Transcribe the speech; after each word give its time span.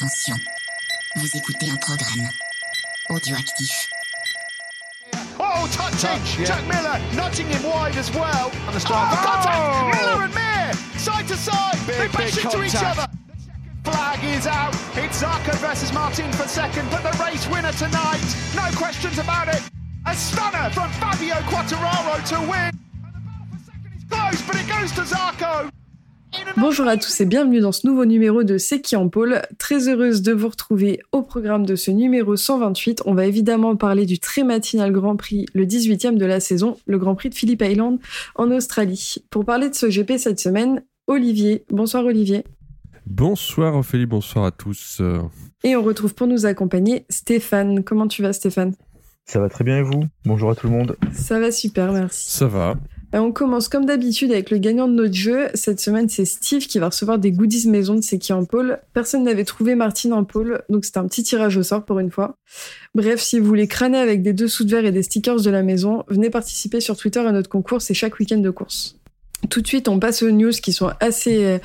Attention, 0.00 0.36
vous 1.16 1.36
écoutez 1.36 1.68
un 1.70 1.76
programme 1.76 2.26
audioactif. 3.10 3.90
Oh, 5.38 5.68
touching! 5.70 6.08
Touch, 6.08 6.38
yeah. 6.38 6.44
Jack 6.46 6.64
Miller 6.68 6.98
nudging 7.14 7.46
him 7.48 7.62
wide 7.64 7.94
as 7.98 8.10
well. 8.14 8.50
And 8.66 8.74
the 8.74 8.86
Oh, 8.88 9.20
contact! 9.22 9.58
Oh! 9.60 9.90
Miller 9.92 10.24
and 10.24 10.32
Mir, 10.32 10.72
side 10.98 11.28
to 11.28 11.36
side. 11.36 11.76
Big, 11.86 11.98
they 11.98 12.08
bash 12.16 12.34
big 12.34 12.44
into 12.46 12.64
each 12.64 12.76
other. 12.76 13.06
Flag 13.84 14.24
is 14.24 14.46
out. 14.46 14.74
It's 14.96 15.22
Zarco 15.22 15.52
versus 15.56 15.92
Martin 15.92 16.32
for 16.32 16.48
second, 16.48 16.88
but 16.90 17.02
the 17.02 17.12
race 17.22 17.46
winner 17.48 17.72
tonight, 17.72 18.24
no 18.56 18.74
questions 18.78 19.18
about 19.18 19.48
it. 19.48 19.60
A 20.06 20.14
stunner 20.14 20.70
from 20.70 20.88
Fabio 20.92 21.34
Quattararo 21.44 22.26
to 22.30 22.40
win. 22.40 22.72
And 23.04 23.12
the 23.12 23.20
battle 23.20 23.46
for 23.52 23.58
second 23.66 23.92
is 23.98 24.04
close, 24.08 24.40
but 24.46 24.56
it 24.56 24.66
goes 24.66 24.92
to 24.92 25.02
Zarco. 25.02 25.70
Bonjour 26.56 26.86
à 26.86 26.96
tous 26.96 27.20
et 27.20 27.26
bienvenue 27.26 27.60
dans 27.60 27.72
ce 27.72 27.86
nouveau 27.86 28.04
numéro 28.04 28.42
de 28.42 28.58
C'est 28.58 28.80
qui 28.80 28.96
en 28.96 29.08
pôle. 29.08 29.42
Très 29.58 29.88
heureuse 29.88 30.22
de 30.22 30.32
vous 30.32 30.48
retrouver 30.48 31.00
au 31.12 31.22
programme 31.22 31.64
de 31.64 31.76
ce 31.76 31.90
numéro 31.90 32.36
128. 32.36 33.02
On 33.06 33.14
va 33.14 33.26
évidemment 33.26 33.76
parler 33.76 34.06
du 34.06 34.18
très 34.18 34.42
matinal 34.42 34.92
Grand 34.92 35.16
Prix, 35.16 35.46
le 35.54 35.64
18e 35.64 36.16
de 36.16 36.26
la 36.26 36.40
saison, 36.40 36.76
le 36.86 36.98
Grand 36.98 37.14
Prix 37.14 37.30
de 37.30 37.34
Phillip 37.34 37.62
Island 37.62 37.98
en 38.34 38.50
Australie. 38.50 39.16
Pour 39.30 39.44
parler 39.44 39.70
de 39.70 39.74
ce 39.74 39.86
GP 39.86 40.18
cette 40.18 40.40
semaine, 40.40 40.82
Olivier. 41.06 41.64
Bonsoir 41.70 42.04
Olivier. 42.04 42.44
Bonsoir 43.06 43.74
Ophélie, 43.74 44.06
bonsoir 44.06 44.44
à 44.44 44.50
tous. 44.50 45.00
Et 45.64 45.76
on 45.76 45.82
retrouve 45.82 46.14
pour 46.14 46.26
nous 46.26 46.46
accompagner 46.46 47.06
Stéphane. 47.08 47.82
Comment 47.82 48.06
tu 48.06 48.22
vas 48.22 48.32
Stéphane? 48.32 48.74
Ça 49.24 49.40
va 49.40 49.48
très 49.48 49.64
bien 49.64 49.78
et 49.78 49.82
vous? 49.82 50.04
Bonjour 50.24 50.50
à 50.50 50.54
tout 50.54 50.66
le 50.66 50.72
monde. 50.72 50.96
Ça 51.12 51.38
va 51.38 51.50
super, 51.52 51.92
merci. 51.92 52.30
Ça 52.30 52.46
va 52.46 52.76
On 53.12 53.32
commence 53.32 53.68
comme 53.68 53.86
d'habitude 53.86 54.30
avec 54.30 54.50
le 54.50 54.58
gagnant 54.58 54.86
de 54.86 54.94
notre 54.94 55.14
jeu. 55.14 55.48
Cette 55.54 55.80
semaine, 55.80 56.08
c'est 56.08 56.24
Steve 56.24 56.66
qui 56.66 56.78
va 56.78 56.90
recevoir 56.90 57.18
des 57.18 57.32
goodies 57.32 57.68
maison 57.68 57.96
de 57.96 58.02
C'est 58.02 58.18
qui 58.18 58.32
en 58.32 58.44
pôle. 58.44 58.78
Personne 58.94 59.24
n'avait 59.24 59.44
trouvé 59.44 59.74
Martine 59.74 60.12
en 60.12 60.24
pôle, 60.24 60.62
donc 60.68 60.84
c'était 60.84 60.98
un 60.98 61.06
petit 61.06 61.24
tirage 61.24 61.56
au 61.56 61.64
sort 61.64 61.84
pour 61.84 61.98
une 61.98 62.10
fois. 62.10 62.36
Bref, 62.94 63.20
si 63.20 63.40
vous 63.40 63.46
voulez 63.46 63.66
crâner 63.66 63.98
avec 63.98 64.22
des 64.22 64.32
dessous 64.32 64.64
de 64.64 64.70
verre 64.70 64.84
et 64.84 64.92
des 64.92 65.02
stickers 65.02 65.40
de 65.40 65.50
la 65.50 65.62
maison, 65.62 66.04
venez 66.06 66.30
participer 66.30 66.80
sur 66.80 66.96
Twitter 66.96 67.20
à 67.20 67.32
notre 67.32 67.48
concours, 67.48 67.82
c'est 67.82 67.94
chaque 67.94 68.18
week-end 68.20 68.38
de 68.38 68.50
course. 68.50 68.99
Tout 69.48 69.62
de 69.62 69.66
suite, 69.66 69.88
on 69.88 69.98
passe 69.98 70.22
aux 70.22 70.30
news 70.30 70.50
qui 70.50 70.72
sont 70.72 70.90
assez 71.00 71.44
euh, 71.44 71.58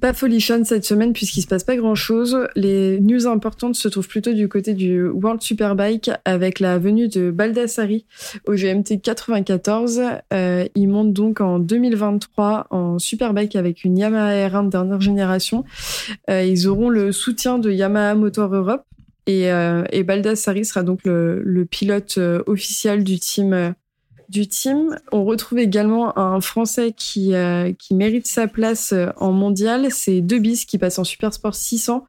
pas 0.00 0.12
folichonnes 0.12 0.64
cette 0.64 0.84
semaine 0.84 1.12
puisqu'il 1.12 1.42
se 1.42 1.46
passe 1.46 1.64
pas 1.64 1.76
grand-chose. 1.76 2.48
Les 2.54 3.00
news 3.00 3.26
importantes 3.26 3.74
se 3.74 3.88
trouvent 3.88 4.08
plutôt 4.08 4.32
du 4.32 4.48
côté 4.48 4.74
du 4.74 5.06
World 5.08 5.42
Superbike 5.42 6.10
avec 6.24 6.60
la 6.60 6.78
venue 6.78 7.08
de 7.08 7.30
Baldassari 7.30 8.06
au 8.46 8.54
GMT 8.54 9.00
94. 9.02 10.00
Euh, 10.32 10.66
il 10.74 10.88
monte 10.88 11.12
donc 11.12 11.40
en 11.40 11.58
2023 11.58 12.68
en 12.70 12.98
Superbike 12.98 13.56
avec 13.56 13.84
une 13.84 13.98
Yamaha 13.98 14.48
R1 14.48 14.66
de 14.66 14.70
dernière 14.70 15.00
génération. 15.00 15.64
Euh, 16.30 16.44
ils 16.44 16.68
auront 16.68 16.88
le 16.88 17.12
soutien 17.12 17.58
de 17.58 17.70
Yamaha 17.70 18.14
Motor 18.14 18.54
Europe 18.54 18.84
et, 19.26 19.50
euh, 19.50 19.84
Baldassari 20.04 20.64
sera 20.64 20.82
donc 20.82 21.00
le, 21.04 21.40
le 21.44 21.64
pilote 21.64 22.16
euh, 22.18 22.42
officiel 22.46 23.04
du 23.04 23.18
team. 23.18 23.74
Du 24.32 24.48
team. 24.48 24.96
On 25.12 25.24
retrouve 25.24 25.58
également 25.58 26.18
un 26.18 26.40
Français 26.40 26.92
qui, 26.96 27.34
euh, 27.34 27.70
mérite 27.92 28.26
sa 28.26 28.48
place 28.48 28.92
euh, 28.92 29.10
en 29.18 29.30
mondial. 29.30 29.88
C'est 29.90 30.20
Debis 30.20 30.64
qui 30.66 30.78
passe 30.78 30.98
en 30.98 31.04
Super 31.04 31.32
Sport 31.32 31.54
600. 31.54 32.06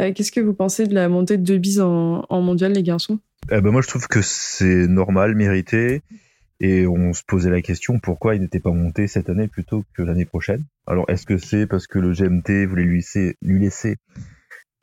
Euh, 0.00 0.12
Qu'est-ce 0.12 0.30
que 0.30 0.40
vous 0.40 0.54
pensez 0.54 0.86
de 0.86 0.94
la 0.94 1.08
montée 1.08 1.38
de 1.38 1.42
Debis 1.42 1.80
en, 1.80 2.24
en 2.28 2.40
mondial, 2.42 2.72
les 2.72 2.82
garçons? 2.82 3.18
Eh 3.50 3.60
ben 3.60 3.70
moi 3.70 3.82
je 3.82 3.88
trouve 3.88 4.06
que 4.06 4.22
c'est 4.22 4.86
normal, 4.86 5.34
mérité. 5.34 6.02
Et 6.60 6.86
on 6.86 7.12
se 7.12 7.22
posait 7.26 7.50
la 7.50 7.62
question 7.62 7.98
pourquoi 7.98 8.36
il 8.36 8.42
n'était 8.42 8.60
pas 8.60 8.70
monté 8.70 9.06
cette 9.06 9.28
année 9.28 9.48
plutôt 9.48 9.84
que 9.94 10.02
l'année 10.02 10.24
prochaine? 10.24 10.64
Alors 10.86 11.04
est-ce 11.08 11.26
que 11.26 11.36
c'est 11.36 11.66
parce 11.66 11.86
que 11.86 11.98
le 11.98 12.12
GMT 12.12 12.66
voulait 12.66 12.84
lui 12.84 13.02
laisser, 13.42 13.96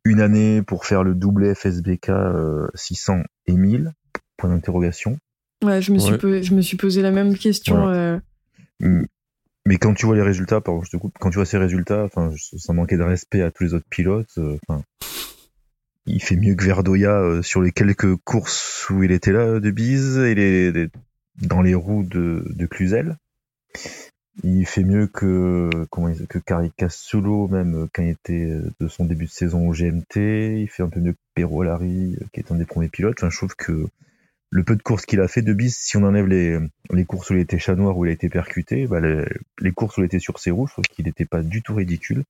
une 0.03 0.21
année 0.21 0.61
pour 0.61 0.85
faire 0.85 1.03
le 1.03 1.15
double 1.15 1.55
FSBK 1.55 2.09
euh, 2.09 2.67
600 2.75 3.21
et 3.47 3.53
1000 3.53 3.93
Point 4.37 4.49
d'interrogation. 4.49 5.17
Ouais, 5.63 5.81
je 5.81 5.91
me, 5.91 5.99
suis 5.99 6.13
Ouais. 6.13 6.43
je 6.43 6.53
me 6.55 6.61
suis 6.61 6.77
posé 6.77 7.01
la 7.01 7.11
même 7.11 7.37
question. 7.37 7.75
Voilà. 7.75 8.21
euh. 8.81 9.05
Mais 9.67 9.77
quand 9.77 9.93
tu 9.93 10.07
vois 10.07 10.15
les 10.15 10.23
résultats, 10.23 10.59
pardon, 10.59 10.81
je 10.81 10.89
te 10.89 10.97
coupe, 10.97 11.15
quand 11.19 11.29
tu 11.29 11.35
vois 11.35 11.45
ces 11.45 11.57
résultats, 11.59 12.03
enfin, 12.03 12.31
ça 12.57 12.73
manquait 12.73 12.97
de 12.97 13.03
respect 13.03 13.43
à 13.43 13.51
tous 13.51 13.63
les 13.63 13.73
autres 13.75 13.85
pilotes. 13.89 14.37
euh, 14.39 14.57
il 16.07 16.21
fait 16.21 16.35
mieux 16.35 16.55
que 16.55 16.63
Verdoya 16.65 17.11
euh, 17.21 17.41
sur 17.43 17.61
les 17.61 17.71
quelques 17.71 18.15
courses 18.15 18.89
où 18.89 19.03
il 19.03 19.11
était 19.11 19.31
là 19.31 19.59
de 19.59 19.69
bise 19.71 20.17
et 20.17 20.33
les, 20.33 20.71
les- 20.71 20.89
dans 21.43 21.61
les 21.61 21.75
roues 21.75 22.03
de, 22.03 22.43
de 22.49 22.65
Cluzel. 22.65 23.17
Il 24.43 24.65
fait 24.65 24.83
mieux 24.83 25.05
que 25.05 25.69
comment 25.91 26.11
que 26.27 26.39
Caricasulo 26.39 27.47
même 27.49 27.83
euh, 27.83 27.87
quand 27.93 28.01
il 28.01 28.09
était 28.09 28.57
de 28.79 28.87
son 28.87 29.05
début 29.05 29.25
de 29.25 29.29
saison 29.31 29.69
au 29.69 29.73
GMT. 29.73 30.59
Il 30.59 30.67
fait 30.67 30.81
un 30.81 30.89
peu 30.89 30.99
mieux 31.01 31.13
que 31.35 31.41
euh, 31.43 32.07
qui 32.33 32.39
est 32.39 32.51
un 32.51 32.55
des 32.55 32.65
premiers 32.65 32.89
pilotes. 32.89 33.17
Enfin, 33.19 33.29
je 33.29 33.37
trouve 33.37 33.55
que 33.55 33.85
le 34.53 34.63
peu 34.63 34.75
de 34.75 34.81
courses 34.83 35.05
qu'il 35.05 35.21
a 35.21 35.27
fait 35.29 35.41
de 35.41 35.53
bise, 35.53 35.77
si 35.77 35.95
on 35.97 36.03
enlève 36.03 36.27
les, 36.27 36.59
les 36.91 37.05
courses 37.05 37.29
où 37.29 37.33
il 37.33 37.39
était 37.39 37.57
chat 37.57 37.75
noir, 37.75 37.97
où 37.97 38.05
il 38.05 38.09
a 38.09 38.11
été 38.11 38.27
percuté, 38.29 38.85
bah 38.85 38.99
les, 38.99 39.23
les 39.61 39.71
courses 39.71 39.97
où 39.97 40.01
il 40.01 40.05
était 40.05 40.19
sur 40.19 40.39
ses 40.39 40.51
roues, 40.51 40.67
je 40.67 40.73
trouve 40.73 40.85
qu'il 40.85 41.05
n'était 41.05 41.25
pas 41.25 41.41
du 41.41 41.61
tout 41.63 41.73
ridicule. 41.73 42.23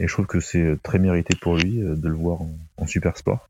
Et 0.00 0.08
je 0.08 0.12
trouve 0.12 0.26
que 0.26 0.40
c'est 0.40 0.76
très 0.82 0.98
mérité 0.98 1.36
pour 1.40 1.56
lui 1.56 1.82
euh, 1.82 1.94
de 1.94 2.08
le 2.08 2.14
voir 2.14 2.40
en, 2.40 2.50
en 2.78 2.86
super 2.86 3.16
sport. 3.16 3.48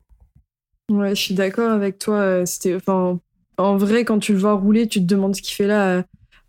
Ouais, 0.91 1.15
je 1.15 1.21
suis 1.21 1.33
d'accord 1.33 1.71
avec 1.71 1.97
toi. 1.97 2.17
euh, 2.19 2.45
C'était, 2.45 2.75
enfin, 2.75 3.19
en 3.57 3.77
vrai, 3.77 4.03
quand 4.03 4.19
tu 4.19 4.33
le 4.33 4.39
vois 4.39 4.53
rouler, 4.53 4.87
tu 4.87 4.99
te 4.99 5.05
demandes 5.05 5.35
ce 5.35 5.41
qu'il 5.41 5.55
fait 5.55 5.67
là. 5.67 6.03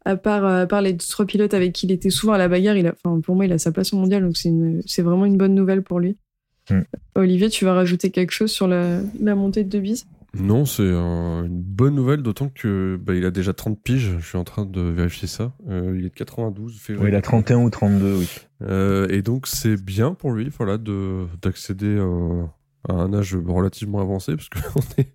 À 0.04 0.16
part, 0.16 0.44
à 0.44 0.66
part 0.66 0.82
les 0.82 0.96
trois 0.98 1.24
pilotes 1.24 1.54
avec 1.54 1.72
qui 1.72 1.86
il 1.86 1.92
était 1.92 2.10
souvent 2.10 2.34
à 2.34 2.38
la 2.38 2.48
bagarre, 2.48 2.76
il 2.76 2.86
a, 2.86 2.92
enfin, 3.02 3.20
pour 3.20 3.36
moi, 3.36 3.46
il 3.46 3.52
a 3.52 3.58
sa 3.58 3.72
place 3.72 3.94
au 3.94 3.96
mondial, 3.96 4.22
donc 4.22 4.36
c'est 4.36 4.50
une- 4.50 4.82
c'est 4.84 5.00
vraiment 5.00 5.24
une 5.24 5.38
bonne 5.38 5.54
nouvelle 5.54 5.82
pour 5.82 5.98
lui. 5.98 6.18
Mm. 6.68 6.80
Olivier, 7.14 7.48
tu 7.48 7.64
vas 7.64 7.72
rajouter 7.72 8.10
quelque 8.10 8.32
chose 8.32 8.50
sur 8.50 8.68
la, 8.68 9.00
la 9.18 9.34
montée 9.34 9.64
de 9.64 9.70
Debise? 9.70 10.04
Non, 10.36 10.64
c'est 10.64 10.82
une 10.82 11.62
bonne 11.62 11.94
nouvelle, 11.94 12.22
d'autant 12.22 12.48
que 12.48 12.98
bah, 13.00 13.14
il 13.14 13.24
a 13.24 13.30
déjà 13.30 13.52
30 13.52 13.80
piges. 13.82 14.16
Je 14.18 14.26
suis 14.26 14.38
en 14.38 14.44
train 14.44 14.64
de 14.66 14.80
vérifier 14.80 15.28
ça. 15.28 15.52
Euh, 15.68 15.94
il 15.96 16.04
est 16.04 16.10
de 16.10 16.14
92 16.14 16.78
février. 16.78 17.04
Ouais, 17.04 17.10
il 17.12 17.16
a 17.16 17.22
31 17.22 17.58
ou 17.58 17.70
32, 17.70 18.16
oui. 18.18 18.28
Euh, 18.62 19.06
et 19.08 19.22
donc 19.22 19.46
c'est 19.46 19.76
bien 19.82 20.14
pour 20.14 20.32
lui, 20.32 20.48
voilà, 20.56 20.78
de 20.78 21.26
d'accéder 21.42 21.86
euh, 21.86 22.44
à 22.88 22.94
un 22.94 23.12
âge 23.14 23.36
relativement 23.46 24.00
avancé, 24.00 24.34
parce 24.36 24.48
que 24.48 24.58
on 24.76 25.00
est, 25.00 25.12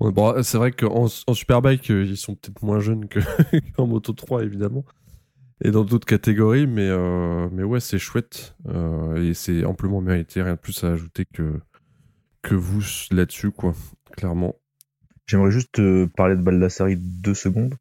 on 0.00 0.08
est- 0.10 0.12
bon, 0.12 0.42
c'est 0.42 0.58
vrai 0.58 0.72
qu'en 0.72 1.06
en 1.26 1.34
superbike 1.34 1.88
ils 1.88 2.16
sont 2.16 2.34
peut-être 2.34 2.62
moins 2.62 2.80
jeunes 2.80 3.08
que 3.08 3.20
qu'en 3.76 3.86
moto 3.86 4.12
3 4.12 4.42
évidemment, 4.42 4.84
et 5.64 5.70
dans 5.70 5.84
d'autres 5.84 6.06
catégories, 6.06 6.66
mais 6.66 6.88
euh, 6.88 7.48
mais 7.52 7.62
ouais 7.62 7.80
c'est 7.80 7.98
chouette 7.98 8.56
et 9.16 9.32
c'est 9.34 9.64
amplement 9.64 10.00
mérité, 10.00 10.42
rien 10.42 10.54
de 10.54 10.58
plus 10.58 10.82
à 10.84 10.88
ajouter 10.92 11.24
que 11.32 11.60
que 12.42 12.54
vous 12.54 12.82
là-dessus 13.10 13.50
quoi, 13.50 13.74
clairement. 14.18 14.56
J'aimerais 15.26 15.50
juste 15.50 15.80
parler 16.16 16.36
de 16.36 16.42
Baldassari 16.42 16.96
deux 16.96 17.34
secondes. 17.34 17.74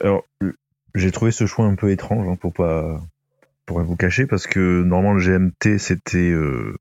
Alors, 0.00 0.24
j'ai 0.94 1.10
trouvé 1.10 1.30
ce 1.30 1.46
choix 1.46 1.64
un 1.66 1.74
peu 1.74 1.90
étrange, 1.90 2.28
hein, 2.28 2.36
pour 2.36 2.52
pas 2.52 3.00
pour 3.66 3.82
vous 3.82 3.96
cacher, 3.96 4.26
parce 4.26 4.46
que 4.46 4.82
normalement 4.82 5.12
le 5.12 5.20
GMT 5.20 5.78
c'était 5.78 6.30
euh, 6.30 6.74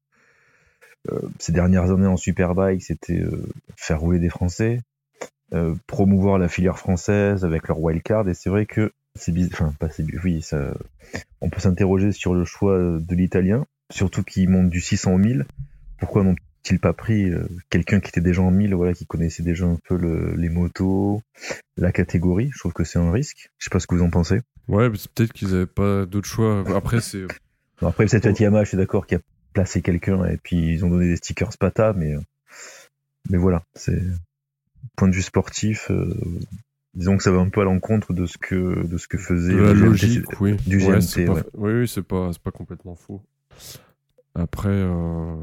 euh, 1.12 1.20
ces 1.38 1.52
dernières 1.52 1.92
années 1.92 2.08
en 2.08 2.16
Superbike, 2.16 2.82
c'était 2.82 3.20
euh, 3.20 3.46
faire 3.76 4.00
rouler 4.00 4.20
des 4.20 4.30
Français, 4.30 4.82
promouvoir 5.86 6.40
la 6.40 6.50
filière 6.50 6.78
française 6.80 7.46
avec 7.46 7.68
leur 7.68 7.80
wildcard, 7.80 8.28
et 8.28 8.34
c'est 8.34 8.50
vrai 8.50 8.66
que 8.66 8.92
c'est 9.16 9.34
enfin 9.54 9.74
pas 9.80 9.90
c'est 9.90 10.06
oui, 10.24 10.42
ça, 10.42 10.74
on 11.42 11.50
peut 11.50 11.60
s'interroger 11.60 12.12
sur 12.12 12.34
le 12.34 12.46
choix 12.46 12.78
de 12.78 13.16
l'Italien, 13.16 13.66
surtout 13.92 14.24
qu'il 14.24 14.50
monte 14.50 14.70
du 14.70 14.82
600 14.82 15.14
au 15.14 15.18
1000. 15.18 15.46
Pourquoi 16.00 16.24
n'ont-ils 16.74 16.80
pas 16.80 16.94
pris 16.94 17.30
euh, 17.30 17.48
quelqu'un 17.70 18.00
qui 18.00 18.10
était 18.10 18.22
déjà 18.22 18.42
en 18.42 18.52
1000, 18.52 18.74
voilà, 18.76 18.94
qui 18.94 19.06
connaissait 19.06 19.44
déjà 19.44 19.66
un 19.66 19.78
peu 19.88 19.96
le- 19.98 20.34
les 20.36 20.50
motos, 20.50 21.22
la 21.78 21.92
catégorie? 21.92 22.50
Je 22.54 22.60
trouve 22.60 22.74
que 22.74 22.84
c'est 22.84 23.00
un 23.00 23.12
risque. 23.12 23.50
Je 23.58 23.66
sais 23.66 23.70
pas 23.70 23.80
ce 23.80 23.88
que 23.88 23.96
vous 23.96 24.04
en 24.04 24.10
pensez. 24.10 24.42
Ouais, 24.68 24.90
mais 24.90 24.98
c'est 24.98 25.12
peut-être 25.12 25.34
qu'ils 25.34 25.54
avaient 25.56 25.66
pas 25.66 26.06
d'autre 26.06 26.28
choix. 26.28 26.64
Après 26.76 27.02
c'est 27.02 27.24
Bon, 27.82 27.88
après, 27.90 28.06
peut-être 28.08 28.26
oh. 28.40 28.44
Yamaha, 28.44 28.64
je 28.64 28.70
suis 28.70 28.78
d'accord, 28.78 29.06
qui 29.06 29.14
a 29.16 29.20
placé 29.54 29.82
quelqu'un 29.84 30.26
et 30.26 30.38
puis 30.38 30.74
ils 30.74 30.84
ont 30.84 30.90
donné 30.90 31.08
des 31.08 31.16
stickers 31.18 31.54
Spata, 31.54 31.94
mais 31.94 32.16
euh, 32.16 32.20
mais 33.30 33.38
voilà, 33.38 33.64
c'est 33.76 34.02
point 34.96 35.08
de 35.08 35.14
vue 35.14 35.22
sportif. 35.22 35.92
euh, 35.92 36.14
disons 36.96 37.18
que 37.18 37.24
ça 37.24 37.30
va 37.32 37.38
un 37.40 37.50
peu 37.50 37.62
à 37.62 37.66
l'encontre 37.66 38.14
de 38.14 38.26
ce 38.26 38.38
que 38.40 38.86
de 38.88 38.98
ce 38.98 39.08
que 39.08 39.18
faisait 39.20 39.54
de 39.54 39.60
la 39.62 39.74
GMT, 39.74 39.80
logique, 39.86 40.42
oui. 40.42 40.56
du 40.66 40.78
Ouais, 40.84 41.00
GMT, 41.00 41.26
pas-. 41.28 41.44
Oui, 41.54 41.72
oui, 41.74 41.88
c'est 41.88 42.02
pas, 42.02 42.32
c'est 42.34 42.42
pas 42.42 42.50
complètement 42.52 42.96
faux. 42.96 43.22
Après, 44.40 44.70
euh... 44.70 45.34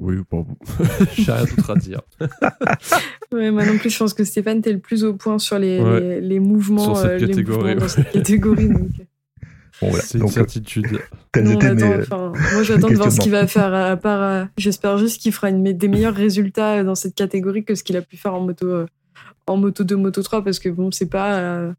oui, 0.00 0.16
bon, 0.30 0.44
j'ai 1.16 1.30
rien 1.30 1.44
d'autre 1.44 1.70
à 1.70 1.76
dire. 1.76 2.00
Ouais, 3.32 3.50
moi 3.50 3.64
non 3.64 3.78
plus, 3.78 3.90
je 3.90 3.98
pense 3.98 4.14
que 4.14 4.22
Stéphane, 4.24 4.60
t'es 4.60 4.72
le 4.72 4.78
plus 4.78 5.04
au 5.04 5.14
point 5.14 5.38
sur 5.38 5.58
les, 5.58 5.80
Ouais. 5.80 6.00
les, 6.00 6.20
les 6.20 6.38
mouvements, 6.40 6.94
Sur 6.94 6.96
cette 6.98 7.10
euh, 7.10 7.18
les 7.18 7.26
catégorie, 7.28 7.58
mouvements 7.74 7.80
dans 7.80 7.88
cette 7.88 8.10
catégorie. 8.12 8.68
donc, 8.68 8.80
euh, 9.00 9.04
Bon, 9.80 9.88
voilà. 9.90 10.04
C'est 10.04 10.14
une 10.18 10.20
Donc, 10.20 10.30
euh, 10.30 10.34
certitude. 10.34 10.86
tels 11.32 11.44
nous, 11.44 11.50
on 11.52 11.54
étaient 11.56 11.74
mes- 11.74 11.82
attend, 11.82 12.28
enfin, 12.30 12.32
moi, 12.54 12.62
j'attends 12.62 12.88
de 12.88 12.94
voir 12.94 13.10
ce 13.10 13.18
qu'il 13.20 13.32
va 13.32 13.46
faire. 13.48 13.74
À 13.74 13.96
part, 13.96 14.22
euh, 14.22 14.44
j'espère 14.56 14.98
juste 14.98 15.20
qu'il 15.20 15.32
fera 15.32 15.50
une, 15.50 15.64
des 15.64 15.88
meilleurs 15.88 16.14
résultats 16.14 16.84
dans 16.84 16.94
cette 16.94 17.16
catégorie 17.16 17.64
que 17.64 17.74
ce 17.74 17.82
qu'il 17.82 17.96
a 17.96 18.02
pu 18.02 18.16
faire 18.16 18.34
en 18.34 18.40
moto, 18.40 18.66
euh, 18.68 18.86
en 19.48 19.56
moto 19.56 19.82
2, 19.82 19.96
moto 19.96 20.22
3, 20.22 20.44
parce 20.44 20.60
que 20.60 20.68
bon, 20.68 20.90
c'est 20.92 21.10
pas, 21.10 21.34
euh, 21.40 21.72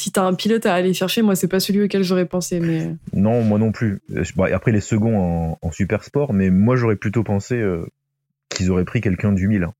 si 0.00 0.10
t'as 0.12 0.22
un 0.24 0.34
pilote 0.34 0.66
à 0.66 0.74
aller 0.74 0.94
chercher, 0.94 1.22
moi 1.22 1.34
c'est 1.36 1.48
pas 1.48 1.60
celui 1.60 1.82
auquel 1.82 2.02
j'aurais 2.02 2.26
pensé, 2.26 2.58
mais 2.60 2.94
Non, 3.12 3.42
moi 3.42 3.58
non 3.58 3.72
plus. 3.72 4.00
Euh, 4.14 4.24
et 4.48 4.52
après 4.52 4.72
les 4.72 4.80
seconds 4.80 5.18
en, 5.18 5.58
en 5.60 5.70
super 5.70 6.02
sport, 6.04 6.32
mais 6.32 6.50
moi 6.50 6.76
j'aurais 6.76 6.96
plutôt 6.96 7.22
pensé 7.22 7.54
euh, 7.56 7.86
qu'ils 8.48 8.70
auraient 8.70 8.84
pris 8.84 9.00
quelqu'un 9.00 9.32
du 9.32 9.46
1000. 9.48 9.64
hein. 9.64 9.74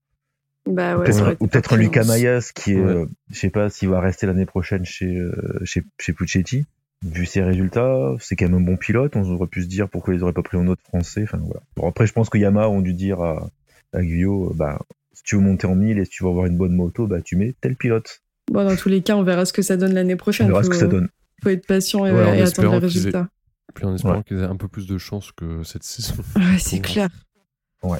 bah 0.67 0.97
ouais. 0.97 1.05
Peut-être- 1.05 1.37
ou 1.39 1.47
peut-être 1.47 1.73
un 1.73 1.77
Lucas 1.77 2.03
Mayas 2.03 2.51
qui 2.53 2.73
est, 2.73 2.79
Ouais. 2.79 2.91
euh, 2.91 3.05
je 3.31 3.39
sais 3.39 3.49
pas 3.49 3.69
s'il 3.69 3.89
va 3.89 3.99
rester 3.99 4.27
l'année 4.27 4.45
prochaine 4.45 4.85
chez, 4.85 5.15
euh, 5.17 5.31
chez, 5.63 5.83
chez 5.99 6.13
Puccetti. 6.13 6.65
Vu 7.03 7.25
ses 7.25 7.41
résultats, 7.41 8.13
c'est 8.19 8.35
quand 8.35 8.45
même 8.45 8.61
un 8.61 8.65
bon 8.65 8.77
pilote. 8.77 9.15
On 9.15 9.23
aurait 9.33 9.47
pu 9.47 9.63
se 9.63 9.67
dire 9.67 9.89
pourquoi 9.89 10.13
ils 10.13 10.21
auraient 10.21 10.33
pas 10.33 10.43
pris 10.43 10.57
un 10.59 10.67
autre 10.67 10.83
français. 10.83 11.23
Enfin, 11.23 11.39
voilà. 11.43 11.61
Bon, 11.75 11.87
après, 11.89 12.05
je 12.05 12.13
pense 12.13 12.29
que 12.29 12.37
Yamaha 12.37 12.69
ont 12.69 12.81
dû 12.81 12.93
dire 12.93 13.19
à, 13.21 13.49
à 13.91 14.03
Guyot, 14.03 14.53
bah, 14.55 14.77
si 15.13 15.23
tu 15.23 15.35
veux 15.35 15.41
monter 15.41 15.65
en 15.65 15.73
1000 15.73 15.97
et 15.97 16.05
si 16.05 16.11
tu 16.11 16.23
veux 16.23 16.29
avoir 16.29 16.45
une 16.45 16.57
bonne 16.57 16.75
moto, 16.75 17.07
bah, 17.07 17.19
tu 17.23 17.35
mets 17.37 17.55
tel 17.59 17.75
pilote. 17.75 18.21
Bon, 18.51 18.63
dans 18.67 18.75
tous 18.75 18.89
les 18.89 19.01
cas, 19.01 19.15
on 19.15 19.23
verra 19.23 19.45
ce 19.45 19.53
que 19.53 19.61
ça 19.61 19.77
donne 19.77 19.93
l'année 19.93 20.13
On 20.13 20.17
prochaine. 20.17 20.47
ce 20.53 20.61
faut, 20.61 20.69
que 20.69 20.75
ça 20.75 20.87
donne. 20.87 21.07
faut 21.41 21.49
être 21.49 21.65
patient 21.65 22.05
et, 22.05 22.11
Ouais, 22.11 22.23
en 22.25 22.33
et 22.33 22.41
attendre 22.41 22.73
les 22.73 22.87
qu'ils 22.87 22.97
aient- 22.97 22.99
résultats. 22.99 23.27
Puis 23.73 23.85
en 23.85 23.95
espérant 23.95 24.17
Ouais. 24.17 24.23
qu'ils 24.23 24.39
aient 24.39 24.43
un 24.43 24.57
peu 24.57 24.67
plus 24.67 24.85
de 24.87 24.97
chance 24.97 25.31
que 25.31 25.63
cette 25.63 25.83
saison. 25.83 26.15
Ouais, 26.35 26.57
c'est 26.59 26.79
clair. 26.81 27.09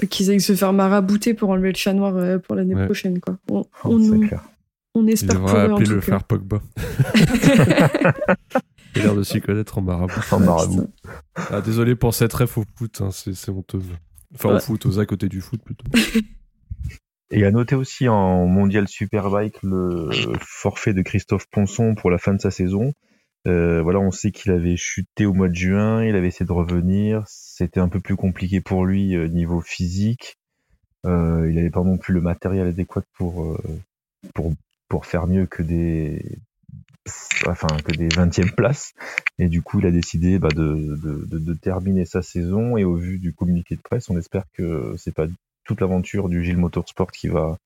Qu'ils 0.09 0.29
aillent 0.29 0.41
se 0.41 0.53
faire 0.53 0.73
marabouter 0.73 1.33
pour 1.33 1.49
enlever 1.49 1.69
le 1.71 1.75
chat 1.77 1.93
noir 1.93 2.15
euh, 2.17 2.37
pour 2.37 2.55
l'année 2.55 2.75
Ouais. 2.75 2.85
prochaine, 2.85 3.19
quoi. 3.19 3.37
On, 3.49 3.61
Oh, 3.85 3.99
on, 3.99 4.19
clair. 4.27 4.43
on 4.93 5.07
espère 5.07 5.39
pour 5.39 5.49
eux 5.55 5.71
en 5.71 5.77
tout 5.81 5.89
le 5.89 5.95
cas. 5.95 6.01
frère 6.01 6.23
Pogba. 6.25 6.61
Il 8.95 9.01
a 9.01 9.05
l'air 9.05 9.15
de 9.15 9.23
s'y 9.23 9.39
connaître 9.41 9.77
en 9.77 9.81
marabout. 9.81 10.13
En 10.31 10.39
marabout. 10.39 10.89
Ah, 11.35 11.61
désolé 11.61 11.95
pour 11.95 12.13
cette 12.13 12.33
ref 12.33 12.57
au 12.57 12.65
foot, 12.75 12.99
hein, 13.01 13.09
c'est 13.11 13.33
c'est 13.33 13.49
honteux. 13.51 13.81
Enfin, 14.35 14.55
au 14.55 14.59
foot, 14.59 14.85
aux 14.85 14.99
à 14.99 15.05
côté 15.05 15.29
du 15.29 15.39
foot 15.41 15.61
plutôt. 15.63 15.85
Et 17.31 17.45
à 17.45 17.51
noter 17.51 17.75
aussi 17.75 18.09
en 18.09 18.45
mondial 18.45 18.87
superbike 18.89 19.63
le 19.63 20.09
forfait 20.41 20.93
de 20.93 21.01
Christophe 21.01 21.47
Ponson 21.49 21.95
pour 21.95 22.11
la 22.11 22.17
fin 22.17 22.33
de 22.33 22.41
sa 22.41 22.51
saison. 22.51 22.93
Euh, 23.47 23.81
voilà, 23.81 23.99
on 23.99 24.11
sait 24.11 24.31
qu'il 24.31 24.51
avait 24.51 24.75
chuté 24.75 25.25
au 25.25 25.33
mois 25.33 25.47
de 25.47 25.55
juin, 25.55 26.03
il 26.03 26.15
avait 26.15 26.27
essayé 26.27 26.45
de 26.45 26.51
revenir, 26.51 27.23
c'était 27.27 27.79
un 27.79 27.87
peu 27.87 27.99
plus 27.99 28.15
compliqué 28.15 28.61
pour 28.61 28.85
lui 28.85 29.15
euh, 29.15 29.27
niveau 29.27 29.61
physique. 29.61 30.37
Euh, 31.07 31.49
il 31.49 31.55
n'avait 31.55 31.71
pas 31.71 31.81
non 31.83 31.97
plus 31.97 32.13
le 32.13 32.21
matériel 32.21 32.67
adéquat 32.67 33.01
pour 33.17 33.45
euh, 33.45 33.57
pour 34.35 34.53
pour 34.89 35.05
faire 35.07 35.25
mieux 35.25 35.47
que 35.47 35.63
des 35.63 36.37
enfin 37.47 37.67
que 37.83 37.93
des 37.93 38.09
20e 38.09 38.53
places. 38.53 38.93
Et 39.39 39.47
du 39.47 39.61
coup, 39.63 39.79
il 39.79 39.87
a 39.87 39.91
décidé 39.91 40.37
bah, 40.37 40.49
de, 40.49 40.97
de, 41.01 41.25
de, 41.25 41.39
de 41.39 41.53
terminer 41.55 42.05
sa 42.05 42.21
saison. 42.21 42.77
Et 42.77 42.83
au 42.83 42.95
vu 42.95 43.17
du 43.17 43.33
communiqué 43.33 43.75
de 43.75 43.81
presse, 43.81 44.09
on 44.09 44.17
espère 44.17 44.43
que 44.53 44.93
c'est 44.97 45.15
pas 45.15 45.25
toute 45.63 45.81
l'aventure 45.81 46.29
du 46.29 46.43
Gilles 46.43 46.57
Motorsport 46.57 47.11
qui 47.11 47.27
va 47.27 47.57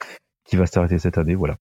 qui 0.45 0.56
va 0.56 0.65
s'arrêter 0.65 1.00
cette 1.00 1.18
année. 1.18 1.36
Voilà. 1.36 1.57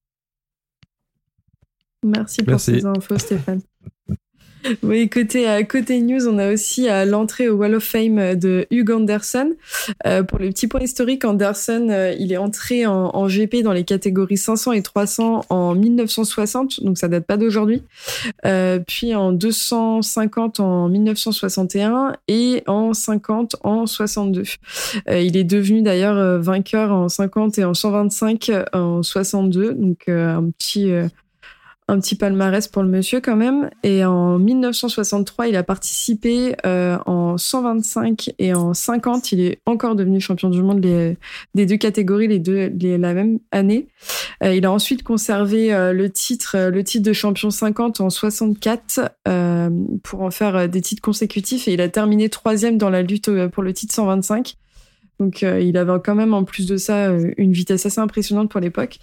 Merci 2.02 2.42
pour 2.42 2.52
Merci. 2.52 2.81
ces 2.81 2.86
infos, 2.86 3.19
Stéphane. 3.19 3.62
Oui, 4.82 5.08
côté, 5.08 5.49
euh, 5.49 5.62
côté 5.62 6.00
news, 6.00 6.26
on 6.26 6.38
a 6.38 6.52
aussi 6.52 6.88
euh, 6.88 7.05
l'entrée 7.05 7.49
au 7.49 7.56
Wall 7.56 7.75
of 7.75 7.84
Fame 7.84 8.34
de 8.34 8.66
Hugh 8.70 8.90
Anderson. 8.90 9.52
Euh, 10.06 10.22
pour 10.22 10.38
les 10.38 10.49
petits 10.50 10.66
points 10.66 10.81
historiques, 10.81 11.25
Anderson, 11.25 11.88
euh, 11.90 12.14
il 12.19 12.32
est 12.32 12.37
entré 12.37 12.87
en, 12.87 13.11
en 13.14 13.26
GP 13.28 13.62
dans 13.62 13.72
les 13.72 13.84
catégories 13.84 14.38
500 14.38 14.72
et 14.72 14.82
300 14.82 15.44
en 15.49 15.75
1960, 15.75 16.82
donc 16.82 16.99
ça 16.99 17.08
date 17.08 17.26
pas 17.26 17.37
d'aujourd'hui. 17.37 17.82
Euh, 18.46 18.78
puis 18.87 19.14
en 19.14 19.32
250 19.32 20.61
en 20.61 20.88
1961 20.88 22.14
et 22.28 22.62
en 22.67 22.94
50 22.94 23.56
en 23.62 23.87
62. 23.87 24.43
Euh, 25.08 25.20
il 25.20 25.37
est 25.37 25.44
devenu 25.44 25.82
d'ailleurs 25.82 26.17
euh, 26.17 26.38
vainqueur 26.38 26.93
en 26.93 27.08
50 27.08 27.58
et 27.58 27.64
en 27.64 27.75
125 27.75 28.50
en 28.72 29.02
62, 29.02 29.75
donc 29.75 30.05
euh, 30.08 30.37
un 30.37 30.50
petit... 30.50 30.90
un 31.86 32.00
petit 32.00 32.14
palmarès 32.14 32.66
pour 32.69 32.82
le 32.82 32.88
monsieur 32.88 33.20
quand 33.20 33.36
même. 33.36 33.69
Et 33.82 34.04
en 34.04 34.38
1963, 34.38 35.48
il 35.48 35.56
a 35.56 35.62
participé 35.62 36.56
euh, 36.64 36.96
en 37.06 37.36
125 37.36 38.31
et 38.38 38.54
en 38.54 38.72
50. 38.72 39.32
Il 39.32 39.40
est 39.40 39.60
encore 39.66 39.94
devenu 39.94 40.20
champion 40.20 40.48
du 40.48 40.62
monde 40.62 40.81
des 40.81 41.66
deux 41.66 41.76
catégories 41.76 42.28
les 42.28 42.38
deux 42.38 42.72
la 42.81 43.12
même 43.12 43.38
année. 43.52 43.88
Euh, 44.42 44.54
il 44.54 44.64
a 44.64 44.72
ensuite 44.72 45.02
conservé 45.02 45.72
euh, 45.72 45.92
le 45.92 46.10
titre 46.10 46.70
de 46.70 47.12
champion 47.12 47.50
50 47.50 48.00
en 48.00 48.10
64 48.10 49.00
euh, 49.28 49.70
pour 50.02 50.22
en 50.22 50.31
faire 50.31 50.69
des 50.69 50.81
titres 50.81 51.02
consécutifs. 51.02 51.69
Et 51.69 51.75
il 51.75 51.81
a 51.81 51.88
terminé 51.88 52.28
troisième 52.28 52.78
dans 52.78 52.90
la 52.90 53.02
lutte 53.02 53.31
pour 53.48 53.62
le 53.62 53.72
titre 53.72 53.94
125. 53.94 54.56
Donc 55.20 55.43
euh, 55.43 55.61
il 55.61 55.76
avait 55.76 55.93
quand 56.05 56.14
même 56.14 56.34
en 56.34 56.44
plus 56.44 56.66
de 56.66 56.76
ça 56.76 57.08
euh, 57.08 57.32
une 57.37 57.52
vitesse 57.52 57.87
assez 57.87 58.00
impressionnante 58.00 58.50
pour 58.50 58.61
l'époque. 58.61 58.99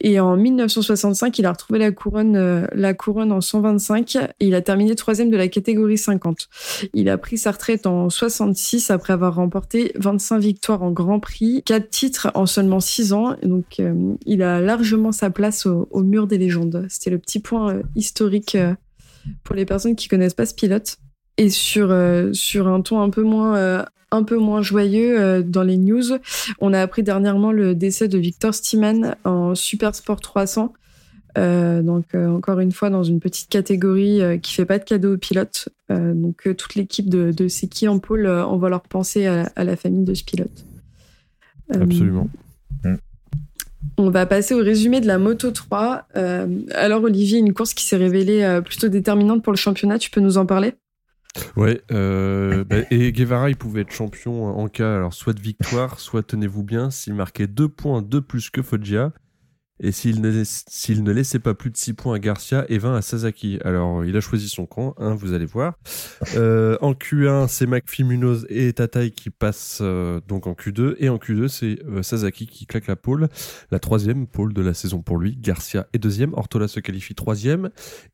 Et 0.00 0.20
en 0.20 0.36
1965, 0.36 1.38
il 1.38 1.46
a 1.46 1.52
retrouvé 1.52 1.78
la 1.78 1.92
couronne, 1.92 2.36
euh, 2.36 2.66
la 2.72 2.94
couronne 2.94 3.32
en 3.32 3.40
125 3.40 4.16
et 4.16 4.46
il 4.46 4.54
a 4.54 4.60
terminé 4.60 4.94
troisième 4.94 5.30
de 5.30 5.36
la 5.36 5.48
catégorie 5.48 5.98
50. 5.98 6.48
Il 6.94 7.08
a 7.08 7.18
pris 7.18 7.38
sa 7.38 7.52
retraite 7.52 7.86
en 7.86 8.10
66 8.10 8.90
après 8.90 9.12
avoir 9.12 9.36
remporté 9.36 9.92
25 9.96 10.38
victoires 10.38 10.82
en 10.82 10.90
Grand 10.90 11.20
Prix, 11.20 11.62
4 11.64 11.88
titres 11.88 12.30
en 12.34 12.46
seulement 12.46 12.80
6 12.80 13.12
ans. 13.12 13.36
Donc 13.42 13.80
euh, 13.80 14.14
il 14.26 14.42
a 14.42 14.60
largement 14.60 15.12
sa 15.12 15.30
place 15.30 15.66
au, 15.66 15.88
au 15.90 16.02
mur 16.02 16.26
des 16.26 16.38
légendes. 16.38 16.86
C'était 16.88 17.10
le 17.10 17.18
petit 17.18 17.40
point 17.40 17.76
euh, 17.76 17.82
historique 17.94 18.56
pour 19.42 19.56
les 19.56 19.64
personnes 19.64 19.96
qui 19.96 20.08
connaissent 20.08 20.34
pas 20.34 20.46
ce 20.46 20.54
pilote. 20.54 20.98
Et 21.38 21.50
sur 21.50 21.90
euh, 21.90 22.32
sur 22.32 22.66
un 22.68 22.80
ton 22.80 23.00
un 23.00 23.10
peu 23.10 23.22
moins 23.22 23.56
euh, 23.56 23.84
un 24.10 24.22
peu 24.22 24.38
moins 24.38 24.62
joyeux 24.62 25.20
euh, 25.20 25.42
dans 25.42 25.62
les 25.62 25.76
news, 25.76 26.18
on 26.60 26.72
a 26.72 26.80
appris 26.80 27.02
dernièrement 27.02 27.52
le 27.52 27.74
décès 27.74 28.08
de 28.08 28.18
Victor 28.18 28.54
Steeman 28.54 29.16
en 29.24 29.54
Super 29.54 29.94
Sport 29.94 30.20
300. 30.20 30.72
Euh, 31.36 31.82
donc 31.82 32.14
encore 32.14 32.60
une 32.60 32.72
fois 32.72 32.88
dans 32.88 33.02
une 33.02 33.20
petite 33.20 33.50
catégorie 33.50 34.20
qui 34.40 34.54
fait 34.54 34.64
pas 34.64 34.78
de 34.78 34.84
cadeau 34.84 35.14
aux 35.14 35.18
pilotes. 35.18 35.68
Donc 35.90 36.48
toute 36.56 36.74
l'équipe 36.76 37.10
de, 37.10 37.30
de 37.30 37.48
Seki 37.48 37.88
en 37.88 37.98
pôle 37.98 38.26
envoie 38.26 38.70
leur 38.70 38.82
pensée 38.82 39.26
à, 39.26 39.50
à 39.54 39.64
la 39.64 39.76
famille 39.76 40.04
de 40.04 40.14
ce 40.14 40.24
pilote. 40.24 40.64
Absolument. 41.70 42.28
on 43.98 44.08
va 44.08 44.24
passer 44.24 44.54
au 44.54 44.62
résumé 44.62 45.02
de 45.02 45.06
la 45.06 45.18
Moto 45.18 45.50
3. 45.50 46.06
Euh, 46.16 46.46
alors 46.74 47.02
Olivier, 47.02 47.38
une 47.38 47.52
course 47.52 47.74
qui 47.74 47.84
s'est 47.84 47.96
révélée 47.96 48.60
plutôt 48.64 48.88
déterminante 48.88 49.42
pour 49.42 49.52
le 49.52 49.58
championnat, 49.58 49.98
tu 49.98 50.10
peux 50.10 50.22
nous 50.22 50.38
en 50.38 50.46
parler? 50.46 50.72
Ouais, 51.56 51.82
euh, 51.90 52.64
bah, 52.64 52.76
et 52.90 53.12
Guevara, 53.12 53.50
il 53.50 53.56
pouvait 53.56 53.82
être 53.82 53.92
champion 53.92 54.46
en 54.58 54.68
cas, 54.68 54.96
alors 54.96 55.14
soit 55.14 55.32
de 55.32 55.40
victoire, 55.40 56.00
soit 56.00 56.22
tenez-vous 56.22 56.62
bien, 56.62 56.90
s'il 56.90 57.14
marquait 57.14 57.46
deux 57.46 57.68
points 57.68 58.02
de 58.02 58.20
plus 58.20 58.50
que 58.50 58.62
Foggia, 58.62 59.12
et 59.80 59.92
s'il 59.92 60.22
ne, 60.22 61.12
laissait 61.12 61.38
pas 61.38 61.54
plus 61.54 61.70
de 61.70 61.76
6 61.76 61.94
points 61.94 62.14
à 62.16 62.18
Garcia 62.18 62.64
et 62.68 62.78
20 62.78 62.96
à 62.96 63.02
Sasaki. 63.02 63.58
Alors, 63.64 64.04
il 64.04 64.16
a 64.16 64.20
choisi 64.20 64.48
son 64.48 64.66
camp, 64.66 64.94
hein, 64.98 65.14
vous 65.14 65.32
allez 65.32 65.44
voir. 65.44 65.74
Euh, 66.34 66.78
en 66.80 66.92
Q1, 66.92 67.48
c'est 67.48 67.66
McPhee, 67.66 68.04
et 68.48 68.72
Tatai 68.72 69.10
qui 69.10 69.30
passent 69.30 69.80
euh, 69.82 70.20
donc 70.26 70.46
en 70.46 70.52
Q2, 70.52 70.96
et 70.98 71.08
en 71.08 71.16
Q2, 71.16 71.48
c'est 71.48 71.78
euh, 71.86 72.02
Sasaki 72.02 72.46
qui 72.46 72.66
claque 72.66 72.86
la 72.86 72.96
pole, 72.96 73.28
la 73.70 73.78
troisième 73.78 74.26
pole 74.26 74.54
de 74.54 74.62
la 74.62 74.74
saison 74.74 75.02
pour 75.02 75.18
lui. 75.18 75.36
Garcia 75.36 75.86
est 75.92 75.98
deuxième, 75.98 76.32
Ortola 76.34 76.68
se 76.68 76.80
qualifie 76.80 77.14
troisième, 77.14 77.70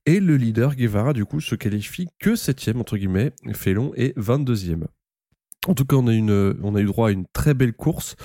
et 0.07 0.21
le 0.21 0.37
leader 0.37 0.75
Guevara, 0.75 1.13
du 1.13 1.25
coup, 1.25 1.41
se 1.41 1.55
qualifie 1.55 2.09
que 2.19 2.35
septième, 2.35 2.81
entre 2.81 2.97
guillemets. 2.97 3.33
Félon 3.53 3.93
est 3.95 4.17
22e. 4.19 4.87
En 5.69 5.75
tout 5.75 5.85
cas, 5.85 5.97
on 5.97 6.09
a, 6.09 6.13
eu 6.81 6.85
droit 6.85 7.09
à 7.09 7.13
une 7.13 7.27
très 7.33 7.55
belle 7.55 7.73
course. 7.73 8.17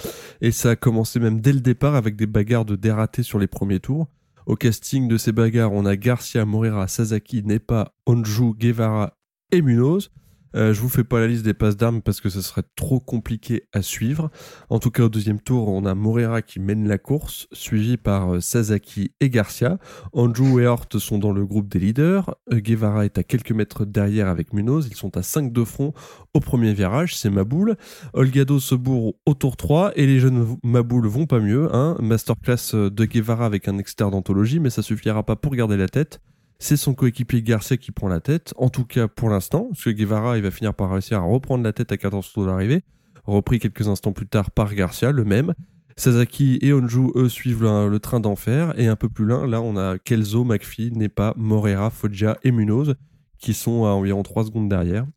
Et 0.41 0.51
ça 0.51 0.71
a 0.71 0.75
commencé 0.75 1.19
même 1.19 1.39
dès 1.39 1.53
le 1.53 1.59
départ 1.59 1.95
avec 1.95 2.15
des 2.15 2.25
bagarres 2.25 2.65
de 2.65 2.75
dératés 2.75 3.23
sur 3.23 3.37
les 3.37 3.47
premiers 3.47 3.79
tours. 3.79 4.07
Au 4.47 4.55
casting 4.55 5.07
de 5.07 5.17
ces 5.17 5.31
bagarres, 5.31 5.73
on 5.73 5.85
a 5.85 5.95
Garcia, 5.95 6.45
Morera, 6.45 6.87
Sasaki, 6.87 7.43
Nepa, 7.43 7.93
Onju, 8.07 8.53
Guevara 8.57 9.17
et 9.51 9.61
Munoz. 9.61 10.09
Euh, 10.55 10.73
je 10.73 10.81
vous 10.81 10.89
fais 10.89 11.03
pas 11.03 11.19
la 11.19 11.27
liste 11.27 11.43
des 11.43 11.53
passes 11.53 11.77
d'armes 11.77 12.01
parce 12.01 12.21
que 12.21 12.29
ce 12.29 12.41
serait 12.41 12.63
trop 12.75 12.99
compliqué 12.99 13.63
à 13.73 13.81
suivre. 13.81 14.29
En 14.69 14.79
tout 14.79 14.91
cas, 14.91 15.03
au 15.03 15.09
deuxième 15.09 15.39
tour, 15.39 15.67
on 15.69 15.85
a 15.85 15.95
Morera 15.95 16.41
qui 16.41 16.59
mène 16.59 16.87
la 16.87 16.97
course, 16.97 17.47
suivi 17.51 17.97
par 17.97 18.35
euh, 18.35 18.39
Sasaki 18.39 19.11
et 19.19 19.29
Garcia. 19.29 19.77
Andrew 20.13 20.59
et 20.59 20.67
Hort 20.67 20.87
sont 20.97 21.17
dans 21.17 21.31
le 21.31 21.45
groupe 21.45 21.67
des 21.67 21.79
leaders. 21.79 22.35
Euh, 22.51 22.59
Guevara 22.59 23.05
est 23.05 23.17
à 23.17 23.23
quelques 23.23 23.51
mètres 23.51 23.85
derrière 23.85 24.27
avec 24.27 24.53
Munoz. 24.53 24.87
Ils 24.89 24.95
sont 24.95 25.17
à 25.17 25.23
5 25.23 25.51
de 25.51 25.63
front 25.63 25.93
au 26.33 26.39
premier 26.39 26.73
virage. 26.73 27.15
C'est 27.15 27.29
Maboul. 27.29 27.75
Olgado 28.13 28.59
se 28.59 28.75
bourre 28.75 29.15
au 29.25 29.33
tour 29.33 29.57
3 29.57 29.93
et 29.95 30.05
les 30.05 30.19
jeunes 30.19 30.57
Maboul 30.63 31.07
vont 31.07 31.25
pas 31.25 31.39
mieux. 31.39 31.73
Hein. 31.75 31.97
Masterclass 31.99 32.73
de 32.73 33.05
Guevara 33.05 33.45
avec 33.45 33.67
un 33.67 33.77
externe 33.77 34.11
d'anthologie, 34.11 34.59
mais 34.59 34.69
ça 34.69 34.81
suffira 34.81 35.23
pas 35.23 35.35
pour 35.35 35.55
garder 35.55 35.77
la 35.77 35.87
tête. 35.87 36.21
C'est 36.59 36.77
son 36.77 36.93
coéquipier 36.93 37.43
Garcia 37.43 37.77
qui 37.77 37.91
prend 37.91 38.07
la 38.07 38.19
tête, 38.19 38.53
en 38.57 38.69
tout 38.69 38.85
cas 38.85 39.07
pour 39.07 39.29
l'instant, 39.29 39.67
parce 39.69 39.83
que 39.83 39.89
Guevara 39.91 40.37
il 40.37 40.43
va 40.43 40.51
finir 40.51 40.73
par 40.73 40.91
réussir 40.91 41.19
à 41.19 41.21
reprendre 41.21 41.63
la 41.63 41.73
tête 41.73 41.91
à 41.91 41.97
14 41.97 42.33
tours 42.33 42.47
d'arrivée, 42.47 42.83
repris 43.25 43.59
quelques 43.59 43.87
instants 43.87 44.11
plus 44.11 44.27
tard 44.27 44.49
par 44.51 44.73
Garcia, 44.73 45.11
le 45.11 45.23
même. 45.23 45.53
Sasaki 45.97 46.59
et 46.61 46.73
Onju, 46.73 47.11
eux, 47.15 47.27
suivent 47.27 47.63
le, 47.63 47.99
train 47.99 48.19
d'enfer, 48.19 48.79
et 48.79 48.87
un 48.87 48.95
peu 48.95 49.09
plus 49.09 49.25
loin, 49.25 49.47
là, 49.47 49.61
on 49.61 49.77
a 49.77 49.97
Kelso, 49.97 50.43
McPhee, 50.43 50.91
Nepa, 50.91 51.33
Morera, 51.37 51.89
Foggia 51.89 52.37
et 52.43 52.51
Munoz, 52.51 52.95
qui 53.39 53.55
sont 53.55 53.85
à 53.85 53.89
environ 53.89 54.21
3 54.21 54.45
secondes 54.45 54.69
derrière. 54.69 55.07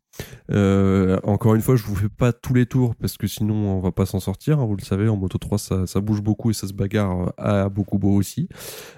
Euh, 0.51 1.19
encore 1.23 1.55
une 1.55 1.61
fois, 1.61 1.75
je 1.75 1.83
vous 1.83 1.95
fais 1.95 2.09
pas 2.09 2.33
tous 2.33 2.53
les 2.53 2.65
tours 2.65 2.95
parce 2.95 3.17
que 3.17 3.27
sinon 3.27 3.55
on 3.55 3.79
va 3.79 3.91
pas 3.91 4.05
s'en 4.05 4.19
sortir. 4.19 4.59
hein, 4.59 4.65
vous 4.65 4.75
le 4.75 4.83
savez, 4.83 5.07
en 5.07 5.17
Moto 5.17 5.37
3 5.37 5.57
ça, 5.57 6.01
bouge 6.01 6.21
beaucoup 6.21 6.51
et 6.51 6.53
ça 6.53 6.67
se 6.67 6.73
bagarre 6.73 7.33
à 7.37 7.69
beaucoup 7.69 7.97
beau 7.97 8.13
aussi. 8.13 8.49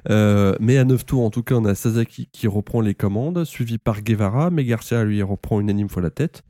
Euh, 0.09 0.55
mais 0.59 0.77
à 0.77 0.85
9 0.85 1.05
tours 1.05 1.23
en 1.23 1.29
tout 1.29 1.43
cas, 1.43 1.55
on 1.55 1.65
a 1.65 1.75
Sasaki 1.75 2.27
qui 2.31 2.47
reprend 2.47 2.81
les 2.81 2.95
commandes, 2.95 3.43
suivi 3.45 3.77
par 3.77 4.01
Guevara, 4.01 4.49
mais 4.49 4.65
Garcia 4.65 5.03
lui 5.03 5.21
reprend 5.21 5.59
une 5.59 5.69
énime 5.69 5.89
fois 5.89 6.01
la 6.01 6.09
tête. 6.09 6.43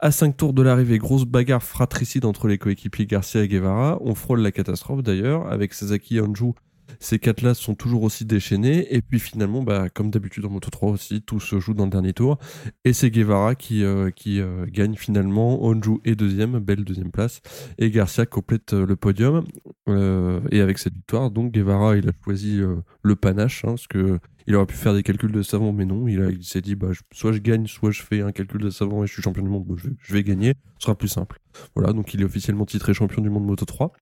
À 0.00 0.12
5 0.12 0.36
tours 0.36 0.52
de 0.52 0.62
l'arrivée, 0.62 0.98
grosse 0.98 1.24
bagarre 1.24 1.62
fratricide 1.62 2.24
entre 2.24 2.46
les 2.46 2.56
coéquipiers 2.56 3.06
Garcia 3.06 3.42
et 3.42 3.48
Guevara. 3.48 3.98
On 4.00 4.14
frôle 4.14 4.40
la 4.40 4.52
catastrophe 4.52 5.02
d'ailleurs, 5.02 5.50
avec 5.50 5.74
Sasaki 5.74 6.18
et 6.18 6.20
Anju 6.20 6.52
ces 7.00 7.18
quatre-là 7.18 7.54
sont 7.54 7.74
toujours 7.74 8.02
aussi 8.02 8.24
déchaînés. 8.24 8.94
Et 8.94 9.02
puis 9.02 9.20
finalement, 9.20 9.62
bah, 9.62 9.88
comme 9.88 10.10
d'habitude 10.10 10.44
en 10.44 10.50
Moto 10.50 10.70
3 10.70 10.90
aussi, 10.90 11.22
tout 11.22 11.40
se 11.40 11.58
joue 11.60 11.74
dans 11.74 11.84
le 11.84 11.90
dernier 11.90 12.12
tour. 12.12 12.38
Et 12.84 12.92
c'est 12.92 13.10
Guevara 13.10 13.54
qui, 13.54 13.84
euh, 13.84 14.10
euh, 14.26 14.66
gagne 14.66 14.94
finalement. 14.94 15.64
Onju 15.64 15.98
est 16.04 16.14
deuxième, 16.14 16.58
belle 16.58 16.84
deuxième 16.84 17.10
place. 17.10 17.40
Et 17.78 17.90
Garcia 17.90 18.26
complète 18.26 18.72
euh, 18.72 18.86
le 18.86 18.96
podium. 18.96 19.44
et 19.88 20.60
avec 20.60 20.78
cette 20.78 20.94
victoire, 20.94 21.30
donc 21.30 21.52
Guevara, 21.52 21.96
il 21.96 22.08
a 22.08 22.12
choisi 22.24 22.60
le 23.02 23.16
panache, 23.16 23.64
hein, 23.64 23.74
parce 23.74 23.86
il 24.46 24.54
aurait 24.54 24.66
pu 24.66 24.76
faire 24.76 24.94
des 24.94 25.02
calculs 25.02 25.32
de 25.32 25.42
savant, 25.42 25.72
mais 25.72 25.84
non. 25.84 26.08
Il, 26.08 26.42
s'est 26.42 26.62
dit, 26.62 26.74
bah, 26.74 26.88
soit 27.12 27.32
je 27.32 27.38
gagne, 27.38 27.66
soit 27.66 27.90
je 27.90 28.02
fais 28.02 28.22
un 28.22 28.32
calcul 28.32 28.62
de 28.62 28.70
savant 28.70 29.04
et 29.04 29.06
je 29.06 29.12
suis 29.12 29.22
champion 29.22 29.42
du 29.42 29.48
monde. 29.50 29.66
Je, 29.76 29.88
je 30.00 30.12
vais 30.14 30.22
gagner. 30.24 30.54
Ce 30.78 30.84
sera 30.84 30.96
plus 30.96 31.08
simple. 31.08 31.38
Voilà, 31.74 31.92
donc 31.92 32.14
il 32.14 32.22
est 32.22 32.24
officiellement 32.24 32.64
titré 32.64 32.94
champion 32.94 33.20
du 33.20 33.28
monde 33.28 33.44
Moto 33.44 33.66
3. 33.66 33.92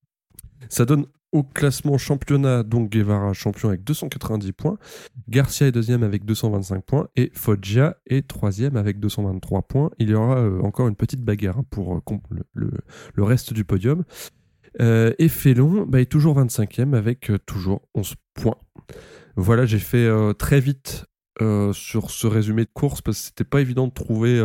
Ça 0.68 0.84
donne 0.84 1.06
au 1.32 1.42
classement 1.42 1.98
championnat, 1.98 2.62
donc 2.62 2.90
Guevara 2.90 3.32
champion 3.32 3.68
avec 3.68 3.84
290 3.84 4.52
points, 4.52 4.78
Garcia 5.28 5.66
est 5.66 5.72
deuxième 5.72 6.02
avec 6.02 6.24
225 6.24 6.84
points 6.84 7.08
et 7.16 7.30
Foggia 7.34 7.96
est 8.06 8.26
troisième 8.26 8.76
avec 8.76 8.98
223 9.00 9.62
points. 9.62 9.90
Il 9.98 10.10
y 10.10 10.14
aura 10.14 10.38
euh, 10.38 10.60
encore 10.62 10.88
une 10.88 10.96
petite 10.96 11.22
bagarre 11.22 11.58
hein, 11.58 11.64
pour 11.68 11.96
euh, 11.96 12.18
le, 12.54 12.70
le, 13.14 13.22
reste 13.22 13.52
du 13.52 13.64
podium. 13.64 14.04
Euh, 14.80 15.12
et 15.18 15.28
Félon 15.28 15.84
bah, 15.86 16.00
est 16.00 16.10
toujours 16.10 16.38
25e 16.38 16.94
avec 16.94 17.30
toujours 17.44 17.82
11 17.94 18.14
points. 18.34 18.58
Voilà, 19.36 19.66
j'ai 19.66 19.78
fait 19.78 20.08
très 20.38 20.60
vite 20.60 21.04
sur 21.72 22.10
ce 22.10 22.26
résumé 22.26 22.64
de 22.64 22.70
course 22.72 23.02
parce 23.02 23.18
que 23.18 23.24
c'était 23.26 23.44
pas 23.44 23.60
évident 23.60 23.86
de 23.86 23.92
trouver, 23.92 24.38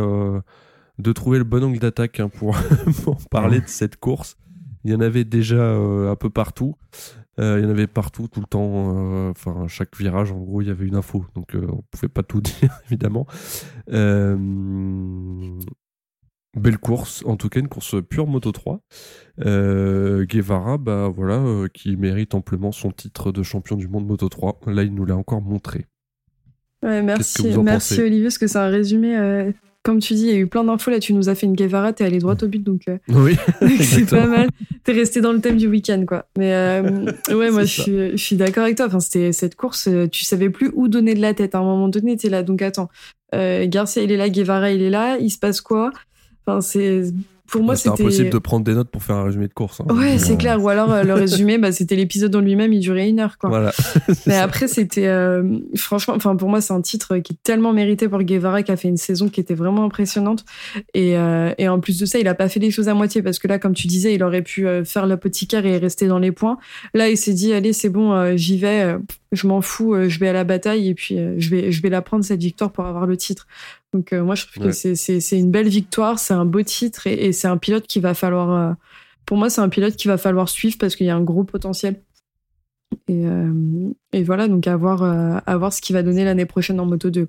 de 0.98 1.12
trouver 1.12 1.38
le 1.38 1.44
bon 1.44 1.64
angle 1.64 1.78
d'attaque 1.78 2.20
hein, 2.20 2.28
pour, 2.28 2.54
pour, 3.04 3.16
parler 3.30 3.60
de 3.60 3.68
cette 3.68 3.96
course. 3.96 4.36
Il 4.84 4.90
y 4.90 4.94
en 4.94 5.00
avait 5.00 5.24
déjà 5.24 5.56
euh, 5.56 6.10
un 6.10 6.16
peu 6.16 6.30
partout. 6.30 6.76
Euh, 7.38 7.58
il 7.58 7.64
y 7.64 7.66
en 7.66 7.70
avait 7.70 7.86
partout, 7.86 8.28
tout 8.28 8.40
le 8.40 8.46
temps. 8.46 8.94
Euh, 8.96 9.30
enfin, 9.30 9.66
chaque 9.68 9.96
virage, 9.96 10.32
en 10.32 10.38
gros, 10.38 10.60
il 10.60 10.68
y 10.68 10.70
avait 10.70 10.86
une 10.86 10.96
info. 10.96 11.24
Donc, 11.34 11.54
on 11.54 11.82
pouvait 11.90 12.08
pas 12.08 12.22
tout 12.22 12.40
dire, 12.60 12.80
évidemment. 12.86 13.26
Belle 16.54 16.76
course, 16.76 17.22
en 17.24 17.38
tout 17.38 17.48
cas 17.48 17.60
une 17.60 17.68
course 17.68 17.96
pure 18.06 18.26
Moto 18.26 18.52
3. 18.52 18.80
Guevara, 19.38 20.76
bah 20.76 21.08
voilà, 21.08 21.66
qui 21.72 21.96
mérite 21.96 22.34
amplement 22.34 22.72
son 22.72 22.90
titre 22.90 23.32
de 23.32 23.42
champion 23.42 23.76
du 23.76 23.88
monde 23.88 24.06
Moto 24.06 24.28
3. 24.28 24.60
Là, 24.66 24.82
il 24.82 24.94
nous 24.94 25.06
l'a 25.06 25.16
encore 25.16 25.40
montré. 25.40 25.86
Ouais, 26.82 27.00
merci, 27.00 27.56
merci 27.58 28.00
Olivier, 28.00 28.24
parce 28.24 28.38
que 28.38 28.46
c'est 28.48 28.58
un 28.58 28.68
résumé 28.68 29.54
comme 29.82 29.98
tu 29.98 30.14
dis, 30.14 30.22
il 30.22 30.28
y 30.28 30.34
a 30.34 30.38
eu 30.38 30.46
plein 30.46 30.64
d'infos. 30.64 30.90
Là, 30.90 31.00
tu 31.00 31.12
nous 31.12 31.28
as 31.28 31.34
fait 31.34 31.46
une 31.46 31.54
Guevara, 31.54 31.92
t'es 31.92 32.04
allé 32.04 32.18
droit 32.18 32.36
au 32.40 32.46
but, 32.46 32.62
donc, 32.62 32.82
euh, 32.88 32.98
oui, 33.08 33.36
c'est 33.80 34.08
pas 34.08 34.26
mal. 34.26 34.48
T'es 34.84 34.92
resté 34.92 35.20
dans 35.20 35.32
le 35.32 35.40
thème 35.40 35.56
du 35.56 35.66
week-end, 35.66 36.04
quoi. 36.06 36.26
Mais 36.38 36.54
euh, 36.54 37.12
ouais, 37.30 37.50
moi, 37.50 37.64
je 37.64 38.16
suis, 38.16 38.36
d'accord 38.36 38.64
avec 38.64 38.76
toi. 38.76 38.86
Enfin, 38.86 39.00
c'était 39.00 39.32
cette 39.32 39.56
course, 39.56 39.88
euh, 39.88 40.06
tu 40.06 40.24
savais 40.24 40.50
plus 40.50 40.70
où 40.74 40.88
donner 40.88 41.14
de 41.14 41.20
la 41.20 41.34
tête. 41.34 41.54
À 41.54 41.58
un 41.58 41.64
moment 41.64 41.88
donné, 41.88 42.16
t'es 42.16 42.28
là, 42.28 42.42
donc 42.42 42.62
attends. 42.62 42.88
Garcia, 43.34 44.02
il 44.02 44.12
est 44.12 44.18
là, 44.18 44.28
Guevara, 44.28 44.72
il 44.72 44.82
est 44.82 44.90
là. 44.90 45.16
Il 45.18 45.30
se 45.30 45.38
passe 45.38 45.62
quoi? 45.62 45.90
Enfin, 46.44 46.60
c'est 46.60 47.04
pour 47.52 47.62
moi, 47.62 47.76
c'était 47.76 47.90
impossible 47.90 48.30
de 48.30 48.38
prendre 48.38 48.64
des 48.64 48.74
notes 48.74 48.88
pour 48.88 49.02
faire 49.02 49.16
un 49.16 49.24
résumé 49.24 49.46
de 49.46 49.52
course. 49.52 49.80
Hein. 49.80 49.94
Ouais, 49.94 50.18
c'est 50.18 50.38
clair. 50.38 50.60
Ou 50.62 50.70
alors 50.70 50.90
euh, 50.90 51.02
le 51.02 51.12
résumé, 51.12 51.58
bah, 51.58 51.70
c'était 51.70 51.96
l'épisode 51.96 52.34
en 52.34 52.40
lui-même, 52.40 52.72
il 52.72 52.80
durait 52.80 53.08
une 53.10 53.20
heure. 53.20 53.36
Quoi. 53.36 53.50
Voilà. 53.50 53.72
Mais 54.26 54.36
après, 54.36 54.68
c'était 54.68 55.06
euh, 55.06 55.58
franchement, 55.76 56.14
enfin 56.16 56.34
pour 56.34 56.48
moi, 56.48 56.62
c'est 56.62 56.72
un 56.72 56.80
titre 56.80 57.18
qui 57.18 57.34
est 57.34 57.42
tellement 57.42 57.74
mérité 57.74 58.08
pour 58.08 58.22
Guevara, 58.22 58.62
qui 58.62 58.72
a 58.72 58.76
fait 58.76 58.88
une 58.88 58.96
saison 58.96 59.28
qui 59.28 59.38
était 59.38 59.54
vraiment 59.54 59.84
impressionnante. 59.84 60.46
Et, 60.94 61.18
euh, 61.18 61.52
et 61.58 61.68
en 61.68 61.78
plus 61.78 61.98
de 61.98 62.06
ça, 62.06 62.18
il 62.18 62.26
a 62.26 62.34
pas 62.34 62.48
fait 62.48 62.60
les 62.60 62.70
choses 62.70 62.88
à 62.88 62.94
moitié 62.94 63.22
parce 63.22 63.38
que 63.38 63.48
là, 63.48 63.58
comme 63.58 63.74
tu 63.74 63.86
disais, 63.86 64.14
il 64.14 64.22
aurait 64.22 64.42
pu 64.42 64.66
faire 64.84 65.06
l'apothicaire 65.06 65.66
et 65.66 65.76
rester 65.76 66.06
dans 66.06 66.18
les 66.18 66.32
points. 66.32 66.56
Là, 66.94 67.10
il 67.10 67.18
s'est 67.18 67.34
dit, 67.34 67.52
allez, 67.52 67.74
c'est 67.74 67.90
bon, 67.90 68.34
j'y 68.34 68.56
vais. 68.56 68.96
Je 69.32 69.46
m'en 69.46 69.60
fous, 69.60 69.94
je 70.08 70.18
vais 70.18 70.28
à 70.28 70.32
la 70.32 70.44
bataille 70.44 70.88
et 70.88 70.94
puis 70.94 71.16
je 71.16 71.50
vais, 71.50 71.72
je 71.72 71.82
vais 71.82 71.88
la 71.88 72.02
prendre 72.02 72.24
cette 72.24 72.40
victoire 72.40 72.70
pour 72.70 72.84
avoir 72.84 73.06
le 73.06 73.16
titre. 73.16 73.46
Donc 73.92 74.12
euh, 74.12 74.22
moi, 74.22 74.34
je 74.34 74.46
trouve 74.46 74.64
que 74.64 74.72
c'est 74.72 75.38
une 75.38 75.50
belle 75.50 75.68
victoire, 75.68 76.18
c'est 76.18 76.34
un 76.34 76.44
beau 76.44 76.62
titre 76.62 77.06
et, 77.06 77.32
c'est 77.32 77.48
un 77.48 77.58
pilote 77.58 77.86
qui 77.86 78.00
va 78.00 78.14
falloir. 78.14 78.50
Euh, 78.50 78.72
pour 79.26 79.36
moi, 79.36 79.50
c'est 79.50 79.60
un 79.60 79.68
pilote 79.68 79.96
qui 79.96 80.08
va 80.08 80.18
falloir 80.18 80.48
suivre 80.48 80.76
parce 80.78 80.96
qu'il 80.96 81.06
y 81.06 81.10
a 81.10 81.16
un 81.16 81.22
gros 81.22 81.44
potentiel. 81.44 82.00
Et, 83.08 83.26
euh, 83.26 83.90
et 84.12 84.22
voilà, 84.22 84.48
donc 84.48 84.66
à 84.66 84.76
voir, 84.76 85.02
à 85.02 85.56
voir 85.56 85.72
ce 85.72 85.80
qu'il 85.80 85.94
va 85.94 86.02
donner 86.02 86.24
l'année 86.24 86.46
prochaine 86.46 86.80
en 86.80 86.86
Moto 86.86 87.10
2. 87.10 87.28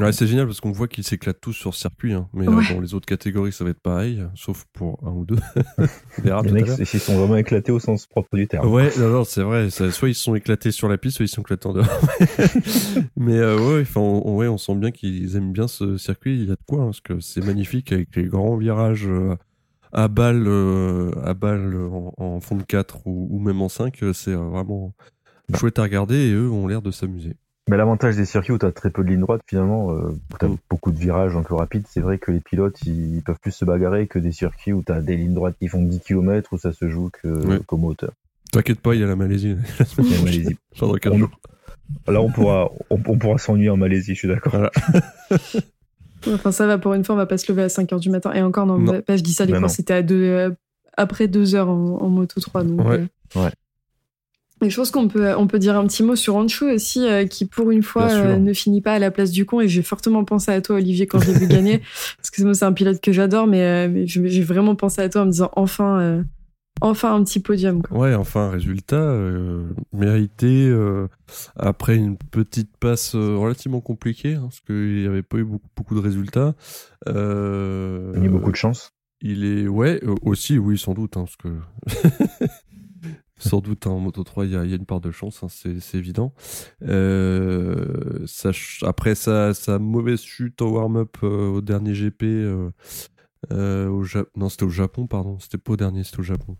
Ouais, 0.00 0.10
c'est 0.10 0.26
génial 0.26 0.46
parce 0.46 0.60
qu'on 0.60 0.72
voit 0.72 0.88
qu'ils 0.88 1.04
s'éclatent 1.04 1.40
tous 1.40 1.52
sur 1.52 1.74
circuit, 1.74 2.14
hein. 2.14 2.26
mais 2.32 2.46
dans 2.46 2.80
les 2.80 2.94
autres 2.94 3.04
catégories 3.04 3.52
ça 3.52 3.62
va 3.62 3.70
être 3.70 3.80
pareil, 3.80 4.24
sauf 4.34 4.64
pour 4.72 4.98
un 5.06 5.10
ou 5.10 5.26
deux. 5.26 5.36
les 6.24 6.52
mecs, 6.52 6.66
ils 6.78 6.86
sont 6.86 7.18
vraiment 7.18 7.36
éclatés 7.36 7.72
au 7.72 7.78
sens 7.78 8.06
propre 8.06 8.34
du 8.36 8.48
terme. 8.48 8.66
Ouais, 8.72 8.90
non, 8.98 9.10
non, 9.10 9.24
c'est 9.24 9.42
vrai. 9.42 9.68
soit 9.68 10.08
ils 10.08 10.14
sont 10.14 10.34
éclatés 10.34 10.70
sur 10.70 10.88
la 10.88 10.96
piste, 10.96 11.16
soit 11.16 11.26
ils 11.26 11.28
sont 11.28 11.42
éclatés 11.42 11.66
en 11.66 11.74
dehors. 11.74 11.86
mais 13.16 13.36
euh, 13.36 13.58
ouais, 13.58 13.82
enfin, 13.82 14.00
on, 14.00 14.36
ouais, 14.36 14.48
on 14.48 14.56
sent 14.56 14.76
bien 14.76 14.92
qu'ils 14.92 15.36
aiment 15.36 15.52
bien 15.52 15.68
ce 15.68 15.98
circuit. 15.98 16.40
Il 16.40 16.48
y 16.48 16.52
a 16.52 16.56
de 16.56 16.64
quoi, 16.66 16.80
hein, 16.80 16.86
parce 16.86 17.02
que 17.02 17.20
c'est 17.20 17.44
magnifique 17.44 17.92
avec 17.92 18.16
les 18.16 18.24
grands 18.24 18.56
virages 18.56 19.06
euh, 19.06 19.36
à 19.92 20.08
balle, 20.08 20.44
euh, 20.46 21.10
à 21.22 21.34
balle 21.34 21.76
en, 22.16 22.40
fond 22.40 22.56
de 22.56 22.62
4 22.62 23.06
ou, 23.06 23.38
même 23.40 23.60
en 23.60 23.68
5. 23.68 23.98
C'est 24.14 24.32
vraiment 24.32 24.94
chouette 25.54 25.78
à 25.78 25.82
regarder 25.82 26.16
et 26.16 26.32
eux 26.32 26.50
ont 26.50 26.66
l'air 26.66 26.80
de 26.80 26.90
s'amuser. 26.90 27.36
Mais 27.70 27.76
l'avantage 27.76 28.16
des 28.16 28.24
circuits 28.24 28.52
où 28.52 28.58
tu 28.58 28.66
as 28.66 28.72
très 28.72 28.90
peu 28.90 29.04
de 29.04 29.10
lignes 29.10 29.20
droites, 29.20 29.42
finalement, 29.46 29.92
euh, 29.92 30.10
où 30.32 30.38
tu 30.38 30.44
as 30.44 30.48
mm. 30.48 30.56
beaucoup 30.68 30.90
de 30.90 30.98
virages 30.98 31.36
un 31.36 31.42
peu 31.42 31.54
rapides, 31.54 31.86
c'est 31.88 32.00
vrai 32.00 32.18
que 32.18 32.32
les 32.32 32.40
pilotes, 32.40 32.80
ils 32.86 33.22
peuvent 33.24 33.38
plus 33.40 33.52
se 33.52 33.64
bagarrer 33.64 34.06
que 34.08 34.18
des 34.18 34.32
circuits 34.32 34.72
où 34.72 34.82
tu 34.84 34.92
as 34.92 35.00
des 35.00 35.16
lignes 35.16 35.34
droites 35.34 35.56
qui 35.58 35.68
font 35.68 35.82
10 35.82 36.00
km, 36.00 36.52
où 36.52 36.58
ça 36.58 36.72
se 36.72 36.88
joue 36.88 37.10
que, 37.10 37.58
comme 37.66 37.84
hauteur. 37.84 38.12
T'inquiète 38.50 38.80
pas, 38.80 38.94
il 38.94 39.00
y 39.00 39.04
a 39.04 39.06
la 39.06 39.16
Malaisie. 39.16 39.56
Il 39.98 40.10
y 40.10 40.14
a 40.14 40.16
la 40.16 40.24
Malaisie. 40.24 40.56
Là, 42.08 42.22
on 42.22 42.30
pourra, 42.30 42.70
on, 42.90 42.98
pourra 42.98 43.38
s'ennuyer 43.38 43.70
en 43.70 43.76
Malaisie, 43.76 44.14
je 44.14 44.18
suis 44.20 44.28
d'accord. 44.28 44.54
enfin, 46.26 46.52
ça 46.52 46.66
va, 46.66 46.78
pour 46.78 46.94
une 46.94 47.04
fois, 47.04 47.14
on 47.14 47.18
va 47.18 47.26
pas 47.26 47.38
se 47.38 47.50
lever 47.50 47.62
à 47.62 47.66
5h 47.68 48.00
du 48.00 48.10
matin. 48.10 48.32
Et 48.32 48.42
encore, 48.42 48.66
non, 48.66 49.02
Pas, 49.02 49.16
je 49.16 49.22
dis 49.22 49.32
ça, 49.32 49.44
les 49.44 49.52
ben 49.52 49.68
c'était 49.68 49.94
à 49.94 50.02
deux, 50.02 50.22
euh, 50.22 50.50
après 50.96 51.28
2 51.28 51.54
heures 51.54 51.68
en, 51.68 52.08
moto 52.08 52.40
3. 52.40 52.64
Donc, 52.64 52.86
ouais. 52.86 53.06
Euh, 53.36 53.44
ouais. 53.44 53.50
Et 54.62 54.70
je 54.70 54.76
pense 54.76 54.90
qu'on 54.90 55.08
peut, 55.08 55.34
on 55.36 55.46
peut 55.46 55.58
dire 55.58 55.76
un 55.76 55.86
petit 55.86 56.02
mot 56.02 56.14
sur 56.14 56.36
Anchu 56.36 56.72
aussi, 56.72 57.06
euh, 57.06 57.26
qui 57.26 57.46
pour 57.46 57.70
une 57.70 57.82
fois 57.82 58.10
euh, 58.10 58.36
ne 58.36 58.52
finit 58.52 58.80
pas 58.80 58.94
à 58.94 58.98
la 58.98 59.10
place 59.10 59.30
du 59.30 59.44
con. 59.44 59.60
Et 59.60 59.68
j'ai 59.68 59.82
fortement 59.82 60.24
pensé 60.24 60.52
à 60.52 60.60
toi, 60.60 60.76
Olivier, 60.76 61.06
quand 61.06 61.18
j'ai 61.18 61.32
vu 61.32 61.46
gagner. 61.48 61.78
Parce 62.16 62.30
que 62.30 62.42
moi, 62.42 62.54
c'est 62.54 62.64
un 62.64 62.72
pilote 62.72 63.00
que 63.00 63.12
j'adore, 63.12 63.46
mais, 63.46 63.62
euh, 63.62 64.04
j'ai 64.06 64.42
vraiment 64.42 64.76
pensé 64.76 65.02
à 65.02 65.08
toi 65.08 65.22
en 65.22 65.26
me 65.26 65.30
disant 65.30 65.50
enfin, 65.56 66.24
enfin 66.80 67.14
un 67.14 67.24
petit 67.24 67.40
podium. 67.40 67.82
Quoi. 67.82 67.98
Ouais, 67.98 68.14
enfin 68.14 68.42
un 68.42 68.50
résultat 68.50 69.16
mérité 69.92 70.72
après 71.56 71.96
une 71.96 72.16
petite 72.16 72.76
passe 72.78 73.14
relativement 73.14 73.80
compliquée, 73.80 74.34
hein, 74.34 74.42
parce 74.42 74.60
qu'il 74.60 75.00
n'y 75.00 75.06
avait 75.06 75.22
pas 75.22 75.38
eu 75.38 75.44
beaucoup, 75.44 75.68
beaucoup 75.76 75.94
de 75.94 76.00
résultats. 76.00 76.54
il 77.06 77.12
y 77.12 78.20
a 78.20 78.24
eu 78.24 78.28
beaucoup 78.28 78.50
de 78.50 78.56
chance. 78.56 78.92
Il 79.24 79.44
est, 79.44 79.68
ouais, 79.68 80.00
aussi, 80.22 80.58
oui, 80.58 80.76
sans 80.76 80.94
doute, 80.94 81.16
hein, 81.16 81.24
parce 81.24 81.36
que. 81.36 81.48
Sans 83.48 83.60
doute, 83.60 83.86
en 83.88 83.98
Moto 83.98 84.22
3, 84.22 84.46
il 84.46 84.52
y, 84.52 84.56
a 84.56 84.62
une 84.62 84.86
part 84.86 85.00
de 85.00 85.10
chance, 85.10 85.42
hein, 85.42 85.48
c'est 85.48 85.98
évident. 85.98 86.32
Euh, 86.82 88.24
après 88.82 89.16
sa, 89.16 89.52
mauvaise 89.80 90.20
chute 90.20 90.62
au 90.62 90.70
warm-up 90.70 91.16
euh, 91.24 91.48
au 91.48 91.60
dernier 91.60 91.92
GP, 91.92 92.22
euh, 92.22 93.88
au 93.88 94.04
non, 94.36 94.48
c'était 94.48 94.62
au 94.62 94.68
Japon, 94.68 95.08
pardon, 95.08 95.40
c'était 95.40 95.58
pas 95.58 95.72
au 95.72 95.76
dernier, 95.76 96.04
c'était 96.04 96.20
au 96.20 96.22
Japon. 96.22 96.56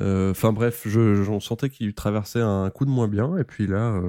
Enfin 0.00 0.52
bref, 0.52 0.82
je, 0.86 1.14
je 1.14 1.38
sentais 1.38 1.70
qu'il 1.70 1.94
traversait 1.94 2.42
un 2.42 2.70
coup 2.70 2.86
de 2.86 2.90
moins 2.90 3.08
bien, 3.08 3.36
et 3.36 3.44
puis 3.44 3.68
là, 3.68 4.00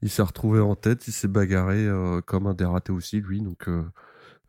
il 0.00 0.08
s'est 0.08 0.22
retrouvé 0.22 0.60
en 0.60 0.76
tête, 0.76 1.06
il 1.08 1.12
s'est 1.12 1.28
bagarré 1.28 1.86
comme 2.24 2.46
un 2.46 2.54
dératé 2.54 2.90
aussi, 2.90 3.20
lui, 3.20 3.42
donc 3.42 3.68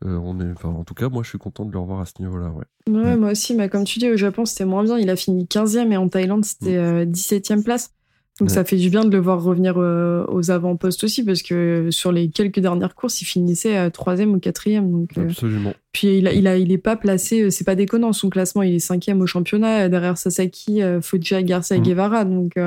euh, 0.04 0.18
on 0.22 0.38
est, 0.40 0.50
enfin, 0.52 0.68
en 0.68 0.84
tout 0.84 0.94
cas, 0.94 1.08
moi, 1.08 1.22
je 1.22 1.30
suis 1.30 1.38
content 1.38 1.64
de 1.64 1.72
le 1.72 1.78
revoir 1.78 2.00
à 2.00 2.04
ce 2.04 2.14
niveau-là. 2.20 2.50
Ouais. 2.50 2.92
ouais 2.92 3.16
moi 3.16 3.30
aussi, 3.30 3.54
mais 3.54 3.68
comme 3.68 3.84
tu 3.84 3.98
dis, 3.98 4.10
au 4.10 4.16
Japon, 4.16 4.44
c'était 4.44 4.66
moins 4.66 4.84
bien. 4.84 4.98
Il 4.98 5.08
a 5.08 5.16
fini 5.16 5.44
15e 5.44 5.90
et 5.90 5.96
en 5.96 6.08
Thaïlande, 6.08 6.44
c'était 6.44 7.04
17e 7.04 7.56
mm. 7.56 7.58
euh, 7.58 7.62
place. 7.62 7.92
Donc 8.38 8.50
ça 8.50 8.66
fait 8.66 8.76
du 8.76 8.90
bien 8.90 9.02
de 9.02 9.10
le 9.10 9.18
voir 9.18 9.42
revenir 9.42 9.76
euh, 9.78 10.26
aux 10.28 10.50
avant-postes 10.50 11.02
aussi, 11.04 11.24
parce 11.24 11.40
que 11.40 11.88
sur 11.90 12.12
les 12.12 12.28
quelques 12.28 12.60
dernières 12.60 12.94
courses, 12.94 13.22
il 13.22 13.24
finissait 13.24 13.78
à 13.78 13.88
3e 13.88 14.26
ou 14.26 14.36
4e. 14.36 14.90
Donc, 14.90 15.16
Absolument. 15.16 15.72
Puis 15.92 16.18
il, 16.18 16.28
a, 16.28 16.34
il, 16.34 16.46
a, 16.46 16.58
il 16.58 16.70
est 16.70 16.76
pas 16.76 16.96
placé, 16.96 17.50
c'est 17.50 17.64
pas 17.64 17.74
déconnant, 17.74 18.12
son 18.12 18.28
classement, 18.28 18.60
il 18.60 18.74
est 18.74 18.86
5e 18.86 19.22
au 19.22 19.26
championnat, 19.26 19.88
derrière 19.88 20.18
Sasaki, 20.18 20.82
Foggia, 21.00 21.42
Garcia 21.42 21.76
et 21.76 21.80
mm. 21.80 21.82
Guevara. 21.82 22.24
Donc 22.26 22.58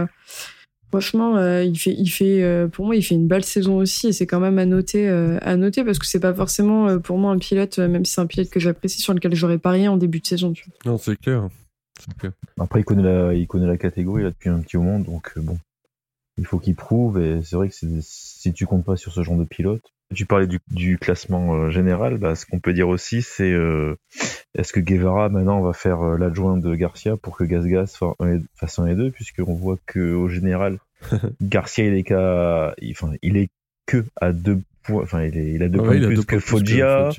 Franchement, 0.91 1.38
euh, 1.38 1.63
il 1.63 1.77
fait, 1.77 1.93
il 1.93 2.08
fait, 2.08 2.41
euh, 2.41 2.67
pour 2.67 2.86
moi, 2.86 2.96
il 2.96 3.03
fait 3.03 3.13
une 3.15 3.27
belle 3.27 3.43
saison 3.46 3.77
aussi, 3.77 4.08
et 4.08 4.12
c'est 4.12 4.25
quand 4.25 4.39
même 4.39 4.58
à 4.58 4.65
noter, 4.65 5.08
euh, 5.08 5.38
à 5.41 5.55
noter 5.55 5.84
parce 5.84 6.00
que 6.00 6.08
c'est 6.08 6.19
pas 6.19 6.34
forcément 6.34 6.88
euh, 6.88 6.98
pour 6.98 7.17
moi 7.19 7.31
un 7.31 7.38
pilote, 7.38 7.77
même 7.77 8.05
si 8.05 8.13
c'est 8.13 8.22
un 8.22 8.25
pilote 8.25 8.50
que 8.50 8.60
j'apprécie, 8.60 9.01
sur 9.01 9.13
lequel 9.13 9.36
j'aurais 9.36 9.60
parié 9.60 9.88
en 9.88 9.98
début 9.98 10.19
de 10.19 10.25
saison. 10.25 10.51
Tu 10.51 10.65
vois. 10.65 10.91
Non, 10.91 10.98
c'est 10.98 11.15
clair. 11.15 11.48
Après, 12.60 12.79
il 12.79 12.84
connaît 12.84 13.03
la, 13.03 13.34
il 13.34 13.46
connaît 13.46 13.67
la 13.67 13.77
catégorie 13.77 14.24
là 14.24 14.29
depuis 14.29 14.50
un 14.50 14.62
petit 14.62 14.77
moment, 14.77 15.00
donc 15.00 15.38
bon, 15.38 15.58
il 16.38 16.46
faut 16.46 16.58
qu'il 16.60 16.75
prouve. 16.75 17.19
Et 17.22 17.41
c'est 17.43 17.55
vrai 17.55 17.69
que 17.69 17.75
c'est- 17.75 17.88
si 18.01 18.51
tu 18.53 18.65
comptes 18.65 18.86
pas 18.86 18.96
sur 18.96 19.12
ce 19.12 19.22
genre 19.22 19.38
de 19.38 19.43
pilote, 19.43 19.84
tu 20.13 20.25
parlais 20.25 20.47
du, 20.47 20.59
du 20.71 20.97
classement 20.97 21.53
euh, 21.55 21.69
général. 21.69 22.17
Bah, 22.17 22.35
ce 22.35 22.45
qu'on 22.45 22.59
peut 22.59 22.73
dire 22.73 22.89
aussi, 22.89 23.21
c'est 23.21 23.51
euh, 23.51 23.95
est-ce 24.55 24.73
que 24.73 24.79
Guevara 24.79 25.29
maintenant 25.29 25.61
va 25.61 25.73
faire 25.73 26.01
euh, 26.01 26.17
l'adjoint 26.17 26.57
de 26.57 26.75
Garcia 26.75 27.17
pour 27.17 27.37
que 27.37 27.43
Gasgas 27.43 27.99
fasse 28.55 28.79
un 28.79 28.87
et 28.87 28.95
deux, 28.95 29.11
puisqu'on 29.11 29.53
voit 29.55 29.77
que 29.85 30.13
au 30.13 30.27
général, 30.27 30.79
Garcia 31.41 31.85
il 31.85 31.93
est 31.93 32.03
qu'à, 32.03 32.73
il- 32.79 32.91
enfin, 32.91 33.13
il 33.21 33.37
est 33.37 33.49
que 33.85 34.05
à 34.19 34.31
deux 34.33 34.61
points, 34.83 35.03
enfin, 35.03 35.23
il, 35.23 35.37
est, 35.37 35.51
il 35.53 35.63
a 35.63 35.69
deux 35.69 35.79
Ah 35.79 35.83
ouais, 35.83 35.99
points 35.99 36.07
plus 36.07 36.15
deux 36.15 36.23
que 36.23 36.39
Foggia. 36.39 37.09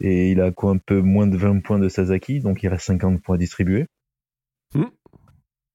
Et 0.00 0.30
il 0.32 0.40
a 0.42 0.50
quoi 0.50 0.72
un 0.72 0.76
peu 0.78 1.00
moins 1.00 1.26
de 1.26 1.38
20 1.38 1.60
points 1.60 1.78
de 1.78 1.88
Sasaki, 1.88 2.40
donc 2.40 2.62
il 2.62 2.68
reste 2.68 2.84
50 2.86 3.22
points 3.22 3.36
à 3.36 3.38
distribuer. 3.38 3.86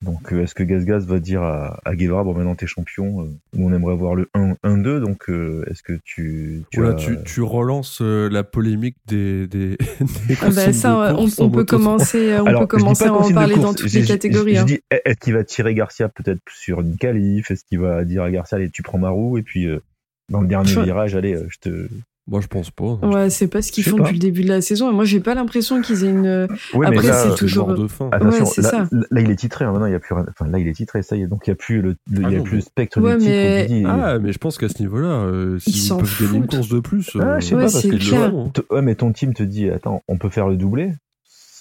Donc 0.03 0.33
euh, 0.33 0.41
est-ce 0.43 0.55
que 0.55 0.63
Gasgas 0.63 0.99
va 1.05 1.19
dire 1.19 1.43
à, 1.43 1.79
à 1.85 1.95
Guevara, 1.95 2.23
bon 2.23 2.33
maintenant 2.33 2.55
t'es 2.55 2.65
champion, 2.65 3.21
euh, 3.21 3.29
on 3.55 3.71
aimerait 3.71 3.95
voir 3.95 4.15
le 4.15 4.29
1-1-2, 4.35 4.99
donc 4.99 5.29
euh, 5.29 5.63
est-ce 5.69 5.83
que 5.83 5.93
tu... 6.03 6.63
tu 6.71 6.79
Voilà, 6.79 6.95
as- 6.95 6.97
tu, 6.97 7.17
tu 7.23 7.41
relances 7.43 8.01
euh, 8.01 8.27
la 8.27 8.43
polémique 8.43 8.95
des, 9.05 9.45
des, 9.45 9.77
des 10.27 10.37
Ah 10.41 10.49
bah, 10.49 10.73
ça, 10.73 11.13
de 11.13 11.41
on, 11.43 11.49
peut 11.51 11.65
commencer, 11.65 12.35
on 12.39 12.45
Alors, 12.47 12.61
peut 12.61 12.77
commencer 12.77 13.05
à 13.05 13.13
en 13.13 13.31
parler 13.31 13.53
course, 13.53 13.65
dans 13.67 13.73
toutes 13.75 13.93
les 13.93 14.03
catégories. 14.03 14.55
Je, 14.55 14.61
hein. 14.61 14.65
dis, 14.65 14.79
est-ce 14.89 15.17
qu'il 15.19 15.33
va 15.33 15.43
tirer 15.43 15.75
Garcia 15.75 16.09
peut-être 16.09 16.41
sur 16.51 16.81
une 16.81 16.97
qualif 16.97 17.51
Est-ce 17.51 17.63
qu'il 17.63 17.79
va 17.79 18.03
dire 18.03 18.23
à 18.23 18.31
Garcia, 18.31 18.57
allez, 18.57 18.71
tu 18.71 18.81
prends 18.81 18.97
ma 18.97 19.09
roue, 19.09 19.37
et 19.37 19.43
puis 19.43 19.67
euh, 19.67 19.81
dans 20.29 20.41
le 20.41 20.47
dernier 20.47 20.69
Je- 20.71 20.79
virage, 20.79 21.15
allez, 21.15 21.37
je 21.47 21.57
te... 21.59 21.87
Moi, 22.31 22.39
je 22.39 22.47
pense 22.47 22.71
pas. 22.71 22.93
Ouais, 23.03 23.29
c'est 23.29 23.49
pas 23.49 23.61
ce 23.61 23.73
qu'ils 23.73 23.83
font 23.83 23.97
pas. 23.97 24.03
depuis 24.03 24.13
le 24.13 24.19
début 24.19 24.43
de 24.43 24.47
la 24.47 24.61
saison. 24.61 24.89
Et 24.89 24.93
moi, 24.93 25.03
j'ai 25.03 25.19
pas 25.19 25.35
l'impression 25.35 25.81
qu'ils 25.81 26.05
aient 26.05 26.09
une. 26.09 26.47
Ouais, 26.73 26.87
Après, 26.87 27.11
c'est 27.11 27.31
euh, 27.31 27.35
toujours- 27.35 27.73
de 27.73 27.87
fin. 27.87 28.07
Attention, 28.11 28.45
Ouais, 28.45 28.51
là, 28.63 28.69
ça. 28.69 28.87
là, 29.11 29.21
il 29.21 29.29
est 29.29 29.35
titré, 29.35 29.65
hein, 29.65 29.71
maintenant 29.73 29.87
il 29.87 29.91
y 29.91 29.95
a 29.95 29.99
plus 29.99 30.15
rien- 30.15 30.25
enfin 30.29 30.49
là 30.49 30.57
il 30.57 30.65
est 30.67 30.73
titré, 30.73 31.03
ça 31.03 31.17
y 31.17 31.23
est, 31.23 31.27
donc 31.27 31.41
il 31.45 31.49
y 31.49 31.53
a 31.53 31.55
plus 31.55 31.81
le, 31.81 31.89
le- 31.89 31.95
il 32.09 32.19
y 32.21 32.23
Ah 32.23 32.27
a 32.27 32.31
non, 32.31 32.43
plus 32.43 32.55
le 32.55 32.61
spectre 32.61 33.01
Ouais, 33.01 33.13
du 33.17 33.25
titre. 33.25 33.31
mais- 33.31 33.83
Ah, 33.85 34.17
mais 34.19 34.31
je 34.31 34.37
pense 34.37 34.57
qu'à 34.57 34.69
ce 34.69 34.81
niveau-là, 34.81 35.09
euh, 35.09 35.57
Ils 35.67 35.73
s'ils 35.73 35.89
peuvent 35.97 36.19
gagner 36.21 36.37
une 36.37 36.41
foutent. 36.43 36.51
course 36.55 36.69
de 36.69 36.79
plus, 36.79 37.17
Ah, 37.19 37.39
je 37.41 37.45
sais 37.47 37.53
euh, 37.53 37.57
pas, 37.57 37.63
parce 37.63 37.81
que 37.81 37.95
clair. 37.97 38.33
hein. 38.33 38.51
Ouais, 38.71 38.81
mais 38.81 38.95
ton 38.95 39.11
team 39.11 39.33
te 39.33 39.43
dit, 39.43 39.69
attends, 39.69 40.01
on 40.07 40.17
peut 40.17 40.29
faire 40.29 40.47
le 40.47 40.55
doublé 40.55 40.93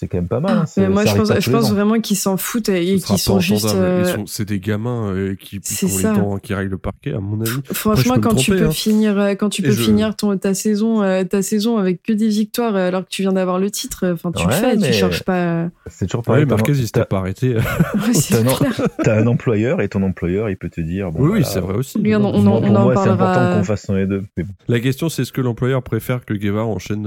C'est 0.01 0.07
quand 0.07 0.17
même 0.17 0.27
pas 0.27 0.39
mal. 0.39 0.57
hein, 0.57 0.65
Mais 0.77 0.89
moi, 0.89 1.05
ça 1.05 1.11
je 1.39 1.51
pense, 1.51 1.67
je 1.69 1.73
vraiment 1.75 1.99
qu'ils 1.99 2.17
s'en 2.17 2.35
foutent 2.35 2.69
et, 2.69 2.97
qu'ils 2.97 3.19
sont 3.19 3.39
juste. 3.39 3.67
euh, 3.75 4.17
C'est 4.25 4.45
des 4.45 4.59
gamins 4.59 5.11
euh, 5.13 5.35
qui, 5.35 5.59
qui 5.59 5.85
ont 5.85 5.95
les 5.95 6.03
dents, 6.03 6.37
qui 6.39 6.55
règlent 6.55 6.71
le 6.71 6.77
parquet, 6.79 7.13
à 7.13 7.19
mon 7.19 7.39
avis. 7.39 7.51
Franchement, 7.71 8.15
Après, 8.15 8.29
quand 8.29 8.35
tu 8.35 8.49
peux 8.49 8.65
hein. 8.65 8.71
finir, 8.71 9.19
euh, 9.19 9.35
quand 9.35 9.49
tu 9.49 9.61
Et 9.61 9.65
peux 9.65 9.71
je- 9.71 9.83
finir 9.83 10.15
ton 10.15 10.35
ta 10.39 10.55
saison, 10.55 11.03
euh, 11.03 11.23
ta 11.23 11.43
saison 11.43 11.77
avec 11.77 12.01
que 12.01 12.13
des 12.13 12.29
victoires 12.29 12.75
alors 12.75 13.03
que 13.03 13.09
tu 13.11 13.21
viens 13.21 13.33
d'avoir 13.33 13.59
le 13.59 13.69
titre, 13.69 14.07
enfin 14.11 14.31
tu 14.31 14.43
le 14.43 14.51
fais, 14.51 14.75
mais- 14.75 14.87
tu 14.87 14.93
cherches 14.93 15.21
pas. 15.21 15.69
C'est 15.85 16.07
toujours 16.07 16.23
pareil. 16.23 16.47
Marquez, 16.47 16.71
il 16.71 16.77
s'était 16.87 17.01
t'as- 17.01 17.05
pas 17.05 17.19
arrêté. 17.19 17.55
T'as 19.03 19.19
un, 19.21 19.27
employeur 19.27 19.81
et 19.81 19.87
ton 19.87 20.01
employeur, 20.01 20.49
il 20.49 20.57
peut 20.57 20.69
te 20.69 20.81
dire. 20.81 21.11
Bon, 21.11 21.27
oui, 21.29 21.43
c'est 21.45 21.59
vrai 21.59 21.75
aussi. 21.75 21.99
On 21.99 22.01
moi, 22.19 22.29
en- 22.31 22.41
moi, 22.41 22.59
c'est 22.61 22.93
parlera- 23.05 23.13
important 23.13 23.57
qu'on 23.59 23.63
fasse 23.63 23.87
deux. 23.89 24.23
La 24.67 24.79
question, 24.79 25.09
c'est 25.09 25.21
est-ce 25.21 25.31
que 25.31 25.41
l'employeur 25.41 25.83
préfère 25.83 26.25
que 26.25 26.33
Guevara 26.33 26.65
enchaîne, 26.65 27.05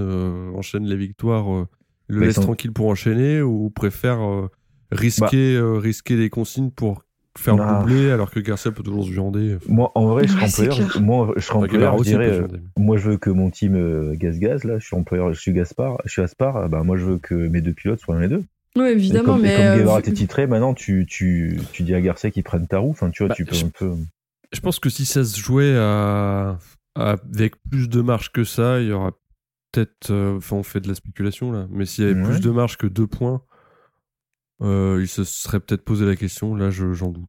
enchaîne 0.57 0.85
les 0.85 0.97
victoires, 0.97 1.53
euh, 1.53 1.67
le 2.09 2.21
Mais 2.21 2.27
laisse 2.27 2.37
tranquille 2.37 2.73
pour 2.73 2.87
enchaîner, 2.89 3.41
ou 3.43 3.71
préfère 3.71 4.21
euh, 4.23 4.49
risquer, 4.91 5.55
euh, 5.57 5.75
risquer 5.79 6.17
les 6.17 6.31
consignes 6.31 6.71
pour 6.71 7.05
faire 7.37 7.57
Bah. 7.57 7.67
le 7.67 7.79
doublé, 7.81 8.11
alors 8.11 8.31
que 8.31 8.39
Garcia 8.41 8.71
peut 8.71 8.83
toujours 8.83 9.05
se 9.05 9.11
viander. 9.11 9.57
moi, 9.69 9.91
en 9.97 10.07
vrai, 10.07 10.27
je 10.27 10.33
serais 10.33 10.45
employeur. 10.69 11.01
Moi, 11.01 11.33
je 11.37 11.41
serais 11.43 11.57
employeur, 11.59 11.99
je 11.99 12.03
dirais. 12.05 12.29
euh. 12.31 12.47
Moi, 12.77 12.97
je 12.97 13.11
veux 13.11 13.17
que 13.17 13.31
mon 13.31 13.51
team 13.51 13.75
euh, 13.75 14.15
gaz-gaz, 14.15 14.65
là, 14.65 14.79
je 14.79 14.85
suis 14.87 14.97
employeur, 14.97 15.33
je 15.33 15.41
suis 15.41 15.53
Gaspard, 15.53 15.99
je 16.05 16.11
suis 16.11 16.23
Aspar, 16.23 16.57
ah 16.57 16.69
bah, 16.69 16.83
moi, 16.85 16.97
je 16.97 17.05
veux 17.05 17.19
que 17.19 17.35
mes 17.35 17.61
deux 17.61 17.73
pilotes 17.73 18.01
soient 18.01 18.15
un 18.17 18.23
et 18.23 18.29
deux. 18.29 18.45
Et 18.77 18.81
évidemment, 18.91 19.35
comme, 19.35 19.45
et 19.45 19.49
mais. 19.49 19.57
comme 19.57 19.65
euh, 19.67 19.77
Guevara 19.79 20.03
t'es 20.03 20.13
titré, 20.13 20.47
maintenant, 20.47 20.75
tu, 20.75 21.07
tu, 21.09 21.61
tu 21.73 21.83
dis 21.85 21.95
à 21.95 22.01
Garcia 22.01 22.31
qu'il 22.31 22.43
prenne 22.43 22.67
ta 22.67 22.79
roue, 22.79 22.91
enfin, 22.91 23.11
tu 23.11 23.23
vois, 23.23 23.29
Bah, 23.31 23.35
tu 23.37 23.45
peux 23.45 23.55
je- 23.55 23.67
un 23.67 23.71
peu. 23.71 23.93
Je 24.53 24.61
pense 24.61 24.79
que 24.79 24.89
si 24.91 25.05
ça 25.05 25.25
se 25.25 25.39
jouait 25.41 25.75
à, 25.77 26.59
à- 26.97 27.17
avec 27.35 27.55
plus 27.71 27.89
de 27.89 28.01
marge 28.01 28.31
que 28.31 28.45
ça, 28.45 28.81
il 28.81 28.89
y 28.89 28.93
aura 28.93 29.11
peut-être. 29.75 30.11
euh, 30.11 30.37
Enfin, 30.37 30.57
on 30.57 30.63
fait 30.63 30.81
de 30.81 30.89
la 30.89 30.95
spéculation 30.95 31.53
là. 31.53 31.67
Mais 31.71 31.85
s'il 31.87 32.05
y 32.05 32.07
avait 32.09 32.21
Ouais. 32.21 32.27
plus 32.29 32.41
de 32.41 32.51
marge 32.51 32.77
que 32.77 32.87
deux 32.87 33.07
points, 33.07 33.43
euh, 34.63 34.99
il 35.01 35.09
se 35.09 35.25
serait 35.25 35.61
peut-être 35.61 35.85
posé 35.85 36.07
la 36.07 36.17
question. 36.17 36.55
Là, 36.55 36.71
je- 36.71 36.93
j'en 36.93 37.11
doute. 37.11 37.25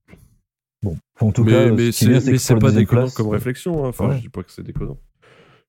Bon, 0.83 0.97
en 1.19 1.31
tout 1.31 1.43
mais 1.43 1.51
cas, 1.51 1.71
mais 1.71 1.91
ce 1.91 2.37
c'est 2.37 2.53
pour 2.53 2.61
pas 2.61 2.71
déconnant 2.71 3.01
place- 3.03 3.13
comme 3.15 3.29
réflexion. 3.29 3.85
hein. 3.85 3.89
Enfin, 3.89 4.09
Ouais. 4.09 4.17
je 4.17 4.21
dis 4.21 4.29
pas 4.29 4.43
que 4.43 4.51
c'est 4.51 4.63
déconnant. 4.63 4.97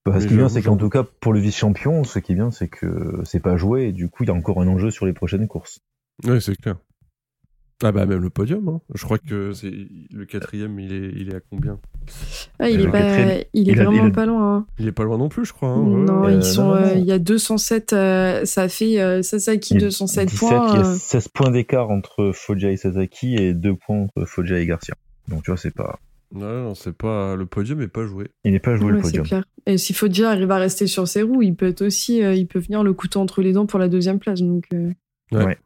Bah, 0.04 0.20
ce 0.20 0.26
qui 0.26 0.34
est 0.34 0.36
bien, 0.36 0.48
c'est 0.48 0.62
qu'en 0.62 0.76
tout 0.76 0.88
cas, 0.88 1.02
pour 1.02 1.32
le 1.32 1.40
vice-champion, 1.40 2.04
ce 2.04 2.20
qui 2.20 2.32
est 2.32 2.34
bien, 2.36 2.50
c'est 2.52 2.68
que 2.68 3.20
c'est 3.24 3.40
pas 3.40 3.56
joué, 3.56 3.88
et 3.88 3.92
du 3.92 4.08
coup, 4.08 4.22
il 4.22 4.28
y 4.28 4.30
a 4.30 4.34
encore 4.34 4.60
un 4.60 4.68
enjeu 4.68 4.90
sur 4.92 5.04
les 5.06 5.12
prochaines 5.12 5.48
courses. 5.48 5.80
Oui, 6.24 6.40
c'est 6.40 6.54
clair. 6.56 6.76
Ah 7.84 7.92
bah 7.92 8.06
même 8.06 8.22
le 8.22 8.30
podium. 8.30 8.68
hein. 8.68 8.80
Je 8.94 9.04
crois 9.04 9.18
que 9.18 9.52
c'est 9.52 9.70
le 10.10 10.24
quatrième. 10.24 10.78
Il 10.80 10.92
est, 10.94 11.12
il 11.14 11.28
est 11.30 11.36
à 11.36 11.40
combien? 11.50 11.78
Ah, 12.58 12.70
il 12.70 12.80
est, 12.80 12.88
pas, 12.88 13.00
il 13.52 13.68
est 13.68 13.72
il 13.72 13.80
a- 13.80 13.84
vraiment 13.84 14.04
il 14.06 14.08
a- 14.08 14.14
pas 14.14 14.24
loin. 14.24 14.56
hein. 14.56 14.66
Il 14.78 14.88
est 14.88 14.92
pas 14.92 15.04
loin 15.04 15.18
non 15.18 15.28
plus, 15.28 15.44
je 15.44 15.52
crois. 15.52 15.68
hein. 15.70 15.84
Non, 15.84 16.24
euh, 16.24 16.32
ils 16.32 16.42
sont. 16.42 16.62
non, 16.68 16.68
non, 16.70 16.76
euh, 16.76 16.94
non. 16.94 17.00
Il 17.00 17.04
y 17.04 17.12
a 17.12 17.18
207, 17.18 17.92
euh, 17.92 18.44
ça 18.46 18.68
fait 18.70 18.98
euh, 19.00 19.20
Sasaki 19.22 19.74
Il 19.74 19.80
y 19.80 19.84
a 19.84 19.86
207 19.88 20.28
17, 20.30 20.38
points. 20.38 20.66
Il 20.72 20.80
y 20.80 20.82
a 20.82 20.86
euh, 20.86 20.96
16 20.98 21.28
points 21.28 21.50
d'écart 21.50 21.90
entre 21.90 22.30
Foggia 22.34 22.70
et 22.70 22.76
Sasaki 22.78 23.34
et 23.34 23.52
2 23.52 23.74
points 23.74 24.04
entre 24.04 24.24
Foggia 24.26 24.58
et 24.58 24.64
Garcia. 24.66 24.94
Donc 25.28 25.42
tu 25.42 25.50
vois, 25.50 25.58
c'est 25.58 25.74
pas. 25.74 25.98
Ouais, 26.34 26.40
non, 26.42 26.74
c'est 26.74 26.96
pas 26.96 27.36
le 27.36 27.44
podium 27.46 27.82
est 27.82 27.88
pas 27.88 28.06
joué. 28.06 28.28
Il 28.44 28.52
n'est 28.52 28.58
pas 28.58 28.74
joué 28.76 28.86
ouais, 28.86 28.92
le 28.92 28.96
c'est 28.98 29.02
podium. 29.10 29.26
clair. 29.26 29.44
Et 29.66 29.76
si 29.78 29.92
Foggia 29.92 30.30
arrive 30.30 30.50
à 30.50 30.56
rester 30.56 30.86
sur 30.86 31.06
ses 31.06 31.20
roues, 31.22 31.42
il 31.42 31.54
peut 31.54 31.66
être 31.68 31.82
aussi, 31.82 32.22
euh, 32.22 32.34
il 32.34 32.46
peut 32.46 32.58
venir 32.58 32.82
le 32.82 32.94
couteau 32.94 33.20
entre 33.20 33.42
les 33.42 33.52
dents 33.52 33.66
pour 33.66 33.78
la 33.78 33.88
deuxième 33.88 34.18
place. 34.18 34.40
Donc, 34.40 34.64
euh, 34.72 34.90
Ouais. 35.32 35.44
Ouais. 35.44 35.58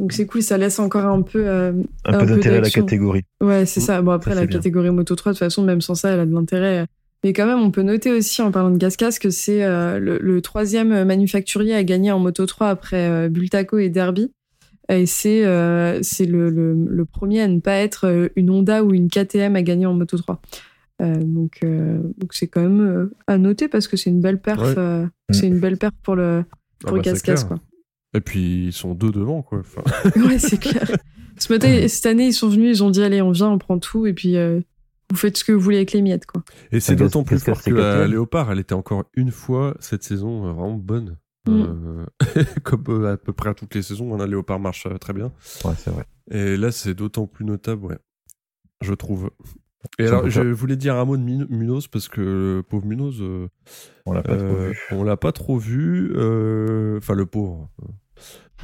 Donc 0.00 0.12
c'est 0.12 0.26
cool, 0.26 0.42
ça 0.42 0.58
laisse 0.58 0.78
encore 0.78 1.04
un 1.06 1.22
peu. 1.22 1.46
euh, 1.46 1.72
Un, 2.04 2.14
Un 2.14 2.18
peu 2.20 2.26
d'intérêt 2.26 2.56
à 2.56 2.60
la 2.62 2.70
catégorie. 2.70 3.22
Ouais, 3.40 3.66
c'est 3.66 3.80
Mm. 3.80 3.84
ça. 3.84 4.02
Bon, 4.02 4.10
après, 4.12 4.32
Ça, 4.32 4.40
la 4.40 4.46
bien. 4.46 4.56
catégorie 4.58 4.90
Moto 4.90 5.14
3, 5.14 5.32
de 5.32 5.36
toute 5.36 5.44
façon, 5.44 5.62
même 5.62 5.80
sans 5.80 5.94
ça, 5.94 6.10
elle 6.10 6.20
a 6.20 6.26
de 6.26 6.32
l'intérêt. 6.34 6.86
Mais 7.22 7.32
quand 7.34 7.46
même, 7.46 7.58
on 7.60 7.70
peut 7.70 7.82
noter 7.82 8.10
aussi, 8.10 8.40
en 8.42 8.50
parlant 8.50 8.70
de 8.70 8.78
Gascas, 8.78 9.18
que 9.20 9.28
c'est 9.30 9.62
euh, 9.62 9.98
le, 9.98 10.18
le 10.18 10.40
troisième 10.40 11.04
manufacturier 11.04 11.74
à 11.74 11.84
gagner 11.84 12.10
en 12.12 12.18
Moto 12.18 12.46
3 12.46 12.68
après 12.68 13.08
euh, 13.10 13.28
Bultaco 13.28 13.76
et 13.78 13.90
Derby. 13.90 14.32
Et 14.88 15.06
c'est 15.06 15.44
euh, 15.46 16.00
c'est 16.02 16.24
le, 16.26 16.50
le, 16.50 16.74
le 16.74 17.04
premier 17.04 17.42
à 17.42 17.46
ne 17.48 17.60
pas 17.60 17.74
être 17.76 18.30
une 18.36 18.50
Honda 18.50 18.82
ou 18.82 18.92
une 18.92 19.08
KTM 19.08 19.54
à 19.54 19.62
gagner 19.62 19.86
en 19.86 19.94
Moto 19.94 20.16
3. 20.16 20.40
Euh, 21.02 21.14
donc 21.22 21.60
donc 21.62 22.32
c'est 22.32 22.48
quand 22.48 22.60
même 22.62 23.10
à 23.28 23.38
noter 23.38 23.68
parce 23.68 23.86
que 23.86 23.96
c'est 23.96 24.10
une 24.10 24.20
belle 24.20 24.40
perf. 24.40 24.60
Ouais. 24.76 24.82
Mm. 25.04 25.10
C'est 25.32 25.46
une 25.46 25.60
belle 25.60 25.76
perf 25.76 25.92
pour 26.02 26.16
le 26.16 26.44
Ah 26.48 26.88
pour 26.88 26.96
bah, 26.96 27.02
Gascas, 27.02 27.34
clair. 27.34 27.46
quoi. 27.48 27.58
Et 28.14 28.20
puis 28.20 28.66
ils 28.66 28.72
sont 28.72 28.94
deux 28.94 29.12
devant 29.12 29.42
quoi. 29.42 29.60
Enfin, 29.60 29.82
Ouais, 30.26 30.38
c'est 30.38 30.58
clair. 30.58 30.90
Ce 31.38 31.52
matin, 31.52 31.86
cette 31.88 32.06
année, 32.06 32.26
ils 32.26 32.32
sont 32.32 32.48
venus, 32.48 32.78
ils 32.78 32.82
ont 32.82 32.90
dit 32.90 33.02
allez, 33.02 33.22
on 33.22 33.30
vient, 33.30 33.48
on 33.48 33.58
prend 33.58 33.78
tout, 33.78 34.06
et 34.06 34.12
puis 34.12 34.36
euh, 34.36 34.60
vous 35.10 35.16
faites 35.16 35.36
ce 35.38 35.44
que 35.44 35.52
vous 35.52 35.60
voulez 35.60 35.76
avec 35.78 35.92
les 35.92 36.02
miettes, 36.02 36.26
quoi. 36.26 36.42
Et 36.72 36.80
c'est 36.80 36.96
Gas- 36.96 37.04
d'autant 37.04 37.24
plus 37.24 37.38
fort 37.38 37.62
que 37.62 37.70
la. 37.70 38.06
Léopard, 38.06 38.50
elle 38.52 38.58
était 38.58 38.74
encore 38.74 39.04
une 39.14 39.30
fois 39.30 39.76
cette 39.80 40.02
saison 40.02 40.46
euh, 40.46 40.52
vraiment 40.52 40.74
bonne. 40.74 41.16
Mm. 41.46 41.62
Euh, 42.36 42.44
comme 42.64 43.06
à 43.06 43.16
peu 43.16 43.32
près 43.32 43.50
à 43.50 43.54
toutes 43.54 43.74
les 43.74 43.82
saisons, 43.82 44.14
hein, 44.14 44.18
la 44.18 44.26
Léopard 44.26 44.60
marche 44.60 44.86
très 45.00 45.12
bien. 45.12 45.32
Ouais, 45.64 45.72
c'est 45.78 45.90
vrai. 45.90 46.04
Et 46.30 46.56
là, 46.56 46.70
c'est 46.70 46.94
d'autant 46.94 47.26
plus 47.26 47.44
notable, 47.44 47.86
ouais. 47.86 47.98
Je 48.82 48.92
trouve. 48.94 49.30
Et 49.98 50.06
alors, 50.06 50.28
je 50.28 50.40
voulais 50.42 50.76
dire 50.76 50.96
un 50.96 51.04
mot 51.04 51.16
de 51.16 51.22
Munoz 51.22 51.86
parce 51.88 52.08
que 52.08 52.20
le 52.20 52.62
pauvre 52.62 52.86
Munoz, 52.86 53.18
euh, 53.20 53.48
On 54.06 54.12
l'a 54.12 54.22
pas 54.22 54.36
trop 54.36 54.46
euh, 54.46 54.68
vu. 54.70 54.78
on 54.92 55.04
l'a 55.04 55.16
pas 55.16 55.32
trop 55.32 55.56
vu. 55.58 56.12
euh, 56.16 56.98
Enfin, 56.98 57.14
le 57.14 57.26
pauvre. 57.26 57.68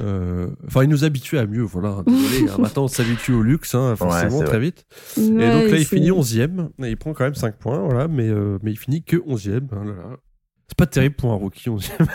Euh, 0.01 0.47
Enfin, 0.67 0.83
il 0.83 0.89
nous 0.89 1.03
habituait 1.05 1.39
à 1.39 1.47
mieux, 1.47 1.63
voilà. 1.63 2.03
Désolé, 2.07 2.49
hein, 2.51 2.57
maintenant 2.59 2.83
on 2.83 2.87
s'habitue 2.87 3.33
au 3.33 3.41
luxe, 3.41 3.73
hein, 3.73 3.95
forcément, 3.95 4.39
très 4.43 4.57
vrai. 4.57 4.59
vite. 4.67 4.85
et 5.17 5.21
donc 5.51 5.71
là, 5.71 5.77
il 5.77 5.85
finit 5.85 6.11
11ème. 6.11 6.69
Et 6.83 6.89
il 6.89 6.97
prend 6.97 7.13
quand 7.13 7.23
même 7.23 7.33
5 7.35 7.55
points, 7.57 7.79
voilà, 7.79 8.07
mais, 8.07 8.29
euh, 8.29 8.59
mais 8.61 8.71
il 8.71 8.77
finit 8.77 9.03
que 9.03 9.17
11ème. 9.17 9.67
hein, 9.71 9.85
là, 9.85 9.93
là. 9.93 10.17
C'est 10.69 10.77
pas 10.77 10.85
terrible 10.85 11.15
pour 11.15 11.31
un 11.31 11.35
rookie 11.35 11.69
11ème. 11.69 12.07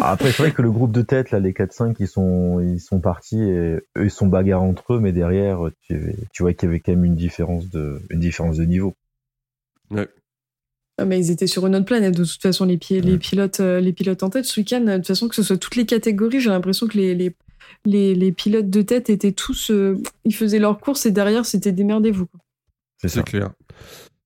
Ah, 0.00 0.12
Après, 0.12 0.30
c'est 0.30 0.42
vrai 0.42 0.52
que 0.52 0.62
le 0.62 0.70
groupe 0.70 0.92
de 0.92 1.02
tête, 1.02 1.30
là, 1.32 1.40
les 1.40 1.52
4-5, 1.52 1.96
ils 1.98 2.06
sont, 2.08 2.60
ils 2.60 2.80
sont 2.80 3.00
partis 3.00 3.40
et 3.42 3.58
eux, 3.74 3.84
ils 4.04 4.10
sont 4.10 4.28
bagarres 4.28 4.62
entre 4.62 4.94
eux, 4.94 5.00
mais 5.00 5.12
derrière, 5.12 5.58
tu, 5.82 6.14
tu 6.32 6.42
vois 6.44 6.52
qu'il 6.54 6.68
y 6.68 6.70
avait 6.70 6.80
quand 6.80 6.92
même 6.92 7.04
une 7.04 7.16
différence 7.16 7.68
de, 7.70 8.00
une 8.10 8.20
différence 8.20 8.56
de 8.56 8.64
niveau. 8.64 8.94
Ah, 10.98 11.04
mais 11.04 11.18
ils 11.18 11.30
étaient 11.30 11.46
sur 11.46 11.66
une 11.66 11.74
autre 11.74 11.86
planète, 11.86 12.16
de 12.16 12.24
toute 12.24 12.40
façon, 12.42 12.64
les, 12.66 12.78
pi- 12.78 13.00
les, 13.00 13.12
Ouais. 13.12 13.18
pilotes, 13.18 13.60
euh, 13.60 13.80
les 13.80 13.92
pilotes 13.92 14.22
en 14.22 14.30
tête. 14.30 14.44
Ce 14.44 14.60
week-end, 14.60 14.80
de 14.82 14.96
toute 14.96 15.06
façon, 15.06 15.26
que 15.26 15.34
ce 15.34 15.42
soit 15.42 15.56
toutes 15.56 15.74
les 15.76 15.86
catégories, 15.86 16.38
j'ai 16.40 16.50
l'impression 16.50 16.86
que 16.86 16.96
les, 16.98 17.14
les, 17.14 17.34
les, 17.86 18.14
les 18.14 18.30
pilotes 18.30 18.68
de 18.70 18.82
tête 18.82 19.10
étaient 19.10 19.32
tous. 19.32 19.70
euh, 19.70 20.00
ils 20.24 20.34
faisaient 20.34 20.58
leur 20.58 20.78
course 20.78 21.06
et 21.06 21.10
derrière, 21.10 21.46
c'était 21.46 21.72
démerdez-vous. 21.72 22.26
C'est 23.04 23.24
clair. 23.24 23.50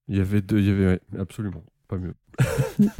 Il 0.08 0.16
y 0.18 0.20
avait 0.20 0.42
deux, 0.42 0.58
il 0.58 0.66
y 0.66 0.70
avait, 0.70 0.86
ouais, 0.86 1.00
absolument, 1.18 1.64
pas 1.88 1.96
mieux. 1.96 2.14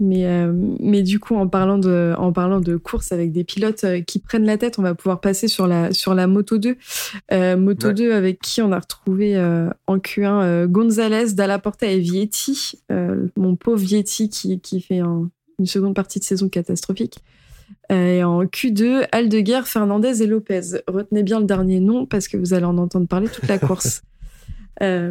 Mais, 0.00 0.26
euh, 0.26 0.52
mais 0.78 1.02
du 1.02 1.18
coup, 1.18 1.34
en 1.34 1.48
parlant, 1.48 1.76
de, 1.76 2.14
en 2.18 2.32
parlant 2.32 2.60
de 2.60 2.76
course 2.76 3.10
avec 3.10 3.32
des 3.32 3.42
pilotes 3.42 3.82
euh, 3.82 4.00
qui 4.00 4.20
prennent 4.20 4.44
la 4.44 4.56
tête, 4.56 4.78
on 4.78 4.82
va 4.82 4.94
pouvoir 4.94 5.20
passer 5.20 5.48
sur 5.48 5.66
la, 5.66 5.92
sur 5.92 6.14
la 6.14 6.28
Moto 6.28 6.56
2. 6.58 6.76
Euh, 7.32 7.56
Moto 7.56 7.88
Ouais. 7.88 7.94
2 7.94 8.12
avec 8.12 8.38
qui 8.40 8.62
on 8.62 8.70
a 8.70 8.78
retrouvé 8.78 9.36
euh, 9.36 9.68
en 9.88 9.96
Q1 9.98 10.42
euh, 10.44 10.66
Gonzalez, 10.68 11.32
Dalla 11.34 11.58
Porta 11.58 11.86
et 11.86 11.98
Vietti. 11.98 12.78
Mon 13.36 13.56
pauvre 13.56 13.78
Vietti 13.84 14.28
qui, 14.28 14.60
qui 14.60 14.80
fait 14.80 15.00
un- 15.00 15.28
une 15.58 15.66
seconde 15.66 15.96
partie 15.96 16.20
de 16.20 16.24
saison 16.24 16.48
catastrophique. 16.48 17.18
Et 17.90 18.22
en 18.22 18.44
Q2, 18.44 19.08
Aldeguer, 19.10 19.62
Fernandez 19.64 20.22
et 20.22 20.28
Lopez. 20.28 20.60
Retenez 20.86 21.24
bien 21.24 21.40
le 21.40 21.46
dernier 21.46 21.80
nom 21.80 22.06
parce 22.06 22.28
que 22.28 22.36
vous 22.36 22.54
allez 22.54 22.66
en 22.66 22.78
entendre 22.78 23.08
parler 23.08 23.26
toute 23.28 23.48
la 23.48 23.58
course. 23.58 24.02
Euh, 24.80 25.10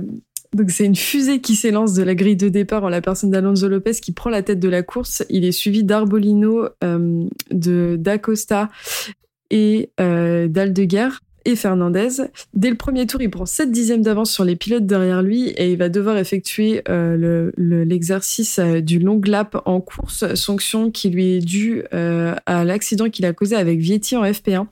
donc 0.54 0.72
c'est 0.72 0.86
une 0.86 0.96
fusée 0.96 1.42
qui 1.42 1.56
s'élance 1.56 1.94
de 1.94 2.04
la 2.04 2.16
grille 2.16 2.36
de 2.36 2.50
départ 2.50 2.84
en 2.84 2.90
la 2.90 3.02
personne 3.02 3.32
d'Alonso 3.32 3.68
Lopez 3.68 3.94
qui 4.02 4.12
prend 4.12 4.30
la 4.30 4.44
tête 4.44 4.60
de 4.60 4.70
la 4.70 4.84
course. 4.84 5.24
Il 5.30 5.46
est 5.46 5.52
suivi 5.52 5.84
d'Arbolino, 5.84 6.68
euh, 6.84 7.26
de 7.52 7.96
d'Acosta 8.00 8.70
et 9.50 9.92
euh, 10.00 10.48
d'Aldeguer 10.48 11.10
et 11.48 11.56
Fernandez. 11.56 12.10
Dès 12.54 12.70
le 12.70 12.76
premier 12.76 13.08
tour, 13.08 13.22
il 13.22 13.30
prend 13.30 13.46
7 13.46 13.72
dixièmes 13.72 14.02
d'avance 14.02 14.32
sur 14.32 14.44
les 14.44 14.56
pilotes 14.56 14.86
derrière 14.86 15.22
lui 15.24 15.48
et 15.50 15.72
il 15.72 15.78
va 15.78 15.90
devoir 15.90 16.18
effectuer 16.18 16.82
euh, 16.90 17.16
le- 17.18 17.54
le- 17.58 17.84
l'exercice 17.84 18.60
euh, 18.60 18.82
du 18.82 19.00
long 19.00 19.20
lap 19.26 19.60
en 19.66 19.80
course, 19.82 20.34
sanction 20.36 20.92
qui 20.92 21.10
lui 21.10 21.36
est 21.38 21.40
due 21.40 21.84
euh, 21.94 22.36
à 22.46 22.66
l'accident 22.66 23.10
qu'il 23.10 23.26
a 23.26 23.34
causé 23.34 23.56
avec 23.56 23.80
Vietti 23.80 24.16
en 24.18 24.24
FP1. 24.24 24.66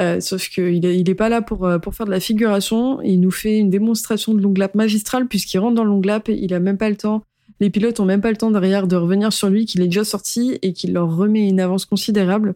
Euh, 0.00 0.20
sauf 0.20 0.48
qu'il 0.48 0.84
est, 0.84 0.98
il 0.98 1.08
est 1.08 1.14
pas 1.14 1.28
là 1.28 1.40
pour, 1.40 1.68
pour 1.80 1.94
faire 1.94 2.06
de 2.06 2.10
la 2.10 2.20
figuration. 2.20 3.00
Il 3.02 3.20
nous 3.20 3.30
fait 3.30 3.56
une 3.58 3.70
démonstration 3.70 4.34
de 4.34 4.40
long 4.42 4.52
lap 4.56 4.74
magistrale 4.74 5.28
puisqu'il 5.28 5.58
rentre 5.58 5.76
dans 5.76 5.84
le 5.84 5.90
long 5.90 6.02
lap, 6.02 6.28
il 6.28 6.52
a 6.52 6.58
même 6.60 6.78
pas 6.78 6.90
le 6.90 6.96
temps. 6.96 7.22
Les 7.60 7.70
pilotes 7.70 7.98
ont 8.00 8.04
même 8.04 8.20
pas 8.20 8.30
le 8.30 8.36
temps 8.36 8.50
derrière 8.50 8.86
de 8.86 8.94
revenir 8.96 9.32
sur 9.32 9.48
lui, 9.50 9.66
qu'il 9.66 9.80
est 9.82 9.86
déjà 9.86 10.04
sorti 10.04 10.58
et 10.62 10.72
qu'il 10.72 10.92
leur 10.92 11.16
remet 11.16 11.48
une 11.48 11.58
avance 11.60 11.86
considérable. 11.86 12.54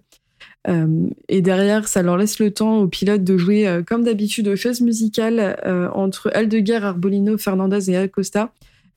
Euh, 0.68 1.08
et 1.28 1.42
derrière, 1.42 1.88
ça 1.88 2.02
leur 2.02 2.16
laisse 2.16 2.38
le 2.38 2.52
temps 2.52 2.78
aux 2.78 2.88
pilotes 2.88 3.24
de 3.24 3.36
jouer 3.36 3.66
euh, 3.66 3.82
comme 3.82 4.04
d'habitude 4.04 4.48
aux 4.48 4.56
chaises 4.56 4.80
musicales 4.80 5.58
euh, 5.66 5.88
entre 5.92 6.30
Aldeguer, 6.34 6.84
Arbolino, 6.84 7.36
Fernandez 7.38 7.90
et 7.90 7.96
Acosta. 7.96 8.52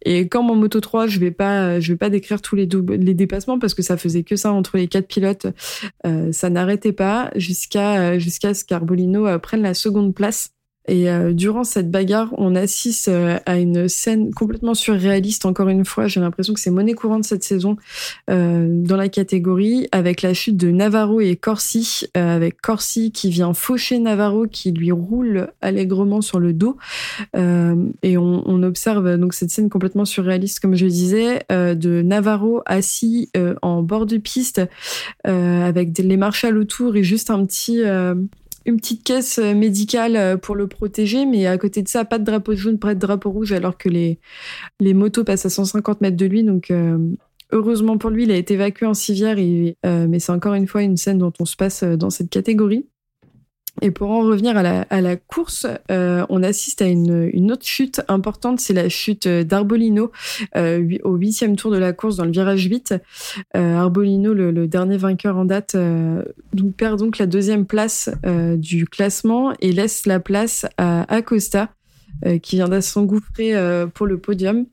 Et 0.08 0.28
comme 0.28 0.52
en 0.52 0.56
Moto 0.56 0.80
3, 0.80 1.08
je 1.08 1.20
vais 1.20 1.32
pas, 1.32 1.80
vais 1.80 1.96
pas 1.96 2.12
décrire 2.12 2.40
tous 2.40 2.56
les, 2.56 2.68
les 2.68 3.14
dépassements 3.16 3.58
parce 3.58 3.74
que 3.74 3.82
ça 3.82 3.98
faisait 3.98 4.22
que 4.22 4.36
ça 4.36 4.52
entre 4.52 4.78
les 4.78 4.88
quatre 4.88 5.08
pilotes. 5.08 5.48
Euh, 6.06 6.32
ça 6.32 6.52
n'arrêtait 6.52 6.92
pas 6.92 7.32
jusqu'à 7.36 8.20
jusqu'à 8.20 8.54
ce 8.54 8.64
qu'Arbolino 8.64 9.40
prenne 9.40 9.64
la 9.64 9.74
seconde 9.74 10.14
place. 10.14 10.55
Et 10.88 11.10
euh, 11.10 11.34
durant 11.34 11.64
cette 11.64 11.90
bagarre, 11.90 12.34
on 12.38 12.56
assiste 12.56 13.08
euh, 13.08 13.38
à 13.46 13.58
une 13.58 13.88
scène 13.88 14.34
complètement 14.34 14.74
surréaliste. 14.74 15.46
Encore 15.46 15.70
une 15.70 15.86
fois, 15.86 16.08
j'ai 16.08 16.20
l'impression 16.20 16.54
que 16.54 16.60
c'est 16.60 16.72
monnaie 16.72 16.94
courante 16.94 17.24
cette 17.24 17.44
saison 17.44 17.76
euh, 18.30 18.68
dans 18.70 18.98
la 18.98 19.10
catégorie, 19.10 19.88
avec 19.92 20.22
la 20.22 20.34
chute 20.34 20.58
de 20.58 20.70
Navarro 20.70 21.22
et 21.22 21.36
Corsi, 21.36 22.04
euh, 22.16 22.36
avec 22.36 22.62
Corsi 22.62 23.12
qui 23.12 23.30
vient 23.30 23.54
faucher 23.54 23.98
Navarro, 24.00 24.46
qui 24.46 24.72
lui 24.72 24.92
roule 24.92 25.48
allègrement 25.62 26.22
sur 26.22 26.40
le 26.40 26.54
dos. 26.54 26.78
Euh, 27.36 27.76
et 28.04 28.18
on, 28.18 28.44
on 28.46 28.62
observe 28.64 29.18
donc 29.18 29.34
cette 29.34 29.50
scène 29.50 29.70
complètement 29.70 30.06
surréaliste, 30.06 30.60
comme 30.60 30.76
je 30.76 30.86
disais, 30.86 31.44
euh, 31.52 31.74
de 31.76 32.02
Navarro 32.02 32.62
assis 32.66 33.30
en 33.62 33.82
bord 33.82 34.06
de 34.06 34.18
piste, 34.18 34.62
avec 35.24 35.92
des- 35.92 36.04
les 36.04 36.18
marshals 36.18 36.58
autour 36.58 36.96
et 36.96 37.04
juste 37.04 37.30
un 37.32 37.46
petit 37.46 37.82
une 38.66 38.78
petite 38.78 39.04
caisse 39.04 39.40
euh, 39.40 39.54
médicale 39.54 40.16
euh, 40.16 40.38
pour 40.38 40.56
le 40.56 40.68
protéger, 40.68 41.26
mais 41.26 41.46
à 41.46 41.58
côté 41.58 41.82
de 41.82 41.88
ça, 41.88 42.06
pas 42.06 42.20
de 42.20 42.24
drapeau 42.24 42.56
jaune, 42.56 42.80
pas 42.80 42.96
de 42.96 43.00
drapeau 43.00 43.32
rouge, 43.32 43.52
alors 43.52 43.78
que 43.78 43.90
les, 43.90 44.20
motos 44.94 45.24
passent 45.24 45.46
à 45.46 45.50
150 45.50 46.02
mètres 46.02 46.18
de 46.18 46.26
lui. 46.26 46.44
Donc, 46.44 46.72
euh, 46.72 46.98
heureusement 47.52 47.98
pour 47.98 48.10
lui, 48.10 48.24
il 48.24 48.32
a 48.32 48.36
été 48.36 48.56
évacué 48.56 48.86
en 48.86 48.94
civière, 48.94 49.38
mais 49.38 50.20
c'est 50.20 50.32
encore 50.32 50.56
une 50.56 50.68
fois 50.68 50.82
une 50.82 50.98
scène 50.98 51.20
dont 51.20 51.34
on 51.40 51.46
se 51.46 51.56
passe 51.56 51.84
dans 51.84 52.10
cette 52.10 52.30
catégorie. 52.30 52.88
Et 53.82 53.92
pour 53.92 54.10
en 54.10 54.22
revenir 54.22 54.58
à 54.58 54.64
la, 54.64 54.82
à 54.84 55.02
la 55.02 55.16
course, 55.18 55.68
euh, 55.92 56.26
on 56.30 56.44
assiste 56.44 56.82
à 56.82 56.88
une, 56.88 57.30
une 57.34 57.52
autre 57.52 57.66
chute 57.66 58.02
importante, 58.08 58.60
c'est 58.60 58.74
la 58.74 58.88
chute 58.88 59.28
d'Arbolino 59.28 60.12
euh, 60.56 60.98
au 61.04 61.16
huitième 61.16 61.56
tour 61.56 61.72
de 61.72 61.78
la 61.78 61.92
course 61.92 62.16
dans 62.16 62.26
le 62.26 62.32
virage 62.32 62.64
8. 62.64 62.96
Euh, 63.56 63.76
Arbolino, 63.76 64.34
le, 64.34 64.52
le 64.52 64.68
dernier 64.68 64.98
vainqueur 64.98 65.38
en 65.38 65.46
date, 65.46 65.76
euh, 65.76 66.24
donc 66.54 66.76
perd 66.76 67.00
donc 67.00 67.18
la 67.18 67.26
deuxième 67.26 67.66
place 67.66 68.10
euh, 68.26 68.56
du 68.56 68.86
classement 68.88 69.54
et 69.60 69.72
laisse 69.72 70.06
la 70.06 70.20
place 70.20 70.66
à 70.78 71.14
Acosta, 71.14 71.70
euh, 72.26 72.38
qui 72.38 72.56
vient 72.56 72.82
s'engouffrer 72.82 73.54
pour 73.94 74.06
le 74.06 74.18
podium. 74.18 74.66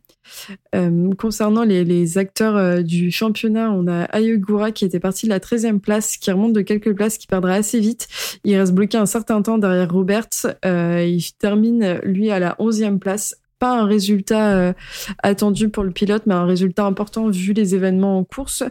Euh, 0.75 1.11
concernant 1.19 1.63
les, 1.63 2.19
acteurs 2.19 2.57
euh, 2.57 2.83
du 2.83 3.11
championnat, 3.11 3.71
on 3.71 3.87
a 3.87 4.05
Ayogura 4.05 4.73
qui 4.73 4.85
était 4.85 5.01
parti 5.01 5.27
de 5.27 5.31
la 5.31 5.41
13e 5.41 5.79
place, 5.79 6.17
qui 6.17 6.31
remonte 6.31 6.53
de 6.53 6.61
quelques 6.61 6.95
places, 6.95 7.19
qui 7.19 7.27
perdra 7.27 7.53
assez 7.53 7.81
vite. 7.81 8.09
Il 8.45 8.57
reste 8.57 8.73
bloqué 8.73 8.99
un 8.99 9.07
certain 9.07 9.43
temps 9.43 9.59
derrière 9.59 9.91
Roberts. 9.91 10.47
Euh, 10.65 11.05
il 11.07 11.33
termine, 11.39 12.01
lui, 12.05 12.31
à 12.31 12.39
la 12.39 12.57
11e 12.59 12.99
place. 12.99 13.37
Pas 13.59 13.79
un 13.79 13.87
résultat 13.87 14.75
attendu 15.23 15.69
pour 15.69 15.85
le 15.85 15.93
pilote, 15.93 16.25
mais 16.27 16.35
un 16.35 16.47
résultat 16.47 16.85
important 16.85 17.29
vu 17.29 17.53
les 17.53 17.77
événements 17.77 18.19
en 18.19 18.25
course, 18.25 18.65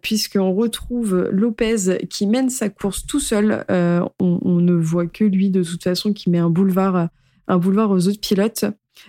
puisqu'on 0.00 0.54
retrouve 0.54 1.28
Lopez 1.32 2.06
qui 2.08 2.28
mène 2.28 2.48
sa 2.48 2.68
course 2.68 3.04
tout 3.04 3.18
seul. 3.18 3.64
On, 3.68 4.08
on 4.20 4.60
ne 4.60 4.74
voit 4.74 5.08
que 5.08 5.24
lui, 5.24 5.50
de 5.50 5.64
toute 5.64 5.82
façon, 5.82 6.12
qui 6.12 6.30
met 6.30 6.38
un 6.38 6.50
boulevard, 6.50 7.08
un 7.48 7.58
boulevard 7.58 7.90
aux 7.90 8.06
autres 8.06 8.20
pilotes. 8.20 8.66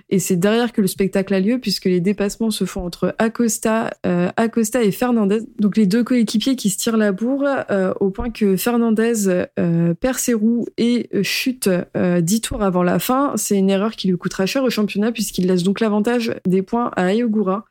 Et 0.10 0.19
c'est 0.19 0.36
derrière 0.36 0.73
que 0.73 0.82
le 0.82 0.88
spectacle 0.88 1.34
a 1.34 1.39
lieu, 1.39 1.60
puisque 1.60 1.86
les 1.86 2.00
dépassements 2.00 2.52
se 2.52 2.65
font 2.65 2.86
entre 2.86 3.15
Acosta, 3.17 3.91
euh, 4.06 4.30
Acosta 4.38 4.84
et 4.84 4.91
Fernandez. 4.91 5.39
Donc 5.60 5.78
les 5.78 5.86
deux 5.86 6.04
coéquipiers 6.04 6.56
qui 6.56 6.69
se 6.69 6.78
tirent 6.78 6.97
la 6.97 7.12
bourre, 7.12 7.45
euh, 7.71 7.93
au 8.00 8.10
point 8.10 8.30
que 8.30 8.58
Fernandez 8.58 9.28
euh, 9.28 9.93
perd 9.93 10.17
ses 10.17 10.34
roues 10.34 10.65
et 10.78 11.10
chute 11.23 11.69
euh, 11.95 12.21
10 12.21 12.41
tours 12.41 12.63
avant 12.63 12.84
la 12.84 13.00
fin. 13.00 13.34
C'est 13.36 13.58
une 13.58 13.69
erreur 13.69 13.91
qui 13.91 14.08
lui 14.08 14.17
coûtera 14.17 14.45
cher 14.45 14.63
au 14.63 14.69
championnat, 14.69 15.12
puisqu'il 15.12 15.47
laisse 15.47 15.63
donc 15.63 15.80
l'avantage 15.80 16.36
des 16.45 16.62
points 16.62 16.91
à 16.95 17.06
Ayogura. 17.06 17.65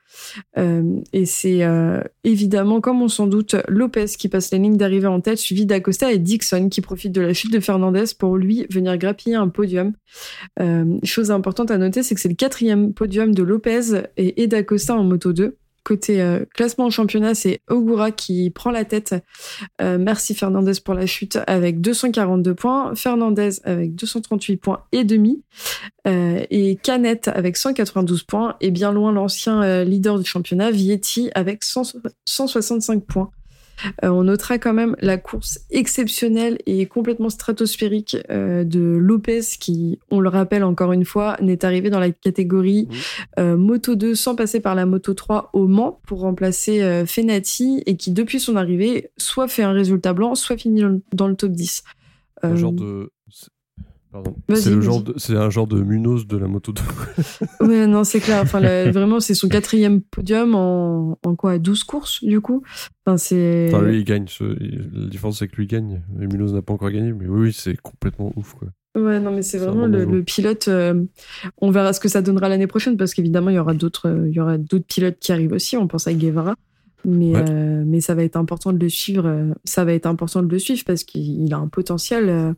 Euh, 0.59 1.01
et 1.13 1.27
c'est 1.27 1.65
euh, 1.65 2.01
évidemment, 2.25 2.81
comme 2.81 3.03
on 3.03 3.09
s'en 3.09 3.27
doute, 3.27 3.57
Lopez 3.69 4.07
qui 4.19 4.29
passe 4.29 4.51
la 4.51 4.59
ligne 4.59 4.77
d'arrivée 4.77 5.07
en 5.07 5.21
tête, 5.21 5.39
suivi 5.39 5.67
d'Acosta 5.67 6.13
et 6.13 6.19
Dixon 6.19 6.69
qui 6.69 6.81
profite 6.81 7.13
de 7.13 7.21
la 7.21 7.33
chute 7.33 7.53
de 7.53 7.61
Fernandez 7.61 8.05
pour 8.19 8.37
lui 8.37 8.67
venir 8.71 8.97
grappiller 8.99 9.37
un 9.37 9.49
podium. 9.49 9.93
Euh, 10.61 10.99
chose 11.03 11.31
importante 11.31 11.71
à 11.71 11.79
noter, 11.79 12.03
c'est 12.03 12.15
que 12.15 12.21
c'est 12.21 12.29
le 12.29 12.35
quatrième 12.35 12.93
podium 12.93 13.35
de 13.35 13.43
Lopez 13.43 14.03
et, 14.17 14.43
et 14.43 14.47
d'Acosta 14.47 14.95
en 14.95 15.05
Moto 15.05 15.33
2. 15.33 15.57
Côté 15.87 16.21
euh, 16.21 16.45
classement 16.53 16.87
en 16.87 16.91
championnat, 16.91 17.37
c'est 17.37 17.61
Ogura 17.71 18.11
qui 18.11 18.51
prend 18.51 18.73
la 18.73 18.85
tête. 18.85 19.15
Euh, 19.81 19.99
merci 20.01 20.35
Fernandez 20.35 20.73
pour 20.85 20.95
la 20.95 21.07
chute 21.07 21.39
avec 21.47 21.81
242 21.81 22.57
points. 22.57 22.97
Fernandez 22.97 23.61
avec 23.63 23.95
238 23.95 24.57
points 24.57 24.83
et 24.91 25.05
demi. 25.05 25.45
Euh, 26.09 26.45
et 26.51 26.75
Canet 26.75 27.29
avec 27.29 27.57
192 27.57 28.25
points. 28.25 28.57
Et 28.61 28.73
bien 28.73 28.91
loin 28.91 29.13
l'ancien 29.13 29.85
leader 29.85 30.19
du 30.19 30.29
championnat, 30.29 30.73
Vietti, 30.73 31.31
avec 31.37 31.63
100 31.63 31.99
165 32.25 33.05
points. 33.05 33.31
Euh, 34.05 34.09
on 34.09 34.25
notera 34.25 34.59
quand 34.59 34.73
même 34.73 34.97
la 35.01 35.17
course 35.19 35.61
exceptionnelle 35.71 36.59
et 36.67 36.87
complètement 36.87 37.29
stratosphérique 37.31 38.17
euh, 38.31 38.65
de 38.65 38.81
Lopez 38.81 39.41
qui, 39.61 39.99
on 40.11 40.21
le 40.21 40.29
rappelle 40.29 40.65
encore 40.65 40.93
une 40.93 41.05
fois, 41.05 41.37
n'est 41.41 41.65
arrivé 41.65 41.91
dans 41.91 42.01
la 42.01 42.11
catégorie 42.11 42.89
euh, 43.39 43.57
Moto 43.57 43.95
2 43.95 44.15
sans 44.15 44.35
passer 44.35 44.61
par 44.61 44.75
la 44.75 44.87
Moto 44.87 45.15
3 45.15 45.51
au 45.53 45.67
Mans 45.67 46.01
pour 46.07 46.21
remplacer 46.21 47.05
Fenati 47.07 47.83
et 47.87 47.97
qui 47.97 48.11
depuis 48.13 48.41
son 48.41 48.57
arrivée 48.57 49.11
soit 49.17 49.49
fait 49.49 49.63
un 49.63 49.73
résultat 49.73 50.13
blanc, 50.13 50.35
soit 50.35 50.57
finit 50.57 50.83
dans 51.13 51.29
le- 51.29 51.37
top 51.37 51.53
10. 51.53 51.85
Un 52.43 52.53
Euh, 52.53 52.57
genre 52.57 52.73
de. 52.73 53.11
C'est- 54.55 54.71
le 54.71 54.81
genre 54.81 55.03
de- 55.03 55.15
un 55.37 55.51
genre 55.51 55.67
de 55.67 55.81
Munoz 55.81 56.27
de 56.27 56.37
la 56.37 56.47
moto 56.49 56.73
2. 56.73 56.83
Ouais, 57.67 57.87
non, 57.87 58.05
c'est 58.05 58.21
clair. 58.21 58.41
Enfin, 58.43 58.61
la- 58.61 58.91
vraiment, 58.93 59.21
c'est 59.21 59.35
son 59.35 59.49
quatrième 59.49 60.01
podium 60.01 60.55
en, 60.55 61.19
en 61.25 61.35
quoi 61.37 61.59
12 61.59 61.85
courses, 61.85 62.23
du 62.25 62.41
coup. 62.41 62.63
Enfin, 63.07 63.17
c'est. 63.17 63.71
Enfin, 63.73 63.85
lui, 63.85 63.99
il 63.99 64.05
gagne. 64.05 64.27
ce- 64.29 64.45
La 64.45 65.09
différence, 65.09 65.39
c'est 65.39 65.49
que 65.49 65.57
lui 65.57 65.67
gagne. 65.67 66.03
Et 66.21 66.27
Munoz 66.27 66.53
n'a 66.55 66.63
pas 66.63 66.73
encore 66.73 66.91
gagné. 66.91 67.13
Mais 67.13 67.27
oui, 67.27 67.41
oui, 67.49 67.53
c'est 67.53 67.77
complètement 67.81 68.33
ouf, 68.37 68.55
quoi. 68.55 68.69
Ouais, 68.97 69.21
non, 69.21 69.31
mais 69.31 69.43
c'est 69.43 69.59
vraiment 69.59 69.87
le, 69.87 70.23
pilote. 70.23 70.69
euh, 70.69 71.05
on 71.61 71.71
verra 71.71 71.93
ce 71.93 72.01
que 72.01 72.09
ça 72.09 72.23
donnera 72.23 72.49
l'année 72.49 72.67
prochaine 72.67 72.97
parce 72.97 73.13
qu'évidemment, 73.13 73.51
il 73.51 73.57
y 73.57 73.59
aura 73.59 73.75
d'autres, 73.75 74.09
euh, 74.09 74.27
il 74.29 74.35
y 74.35 74.41
aura 74.41 74.57
d'autres 74.57 74.87
pilotes 74.87 75.19
qui 75.21 75.33
arrivent 75.33 75.53
aussi. 75.53 75.77
On 75.77 75.87
pense 75.87 76.07
à 76.07 76.15
Guevara. 76.15 76.55
Mais, 77.05 77.33
Ouais. 77.37 77.45
euh, 77.51 77.85
mais 77.87 78.01
ça 78.01 78.15
va 78.15 78.25
être 78.25 78.37
important 78.37 78.73
de 78.73 78.79
le 78.79 78.89
suivre. 78.89 79.53
Ça 79.65 79.85
va 79.85 79.93
être 79.93 80.07
important 80.07 80.43
de 80.43 80.49
le 80.49 80.59
suivre 80.59 80.83
parce 80.87 81.05
qu'il 81.05 81.43
il 81.45 81.53
a 81.53 81.59
un 81.59 81.69
potentiel. 81.69 82.55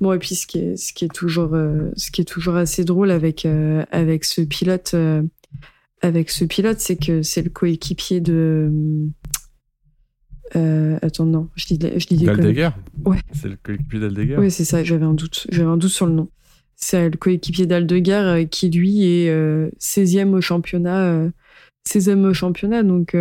Bon, 0.00 0.12
et 0.12 0.18
puis 0.18 0.34
ce 0.34 0.46
qui 0.46 0.58
est, 0.58 0.76
ce 0.76 0.92
qui 0.92 1.04
est 1.06 1.12
toujours, 1.12 1.54
euh, 1.54 1.90
ce 1.96 2.10
qui 2.10 2.20
est 2.20 2.24
toujours 2.24 2.56
assez 2.56 2.84
drôle 2.84 3.10
avec, 3.10 3.46
euh, 3.46 3.84
avec 3.90 4.24
ce 4.24 4.42
pilote, 4.42 4.92
euh, 4.94 5.22
avec 6.02 6.30
ce 6.30 6.44
pilote, 6.44 6.80
c'est 6.80 6.96
que 6.96 7.22
c'est 7.22 7.42
le 7.42 7.50
coéquipier 7.50 8.20
de. 8.20 8.70
Attends, 11.02 11.26
non, 11.26 11.48
je 11.54 11.66
dis, 11.66 11.78
je 11.96 12.06
dis. 12.06 12.24
D'Aldeguer 12.24 12.70
Ouais. 13.04 13.18
C'est 13.32 13.48
le 13.48 13.56
coéquipier 13.56 14.00
d'Aldeguer 14.00 14.36
Oui, 14.38 14.50
c'est 14.50 14.64
ça, 14.64 14.82
j'avais 14.84 15.04
un 15.04 15.14
doute. 15.14 15.46
J'avais 15.50 15.68
un 15.68 15.76
doute 15.76 15.90
sur 15.90 16.06
le 16.06 16.12
nom. 16.12 16.28
C'est 16.76 17.08
le 17.08 17.16
coéquipier 17.16 17.66
d'Aldeguer 17.66 18.46
qui, 18.50 18.70
lui, 18.70 19.04
est 19.04 19.30
euh, 19.30 19.70
16e 19.80 20.32
au 20.34 20.40
championnat. 20.40 21.04
euh, 21.04 21.30
16e 21.88 22.24
au 22.24 22.34
championnat, 22.34 22.82
donc 22.82 23.14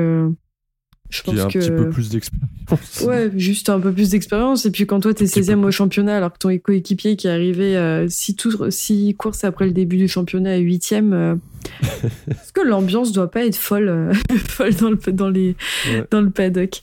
je 1.09 1.21
pense 1.21 1.39
un 1.39 1.47
que. 1.47 1.59
petit 1.59 1.69
peu 1.69 1.89
plus 1.89 2.09
d'expérience. 2.09 2.49
Ouais, 3.05 3.29
juste 3.35 3.69
un 3.69 3.79
peu 3.79 3.91
plus 3.91 4.09
d'expérience. 4.09 4.65
Et 4.65 4.71
puis 4.71 4.87
quand 4.87 4.99
toi, 4.99 5.13
t'es 5.13 5.25
petit 5.25 5.41
16e 5.41 5.61
peu 5.61 5.67
au 5.67 5.71
championnat, 5.71 6.17
alors 6.17 6.33
que 6.33 6.39
ton 6.39 6.57
coéquipier 6.57 7.15
qui 7.15 7.27
est 7.27 7.29
arrivé 7.29 8.05
6 8.09 8.35
tours, 8.35 8.65
six 8.71 9.13
courses 9.15 9.43
après 9.43 9.65
le 9.67 9.71
début 9.71 9.97
du 9.97 10.07
championnat 10.07 10.57
est 10.57 10.63
8e, 10.63 11.13
euh, 11.13 11.35
est-ce 12.31 12.51
que 12.53 12.61
l'ambiance 12.61 13.11
doit 13.11 13.29
pas 13.29 13.45
être 13.45 13.55
folle, 13.55 13.87
euh, 13.89 14.13
folle 14.47 14.73
dans, 14.75 14.89
le, 14.89 14.97
dans, 15.11 15.29
les, 15.29 15.55
Ouais. 15.91 16.03
dans 16.09 16.21
le 16.21 16.31
paddock? 16.31 16.81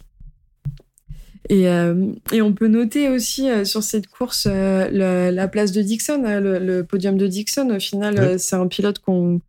Et, 1.48 1.68
euh, 1.68 2.12
et 2.32 2.40
on 2.40 2.52
peut 2.52 2.68
noter 2.68 3.08
aussi 3.08 3.50
euh, 3.50 3.64
sur 3.64 3.82
cette 3.82 4.06
course 4.06 4.46
euh, 4.48 4.88
la, 4.92 5.32
la 5.32 5.48
place 5.48 5.72
de 5.72 5.82
Dixon, 5.82 6.22
hein, 6.24 6.38
le, 6.40 6.60
le 6.60 6.84
podium 6.84 7.16
de 7.18 7.26
Dixon. 7.26 7.68
Au 7.74 7.80
final, 7.80 8.14
Ouais. 8.14 8.20
euh, 8.20 8.38
c'est 8.38 8.54
un 8.56 8.68
pilote 8.68 9.00
qu'on 9.00 9.40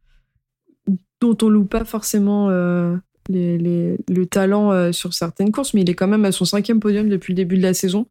dont 1.22 1.38
on 1.44 1.48
loue 1.50 1.66
pas 1.66 1.86
forcément 1.86 2.50
euh, 2.50 2.96
les, 3.30 3.58
les- 3.58 3.98
le 4.10 4.26
talent 4.26 4.72
euh, 4.72 4.92
sur 4.92 5.14
certaines 5.14 5.52
courses, 5.52 5.74
mais 5.74 5.82
il 5.82 5.90
est 5.90 5.94
quand 5.96 6.08
même 6.08 6.26
à 6.26 6.32
son 6.32 6.46
cinquième 6.46 6.80
podium 6.80 7.10
depuis 7.10 7.34
le 7.34 7.38
début 7.38 7.58
de 7.58 7.64
la 7.64 7.74
saison. 7.74 8.08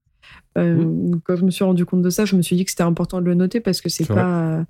Euh, 0.59 0.75
Mmh. 0.85 1.21
Quand 1.25 1.37
je 1.37 1.45
me 1.45 1.51
suis 1.51 1.65
rendu 1.65 1.85
compte 1.85 2.03
de 2.03 2.11
ça, 2.11 2.25
je 2.25 2.37
me 2.37 2.43
suis 2.43 2.57
dit 2.57 2.65
que 2.65 2.71
c'était 2.71 2.83
important 2.85 3.21
de 3.21 3.27
le 3.27 3.35
noter 3.35 3.61
parce 3.61 3.81
que 3.81 3.89
c'est 3.89 4.07
pas, 4.07 4.65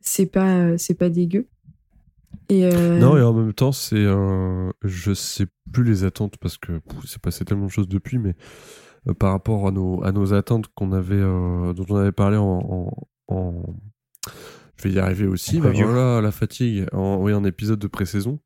c'est 0.00 0.26
pas, 0.26 0.76
c'est 0.78 0.94
pas 0.94 1.08
dégueu. 1.08 1.46
Et 2.48 2.64
euh, 2.66 2.98
Non, 2.98 3.16
et 3.16 3.22
en 3.22 3.32
même 3.32 3.52
temps, 3.52 3.72
c'est. 3.72 3.94
euh, 3.96 4.70
je 4.82 5.14
sais 5.14 5.46
plus 5.72 5.84
les 5.84 6.04
attentes 6.04 6.36
parce 6.38 6.58
que 6.58 6.80
c'est 7.06 7.20
passé 7.20 7.44
tellement 7.44 7.66
de 7.66 7.70
choses 7.70 7.88
depuis, 7.88 8.18
mais 8.18 8.34
euh, 9.08 9.14
par 9.14 9.30
rapport 9.32 9.66
à 9.68 9.70
nos, 9.70 10.02
à 10.04 10.12
nos 10.12 10.32
attentes 10.34 10.66
qu'on 10.74 10.92
avait, 10.92 11.14
euh, 11.14 11.72
dont 11.72 11.86
on 11.88 11.96
avait 11.96 12.12
parlé 12.12 12.36
en. 12.36 12.44
en- 13.28 13.34
en- 13.34 13.74
Je 14.82 14.88
vais 14.88 14.94
y 14.94 14.98
arriver 14.98 15.26
aussi, 15.26 15.60
bah 15.60 15.70
voilà, 15.72 16.20
la 16.20 16.32
fatigue. 16.32 16.86
En, 16.92 17.16
oui, 17.16 17.32
en 17.32 17.44
épisode 17.44 17.78
de 17.78 17.86
pré-saison. 17.86 18.40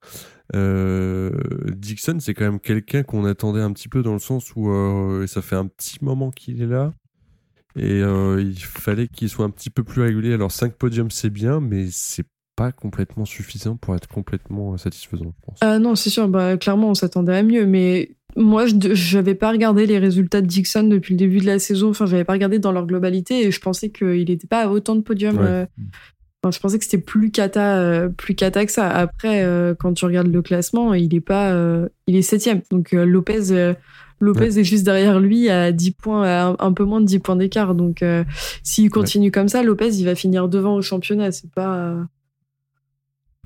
Euh, 0.54 1.30
Dixon, 1.74 2.18
c'est 2.20 2.34
quand 2.34 2.44
même 2.44 2.60
quelqu'un 2.60 3.02
qu'on 3.02 3.24
attendait 3.24 3.62
un 3.62 3.72
petit 3.72 3.88
peu 3.88 4.02
dans 4.02 4.12
le 4.12 4.18
sens 4.18 4.54
où 4.54 4.70
euh, 4.70 5.26
ça 5.26 5.40
fait 5.42 5.56
un 5.56 5.66
petit 5.66 5.98
moment 6.02 6.30
qu'il 6.30 6.62
est 6.62 6.66
là. 6.66 6.92
Et 7.74 8.02
euh, 8.02 8.40
il 8.40 8.58
fallait 8.58 9.08
qu'il 9.08 9.28
soit 9.28 9.44
un 9.44 9.50
petit 9.50 9.70
peu 9.70 9.82
plus 9.82 10.02
régulier. 10.02 10.34
Alors 10.34 10.52
5 10.52 10.74
podiums 10.74 11.10
c'est 11.10 11.30
bien, 11.30 11.60
mais 11.60 11.86
c'est 11.90 12.26
pas 12.54 12.72
complètement 12.72 13.24
suffisant 13.24 13.76
pour 13.76 13.94
être 13.94 14.08
complètement 14.08 14.76
satisfaisant, 14.78 15.26
je 15.26 15.46
pense. 15.46 15.58
Ah 15.60 15.78
non, 15.78 15.94
c'est 15.94 16.10
sûr, 16.10 16.26
bah, 16.28 16.56
clairement, 16.56 16.90
on 16.90 16.94
s'attendait 16.94 17.36
à 17.36 17.42
mieux. 17.42 17.66
Mais 17.66 18.16
moi, 18.34 18.66
je 18.66 19.16
n'avais 19.16 19.34
pas 19.34 19.50
regardé 19.50 19.84
les 19.86 19.98
résultats 19.98 20.40
de 20.40 20.46
Dixon 20.46 20.84
depuis 20.84 21.14
le 21.14 21.18
début 21.18 21.38
de 21.38 21.46
la 21.46 21.58
saison. 21.58 21.90
Enfin, 21.90 22.06
je 22.06 22.12
n'avais 22.12 22.24
pas 22.24 22.32
regardé 22.32 22.58
dans 22.58 22.72
leur 22.72 22.86
globalité 22.86 23.46
et 23.46 23.50
je 23.50 23.60
pensais 23.60 23.90
qu'il 23.90 24.24
n'était 24.24 24.46
pas 24.46 24.62
à 24.62 24.68
autant 24.68 24.96
de 24.96 25.02
podiums. 25.02 25.36
Ouais. 25.36 25.46
euh. 25.46 25.66
Enfin, 26.46 26.56
je 26.56 26.60
pensais 26.60 26.78
que 26.78 26.84
c'était 26.84 26.98
plus 26.98 27.30
cata, 27.30 27.78
euh, 27.78 28.08
plus 28.08 28.34
cata 28.34 28.64
que 28.64 28.70
ça. 28.70 28.88
Après, 28.88 29.42
euh, 29.42 29.74
quand 29.74 29.92
tu 29.94 30.04
regardes 30.04 30.28
le 30.28 30.42
classement, 30.42 30.94
il 30.94 31.12
est 31.14 31.20
pas, 31.20 31.50
euh, 31.50 31.88
il 32.06 32.14
est 32.14 32.22
septième. 32.22 32.60
Donc 32.70 32.92
euh, 32.92 33.04
Lopez, 33.04 33.74
Lopez 34.20 34.58
est 34.58 34.64
juste 34.64 34.84
derrière 34.84 35.18
lui 35.18 35.48
à 35.50 35.72
10 35.72 35.90
points, 35.92 36.22
à 36.22 36.44
un, 36.46 36.56
un 36.58 36.72
peu 36.72 36.84
moins 36.84 37.00
de 37.00 37.06
10 37.06 37.18
points 37.18 37.36
d'écart. 37.36 37.74
Donc 37.74 38.04
s'il 38.62 38.90
continue 38.90 39.30
comme 39.32 39.48
ça, 39.48 39.62
Lopez, 39.62 39.90
il 39.96 40.04
va 40.04 40.14
finir 40.14 40.48
devant 40.48 40.74
au 40.74 40.82
championnat. 40.82 41.32
C'est 41.32 41.50
pas 41.50 41.96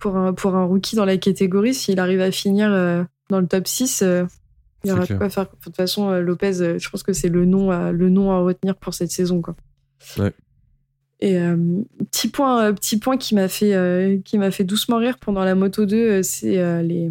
pour 0.01 0.17
un 0.17 0.33
pour 0.33 0.55
un 0.57 0.65
rookie 0.65 0.97
dans 0.97 1.07
la 1.07 1.17
catégorie. 1.17 1.75
S'il 1.75 2.01
arrive 2.01 2.21
à 2.21 2.31
finir 2.31 2.71
dans 3.31 3.41
le 3.41 3.47
top 3.47 3.67
6 3.67 4.03
euh, 4.03 4.25
il 4.85 4.91
y 4.91 4.93
aura 4.93 5.07
de 5.07 5.15
quoi 5.15 5.29
faire. 5.29 5.45
De 5.45 5.57
toute 5.63 5.77
façon, 5.77 6.11
Lopez, 6.21 6.79
je 6.79 6.89
pense 6.89 7.03
que 7.03 7.13
c'est 7.13 7.29
le 7.29 7.45
nom 7.45 7.71
à, 7.71 7.93
le 7.93 8.09
nom 8.09 8.33
à 8.33 8.39
retenir 8.39 8.77
pour 8.77 8.95
cette 8.95 9.11
saison. 9.11 9.43
Quoi. 9.43 9.55
Ouais. 10.19 10.33
Et 11.23 11.39
euh, 11.39 11.57
petit 12.11 12.29
point, 12.29 12.65
euh, 12.65 12.73
petit 12.73 12.99
point 12.99 13.19
qui 13.19 13.35
m'a 13.35 13.49
fait, 13.49 13.75
euh, 13.75 14.19
qui 14.25 14.39
m'a 14.39 14.51
fait 14.51 14.65
doucement 14.65 14.97
rire 14.97 15.19
pendant 15.19 15.45
la 15.45 15.55
moto 15.55 15.85
2, 15.85 15.97
euh, 15.97 16.23
c'est 16.23 16.57
les, 16.83 17.11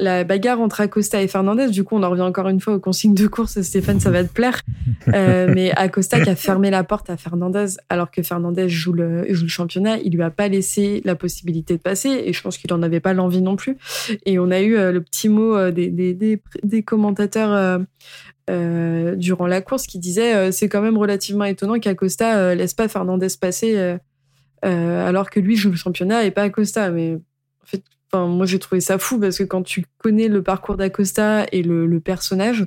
la 0.00 0.24
bagarre 0.24 0.60
entre 0.60 0.80
Acosta 0.80 1.20
et 1.20 1.28
Fernandez. 1.28 1.68
Du 1.68 1.84
coup, 1.84 1.96
on 1.96 2.02
en 2.02 2.08
revient 2.08 2.22
encore 2.22 2.48
une 2.48 2.60
fois 2.60 2.74
aux 2.74 2.80
consignes 2.80 3.14
de 3.14 3.26
course. 3.26 3.60
Stéphane, 3.60 4.00
ça 4.00 4.10
va 4.10 4.24
te 4.24 4.32
plaire. 4.32 4.62
Mais 5.06 5.70
Acosta 5.76 6.20
qui 6.20 6.30
a 6.30 6.36
fermé 6.36 6.70
la 6.70 6.82
porte 6.82 7.10
à 7.10 7.18
Fernandez 7.18 7.76
alors 7.90 8.10
que 8.10 8.22
Fernandez 8.22 8.70
joue 8.70 8.94
le, 8.94 9.26
joue 9.32 9.44
le 9.44 9.50
championnat, 9.50 9.98
il 9.98 10.14
lui 10.14 10.22
a 10.22 10.30
pas 10.30 10.48
laissé 10.48 11.02
la 11.04 11.14
possibilité 11.14 11.76
de 11.76 11.82
passer 11.82 12.22
et 12.24 12.32
je 12.32 12.42
pense 12.42 12.56
qu'il 12.56 12.72
en 12.72 12.82
avait 12.82 13.00
pas 13.00 13.12
l'envie 13.12 13.42
non 13.42 13.56
plus. 13.56 13.76
Et 14.24 14.38
on 14.38 14.50
a 14.50 14.60
eu 14.60 14.74
le 14.74 15.00
petit 15.00 15.28
mot 15.28 15.70
des, 15.70 15.88
des, 15.88 16.14
des, 16.14 16.40
des 16.62 16.82
commentateurs 16.82 17.80
euh, 18.50 19.14
durant 19.14 19.46
la 19.46 19.60
course 19.60 19.86
qui 19.86 19.98
disait 19.98 20.34
euh, 20.34 20.50
c'est 20.50 20.68
quand 20.68 20.82
même 20.82 20.98
relativement 20.98 21.44
étonnant 21.44 21.78
qu'Acosta 21.78 22.38
euh, 22.38 22.54
laisse 22.54 22.74
pas 22.74 22.88
Fernandez 22.88 23.28
passer 23.40 23.76
euh, 23.76 23.96
euh, 24.64 25.06
alors 25.06 25.30
que 25.30 25.38
lui 25.38 25.56
joue 25.56 25.70
le 25.70 25.76
championnat 25.76 26.24
et 26.24 26.30
pas 26.30 26.42
Acosta. 26.42 26.90
Mais 26.90 27.14
en 27.14 27.66
fait, 27.66 27.82
enfin, 28.10 28.26
moi 28.26 28.46
j'ai 28.46 28.58
trouvé 28.58 28.80
ça 28.80 28.98
fou 28.98 29.20
parce 29.20 29.38
que 29.38 29.44
quand 29.44 29.62
tu 29.62 29.84
connais 29.98 30.28
le 30.28 30.42
parcours 30.42 30.76
d'Acosta 30.76 31.46
et 31.52 31.62
le, 31.62 31.86
le 31.86 32.00
personnage, 32.00 32.66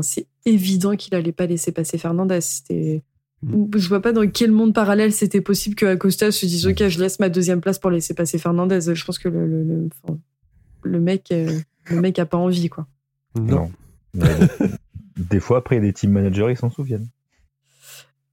c'est 0.00 0.26
évident 0.46 0.96
qu'il 0.96 1.14
allait 1.14 1.32
pas 1.32 1.46
laisser 1.46 1.70
passer 1.70 1.98
Fernandez. 1.98 2.40
C'était 2.40 3.02
je 3.44 3.88
vois 3.88 4.00
pas 4.00 4.12
dans 4.12 4.26
quel 4.28 4.52
monde 4.52 4.72
parallèle 4.72 5.12
c'était 5.12 5.40
possible 5.40 5.74
que 5.74 5.84
Acosta 5.84 6.30
se 6.30 6.46
dise 6.46 6.64
ok 6.66 6.86
je 6.86 7.00
laisse 7.00 7.18
ma 7.18 7.28
deuxième 7.28 7.60
place 7.60 7.80
pour 7.80 7.90
laisser 7.90 8.14
passer 8.14 8.38
Fernandez. 8.38 8.94
Je 8.94 9.04
pense 9.04 9.18
que 9.18 9.28
le, 9.28 9.46
le, 9.46 9.88
le, 10.82 11.00
mec 11.00 11.28
le 11.30 12.00
mec 12.00 12.18
a 12.20 12.24
pas 12.24 12.38
envie 12.38 12.68
quoi. 12.68 12.86
Non. 13.34 13.70
Bon. 14.14 14.26
Des 15.16 15.40
fois, 15.40 15.58
après, 15.58 15.80
des 15.80 15.92
team 15.92 16.10
managers, 16.12 16.46
ils 16.50 16.56
s'en 16.56 16.70
souviennent. 16.70 17.08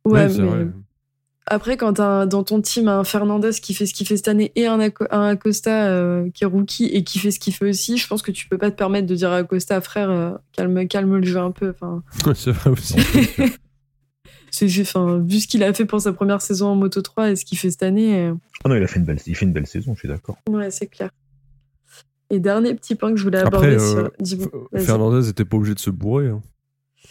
Ouais, 0.05 0.27
mais 0.27 0.33
vrai. 0.45 0.67
après, 1.45 1.77
quand 1.77 1.93
t'as 1.93 2.25
dans 2.25 2.43
ton 2.43 2.61
team 2.61 2.87
un 2.87 3.03
Fernandez 3.03 3.51
qui 3.61 3.73
fait 3.73 3.85
ce 3.85 3.93
qu'il 3.93 4.07
fait 4.07 4.15
cette 4.17 4.27
année 4.29 4.51
et 4.55 4.65
un, 4.65 4.79
Aco- 4.79 5.07
un 5.11 5.23
Acosta 5.27 5.87
euh, 5.89 6.29
qui 6.33 6.43
est 6.43 6.47
rookie 6.47 6.85
et 6.85 7.03
qui 7.03 7.19
fait 7.19 7.31
ce 7.31 7.39
qu'il 7.39 7.53
fait 7.53 7.69
aussi, 7.69 7.97
je 7.97 8.07
pense 8.07 8.21
que 8.21 8.31
tu 8.31 8.47
peux 8.47 8.57
pas 8.57 8.71
te 8.71 8.75
permettre 8.77 9.07
de 9.07 9.15
dire 9.15 9.29
à 9.31 9.37
Acosta, 9.37 9.81
frère, 9.81 10.09
euh, 10.09 10.31
calme, 10.53 10.87
calme 10.87 11.17
le 11.17 11.25
jeu 11.25 11.37
un 11.39 11.51
peu. 11.51 11.69
Enfin, 11.71 12.01
c'est 12.35 12.51
vrai 12.51 12.69
aussi. 12.71 12.95
c'est 14.51 14.67
juste, 14.67 14.95
enfin, 14.95 15.19
vu 15.19 15.39
ce 15.41 15.47
qu'il 15.47 15.63
a 15.63 15.73
fait 15.73 15.85
pour 15.85 15.99
sa 16.01 16.13
première 16.13 16.41
saison 16.41 16.67
en 16.69 16.75
Moto 16.75 17.01
3 17.01 17.31
et 17.31 17.35
ce 17.35 17.45
qu'il 17.45 17.57
fait 17.57 17.69
cette 17.71 17.83
année, 17.83 18.27
euh, 18.27 18.33
Ah 18.63 18.69
non, 18.69 18.75
il 18.75 18.83
a 18.83 18.87
fait 18.87 18.99
une 18.99 19.05
belle, 19.05 19.19
il 19.25 19.35
fait 19.35 19.45
une 19.45 19.53
belle 19.53 19.67
saison, 19.67 19.93
je 19.95 19.99
suis 19.99 20.07
d'accord. 20.07 20.37
ouais, 20.49 20.71
c'est 20.71 20.87
clair. 20.87 21.09
Et 22.31 22.39
dernier 22.39 22.73
petit 22.75 22.95
point 22.95 23.09
que 23.11 23.17
je 23.17 23.23
voulais 23.23 23.39
Après, 23.39 23.75
aborder 23.75 23.83
euh, 23.83 24.09
sur. 24.23 24.49
Fernandez 24.77 25.29
était 25.29 25.45
pas 25.45 25.57
obligé 25.57 25.73
de 25.73 25.79
se 25.79 25.89
bourrer. 25.89 26.27
hein. 26.29 26.41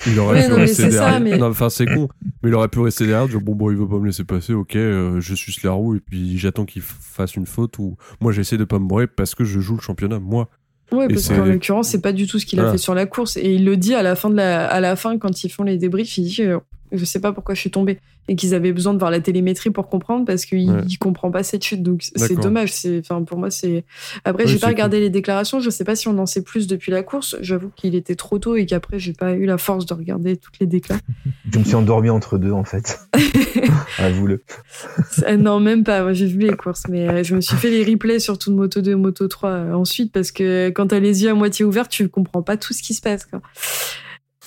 Il 0.06 0.18
aurait 0.20 0.44
pu 0.44 0.50
non, 0.50 0.56
rester 0.56 0.88
derrière. 0.88 1.20
mais- 1.20 1.42
enfin, 1.42 1.68
c'est 1.68 1.87
con. 1.87 2.08
Mais 2.42 2.50
il 2.50 2.54
aurait 2.54 2.68
pu 2.68 2.78
rester 2.80 3.06
derrière, 3.06 3.28
dire 3.28 3.40
bon, 3.40 3.54
bon, 3.54 3.70
il 3.70 3.76
veut 3.76 3.88
pas 3.88 3.98
me 3.98 4.06
laisser 4.06 4.24
passer, 4.24 4.52
ok, 4.54 4.76
euh, 4.76 5.20
je 5.20 5.34
suce 5.34 5.62
la 5.62 5.72
roue 5.72 5.96
et 5.96 6.00
puis 6.00 6.38
j'attends 6.38 6.64
qu'il 6.64 6.82
fasse 6.82 7.34
une 7.34 7.46
faute 7.46 7.78
ou 7.78 7.96
moi 8.20 8.30
j'essaie 8.32 8.56
de 8.56 8.64
pas 8.64 8.78
me 8.78 8.87
bourrer 8.87 9.06
parce 9.08 9.34
que 9.34 9.44
je 9.44 9.58
joue 9.61 9.74
le 9.74 9.80
championnat, 9.82 10.20
moi. 10.20 10.48
Ouais, 10.92 11.04
Et 11.04 11.08
parce 11.08 11.28
qu'en 11.28 11.44
l'occurrence, 11.44 11.88
c'est 11.90 12.00
pas 12.00 12.12
du 12.12 12.26
tout 12.26 12.38
ce 12.38 12.46
qu'il 12.46 12.61
a 12.61 12.70
fait 12.70 12.78
sur 12.78 12.94
la 12.94 13.04
course. 13.04 13.37
Et 13.37 13.52
il 13.54 13.64
le 13.66 13.76
dit 13.76 13.94
à 13.94 14.02
la 14.02 14.14
fin 14.14 14.30
de 14.30 14.37
la, 14.37 14.66
à 14.66 14.80
la 14.80 14.96
fin 14.96 15.18
quand 15.18 15.44
ils 15.44 15.50
font 15.50 15.62
les 15.64 15.76
débriefs, 15.76 16.16
il 16.16 16.24
dit 16.24 16.42
euh, 16.42 16.58
je 16.92 17.05
sais 17.05 17.20
pas 17.20 17.33
pourquoi 17.33 17.55
je 17.55 17.61
suis 17.61 17.70
tombé 17.70 17.98
et 18.31 18.37
qu'ils 18.37 18.55
avaient 18.55 18.72
besoin 18.72 18.92
de 18.92 18.98
voir 18.98 19.11
la 19.11 19.20
télémétrie 19.20 19.70
pour 19.70 19.88
comprendre 19.88 20.24
parce 20.27 20.44
qu'il 20.44 20.70
Ouais. 20.70 20.83
comprend 21.01 21.31
pas 21.31 21.42
cette 21.42 21.64
chute. 21.64 21.83
Donc 21.83 22.03
c'est 22.14 22.38
dommage. 22.38 22.72
C'est, 22.72 22.98
enfin 22.98 23.22
pour 23.22 23.38
moi 23.38 23.51
c'est. 23.51 23.85
Après 24.24 24.44
Oui, 24.44 24.51
j'ai 24.51 24.59
pas 24.59 24.66
regardé 24.68 25.01
les 25.01 25.09
déclarations. 25.11 25.61
Je 25.61 25.70
sais 25.70 25.85
pas 25.85 25.96
si 25.96 26.09
on 26.09 26.18
en 26.18 26.27
sait 26.27 26.42
plus 26.42 26.66
depuis 26.66 26.92
la 26.92 27.03
course. 27.03 27.37
J'avoue 27.40 27.70
qu'il 27.74 27.94
était 27.94 28.14
trop 28.16 28.38
tôt 28.38 28.57
et 28.57 28.66
qu'après 28.66 28.98
j'ai 28.98 29.12
pas 29.14 29.33
eu 29.33 29.46
la 29.46 29.57
force 29.59 29.87
de 29.87 29.94
regarder 29.94 30.37
toutes 30.37 30.59
les 30.61 30.66
déclarations. 30.66 31.07
Je 31.53 31.59
me 31.59 31.64
suis 31.64 31.74
endormi 31.74 32.11
entre 32.11 32.37
deux, 32.37 32.53
en 32.53 32.64
fait. 32.64 32.98
Avoue-le. 33.98 34.42
Non, 35.38 35.61
même 35.61 35.83
pas. 35.83 36.03
Moi, 36.03 36.12
j'ai 36.12 36.27
vu 36.27 36.40
les 36.40 36.55
courses, 36.57 36.83
mais 36.88 37.09
euh, 37.09 37.22
je 37.24 37.35
me 37.35 37.40
suis 37.40 37.57
fait 37.57 37.70
les 37.70 37.85
replays, 37.85 38.18
surtout 38.20 38.51
de 38.51 38.57
Moto 38.57 38.83
2 38.83 38.90
et 38.90 38.94
Moto 38.94 39.27
3 39.29 39.51
euh, 39.51 39.72
ensuite, 39.72 40.12
parce 40.12 40.31
que 40.31 40.68
quand 40.68 40.88
t'as 40.88 41.01
les 41.01 41.22
yeux 41.24 41.31
à 41.31 41.35
moitié 41.35 41.64
ouverts, 41.64 41.88
tu 41.88 42.09
comprends 42.11 42.42
pas 42.42 42.57
tout 42.59 42.74
ce 42.74 42.83
qui 42.83 42.92
se 42.92 43.01
passe. 43.01 43.24
Quoi. 43.24 43.40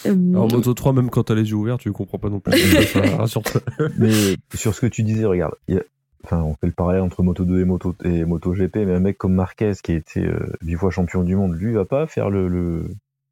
Euh, 0.05 0.15
Alors, 0.31 0.51
Moto 0.51 0.73
3, 0.73 0.93
même 0.93 1.09
quand 1.09 1.23
t'as 1.25 1.35
les 1.35 1.49
yeux 1.49 1.55
ouverts, 1.55 1.77
tu 1.77 1.91
comprends 1.91 2.17
pas 2.17 2.29
non 2.29 2.39
plus. 2.39 2.53
Mais 3.97 4.35
sur 4.53 4.73
ce 4.73 4.81
que 4.81 4.87
tu 4.87 5.03
disais, 5.03 5.25
regarde, 5.25 5.53
il 5.67 5.75
y 5.75 5.77
a- 5.77 5.83
enfin, 6.23 6.41
on 6.41 6.53
fait 6.55 6.67
le 6.67 6.71
parallèle 6.73 7.01
entre 7.01 7.23
Moto 7.23 7.45
2 7.45 7.61
et 7.61 7.65
Moto, 7.65 7.95
et 8.03 8.25
Moto 8.25 8.53
GP, 8.53 8.77
mais 8.85 8.93
un 8.93 8.99
mec 8.99 9.17
comme 9.17 9.33
Marquez, 9.33 9.73
qui 9.83 9.91
a 9.91 9.95
été 9.95 10.25
euh, 10.25 10.39
huit 10.63 10.75
fois 10.75 10.91
champion 10.91 11.23
du 11.23 11.35
monde, 11.35 11.55
lui, 11.55 11.71
il 11.71 11.75
va 11.75 11.85
pas 11.85 12.07
faire 12.07 12.29
le, 12.29 12.47
le, 12.47 12.85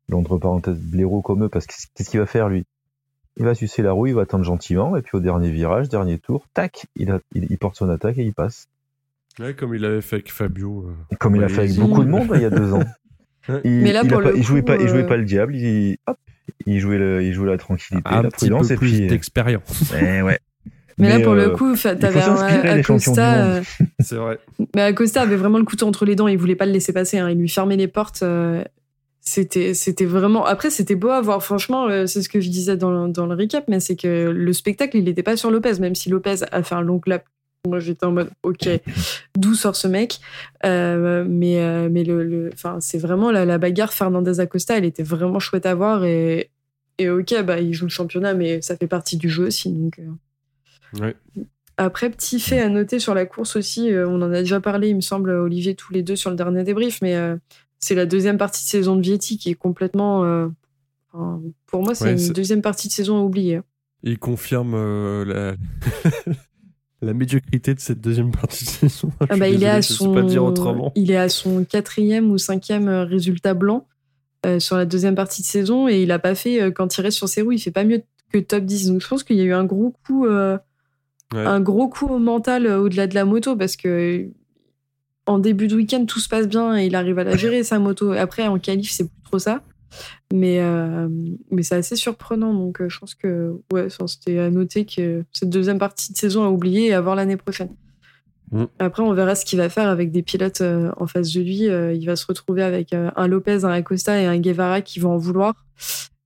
l'entre 0.09 0.37
parenthèses 0.37 0.79
blaireau 0.79 1.21
comme 1.21 1.43
eux, 1.45 1.49
parce 1.49 1.65
que 1.67 1.73
qu'est-ce 1.95 2.09
qu'il 2.09 2.19
va 2.19 2.25
faire, 2.25 2.49
lui? 2.49 2.65
Il 3.37 3.45
va 3.45 3.55
sucer 3.55 3.81
la 3.83 3.91
roue, 3.93 4.07
il 4.07 4.15
va 4.15 4.23
attendre 4.23 4.43
gentiment, 4.43 4.97
et 4.97 5.01
puis 5.01 5.15
au 5.17 5.19
dernier 5.21 5.49
virage, 5.51 5.87
dernier 5.87 6.17
tour, 6.19 6.45
tac, 6.53 6.87
il, 6.95 7.09
a, 7.11 7.19
il, 7.35 7.47
il 7.49 7.57
porte 7.57 7.75
son 7.77 7.89
attaque 7.89 8.17
et 8.17 8.23
il 8.23 8.33
passe. 8.33 8.67
Ouais, 9.39 9.53
comme 9.53 9.73
il 9.75 9.85
avait 9.85 10.01
fait 10.01 10.17
avec 10.17 10.31
Fabio. 10.31 10.87
euh. 10.89 11.15
Comme 11.19 11.35
il 11.37 11.43
a 11.43 11.45
Ouais, 11.45 11.53
fait 11.53 11.61
avec 11.61 11.75
beaucoup 11.77 12.03
de 12.03 12.09
monde 12.09 12.29
hein, 12.31 12.35
il 12.35 12.41
y 12.41 12.45
a 12.45 12.49
deux 12.49 12.73
ans. 12.73 12.83
Il, 13.63 13.81
Mais 13.81 13.93
là, 13.93 14.01
il, 14.03 14.07
a 14.07 14.13
pour 14.13 14.21
pas- 14.21 14.31
le 14.31 14.37
il 14.37 14.43
jouait 14.43 14.59
coup, 14.59 14.65
pas, 14.67 14.75
il 14.77 14.87
jouait 14.89 15.03
euh, 15.03 15.07
pas 15.07 15.17
le 15.17 15.23
diable, 15.23 15.55
il, 15.55 15.97
hop, 16.05 16.17
il 16.65 16.79
jouait, 16.79 16.97
le, 16.97 17.23
il 17.23 17.33
jouait 17.33 17.49
la 17.49 17.57
tranquillité, 17.57 18.07
Un 18.09 18.21
la 18.23 18.29
petit 18.29 18.45
prudence, 18.49 18.67
peu 18.69 18.73
et 18.73 18.77
puis. 18.77 19.07
d'expérience. 19.07 19.93
Eh 20.01 20.21
ouais. 20.21 20.39
Mais, 20.97 21.07
là, 21.17 21.19
pour 21.23 21.31
euh, 21.33 21.45
le 21.47 21.49
coup, 21.51 21.75
fa- 21.77 21.95
t'avais 21.95 22.19
Acosta. 22.69 23.45
euh, 23.45 23.61
C'est 23.99 24.15
vrai. 24.15 24.37
mais 24.75 24.81
Acosta 24.81 25.21
avait 25.21 25.37
vraiment 25.37 25.57
le 25.57 25.63
couteau 25.63 25.87
entre 25.87 26.03
les 26.05 26.15
dents. 26.15 26.27
Il 26.27 26.37
voulait 26.37 26.55
pas 26.57 26.65
le 26.65 26.73
laisser 26.73 26.91
passer. 26.91 27.17
hein. 27.19 27.29
Il 27.29 27.37
lui 27.39 27.47
fermait 27.47 27.77
les 27.77 27.87
portes. 27.87 28.21
euh, 28.21 28.63
C'était, 29.21 29.73
c'était 29.73 30.05
vraiment. 30.05 30.45
Après, 30.45 30.69
c'était 30.69 30.95
beau 30.95 31.09
à 31.09 31.21
voir. 31.21 31.41
Franchement, 31.43 31.87
euh, 31.87 32.05
c'est 32.05 32.21
ce 32.21 32.27
que 32.29 32.41
je 32.41 32.49
disais 32.49 32.75
dans, 32.75 32.91
le- 32.91 33.11
dans 33.13 33.27
le 33.27 33.35
recap, 33.35 33.63
mais 33.69 33.79
c'est 33.79 33.95
que 33.95 34.29
le 34.29 34.53
spectacle, 34.53 34.97
il 34.97 35.05
n'était 35.05 35.23
pas 35.23 35.37
sur 35.37 35.51
Lopez, 35.51 35.79
même 35.79 35.95
si 35.95 36.09
Lopez 36.09 36.35
a 36.51 36.63
fait 36.63 36.75
un 36.75 36.81
long 36.81 36.99
lap 37.05 37.23
Moi, 37.67 37.79
j'étais 37.79 38.05
en 38.05 38.11
mode, 38.11 38.29
ok, 38.43 38.69
d'où 39.37 39.53
sort 39.53 39.75
ce 39.75 39.87
mec 39.87 40.19
Euh, 40.65 41.25
Mais, 41.27 41.61
euh, 41.61 41.89
mais 41.91 42.03
le, 42.03 42.51
c'est 42.79 42.97
vraiment 42.97 43.31
la, 43.31 43.43
la 43.45 43.57
bagarre 43.57 43.91
Fernandez 43.93 44.39
Acosta, 44.39 44.77
elle 44.77 44.85
était 44.85 45.03
vraiment 45.03 45.39
chouette 45.39 45.65
à 45.65 45.75
voir. 45.75 46.05
Et, 46.05 46.51
et 46.99 47.09
ok, 47.09 47.43
bah, 47.43 47.59
il 47.59 47.73
joue 47.73 47.85
le 47.85 47.89
championnat, 47.91 48.33
mais 48.33 48.61
ça 48.61 48.77
fait 48.77 48.87
partie 48.87 49.17
du 49.17 49.29
jeu 49.29 49.47
aussi. 49.47 49.71
Donc, 49.71 49.99
euh. 49.99 51.01
Ouais. 51.01 51.15
Après, 51.77 52.09
petit 52.09 52.39
fait 52.39 52.59
à 52.59 52.69
noter 52.69 52.99
sur 52.99 53.13
la 53.13 53.25
course 53.25 53.55
aussi, 53.55 53.91
on 53.93 54.21
en 54.21 54.31
a 54.33 54.39
déjà 54.39 54.59
parlé, 54.59 54.89
il 54.89 54.95
me 54.97 55.01
semble, 55.01 55.29
Olivier, 55.29 55.75
tous 55.75 55.93
les 55.93 56.03
deux 56.03 56.15
sur 56.17 56.29
le 56.29 56.35
dernier 56.35 56.63
débrief, 56.63 57.01
mais 57.01 57.15
c'est 57.79 57.95
la 57.95 58.05
deuxième 58.05 58.37
partie 58.37 58.65
de 58.65 58.69
saison 58.69 58.97
de 58.97 59.01
Vietti 59.01 59.37
qui 59.37 59.49
est 59.49 59.55
complètement. 59.55 60.49
pour 61.11 61.83
moi, 61.83 61.95
c'est 61.95 62.05
Ouais, 62.15 62.21
une 62.27 62.33
deuxième 62.33 62.61
partie 62.61 62.89
de 62.89 62.93
saison 62.93 63.17
à 63.17 63.21
oublier. 63.21 63.61
Il 64.03 64.17
confirme 64.19 64.73
euh, 64.75 65.25
la... 65.25 65.55
la 67.01 67.13
médiocrité 67.13 67.73
de 67.73 67.79
cette 67.79 68.01
deuxième 68.01 68.31
partie 68.31 68.65
de 68.65 68.69
saison. 68.69 69.11
Ah 69.29 69.37
bah, 69.37 69.47
il, 69.47 69.63
est 69.63 69.69
à 69.69 69.81
son, 69.81 70.13
pas 70.13 70.21
dire 70.21 70.43
autrement. 70.43 70.91
il 70.95 71.11
est 71.11 71.17
à 71.17 71.29
son 71.29 71.63
quatrième 71.63 72.31
ou 72.31 72.37
cinquième 72.37 72.87
euh, 72.87 73.05
résultat 73.05 73.53
blanc 73.53 73.87
euh, 74.45 74.59
sur 74.59 74.75
la 74.77 74.85
deuxième 74.85 75.15
partie 75.15 75.41
de 75.41 75.47
saison 75.47 75.87
et 75.87 76.01
il 76.01 76.11
a 76.11 76.19
pas 76.19 76.35
fait, 76.35 76.61
euh, 76.61 76.71
quand 76.71 76.97
il 76.97 77.01
reste 77.01 77.17
sur 77.17 77.27
ses 77.29 77.41
roues, 77.41 77.53
il 77.53 77.59
fait 77.59 77.71
pas 77.71 77.83
mieux 77.83 78.01
que 78.31 78.37
top 78.37 78.63
10. 78.63 78.89
Donc 78.89 79.01
je 79.01 79.07
pense 79.07 79.23
qu'il 79.23 79.37
y 79.37 79.41
a 79.41 79.45
eu 79.45 79.53
un 79.53 79.65
gros 79.65 79.93
coup, 80.05 80.25
euh, 80.25 80.57
Ouais. 81.31 81.45
un 81.45 81.61
gros 81.61 81.87
coup 81.89 82.07
au 82.07 82.17
mental 82.17 82.65
au-delà 82.65 83.05
de 83.05 83.13
la 83.13 83.23
moto 83.23 83.55
parce 83.55 83.75
que 83.75 84.27
en 85.27 85.37
début 85.37 85.67
de 85.67 85.75
week-end, 85.75 86.05
tout 86.05 86.19
se 86.19 86.27
passe 86.27 86.47
bien 86.47 86.75
et 86.75 86.87
il 86.87 86.95
arrive 86.95 87.19
à 87.19 87.23
la 87.23 87.37
gérer 87.37 87.63
sa 87.63 87.77
moto. 87.77 88.13
Après, 88.13 88.47
en 88.47 88.57
qualif, 88.57 88.89
c'est 88.89 89.03
plus 89.03 89.21
trop 89.25 89.37
ça. 89.37 89.61
Mais, 90.33 90.59
euh, 90.59 91.07
mais 91.51 91.63
c'est 91.63 91.75
assez 91.75 91.95
surprenant. 91.95 92.53
Donc, 92.53 92.81
euh, 92.81 92.89
je 92.89 92.99
pense 92.99 93.15
que 93.15 93.59
ouais, 93.73 93.87
c'était 94.07 94.39
à 94.39 94.49
noter 94.49 94.85
que 94.85 95.23
cette 95.31 95.49
deuxième 95.49 95.79
partie 95.79 96.13
de 96.13 96.17
saison 96.17 96.43
à 96.43 96.49
oublier 96.49 96.87
et 96.87 96.93
à 96.93 97.01
voir 97.01 97.15
l'année 97.15 97.37
prochaine. 97.37 97.69
Mm. 98.51 98.65
Après, 98.79 99.03
on 99.03 99.13
verra 99.13 99.35
ce 99.35 99.45
qu'il 99.45 99.59
va 99.59 99.69
faire 99.69 99.87
avec 99.87 100.11
des 100.11 100.23
pilotes 100.23 100.61
euh, 100.61 100.91
en 100.97 101.07
face 101.07 101.33
de 101.33 101.41
lui. 101.41 101.69
Euh, 101.69 101.93
il 101.93 102.05
va 102.05 102.15
se 102.15 102.25
retrouver 102.25 102.63
avec 102.63 102.93
un 102.93 103.27
Lopez, 103.27 103.63
un 103.65 103.71
Acosta 103.71 104.19
et 104.19 104.25
un 104.25 104.37
Guevara 104.39 104.81
qui 104.81 104.99
vont 104.99 105.13
en 105.13 105.17
vouloir. 105.17 105.65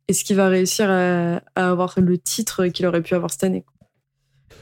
Est-ce 0.07 0.23
qu'il 0.23 0.35
va 0.35 0.49
réussir 0.49 0.89
à, 0.89 1.41
à 1.55 1.69
avoir 1.69 1.95
le 1.97 2.17
titre 2.17 2.67
qu'il 2.67 2.85
aurait 2.85 3.01
pu 3.01 3.15
avoir 3.15 3.31
cette 3.31 3.45
année 3.45 3.63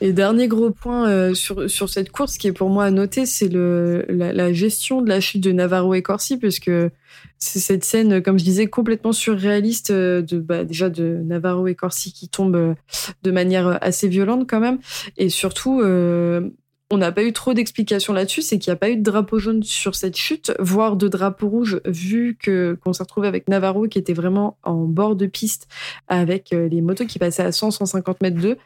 et 0.01 0.13
dernier 0.13 0.47
gros 0.47 0.71
point 0.71 1.07
euh, 1.07 1.33
sur, 1.35 1.69
sur 1.69 1.87
cette 1.87 2.11
course 2.11 2.37
qui 2.37 2.47
est 2.47 2.51
pour 2.51 2.69
moi 2.69 2.85
à 2.85 2.91
noter, 2.91 3.27
c'est 3.27 3.47
le, 3.47 4.03
la, 4.09 4.33
la 4.33 4.51
gestion 4.51 5.01
de 5.01 5.07
la 5.07 5.21
chute 5.21 5.41
de 5.41 5.51
Navarro 5.51 5.93
et 5.93 6.01
Corsi, 6.01 6.37
parce 6.37 6.59
que 6.59 6.89
c'est 7.37 7.59
cette 7.59 7.83
scène, 7.83 8.21
comme 8.21 8.39
je 8.39 8.43
disais, 8.43 8.67
complètement 8.67 9.11
surréaliste 9.11 9.91
euh, 9.91 10.21
de 10.21 10.39
bah, 10.39 10.63
déjà 10.63 10.89
de 10.89 11.21
Navarro 11.23 11.67
et 11.67 11.75
Corsi 11.75 12.13
qui 12.13 12.29
tombent 12.29 12.55
euh, 12.55 12.73
de 13.21 13.31
manière 13.31 13.77
assez 13.81 14.07
violente 14.07 14.47
quand 14.49 14.59
même, 14.59 14.79
et 15.17 15.29
surtout 15.29 15.81
euh, 15.81 16.49
on 16.91 16.97
n'a 16.97 17.11
pas 17.11 17.23
eu 17.23 17.33
trop 17.33 17.53
d'explications 17.53 18.13
là-dessus, 18.13 18.41
c'est 18.41 18.59
qu'il 18.59 18.71
n'y 18.71 18.75
a 18.75 18.77
pas 18.77 18.89
eu 18.89 18.97
de 18.97 19.01
drapeau 19.01 19.39
jaune 19.39 19.63
sur 19.63 19.95
cette 19.95 20.17
chute, 20.17 20.53
voire 20.59 20.97
de 20.97 21.07
drapeau 21.07 21.47
rouge, 21.47 21.79
vu 21.85 22.37
que 22.39 22.77
qu'on 22.83 22.93
s'est 22.93 23.03
retrouvé 23.03 23.27
avec 23.27 23.47
Navarro 23.47 23.87
qui 23.87 23.97
était 23.97 24.13
vraiment 24.13 24.57
en 24.63 24.85
bord 24.85 25.15
de 25.15 25.25
piste 25.25 25.67
avec 26.07 26.53
euh, 26.53 26.67
les 26.67 26.81
motos 26.81 27.05
qui 27.05 27.17
passaient 27.17 27.43
à 27.43 27.51
100, 27.51 27.71
150 27.71 28.21
mètres 28.21 28.39
d'eux. 28.39 28.57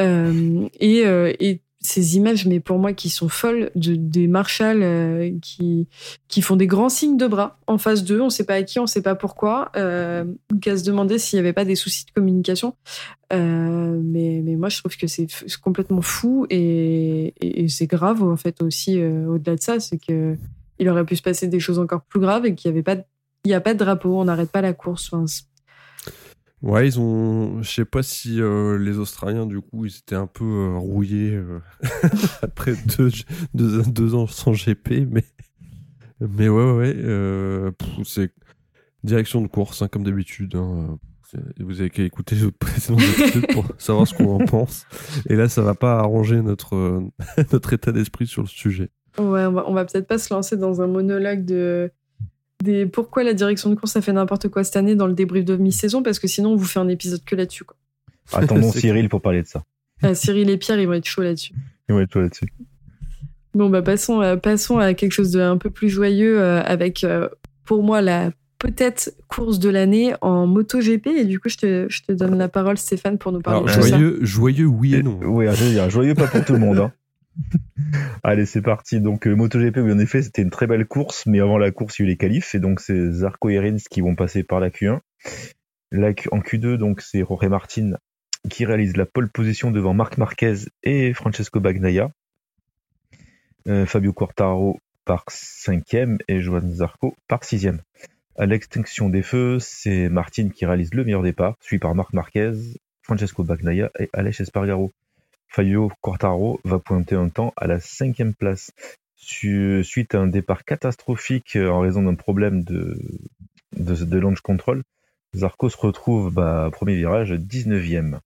Euh, 0.00 0.68
et, 0.80 1.06
euh, 1.06 1.32
et 1.40 1.60
ces 1.82 2.16
images, 2.16 2.46
mais 2.46 2.60
pour 2.60 2.78
moi, 2.78 2.92
qui 2.92 3.10
sont 3.10 3.28
folles, 3.28 3.70
de, 3.74 3.94
des 3.94 4.26
marshals 4.26 4.82
euh, 4.82 5.30
qui, 5.40 5.88
qui 6.28 6.42
font 6.42 6.56
des 6.56 6.66
grands 6.66 6.88
signes 6.88 7.16
de 7.16 7.26
bras 7.26 7.58
en 7.66 7.78
face 7.78 8.04
d'eux. 8.04 8.20
On 8.20 8.26
ne 8.26 8.30
sait 8.30 8.44
pas 8.44 8.54
à 8.54 8.62
qui, 8.62 8.78
on 8.78 8.82
ne 8.82 8.86
sait 8.88 9.02
pas 9.02 9.14
pourquoi. 9.14 9.70
Euh, 9.76 10.24
qu'à 10.60 10.76
se 10.76 10.84
demander 10.84 11.18
s'il 11.18 11.38
n'y 11.38 11.40
avait 11.40 11.52
pas 11.52 11.64
des 11.64 11.74
soucis 11.74 12.04
de 12.06 12.10
communication. 12.12 12.74
Euh, 13.32 14.00
mais, 14.02 14.42
mais 14.44 14.56
moi, 14.56 14.68
je 14.68 14.78
trouve 14.78 14.96
que 14.96 15.06
c'est 15.06 15.26
complètement 15.62 16.02
fou 16.02 16.46
et, 16.50 17.34
c'est 17.68 17.86
grave, 17.86 18.22
en 18.22 18.36
fait, 18.36 18.62
aussi, 18.62 19.00
euh, 19.00 19.26
au-delà 19.26 19.56
de 19.56 19.62
ça, 19.62 19.80
c'est 19.80 19.98
que 19.98 20.36
il 20.78 20.88
aurait 20.88 21.04
pu 21.04 21.16
se 21.16 21.22
passer 21.22 21.46
des 21.46 21.60
choses 21.60 21.78
encore 21.78 22.02
plus 22.02 22.18
graves 22.18 22.44
et 22.44 22.54
qu'il 22.54 22.70
n'y 22.70 22.76
avait 22.76 22.82
pas 22.82 22.96
y 23.44 23.54
a 23.54 23.60
pas 23.60 23.74
de 23.74 23.78
drapeau, 23.78 24.20
on 24.20 24.24
n'arrête 24.24 24.50
pas 24.50 24.60
la 24.60 24.72
course. 24.72 25.10
Ouais, 26.62 26.86
ils 26.86 27.00
ont. 27.00 27.60
Je 27.62 27.68
sais 27.70 27.84
pas 27.84 28.02
si 28.04 28.40
euh, 28.40 28.78
les 28.78 28.98
Australiens, 28.98 29.46
du 29.46 29.60
coup, 29.60 29.84
ils 29.84 29.96
étaient 29.96 30.14
un 30.14 30.28
peu 30.28 30.44
euh, 30.44 30.78
rouillés 30.78 31.34
euh, 31.34 31.58
après 32.42 32.74
deux, 32.96 33.10
deux, 33.54 33.82
deux 33.82 34.14
ans 34.14 34.26
sans 34.28 34.52
GP, 34.52 35.08
mais. 35.10 35.24
Mais 36.20 36.48
ouais, 36.48 36.64
ouais, 36.64 36.72
ouais. 36.76 36.94
euh, 36.98 37.72
c'est 38.04 38.30
direction 39.02 39.40
de 39.40 39.48
course, 39.48 39.82
hein, 39.82 39.88
comme 39.88 40.04
d'habitude. 40.04 40.54
hein. 40.54 40.98
Vous 41.58 41.80
avez 41.80 41.88
qu'à 41.90 42.02
écouter 42.04 42.36
les 42.36 42.44
autres 42.44 42.58
précédents 42.58 42.98
épisodes 43.18 43.46
pour 43.52 43.64
savoir 43.78 44.06
ce 44.06 44.14
qu'on 44.14 44.34
en 44.40 44.44
pense. 44.44 44.86
Et 45.30 45.34
là, 45.34 45.48
ça 45.48 45.62
va 45.62 45.74
pas 45.74 45.98
arranger 45.98 46.42
notre, 46.42 47.02
notre 47.52 47.72
état 47.72 47.90
d'esprit 47.90 48.26
sur 48.26 48.42
le 48.42 48.48
sujet. 48.48 48.90
Ouais, 49.18 49.44
on 49.46 49.52
va, 49.52 49.64
on 49.68 49.72
va 49.72 49.84
peut-être 49.84 50.06
pas 50.06 50.18
se 50.18 50.32
lancer 50.32 50.56
dans 50.58 50.80
un 50.82 50.86
monologue 50.86 51.44
de 51.44 51.90
des 52.62 52.86
pourquoi 52.86 53.24
la 53.24 53.34
direction 53.34 53.68
de 53.70 53.74
course 53.74 53.96
a 53.96 54.00
fait 54.02 54.12
n'importe 54.12 54.48
quoi 54.48 54.64
cette 54.64 54.76
année 54.76 54.94
dans 54.94 55.06
le 55.06 55.12
débrief 55.14 55.44
de 55.44 55.56
mi-saison 55.56 56.02
parce 56.02 56.18
que 56.18 56.26
sinon 56.28 56.52
on 56.52 56.56
vous 56.56 56.64
fait 56.64 56.78
un 56.78 56.88
épisode 56.88 57.22
que 57.24 57.34
là-dessus. 57.36 57.64
quoi. 57.64 57.76
Attendons 58.32 58.70
Cyril 58.72 59.08
pour 59.08 59.20
parler 59.20 59.42
de 59.42 59.48
ça. 59.48 59.64
Ah, 60.02 60.14
Cyril 60.14 60.48
et 60.50 60.56
Pierre 60.56 60.80
ils 60.80 60.86
vont 60.86 60.94
être 60.94 61.04
chauds 61.06 61.22
là-dessus. 61.22 61.52
Et 61.88 61.92
ouais, 61.92 62.06
toi 62.06 62.22
là-dessus. 62.22 62.46
Bon 63.54 63.68
bah 63.68 63.82
passons 63.82 64.20
à, 64.20 64.36
passons 64.36 64.78
à 64.78 64.94
quelque 64.94 65.12
chose 65.12 65.30
de 65.32 65.40
un 65.40 65.58
peu 65.58 65.68
plus 65.70 65.90
joyeux 65.90 66.40
euh, 66.40 66.62
avec 66.62 67.04
euh, 67.04 67.28
pour 67.64 67.82
moi 67.82 68.00
la 68.00 68.30
peut-être 68.58 69.12
course 69.28 69.58
de 69.58 69.68
l'année 69.68 70.14
en 70.20 70.46
MotoGP 70.46 71.08
et 71.08 71.24
du 71.24 71.38
coup 71.40 71.48
je 71.48 71.56
te, 71.58 71.86
je 71.90 72.02
te 72.02 72.12
donne 72.12 72.38
la 72.38 72.48
parole 72.48 72.78
Stéphane 72.78 73.18
pour 73.18 73.32
nous 73.32 73.40
parler 73.40 73.58
Alors, 73.58 73.76
de 73.76 73.82
ça. 73.82 73.88
joyeux, 73.88 74.18
joyeux, 74.22 74.66
oui 74.66 74.94
et 74.94 75.02
non. 75.02 75.18
Oui, 75.24 75.46
je 75.52 75.64
veux 75.64 75.70
dire, 75.70 75.90
joyeux 75.90 76.14
pas 76.14 76.28
pour 76.28 76.44
tout 76.44 76.52
le 76.54 76.60
monde. 76.60 76.78
hein. 76.78 76.92
Allez, 78.22 78.46
c'est 78.46 78.62
parti. 78.62 79.00
Donc, 79.00 79.26
euh, 79.26 79.34
MotoGP, 79.34 79.78
oui, 79.78 79.92
en 79.92 79.98
effet, 79.98 80.22
c'était 80.22 80.42
une 80.42 80.50
très 80.50 80.66
belle 80.66 80.86
course, 80.86 81.26
mais 81.26 81.40
avant 81.40 81.58
la 81.58 81.70
course, 81.70 81.98
il 81.98 82.02
y 82.02 82.04
a 82.04 82.06
eu 82.06 82.08
les 82.10 82.16
qualifs, 82.16 82.54
et 82.54 82.60
donc 82.60 82.80
c'est 82.80 83.10
Zarco 83.10 83.48
et 83.48 83.76
qui 83.90 84.00
vont 84.00 84.14
passer 84.14 84.42
par 84.42 84.60
la 84.60 84.70
Q1. 84.70 85.00
La 85.90 86.08
en 86.30 86.40
Q2, 86.40 86.76
donc, 86.76 87.00
c'est 87.00 87.20
Jorge 87.20 87.46
Martin 87.46 87.92
qui 88.48 88.64
réalise 88.64 88.96
la 88.96 89.06
pole 89.06 89.28
position 89.28 89.70
devant 89.70 89.94
Marc 89.94 90.18
Marquez 90.18 90.54
et 90.82 91.14
Francesco 91.14 91.60
Bagnaia. 91.60 92.10
Euh, 93.68 93.86
Fabio 93.86 94.12
Quartaro 94.12 94.80
par 95.04 95.24
cinquième 95.28 96.18
et 96.28 96.40
Joan 96.40 96.72
Zarco 96.72 97.14
par 97.28 97.44
sixième. 97.44 97.80
À 98.36 98.46
l'extinction 98.46 99.08
des 99.08 99.22
feux, 99.22 99.58
c'est 99.60 100.08
Martin 100.08 100.48
qui 100.48 100.66
réalise 100.66 100.94
le 100.94 101.04
meilleur 101.04 101.22
départ, 101.22 101.56
suivi 101.60 101.78
par 101.78 101.94
Marc 101.94 102.12
Marquez, 102.12 102.52
Francesco 103.02 103.44
Bagnaia 103.44 103.90
et 103.98 104.08
Aleix 104.12 104.40
Espargaro. 104.40 104.90
Fabio 105.52 105.90
Quartaro 106.00 106.60
va 106.64 106.78
pointer 106.78 107.14
un 107.14 107.28
temps 107.28 107.52
à 107.56 107.66
la 107.66 107.78
cinquième 107.78 108.34
place. 108.34 108.72
Su- 109.16 109.84
Suite 109.84 110.14
à 110.14 110.20
un 110.20 110.26
départ 110.26 110.64
catastrophique 110.64 111.56
euh, 111.56 111.68
en 111.70 111.80
raison 111.80 112.02
d'un 112.02 112.14
problème 112.16 112.64
de, 112.64 112.98
de, 113.76 113.94
de 113.94 114.18
launch 114.18 114.40
control, 114.40 114.82
Zarco 115.34 115.68
se 115.68 115.76
retrouve 115.76 116.32
bah, 116.32 116.68
premier 116.72 116.96
virage 116.96 117.32
19e. 117.32 118.18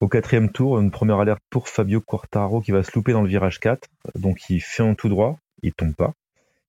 Au 0.00 0.08
quatrième 0.08 0.50
tour, 0.50 0.78
une 0.80 0.90
première 0.90 1.18
alerte 1.20 1.42
pour 1.50 1.68
Fabio 1.68 2.00
Quartaro 2.00 2.60
qui 2.60 2.70
va 2.72 2.82
se 2.82 2.92
louper 2.94 3.12
dans 3.12 3.22
le 3.22 3.28
virage 3.28 3.60
4. 3.60 3.88
Donc 4.14 4.48
il 4.50 4.60
fait 4.60 4.82
un 4.82 4.94
tout 4.94 5.08
droit, 5.08 5.38
il 5.62 5.72
tombe 5.72 5.94
pas, 5.94 6.12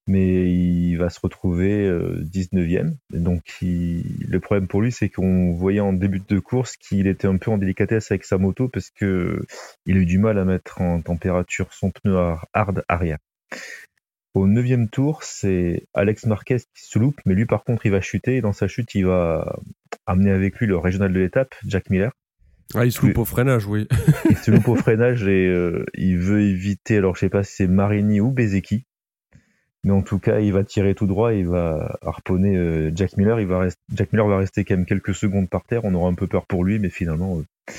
mais 0.07 0.51
il 0.53 0.95
va 0.97 1.09
se 1.09 1.19
retrouver 1.21 1.85
euh, 1.87 2.21
19e. 2.23 2.95
Et 3.13 3.19
Donc 3.19 3.41
il- 3.61 4.03
le 4.27 4.39
problème 4.39 4.67
pour 4.67 4.81
lui, 4.81 4.91
c'est 4.91 5.09
qu'on 5.09 5.53
voyait 5.53 5.79
en 5.79 5.93
début 5.93 6.21
de 6.27 6.39
course 6.39 6.75
qu'il 6.77 7.07
était 7.07 7.27
un 7.27 7.37
peu 7.37 7.51
en 7.51 7.57
délicatesse 7.57 8.11
avec 8.11 8.25
sa 8.25 8.37
moto 8.37 8.67
parce 8.67 8.89
que 8.89 9.41
il 9.85 9.97
a 9.97 9.99
eu 10.01 10.05
du 10.05 10.17
mal 10.19 10.37
à 10.39 10.45
mettre 10.45 10.81
en 10.81 11.01
température 11.01 11.73
son 11.73 11.91
pneu 11.91 12.17
ar- 12.17 12.47
hard 12.53 12.83
arrière. 12.87 13.17
Au 14.33 14.47
neuvième 14.47 14.89
tour, 14.89 15.21
c'est 15.23 15.85
Alex 15.93 16.25
Marquez 16.25 16.57
qui 16.57 16.85
se 16.87 16.97
loupe, 16.97 17.19
mais 17.25 17.35
lui 17.35 17.45
par 17.45 17.63
contre 17.63 17.85
il 17.85 17.91
va 17.91 18.01
chuter 18.01 18.37
et 18.37 18.41
dans 18.41 18.53
sa 18.53 18.67
chute 18.67 18.95
il 18.95 19.05
va 19.05 19.59
amener 20.07 20.31
avec 20.31 20.57
lui 20.57 20.65
le 20.65 20.75
régional 20.77 21.13
de 21.13 21.19
l'étape, 21.19 21.53
Jack 21.67 21.89
Miller. 21.91 22.11
Ah, 22.73 22.85
il 22.85 22.91
se 22.91 23.05
loupe 23.05 23.19
au 23.19 23.25
freinage, 23.25 23.67
oui. 23.67 23.87
Il 24.31 24.37
se 24.37 24.49
loupe 24.49 24.67
au 24.69 24.75
freinage 24.75 25.27
et 25.27 25.45
euh, 25.47 25.85
il 25.93 26.17
veut 26.17 26.41
éviter, 26.41 26.97
alors 26.97 27.15
je 27.15 27.19
sais 27.19 27.29
pas 27.29 27.43
si 27.43 27.53
c'est 27.57 27.67
Marini 27.67 28.19
ou 28.21 28.31
Bezeki, 28.31 28.85
mais 29.83 29.91
en 29.91 30.01
tout 30.01 30.19
cas 30.19 30.39
il 30.39 30.53
va 30.53 30.63
tirer 30.63 30.95
tout 30.95 31.07
droit 31.07 31.33
et 31.33 31.39
il 31.39 31.47
va 31.47 31.97
harponner 32.01 32.55
euh, 32.55 32.91
Jack 32.95 33.17
Miller. 33.17 33.39
Il 33.39 33.47
va 33.47 33.59
rest- 33.59 33.79
Jack 33.93 34.13
Miller 34.13 34.27
va 34.27 34.37
rester 34.37 34.63
quand 34.63 34.75
même 34.75 34.85
quelques 34.85 35.15
secondes 35.15 35.49
par 35.49 35.63
terre, 35.63 35.85
on 35.85 35.93
aura 35.93 36.09
un 36.09 36.13
peu 36.13 36.27
peur 36.27 36.45
pour 36.45 36.63
lui, 36.63 36.79
mais 36.79 36.89
finalement 36.89 37.39
euh, 37.39 37.73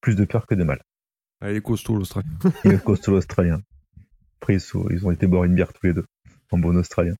plus 0.00 0.16
de 0.16 0.24
peur 0.24 0.46
que 0.46 0.54
de 0.54 0.64
mal. 0.64 0.80
Ah, 1.40 1.50
il 1.50 1.56
est 1.56 1.60
costaud, 1.60 1.96
l'Australien. 1.96 2.30
Il 2.64 2.72
est 2.72 2.82
costaud 2.82 3.14
australien. 3.16 3.60
Après 4.40 4.56
ils, 4.56 5.06
ont 5.06 5.10
été 5.10 5.26
boire 5.26 5.44
une 5.44 5.54
bière 5.54 5.72
tous 5.72 5.86
les 5.86 5.92
deux, 5.92 6.04
en 6.50 6.58
bon 6.58 6.76
australien. 6.76 7.14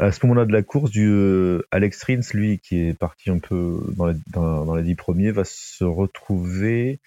À 0.00 0.12
ce 0.12 0.24
moment-là 0.26 0.46
de 0.46 0.52
la 0.52 0.62
course, 0.62 0.92
du 0.92 1.08
euh, 1.08 1.62
Alex 1.72 2.04
Rins, 2.04 2.20
lui, 2.32 2.60
qui 2.60 2.78
est 2.78 2.94
parti 2.94 3.30
un 3.30 3.40
peu 3.40 3.80
dans, 3.96 4.06
la, 4.06 4.14
dans, 4.32 4.64
dans 4.64 4.76
les 4.76 4.84
dix 4.84 4.94
premiers, 4.94 5.32
va 5.32 5.42
se 5.44 5.82
retrouver 5.82 7.00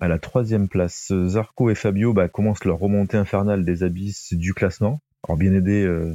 à 0.00 0.08
la 0.08 0.18
troisième 0.18 0.68
place. 0.68 1.12
Zarco 1.26 1.68
et 1.68 1.74
Fabio 1.74 2.14
bah, 2.14 2.28
commencent 2.28 2.64
leur 2.64 2.78
remontée 2.78 3.18
infernale 3.18 3.66
des 3.66 3.82
abysses 3.82 4.32
du 4.32 4.54
classement. 4.54 5.00
Alors 5.24 5.36
bien 5.36 5.52
aidé 5.52 5.84
euh, 5.84 6.14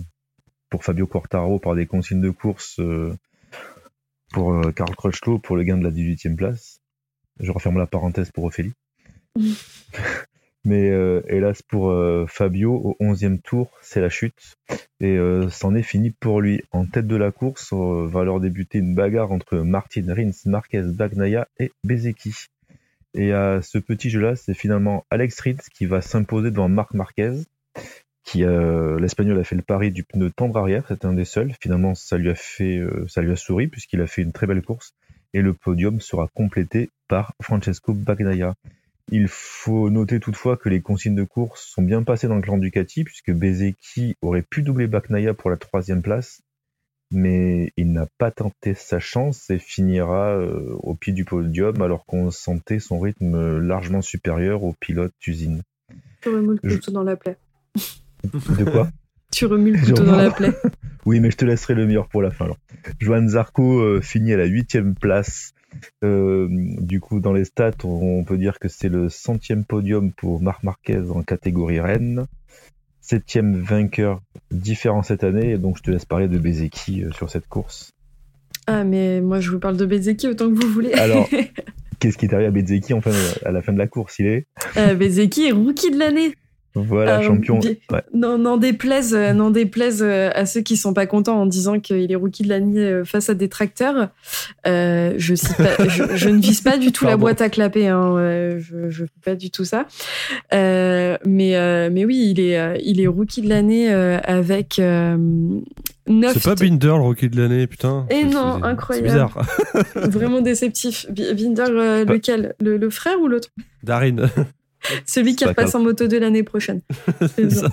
pour 0.69 0.83
Fabio 0.83 1.07
Quartaro 1.07 1.59
par 1.59 1.75
des 1.75 1.85
consignes 1.85 2.21
de 2.21 2.29
course 2.29 2.79
euh, 2.79 3.15
pour 4.31 4.53
euh, 4.53 4.71
Karl 4.71 4.95
Crutchlow 4.95 5.39
pour 5.39 5.55
le 5.55 5.63
gain 5.63 5.77
de 5.77 5.83
la 5.83 5.91
18e 5.91 6.35
place. 6.35 6.79
Je 7.39 7.51
referme 7.51 7.77
la 7.77 7.87
parenthèse 7.87 8.31
pour 8.31 8.45
Ophélie. 8.45 8.73
Mais 10.63 10.91
euh, 10.91 11.21
hélas 11.27 11.63
pour 11.63 11.89
euh, 11.89 12.25
Fabio, 12.27 12.73
au 12.75 13.03
11e 13.03 13.41
tour, 13.41 13.71
c'est 13.81 13.99
la 13.99 14.09
chute. 14.09 14.57
Et 14.99 15.17
euh, 15.17 15.49
c'en 15.49 15.73
est 15.73 15.81
fini 15.81 16.11
pour 16.11 16.39
lui. 16.39 16.61
En 16.71 16.85
tête 16.85 17.07
de 17.07 17.15
la 17.15 17.31
course, 17.31 17.73
va 17.73 18.21
alors 18.21 18.39
débuter 18.39 18.77
une 18.77 18.93
bagarre 18.93 19.31
entre 19.31 19.57
Martin, 19.57 20.13
Rins, 20.13 20.31
Marquez, 20.45 20.83
Bagnaia 20.83 21.47
et 21.57 21.71
Bezeki. 21.83 22.35
Et 23.15 23.33
à 23.33 23.61
ce 23.61 23.79
petit 23.79 24.09
jeu-là, 24.09 24.35
c'est 24.35 24.53
finalement 24.53 25.05
Alex 25.09 25.39
Rins 25.39 25.67
qui 25.73 25.87
va 25.87 26.01
s'imposer 26.01 26.51
devant 26.51 26.69
Marc 26.69 26.93
Marquez. 26.93 27.33
Qui 28.23 28.43
euh, 28.43 28.99
l'Espagnol 28.99 29.39
a 29.39 29.43
fait 29.43 29.55
le 29.55 29.63
pari 29.63 29.91
du 29.91 30.03
pneu 30.03 30.29
tendre 30.29 30.57
arrière, 30.57 30.85
c'était 30.87 31.07
un 31.07 31.13
des 31.13 31.25
seuls. 31.25 31.53
Finalement, 31.59 31.95
ça 31.95 32.17
lui 32.17 32.29
a 32.29 32.35
fait, 32.35 32.77
euh, 32.77 33.05
ça 33.07 33.21
lui 33.21 33.31
a 33.31 33.35
souri 33.35 33.67
puisqu'il 33.67 34.01
a 34.01 34.07
fait 34.07 34.21
une 34.21 34.31
très 34.31 34.47
belle 34.47 34.61
course. 34.61 34.93
Et 35.33 35.41
le 35.41 35.53
podium 35.53 35.99
sera 36.01 36.27
complété 36.33 36.89
par 37.07 37.33
Francesco 37.41 37.93
Bagnaia. 37.93 38.53
Il 39.11 39.27
faut 39.27 39.89
noter 39.89 40.19
toutefois 40.19 40.55
que 40.55 40.69
les 40.69 40.81
consignes 40.81 41.15
de 41.15 41.23
course 41.23 41.63
sont 41.63 41.81
bien 41.81 42.03
passées 42.03 42.27
dans 42.27 42.35
le 42.35 42.41
clan 42.41 42.57
Ducati, 42.57 43.03
puisque 43.03 43.31
Bezeki 43.31 44.15
aurait 44.21 44.43
pu 44.43 44.61
doubler 44.61 44.87
Bagnaia 44.87 45.33
pour 45.33 45.49
la 45.49 45.57
troisième 45.57 46.01
place, 46.01 46.41
mais 47.11 47.73
il 47.75 47.91
n'a 47.91 48.07
pas 48.17 48.31
tenté 48.31 48.73
sa 48.73 48.99
chance 48.99 49.49
et 49.49 49.59
finira 49.59 50.29
euh, 50.29 50.75
au 50.79 50.95
pied 50.95 51.11
du 51.11 51.25
podium 51.25 51.81
alors 51.81 52.05
qu'on 52.05 52.31
sentait 52.31 52.79
son 52.79 52.99
rythme 52.99 53.57
largement 53.57 54.01
supérieur 54.01 54.63
au 54.63 54.73
pilote 54.79 55.13
le 55.25 55.59
Je- 56.63 56.91
dans 56.91 57.03
la 57.03 57.15
plaie. 57.15 57.37
De 58.23 58.63
quoi 58.63 58.89
Tu 59.31 59.45
remues 59.45 59.71
le 59.71 59.79
couteau 59.79 60.03
dans 60.03 60.15
la 60.15 60.31
plaie. 60.31 60.53
Oui, 61.05 61.19
mais 61.19 61.31
je 61.31 61.37
te 61.37 61.45
laisserai 61.45 61.73
le 61.73 61.87
meilleur 61.87 62.07
pour 62.07 62.21
la 62.21 62.29
fin. 62.29 62.45
Alors. 62.45 62.57
Johan 62.99 63.27
Zarco 63.27 63.79
euh, 63.79 64.01
finit 64.01 64.33
à 64.33 64.37
la 64.37 64.45
huitième 64.45 64.93
place. 64.93 65.55
Euh, 66.03 66.47
du 66.51 66.99
coup, 66.99 67.19
dans 67.19 67.33
les 67.33 67.45
stats, 67.45 67.71
on 67.83 68.23
peut 68.23 68.37
dire 68.37 68.59
que 68.59 68.67
c'est 68.67 68.87
le 68.87 69.09
centième 69.09 69.65
podium 69.65 70.11
pour 70.11 70.43
Marc 70.43 70.63
Marquez 70.63 71.01
en 71.09 71.23
catégorie 71.23 71.79
Rennes. 71.79 72.25
Septième 72.99 73.59
vainqueur 73.59 74.21
différent 74.51 75.01
cette 75.01 75.23
année, 75.23 75.53
et 75.53 75.57
donc 75.57 75.77
je 75.77 75.81
te 75.81 75.89
laisse 75.89 76.05
parler 76.05 76.27
de 76.27 76.37
Bezeki 76.37 77.03
euh, 77.03 77.11
sur 77.13 77.31
cette 77.31 77.47
course. 77.47 77.89
Ah, 78.67 78.83
mais 78.83 79.21
moi, 79.21 79.39
je 79.39 79.49
vous 79.49 79.59
parle 79.59 79.77
de 79.77 79.87
Bezeki 79.87 80.27
autant 80.27 80.49
que 80.53 80.61
vous 80.61 80.69
voulez. 80.71 80.93
Alors, 80.93 81.27
Qu'est-ce 81.99 82.17
qui 82.17 82.25
est 82.25 82.33
arrivé 82.33 82.47
à 82.47 82.51
Bezeki 82.51 82.93
enfin, 82.93 83.11
à 83.43 83.51
la 83.51 83.61
fin 83.61 83.73
de 83.73 83.77
la 83.79 83.87
course? 83.87 84.19
Il 84.19 84.27
est, 84.27 84.45
Euh, 84.77 84.93
Bezeki 84.93 85.47
est 85.47 85.51
rookie 85.51 85.89
de 85.91 85.97
l'année. 85.97 86.35
Voilà, 86.75 87.19
Euh, 87.19 87.21
champion. 87.21 87.59
Ouais. 87.59 88.01
Non, 88.13 88.37
n'en 88.37 88.57
déplaise, 88.57 89.13
euh, 89.13 89.33
n'en 89.33 89.49
déplaise 89.51 90.01
euh, 90.01 90.29
à 90.33 90.45
ceux 90.45 90.61
qui 90.61 90.77
sont 90.77 90.93
pas 90.93 91.05
contents 91.05 91.41
en 91.41 91.45
disant 91.45 91.79
qu'il 91.79 92.11
est 92.11 92.15
rookie 92.15 92.43
de 92.43 92.49
l'année 92.49 93.01
face 93.05 93.29
à 93.29 93.33
des 93.33 93.49
tracteurs. 93.49 94.09
Euh, 94.67 95.13
je, 95.17 95.35
cite 95.35 95.57
pas- 95.57 95.87
je, 95.87 96.03
je 96.15 96.29
ne 96.29 96.39
vise 96.41 96.61
pas 96.61 96.77
du 96.77 96.91
tout 96.91 97.05
la 97.05 97.17
boîte 97.17 97.41
à 97.41 97.49
clapper. 97.49 97.87
Hein, 97.87 98.57
je, 98.59 98.89
je 98.89 99.05
fais 99.05 99.31
pas 99.31 99.35
du 99.35 99.51
tout 99.51 99.65
ça. 99.65 99.85
Euh, 100.53 101.17
mais, 101.25 101.55
euh, 101.55 101.89
mais 101.91 102.05
oui, 102.05 102.33
il 102.35 102.39
est, 102.39 102.81
il 102.83 103.01
est 103.01 103.07
rookie 103.07 103.41
de 103.41 103.49
l'année 103.49 103.91
avec 103.91 104.79
euh, 104.79 105.17
9 106.07 106.33
C'est 106.33 106.43
pas 106.43 106.55
Binder 106.55 106.87
le 106.87 106.93
rookie 107.01 107.29
de 107.29 107.39
l'année, 107.41 107.67
putain. 107.67 108.05
Eh 108.09 108.21
C'est- 108.21 108.23
non, 108.25 108.63
incroyable. 108.63 109.07
C'est 109.07 109.13
bizarre. 109.13 110.09
vraiment 110.09 110.41
déceptif. 110.41 111.05
Bi- 111.11 111.33
Binder, 111.33 111.65
euh, 111.69 112.05
lequel? 112.05 112.55
Le, 112.59 112.77
le 112.77 112.89
frère 112.89 113.19
ou 113.21 113.27
l'autre? 113.27 113.49
Darin. 113.83 114.15
Celui 115.05 115.35
qui 115.35 115.43
pas 115.43 115.51
repasse 115.51 115.75
en 115.75 115.81
moto 115.81 116.07
de 116.07 116.17
l'année 116.17 116.43
prochaine. 116.43 116.81
Ça. 117.49 117.69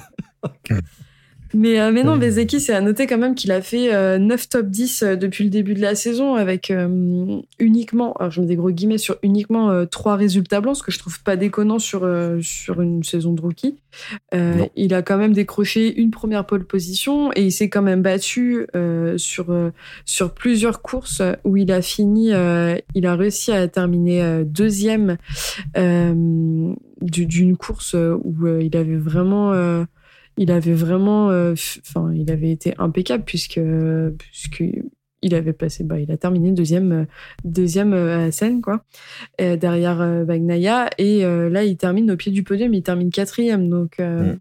Mais, 1.54 1.80
euh, 1.80 1.90
mais 1.92 2.02
non, 2.04 2.14
Euh. 2.14 2.18
Bezeki, 2.18 2.60
c'est 2.60 2.74
à 2.74 2.80
noter 2.80 3.06
quand 3.06 3.18
même 3.18 3.34
qu'il 3.34 3.52
a 3.52 3.62
fait 3.62 3.94
euh, 3.94 4.18
9 4.18 4.48
top 4.48 4.66
10 4.66 5.02
euh, 5.02 5.16
depuis 5.16 5.44
le 5.44 5.50
début 5.50 5.74
de 5.74 5.80
la 5.80 5.94
saison 5.94 6.34
avec 6.34 6.70
euh, 6.70 7.40
uniquement, 7.58 8.12
alors 8.14 8.30
je 8.30 8.40
mets 8.40 8.46
des 8.46 8.56
gros 8.56 8.70
guillemets 8.70 8.98
sur 8.98 9.16
uniquement 9.22 9.70
euh, 9.70 9.86
3 9.86 10.16
résultats 10.16 10.60
blancs, 10.60 10.76
ce 10.76 10.82
que 10.82 10.92
je 10.92 10.98
trouve 10.98 11.22
pas 11.22 11.36
déconnant 11.36 11.78
sur, 11.78 12.06
sur 12.42 12.80
une 12.80 13.02
saison 13.02 13.32
de 13.32 13.40
rookie. 13.40 13.76
Il 14.76 14.94
a 14.94 15.02
quand 15.02 15.16
même 15.16 15.32
décroché 15.32 15.98
une 15.98 16.10
première 16.10 16.44
pole 16.44 16.64
position 16.64 17.30
et 17.34 17.44
il 17.44 17.52
s'est 17.52 17.68
quand 17.68 17.82
même 17.82 18.02
battu 18.02 18.66
sur, 19.16 19.46
sur 20.04 20.34
plusieurs 20.34 20.82
courses 20.82 21.22
où 21.44 21.56
il 21.56 21.72
a 21.72 21.82
fini, 21.82 22.28
il 22.94 23.06
a 23.06 23.16
réussi 23.16 23.52
à 23.52 23.66
terminer 23.68 24.42
deuxième 24.44 25.16
d'une 27.00 27.56
course 27.56 27.94
où 27.94 28.46
euh, 28.46 28.62
il 28.62 28.76
avait 28.76 28.96
vraiment 28.96 29.52
euh, 29.52 29.84
il 30.36 30.50
avait 30.50 30.74
vraiment 30.74 31.30
euh, 31.30 31.54
enfin 31.80 32.12
il 32.14 32.30
avait 32.30 32.50
été 32.50 32.74
impeccable 32.78 33.24
puisque 33.24 33.60
puisque 34.18 34.64
il 35.22 35.34
avait 35.34 35.52
passé 35.52 35.84
bah 35.84 35.98
il 35.98 36.10
a 36.12 36.16
terminé 36.16 36.52
deuxième 36.52 36.92
euh, 36.92 37.04
deuxième 37.44 37.92
euh, 37.92 38.16
à 38.16 38.18
la 38.26 38.32
scène 38.32 38.60
quoi 38.60 38.84
euh, 39.40 39.56
derrière 39.56 40.00
euh, 40.00 40.24
Bagnaia. 40.24 40.90
Et 40.98 41.24
euh, 41.24 41.48
là 41.48 41.64
il 41.64 41.76
termine 41.76 42.10
au 42.10 42.16
pied 42.16 42.32
du 42.32 42.42
podium 42.42 42.72
il 42.74 42.82
termine 42.82 43.10
quatrième. 43.10 43.68
Donc 43.68 43.98
euh, 44.00 44.36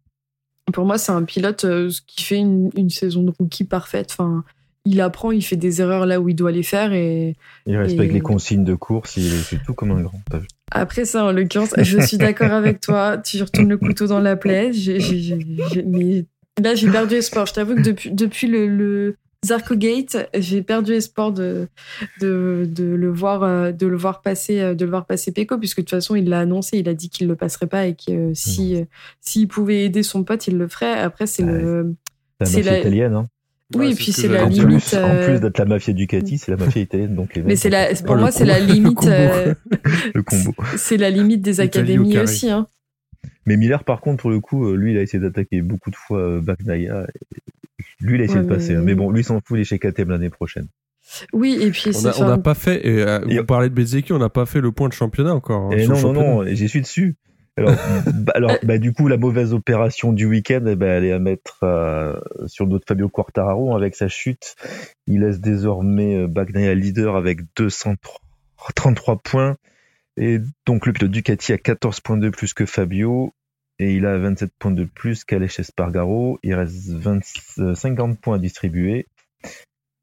pour 0.74 0.86
moi 0.86 0.98
c'est 0.98 1.12
un 1.12 1.24
pilote 1.24 1.66
euh, 1.66 1.90
qui 2.06 2.24
fait 2.24 2.38
une, 2.38 2.70
une 2.76 2.90
saison 2.90 3.24
de 3.24 3.32
rookie 3.38 3.64
parfaite. 3.64 4.10
Enfin 4.12 4.44
il 4.90 5.02
apprend 5.02 5.32
il 5.32 5.42
fait 5.44 5.56
des 5.56 5.82
erreurs 5.82 6.06
là 6.06 6.20
où 6.20 6.30
il 6.30 6.36
doit 6.36 6.52
les 6.52 6.64
faire 6.64 6.94
et 6.94 7.36
Il 7.66 7.78
respecte 7.78 8.10
Et- 8.12 8.14
les 8.14 8.22
consignes 8.22 8.64
de 8.64 8.76
course, 8.76 9.18
il 9.18 9.28
est 9.28 9.64
tout 9.66 9.74
comme 9.74 9.92
un 9.92 10.02
grand. 10.02 10.22
Après 10.72 11.06
ça, 11.06 11.26
en 11.26 11.32
l'occurrence, 11.32 11.74
je 11.78 12.00
suis 12.00 12.18
d'accord 12.18 12.52
avec 12.52 12.80
toi. 12.82 13.18
Tu 13.18 13.42
retournes 13.42 13.70
le 13.70 13.78
couteau 13.78 14.08
dans 14.08 14.20
la 14.20 14.36
plaie. 14.36 14.72
Mais 15.86 16.26
là, 16.62 16.76
j'ai 16.76 16.90
perdu 16.90 17.16
espoir. 17.16 17.46
Je 17.46 17.54
t'avoue 17.54 17.76
que 17.76 17.82
depuis, 17.82 18.12
depuis 18.12 18.48
le, 18.48 18.68
le 18.68 19.16
Zarco 19.46 19.76
Gate, 19.76 20.30
j'ai 20.38 20.62
perdu 20.62 20.94
espoir 20.94 21.32
de, 21.32 21.68
de, 22.22 22.68
de 22.70 22.84
le 22.84 23.10
voir, 23.12 23.44
euh, 23.44 23.72
de 23.72 23.88
le 23.88 23.96
voir 23.96 24.22
passer, 24.22 24.60
euh, 24.60 24.74
de 24.76 24.84
le 24.84 24.90
voir 24.90 25.06
passer 25.06 25.32
Pecco, 25.32 25.58
puisque 25.58 25.78
de 25.78 25.82
toute 25.84 25.92
façon, 25.92 26.16
il 26.16 26.28
l'a 26.28 26.40
annoncé. 26.40 26.80
Il 26.80 26.90
a 26.90 26.94
dit 26.94 27.10
qu'il 27.10 27.28
le 27.28 27.36
passerait 27.36 27.68
pas 27.68 27.86
et 27.86 27.94
que 27.96 28.12
euh, 28.12 28.32
si, 28.34 28.76
euh, 28.76 28.84
s'il 29.22 29.48
pouvait 29.48 29.86
aider 29.86 30.04
son 30.04 30.24
pote, 30.24 30.48
il 30.48 30.58
le 30.58 30.68
ferait. 30.68 30.94
Après, 31.00 31.28
c'est 31.28 31.44
Ouais. 31.44 31.52
le. 31.62 31.96
C'est 32.44 32.62
la. 32.64 32.74
Hein. 33.18 33.28
Oui, 33.76 33.92
et 33.92 33.96
puis 33.96 34.14
ce 34.14 34.22
c'est 34.22 34.28
la 34.30 34.46
limite. 34.46 34.86
plus, 34.90 34.98
en 34.98 35.10
euh, 35.10 35.26
plus 35.28 35.40
d'être 35.42 35.58
la 35.58 35.66
mafia 35.66 35.94
Ducati, 35.94 36.38
c'est 36.38 36.52
la 36.52 36.58
mafia 36.58 36.82
italienne. 36.82 37.16
Donc 37.16 37.36
les 37.36 37.42
mais 37.42 37.56
c'est 37.58 37.70
la, 37.70 37.94
pour 38.06 38.16
moi, 38.16 38.32
c'est 38.32 38.46
la 38.46 38.60
limite. 38.60 39.04
euh, 39.08 39.54
le 40.16 40.24
combo. 40.24 40.54
c'est 40.78 40.96
la 40.98 41.10
limite 41.10 41.42
des 41.42 41.60
académies 41.60 42.18
aussi. 42.20 42.50
Hein. 42.50 42.68
Mais 43.46 43.58
Miller, 43.58 43.84
par 43.84 44.00
contre, 44.02 44.22
pour 44.22 44.30
le 44.30 44.40
coup, 44.40 44.68
euh, 44.70 44.76
lui, 44.78 44.92
il 44.94 44.98
a 44.98 45.02
essayé 45.02 45.22
d'attaquer 45.22 45.62
beaucoup 45.62 45.90
de 45.92 45.96
fois 45.98 46.20
euh, 46.20 46.42
Bagnaia. 46.42 47.08
Lui, 48.00 48.16
il 48.16 48.22
a 48.22 48.24
essayé 48.26 48.40
Ouais, 48.40 48.46
de 48.46 48.50
passer. 48.50 48.74
mais- 48.74 48.78
hein. 48.80 48.84
Mais 48.86 48.96
bon, 48.96 49.12
lui, 49.12 49.22
il 49.22 49.24
s'en 49.24 49.42
fout, 49.46 49.58
il 49.58 49.62
est 49.62 49.64
chez 49.66 49.80
KTM 49.80 50.10
l'année 50.10 50.30
prochaine. 50.30 50.68
Oui, 51.34 51.58
et 51.62 51.70
puis 51.72 51.84
On 51.90 51.92
c'est. 51.94 52.08
a- 52.08 52.22
on 52.24 52.28
n'a 52.28 52.38
pas 52.38 52.54
fait, 52.54 52.86
et, 52.88 53.02
euh, 53.02 53.20
Et- 53.28 53.38
vous 53.40 53.46
parlez 53.46 53.70
de 53.70 53.74
Bezeki, 53.74 54.12
on 54.14 54.20
n'a 54.20 54.30
pas 54.30 54.46
fait 54.46 54.60
le 54.62 54.72
point 54.72 54.88
de 54.90 54.94
championnat 54.94 55.34
encore. 55.34 55.72
hein, 55.72 55.72
Et 55.72 55.84
sur 55.84 55.94
non, 55.94 55.96
non, 55.96 56.02
championnat. 56.14 56.28
non, 56.52 56.56
j'y 56.56 56.70
suis 56.70 56.82
dessus. 56.82 57.16
Alors, 57.58 57.76
bah, 58.14 58.34
alors 58.36 58.58
bah, 58.64 58.78
du 58.78 58.94
coup, 58.94 59.08
la 59.08 59.18
mauvaise 59.18 59.54
opération 59.54 60.14
du 60.14 60.26
week-end, 60.26 60.64
eh 60.68 60.76
ben, 60.76 60.90
elle 60.90 61.06
est 61.06 61.12
à 61.12 61.20
mettre 61.20 61.60
euh, 61.64 62.20
sur 62.46 62.68
de 62.68 62.80
Fabio 62.86 63.10
Quartararo 63.10 63.76
avec 63.76 63.96
sa 63.96 64.08
chute. 64.08 64.56
Il 65.08 65.22
laisse 65.22 65.40
désormais 65.40 66.16
euh, 66.16 66.28
Bagnaia 66.28 66.74
leader 66.76 67.16
avec 67.16 67.42
233 67.56 69.18
points. 69.18 69.58
Et 70.18 70.40
donc, 70.66 70.86
le 70.86 70.94
pilote 70.94 71.12
Ducati 71.12 71.54
a 71.54 71.58
14 71.58 72.00
points 72.00 72.18
de 72.18 72.30
plus 72.30 72.54
que 72.54 72.66
Fabio. 72.66 73.34
Et 73.80 73.94
il 73.94 74.08
a 74.08 74.18
27 74.18 74.52
points 74.58 74.72
de 74.72 74.86
plus 74.86 75.24
qu'Aleix 75.24 75.60
Espargaro. 75.60 76.40
Il 76.42 76.56
reste 76.56 76.90
20, 76.90 77.20
euh, 77.60 77.76
50 77.76 78.20
points 78.20 78.36
à 78.36 78.40
distribuer. 78.40 79.06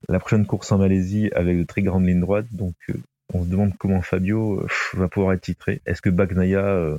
La 0.09 0.21
prochaine 0.21 0.47
course 0.47 0.71
en 0.71 0.79
Malaisie 0.79 1.31
avec 1.35 1.59
de 1.59 1.65
très 1.65 1.83
grandes 1.83 2.07
lignes 2.07 2.21
droites. 2.21 2.53
Donc, 2.53 2.75
euh, 2.91 2.95
on 3.33 3.45
se 3.45 3.49
demande 3.49 3.77
comment 3.79 4.03
Fabio 4.03 4.61
euh, 4.61 4.69
va 4.95 5.09
pouvoir 5.09 5.33
être 5.33 5.43
titré. 5.43 5.81
Est-ce 5.87 6.03
que 6.03 6.11
Bagnaia 6.11 6.65
euh, 6.65 6.99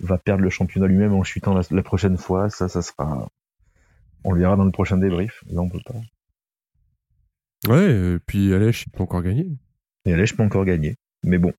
va 0.00 0.18
perdre 0.18 0.42
le 0.42 0.50
championnat 0.50 0.86
lui-même 0.86 1.12
en 1.14 1.22
chutant 1.22 1.54
la, 1.54 1.62
la 1.70 1.82
prochaine 1.82 2.16
fois 2.16 2.50
Ça, 2.50 2.68
ça 2.68 2.82
sera. 2.82 3.28
On 4.24 4.32
le 4.32 4.40
verra 4.40 4.56
dans 4.56 4.64
le 4.64 4.70
prochain 4.72 4.98
débrief. 4.98 5.42
Là, 5.50 5.60
on 5.62 5.68
peut 5.68 5.80
pas. 5.84 5.94
Ouais, 7.68 7.90
et 7.90 8.18
puis 8.26 8.52
Alèche, 8.54 8.84
il 8.86 8.90
peut 8.90 9.02
encore 9.02 9.22
gagner, 9.22 9.46
Et 10.06 10.12
Aleix 10.12 10.32
peut 10.36 10.42
encore 10.42 10.64
gagner. 10.64 10.96
Mais 11.24 11.36
bon. 11.38 11.52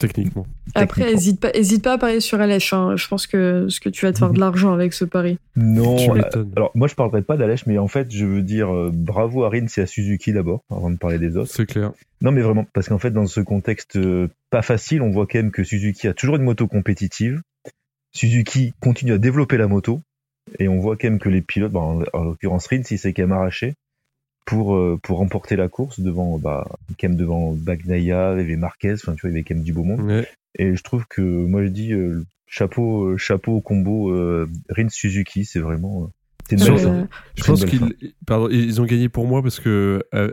techniquement. 0.00 0.46
Après, 0.74 1.12
hésite 1.12 1.40
pas, 1.40 1.50
hésite 1.54 1.82
pas 1.84 1.94
à 1.94 1.98
parier 1.98 2.20
sur 2.20 2.40
Alèche. 2.40 2.72
hein. 2.72 2.96
Je 2.96 3.06
pense 3.08 3.26
que, 3.26 3.66
ce 3.68 3.80
que 3.80 3.88
tu 3.90 4.06
vas 4.06 4.12
te 4.12 4.18
faire 4.18 4.32
de 4.32 4.40
l'argent 4.40 4.72
avec 4.72 4.92
ce 4.94 5.04
pari. 5.04 5.38
Non. 5.54 5.96
tu 5.96 6.10
euh, 6.10 6.44
alors, 6.56 6.70
moi, 6.74 6.88
je 6.88 6.94
parlerai 6.94 7.22
pas 7.22 7.36
d'Aleix, 7.36 7.62
mais 7.66 7.76
en 7.78 7.88
fait, 7.88 8.10
je 8.10 8.24
veux 8.24 8.42
dire 8.42 8.74
euh, 8.74 8.90
bravo 8.92 9.44
à 9.44 9.50
Rins 9.50 9.66
et 9.76 9.80
à 9.80 9.86
Suzuki 9.86 10.32
d'abord, 10.32 10.62
avant 10.70 10.90
de 10.90 10.96
parler 10.96 11.18
des 11.18 11.36
autres. 11.36 11.50
C'est 11.52 11.66
clair. 11.66 11.92
Non, 12.22 12.32
mais 12.32 12.40
vraiment, 12.40 12.66
parce 12.72 12.88
qu'en 12.88 12.98
fait, 12.98 13.10
dans 13.10 13.26
ce 13.26 13.40
contexte 13.40 13.96
euh, 13.96 14.28
pas 14.50 14.62
facile, 14.62 15.02
on 15.02 15.10
voit 15.10 15.26
quand 15.26 15.38
même 15.38 15.50
que 15.50 15.64
Suzuki 15.64 16.08
a 16.08 16.14
toujours 16.14 16.36
une 16.36 16.42
moto 16.44 16.66
compétitive. 16.66 17.42
Suzuki 18.16 18.72
continue 18.80 19.12
à 19.12 19.18
développer 19.18 19.56
la 19.56 19.68
moto. 19.68 20.00
Et 20.58 20.68
on 20.68 20.78
voit 20.78 20.96
quand 20.96 21.08
même 21.08 21.18
que 21.18 21.28
les 21.28 21.42
pilotes, 21.42 21.72
bah, 21.72 21.80
en, 21.80 22.02
en 22.12 22.24
l'occurrence 22.24 22.68
Rins, 22.68 22.82
il 22.90 22.98
s'est 22.98 23.12
quand 23.12 23.22
même 23.22 23.32
arraché 23.32 23.74
pour, 24.46 24.76
euh, 24.76 24.98
pour 25.02 25.18
remporter 25.18 25.56
la 25.56 25.68
course 25.68 26.00
devant, 26.00 26.38
bah, 26.38 26.66
quand 27.00 27.08
même 27.08 27.16
devant 27.16 27.52
Bagnaia, 27.52 28.34
il 28.34 28.38
y 28.38 28.40
avait 28.40 28.56
Marquez, 28.56 28.94
enfin, 28.94 29.14
tu 29.14 29.22
vois, 29.22 29.30
il 29.30 29.32
y 29.32 29.36
avait 29.36 29.42
quand 29.42 29.56
même 29.56 29.64
du 29.64 29.72
beau 29.72 29.82
monde. 29.82 30.02
Ouais. 30.02 30.26
Et 30.58 30.74
je 30.74 30.82
trouve 30.82 31.04
que, 31.08 31.20
moi, 31.20 31.64
je 31.64 31.68
dis, 31.68 31.92
euh, 31.92 32.24
chapeau, 32.46 33.06
euh, 33.06 33.16
chapeau 33.16 33.56
au 33.56 33.60
combo 33.60 34.10
euh, 34.12 34.48
Rins 34.70 34.88
Suzuki, 34.88 35.44
c'est 35.44 35.58
vraiment, 35.58 36.04
euh, 36.04 36.06
une 36.54 36.58
Sur- 36.60 36.76
belle 36.76 36.86
euh. 36.86 37.04
Je 37.36 37.44
pense 37.44 37.64
qu'ils 37.64 37.80
ils 38.50 38.80
ont 38.80 38.84
gagné 38.84 39.08
pour 39.08 39.26
moi 39.26 39.42
parce 39.42 39.58
que 39.60 40.02
euh, 40.14 40.32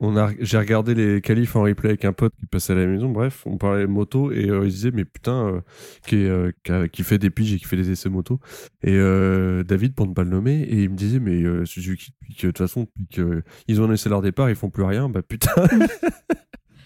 on 0.00 0.16
a 0.16 0.30
j'ai 0.40 0.58
regardé 0.58 0.94
les 0.94 1.20
qualifs 1.20 1.56
en 1.56 1.62
replay 1.62 1.88
avec 1.90 2.04
un 2.04 2.12
pote 2.12 2.32
qui 2.38 2.46
passait 2.46 2.72
à 2.72 2.76
la 2.76 2.86
maison. 2.86 3.08
Bref, 3.08 3.42
on 3.46 3.56
parlait 3.56 3.86
moto 3.86 4.30
et 4.32 4.48
euh, 4.50 4.64
il 4.64 4.70
disait 4.70 4.90
mais 4.92 5.04
putain 5.04 5.46
euh, 5.48 5.60
qui, 6.06 6.16
est, 6.16 6.28
euh, 6.28 6.50
qui, 6.64 6.72
a- 6.72 6.88
qui 6.88 7.02
fait 7.02 7.18
des 7.18 7.30
piges 7.30 7.54
et 7.54 7.58
qui 7.58 7.64
fait 7.64 7.76
des 7.76 7.90
essais 7.90 8.08
moto 8.08 8.40
et 8.82 8.92
euh, 8.94 9.62
David 9.64 9.94
pour 9.94 10.06
ne 10.06 10.12
pas 10.14 10.24
le 10.24 10.30
nommer 10.30 10.60
et 10.62 10.82
il 10.82 10.90
me 10.90 10.96
disait 10.96 11.20
mais 11.20 11.42
euh, 11.42 11.64
Suzuki 11.64 12.12
de 12.28 12.34
toute 12.48 12.58
façon 12.58 12.80
depuis 12.82 13.06
que 13.08 13.42
ils 13.68 13.80
ont 13.80 13.88
laissé 13.88 14.08
leur 14.08 14.22
départ 14.22 14.50
ils 14.50 14.56
font 14.56 14.70
plus 14.70 14.84
rien 14.84 15.08
bah 15.08 15.22
putain 15.26 15.52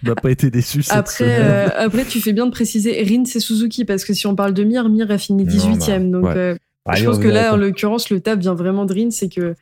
on 0.04 0.08
n'a 0.08 0.14
pas 0.14 0.30
été 0.30 0.50
déçus 0.50 0.82
cette 0.82 0.96
Après, 0.96 1.24
euh, 1.28 1.68
après, 1.76 2.04
tu 2.06 2.20
fais 2.20 2.32
bien 2.32 2.46
de 2.46 2.50
préciser 2.50 3.02
Rin, 3.02 3.24
c'est 3.26 3.38
Suzuki, 3.38 3.84
parce 3.84 4.04
que 4.06 4.14
si 4.14 4.26
on 4.26 4.34
parle 4.34 4.54
de 4.54 4.64
Mir, 4.64 4.88
Mir 4.88 5.10
a 5.10 5.18
fini 5.18 5.44
Non, 5.44 5.50
18ème. 5.50 6.10
Donc, 6.10 6.24
ouais. 6.24 6.36
euh, 6.36 6.56
je 6.94 7.04
pense 7.04 7.18
que 7.18 7.28
là, 7.28 7.54
en 7.54 7.56
l'occurrence, 7.56 8.10
le 8.10 8.20
taf 8.20 8.38
vient 8.38 8.54
vraiment 8.54 8.84
de 8.84 8.94
Rin, 8.94 9.10
c'est 9.10 9.28
que. 9.28 9.54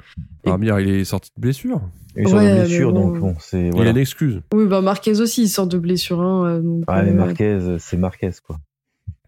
Armir 0.46 0.80
il 0.80 0.88
est 0.88 1.04
sorti 1.04 1.30
de 1.36 1.40
blessure 1.42 1.80
Il 2.16 2.26
est 2.26 2.30
une 2.30 2.36
mais 2.36 2.60
blessure, 2.60 2.92
bon. 2.92 3.08
donc 3.10 3.18
bon, 3.20 3.34
c'est. 3.38 3.68
il 3.74 3.86
a 3.86 3.90
une 3.90 3.96
excuse 3.98 4.40
Oui, 4.54 4.66
bah 4.66 4.80
Marquez 4.80 5.20
aussi, 5.20 5.42
il 5.42 5.48
sort 5.48 5.66
de 5.66 5.78
blessure. 5.78 6.20
Hein, 6.20 6.60
donc, 6.60 6.84
Ah, 6.86 7.02
mais 7.02 7.10
euh, 7.10 7.14
Marquez, 7.14 7.76
c'est 7.78 7.96
Marquez, 7.96 8.30
quoi. 8.46 8.58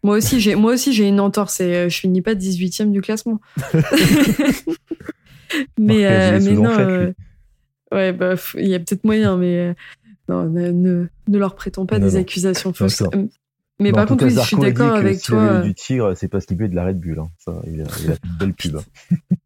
Moi 0.02 0.16
aussi, 0.16 0.40
j'ai, 0.40 0.54
moi 0.54 0.72
aussi, 0.72 0.94
j'ai 0.94 1.06
une 1.06 1.20
entorse 1.20 1.60
et 1.60 1.74
euh, 1.74 1.88
je 1.90 1.98
finis 1.98 2.22
pas 2.22 2.34
18ème 2.34 2.90
du 2.90 3.02
classement. 3.02 3.38
mais, 5.78 5.78
Marquez, 5.78 6.06
euh, 6.06 6.54
non. 6.54 6.70
euh, 6.78 7.12
ouais, 7.92 8.12
bah, 8.12 8.34
il 8.56 8.68
y 8.68 8.74
a 8.74 8.78
peut-être 8.78 9.04
moyen, 9.04 9.36
mais 9.36 9.58
euh, 9.58 9.74
non, 10.28 10.44
ne, 10.48 10.70
ne, 10.70 11.06
ne 11.28 11.38
leur 11.38 11.54
prêtons 11.54 11.86
pas 11.86 11.98
Non, 11.98 12.06
des 12.06 12.14
non. 12.14 12.20
accusations 12.20 12.72
fausses. 12.72 13.02
Mais 13.80 13.92
par 13.92 14.06
contre, 14.06 14.24
oui, 14.26 14.30
je 14.34 14.40
suis 14.40 14.56
d'accord 14.56 14.94
avec 14.94 15.22
toi. 15.22 15.60
du 15.62 15.74
tigre, 15.74 16.14
c'est 16.14 16.28
parce 16.28 16.46
qu'il 16.46 16.56
buvait 16.56 16.68
de 16.68 16.74
la 16.76 16.84
Red 16.86 17.00
Bull. 17.00 17.18
Hein. 17.18 17.28
Ça, 17.38 17.60
il, 17.66 17.80
a, 17.80 17.84
il 18.04 18.10
a 18.10 18.14
fait 18.14 18.20
une 18.24 18.36
belle 18.38 18.52
pub. 18.54 18.76
hein. 18.76 18.82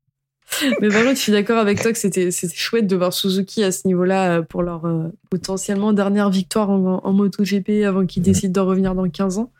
Mais 0.80 0.88
par 0.88 1.02
contre, 1.02 1.16
je 1.16 1.20
suis 1.20 1.32
d'accord 1.32 1.58
avec 1.58 1.80
toi 1.80 1.92
que 1.92 1.98
c'était 1.98 2.30
chouette 2.30 2.86
de 2.86 2.94
voir 2.96 3.12
Suzuki 3.12 3.64
à 3.64 3.72
ce 3.72 3.86
niveau-là 3.88 4.38
euh, 4.38 4.42
pour 4.42 4.62
leur 4.62 4.84
euh, 4.84 5.08
potentiellement 5.30 5.92
dernière 5.92 6.30
victoire 6.30 6.70
en, 6.70 7.00
en 7.04 7.12
MotoGP 7.12 7.84
avant 7.84 8.06
qu'ils 8.06 8.20
Mhm. 8.22 8.24
décident 8.26 8.62
d'en 8.62 8.68
revenir 8.68 8.94
dans 8.94 9.08
15 9.08 9.38
ans. 9.38 9.50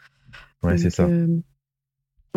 Ouais, 0.62 0.77
c'est 0.79 0.91
ça. 0.91 1.05
euh, 1.05 1.27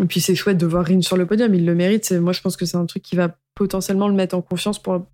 Et 0.02 0.06
puis 0.06 0.22
c'est 0.22 0.34
chouette 0.36 0.58
de 0.58 0.66
voir 0.66 0.86
Rin 0.86 1.02
sur 1.02 1.18
le 1.18 1.26
podium, 1.28 1.54
il 1.54 1.66
le 1.66 1.76
mérite. 1.76 2.12
Moi, 2.14 2.34
je 2.34 2.42
pense 2.42 2.58
que 2.58 2.66
c'est 2.66 2.78
un 2.78 2.86
truc 2.86 3.04
qui 3.04 3.16
va 3.16 3.36
potentiellement 3.56 4.08
le 4.08 4.16
mettre 4.16 4.36
en 4.36 4.42
confiance 4.42 4.82
pour 4.82 5.06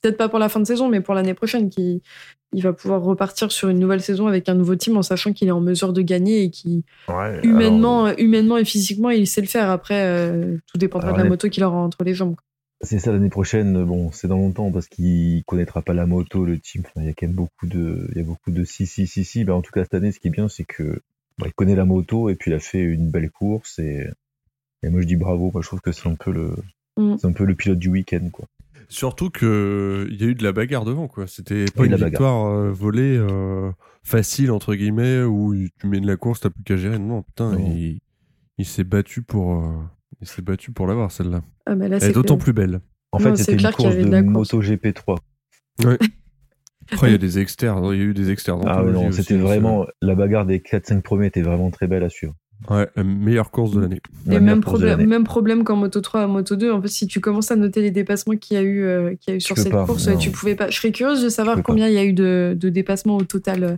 peut-être 0.00 0.16
pas 0.16 0.28
pour 0.28 0.38
la 0.38 0.48
fin 0.48 0.60
de 0.60 0.64
saison, 0.64 0.88
mais 0.88 1.00
pour 1.00 1.14
l'année 1.14 1.34
prochaine, 1.34 1.70
qui 1.70 2.02
il 2.52 2.62
va 2.64 2.72
pouvoir 2.72 3.02
repartir 3.02 3.52
sur 3.52 3.68
une 3.68 3.78
nouvelle 3.78 4.00
saison 4.00 4.26
avec 4.26 4.48
un 4.48 4.54
nouveau 4.54 4.74
team 4.74 4.96
en 4.96 5.02
sachant 5.02 5.32
qu'il 5.32 5.46
est 5.46 5.52
en 5.52 5.60
mesure 5.60 5.92
de 5.92 6.02
gagner 6.02 6.42
et 6.42 6.50
qui 6.50 6.84
Ouais, 7.08 7.40
humainement, 7.44 8.06
alors, 8.06 8.18
humainement 8.18 8.56
et 8.58 8.64
physiquement, 8.64 9.10
il 9.10 9.26
sait 9.28 9.40
le 9.40 9.46
faire. 9.46 9.70
Après, 9.70 10.02
euh, 10.04 10.56
tout 10.66 10.76
dépendra 10.76 11.08
Alors, 11.08 11.18
de 11.18 11.22
la 11.22 11.28
moto 11.28 11.48
qu'il 11.48 11.62
aura 11.62 11.78
entre 11.78 12.02
les 12.02 12.12
jambes. 12.12 12.34
c'est 12.80 12.98
ça 12.98 13.12
l'année 13.12 13.28
prochaine. 13.28 13.84
Bon, 13.84 14.10
c'est 14.10 14.26
dans 14.26 14.36
longtemps 14.38 14.72
parce 14.72 14.88
qu'il 14.88 15.44
connaîtra 15.44 15.80
pas 15.82 15.94
la 15.94 16.06
moto, 16.06 16.44
le 16.44 16.58
team. 16.58 16.82
Enfin, 16.86 17.02
il 17.02 17.06
y 17.06 17.10
a 17.10 17.12
quand 17.12 17.26
même 17.26 17.36
beaucoup 17.36 17.66
de, 17.68 18.08
il 18.10 18.16
y 18.16 18.20
a 18.20 18.24
beaucoup 18.24 18.50
de 18.50 18.64
si 18.64 18.84
si 18.86 19.06
si 19.06 19.24
si. 19.24 19.44
Ben, 19.44 19.52
en 19.52 19.62
tout 19.62 19.70
cas 19.70 19.84
cette 19.84 19.94
année, 19.94 20.10
ce 20.10 20.18
qui 20.18 20.26
est 20.26 20.32
bien, 20.32 20.48
c'est 20.48 20.64
que 20.64 21.00
il 21.44 21.52
connaît 21.54 21.76
la 21.76 21.84
moto 21.84 22.28
et 22.30 22.34
puis 22.34 22.50
il 22.50 22.54
a 22.54 22.58
fait 22.60 22.82
une 22.82 23.10
belle 23.10 23.30
course 23.30 23.78
et, 23.78 24.08
et 24.82 24.88
moi 24.90 25.00
je 25.02 25.06
dis 25.06 25.16
bravo. 25.16 25.50
Moi, 25.52 25.62
je 25.62 25.68
trouve 25.68 25.80
que 25.80 25.92
c'est 25.92 26.08
un 26.08 26.16
peu 26.16 26.32
le, 26.32 26.52
Mm. 26.96 27.16
c'est 27.18 27.26
un 27.28 27.32
peu 27.32 27.44
le 27.44 27.54
pilote 27.54 27.78
du 27.78 27.88
week-end, 27.88 28.28
quoi. 28.32 28.46
Surtout 28.92 29.30
que 29.30 30.08
il 30.10 30.20
y 30.20 30.24
a 30.24 30.26
eu 30.26 30.34
de 30.34 30.42
la 30.42 30.50
bagarre 30.52 30.84
devant 30.84 31.06
quoi. 31.06 31.26
C'était 31.28 31.64
pas 31.66 31.86
une 31.86 31.94
victoire 31.94 32.46
euh, 32.46 32.70
volée 32.72 33.16
euh, 33.16 33.70
facile 34.02 34.50
entre 34.50 34.74
guillemets 34.74 35.22
où 35.22 35.54
tu 35.78 35.86
mènes 35.86 36.04
la 36.06 36.16
course 36.16 36.40
t'as 36.40 36.50
plus 36.50 36.64
qu'à 36.64 36.76
gérer. 36.76 36.98
Non 36.98 37.22
putain 37.22 37.52
Non. 37.52 37.72
il, 37.72 38.00
il 38.58 38.64
s'est 38.66 38.82
battu 38.84 39.22
pour 39.22 39.64
euh, 39.64 39.72
il 40.20 40.26
s'est 40.26 40.42
battu 40.42 40.72
pour 40.72 40.88
l'avoir 40.88 41.12
celle-là. 41.12 41.42
Ah, 41.66 41.76
bah 41.76 41.86
là, 41.86 41.96
Elle 41.96 42.02
c'est 42.02 42.10
est 42.10 42.12
d'autant 42.12 42.34
clair. 42.34 42.44
plus 42.44 42.52
belle. 42.52 42.80
En 43.12 43.18
Non, 43.20 43.24
fait, 43.24 43.36
c'est 43.36 43.42
c'était 43.44 43.52
une 43.52 43.58
clair 43.58 43.76
qu'il 43.76 43.84
y 43.84 43.88
course 43.88 43.94
avait 43.96 44.04
de, 44.04 44.10
de 44.10 44.20
moto 44.28 44.60
GP3. 44.60 45.16
Après 46.92 47.08
il 47.10 47.12
y 47.12 47.14
a 47.14 47.18
des 47.18 47.38
externes, 47.38 47.84
il 47.92 47.98
y 47.98 48.02
a 48.02 48.04
eu 48.04 48.14
des 48.14 48.30
externes. 48.30 48.62
Ah 48.66 48.82
non, 48.82 49.12
c'était 49.12 49.36
vraiment 49.36 49.86
la 50.02 50.16
bagarre 50.16 50.46
des 50.46 50.58
4-5 50.58 51.02
premiers 51.02 51.26
était 51.26 51.42
vraiment 51.42 51.70
très 51.70 51.86
belle 51.86 52.02
à 52.02 52.08
suivre. 52.08 52.34
Ouais 52.68 52.88
la 52.94 53.04
meilleure 53.04 53.50
course 53.50 53.72
de 53.72 53.80
l'année. 53.80 54.00
La 54.26 54.34
Et 54.36 54.40
meilleure 54.40 54.56
même 54.56 54.60
problème, 54.60 54.88
l'année. 54.90 55.06
même 55.06 55.24
problème 55.24 55.64
qu'en 55.64 55.76
Moto 55.76 56.00
3 56.00 56.22
à 56.22 56.26
Moto 56.26 56.56
2. 56.56 56.70
En 56.72 56.82
fait, 56.82 56.88
si 56.88 57.06
tu 57.06 57.20
commences 57.20 57.50
à 57.50 57.56
noter 57.56 57.80
les 57.80 57.90
dépassements 57.90 58.36
qu'il 58.36 58.56
y 58.56 58.60
a 58.60 58.62
eu, 58.62 58.82
euh, 58.82 59.14
qu'il 59.20 59.30
y 59.30 59.34
a 59.34 59.36
eu 59.36 59.40
sur 59.40 59.56
cette 59.56 59.72
pas, 59.72 59.86
course, 59.86 60.06
non. 60.08 60.18
tu 60.18 60.30
pouvais 60.30 60.54
pas. 60.54 60.68
Je 60.70 60.76
serais 60.76 60.92
curieuse 60.92 61.22
de 61.22 61.28
savoir 61.30 61.56
pas. 61.56 61.62
combien 61.62 61.88
il 61.88 61.94
y 61.94 61.98
a 61.98 62.04
eu 62.04 62.12
de, 62.12 62.56
de 62.58 62.68
dépassements 62.68 63.16
au 63.16 63.24
total. 63.24 63.64
euh, 63.64 63.76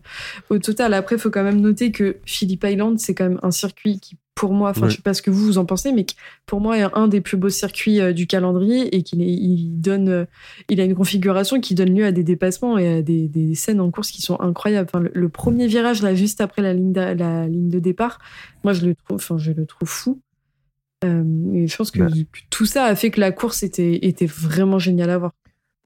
au 0.51 0.59
total. 0.59 0.95
Après, 0.95 1.17
il 1.17 1.21
faut 1.21 1.31
quand 1.31 1.45
même 1.45 1.61
noter 1.61 1.93
que 1.93 2.17
Phillip 2.27 2.65
Island, 2.65 2.99
c'est 2.99 3.15
quand 3.15 3.29
même 3.29 3.41
un 3.43 3.51
circuit 3.53 4.01
qui, 4.01 4.17
pour 4.35 4.55
moi, 4.55 4.71
enfin, 4.71 4.83
Oui. 4.87 4.91
je 4.91 4.97
sais 4.97 5.03
pas 5.03 5.13
ce 5.15 5.21
que 5.23 5.31
vous 5.31 5.45
vous 5.45 5.59
en 5.59 5.67
pensez, 5.67 5.93
mais 5.93 6.07
pour 6.47 6.61
moi, 6.61 6.79
est 6.79 6.83
un 6.95 7.07
des 7.07 7.21
plus 7.21 7.37
beaux 7.37 7.51
circuits 7.51 8.01
euh, 8.01 8.13
du 8.13 8.27
calendrier 8.27 8.97
et 8.97 9.03
qu'il 9.03 9.21
il 9.21 9.81
donne, 9.81 10.09
euh, 10.09 10.25
il 10.71 10.81
a 10.81 10.85
une 10.85 10.95
configuration 10.95 11.61
qui 11.61 11.75
donne 11.75 11.95
lieu 11.95 12.05
à 12.07 12.13
des 12.13 12.25
dépassements 12.25 12.79
et 12.79 12.89
à 12.97 13.03
des, 13.03 13.29
des 13.29 13.55
scènes 13.55 13.81
en 13.81 13.91
course 13.91 14.11
qui 14.11 14.23
sont 14.23 14.41
incroyables. 14.41 14.89
Enfin, 14.93 15.01
le, 15.05 15.11
le 15.15 15.29
premier 15.29 15.67
virage 15.67 16.03
là, 16.03 16.15
juste 16.15 16.41
après 16.41 16.63
la 16.63 16.73
ligne, 16.73 16.93
d'a- 16.93 17.15
la 17.15 17.47
ligne 17.47 17.69
de 17.69 17.79
départ, 17.79 18.19
moi, 18.65 18.73
je 18.73 18.87
le 18.87 18.95
trouve, 18.95 19.17
enfin, 19.17 19.37
je 19.39 19.53
le 19.53 19.67
trouve 19.67 19.89
fou. 19.89 20.21
Euh, 21.05 21.25
et 21.53 21.67
je 21.67 21.77
pense 21.77 21.91
que 21.91 21.99
Bah. 21.99 22.09
tout 22.51 22.65
ça 22.67 22.85
a 22.85 22.95
fait 22.95 23.11
que 23.11 23.21
la 23.21 23.33
course 23.33 23.63
était, 23.63 23.99
était 24.07 24.27
vraiment 24.27 24.79
géniale 24.79 25.11
à 25.11 25.19
voir. 25.19 25.33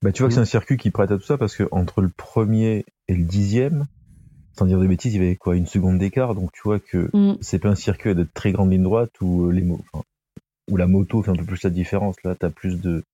Bah, 0.02 0.12
tu 0.12 0.22
vois 0.22 0.28
que 0.28 0.34
Mm. 0.34 0.36
c'est 0.36 0.42
un 0.42 0.44
circuit 0.44 0.76
qui 0.76 0.90
prête 0.90 1.10
à 1.10 1.16
tout 1.16 1.24
ça 1.24 1.38
parce 1.38 1.56
que 1.56 1.64
entre 1.72 2.00
le 2.02 2.10
premier 2.14 2.84
et 3.08 3.14
le 3.14 3.24
dixième, 3.24 3.86
sans 4.58 4.66
dire 4.66 4.78
de 4.80 4.86
bêtises, 4.86 5.14
il 5.14 5.22
y 5.22 5.24
avait 5.26 5.36
quoi, 5.36 5.56
une 5.56 5.66
seconde 5.66 5.98
d'écart. 5.98 6.34
Donc 6.34 6.52
tu 6.52 6.60
vois 6.64 6.78
que 6.80 7.10
Mm. 7.12 7.34
c'est 7.40 7.58
pas 7.58 7.68
un 7.68 7.74
circuit 7.74 8.14
de 8.14 8.26
très 8.34 8.52
grande 8.52 8.70
ligne 8.72 8.82
droite 8.82 9.10
où 9.20 9.46
euh, 9.48 9.52
les 9.52 9.62
mo- 9.62 9.80
enfin, 9.92 10.04
où 10.70 10.76
la 10.76 10.86
moto 10.86 11.22
fait 11.22 11.30
un 11.30 11.36
peu 11.36 11.44
plus 11.44 11.62
la 11.62 11.70
différence. 11.70 12.16
Là, 12.24 12.34
t'as 12.34 12.50
plus 12.50 12.80
de, 12.80 13.04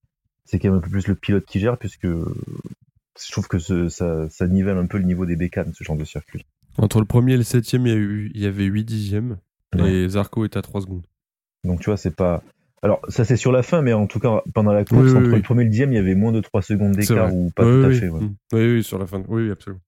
c'est 0.44 0.58
quand 0.58 0.68
même 0.68 0.78
un 0.78 0.80
peu 0.80 0.90
plus 0.90 1.06
le 1.08 1.14
pilote 1.14 1.44
qui 1.44 1.60
gère 1.60 1.76
puisque 1.78 2.06
je 2.06 3.30
trouve 3.30 3.46
que 3.48 3.58
ce- 3.58 3.88
ça, 3.88 4.28
ça 4.30 4.46
nivelle 4.46 4.76
un 4.78 4.86
peu 4.86 4.98
le 4.98 5.04
niveau 5.04 5.26
des 5.26 5.36
bécanes, 5.36 5.72
ce 5.74 5.84
genre 5.84 5.96
de 5.96 6.04
circuit. 6.04 6.44
Entre 6.78 7.00
le 7.00 7.06
premier 7.06 7.34
et 7.34 7.36
le 7.36 7.42
septième 7.42 7.86
il 7.86 7.90
y, 7.92 7.96
a 7.96 7.98
eu, 7.98 8.30
il 8.34 8.40
y 8.40 8.46
avait 8.46 8.64
8 8.64 8.84
dixièmes 8.84 9.38
et 9.78 10.08
Zarco 10.08 10.44
est 10.44 10.56
à 10.56 10.62
3 10.62 10.80
secondes. 10.80 11.06
Donc 11.64 11.80
tu 11.80 11.86
vois, 11.90 11.96
c'est 11.96 12.14
pas. 12.16 12.42
Alors 12.82 13.00
ça 13.08 13.24
c'est 13.24 13.36
sur 13.36 13.52
la 13.52 13.62
fin, 13.62 13.82
mais 13.82 13.92
en 13.92 14.06
tout 14.06 14.18
cas 14.18 14.42
pendant 14.54 14.72
la 14.72 14.84
course, 14.84 15.02
Oui, 15.02 15.10
oui, 15.12 15.16
entre 15.18 15.30
oui. 15.30 15.36
le 15.36 15.42
premier 15.42 15.60
et 15.62 15.64
le 15.64 15.70
dixième, 15.70 15.92
il 15.92 15.96
y 15.96 15.98
avait 15.98 16.14
moins 16.14 16.32
de 16.32 16.40
3 16.40 16.62
secondes 16.62 16.92
d'écart 16.92 17.32
ou 17.34 17.50
pas 17.54 17.64
oui, 17.64 17.80
tout 17.80 17.86
à 17.86 17.88
oui, 17.90 17.98
fait. 18.00 18.08
ouais. 18.08 18.20
mm. 18.20 18.34
oui, 18.54 18.72
oui, 18.76 18.82
sur 18.84 18.98
la 18.98 19.06
fin. 19.06 19.22
Oui, 19.28 19.44
oui, 19.44 19.50
absolument. 19.50 19.82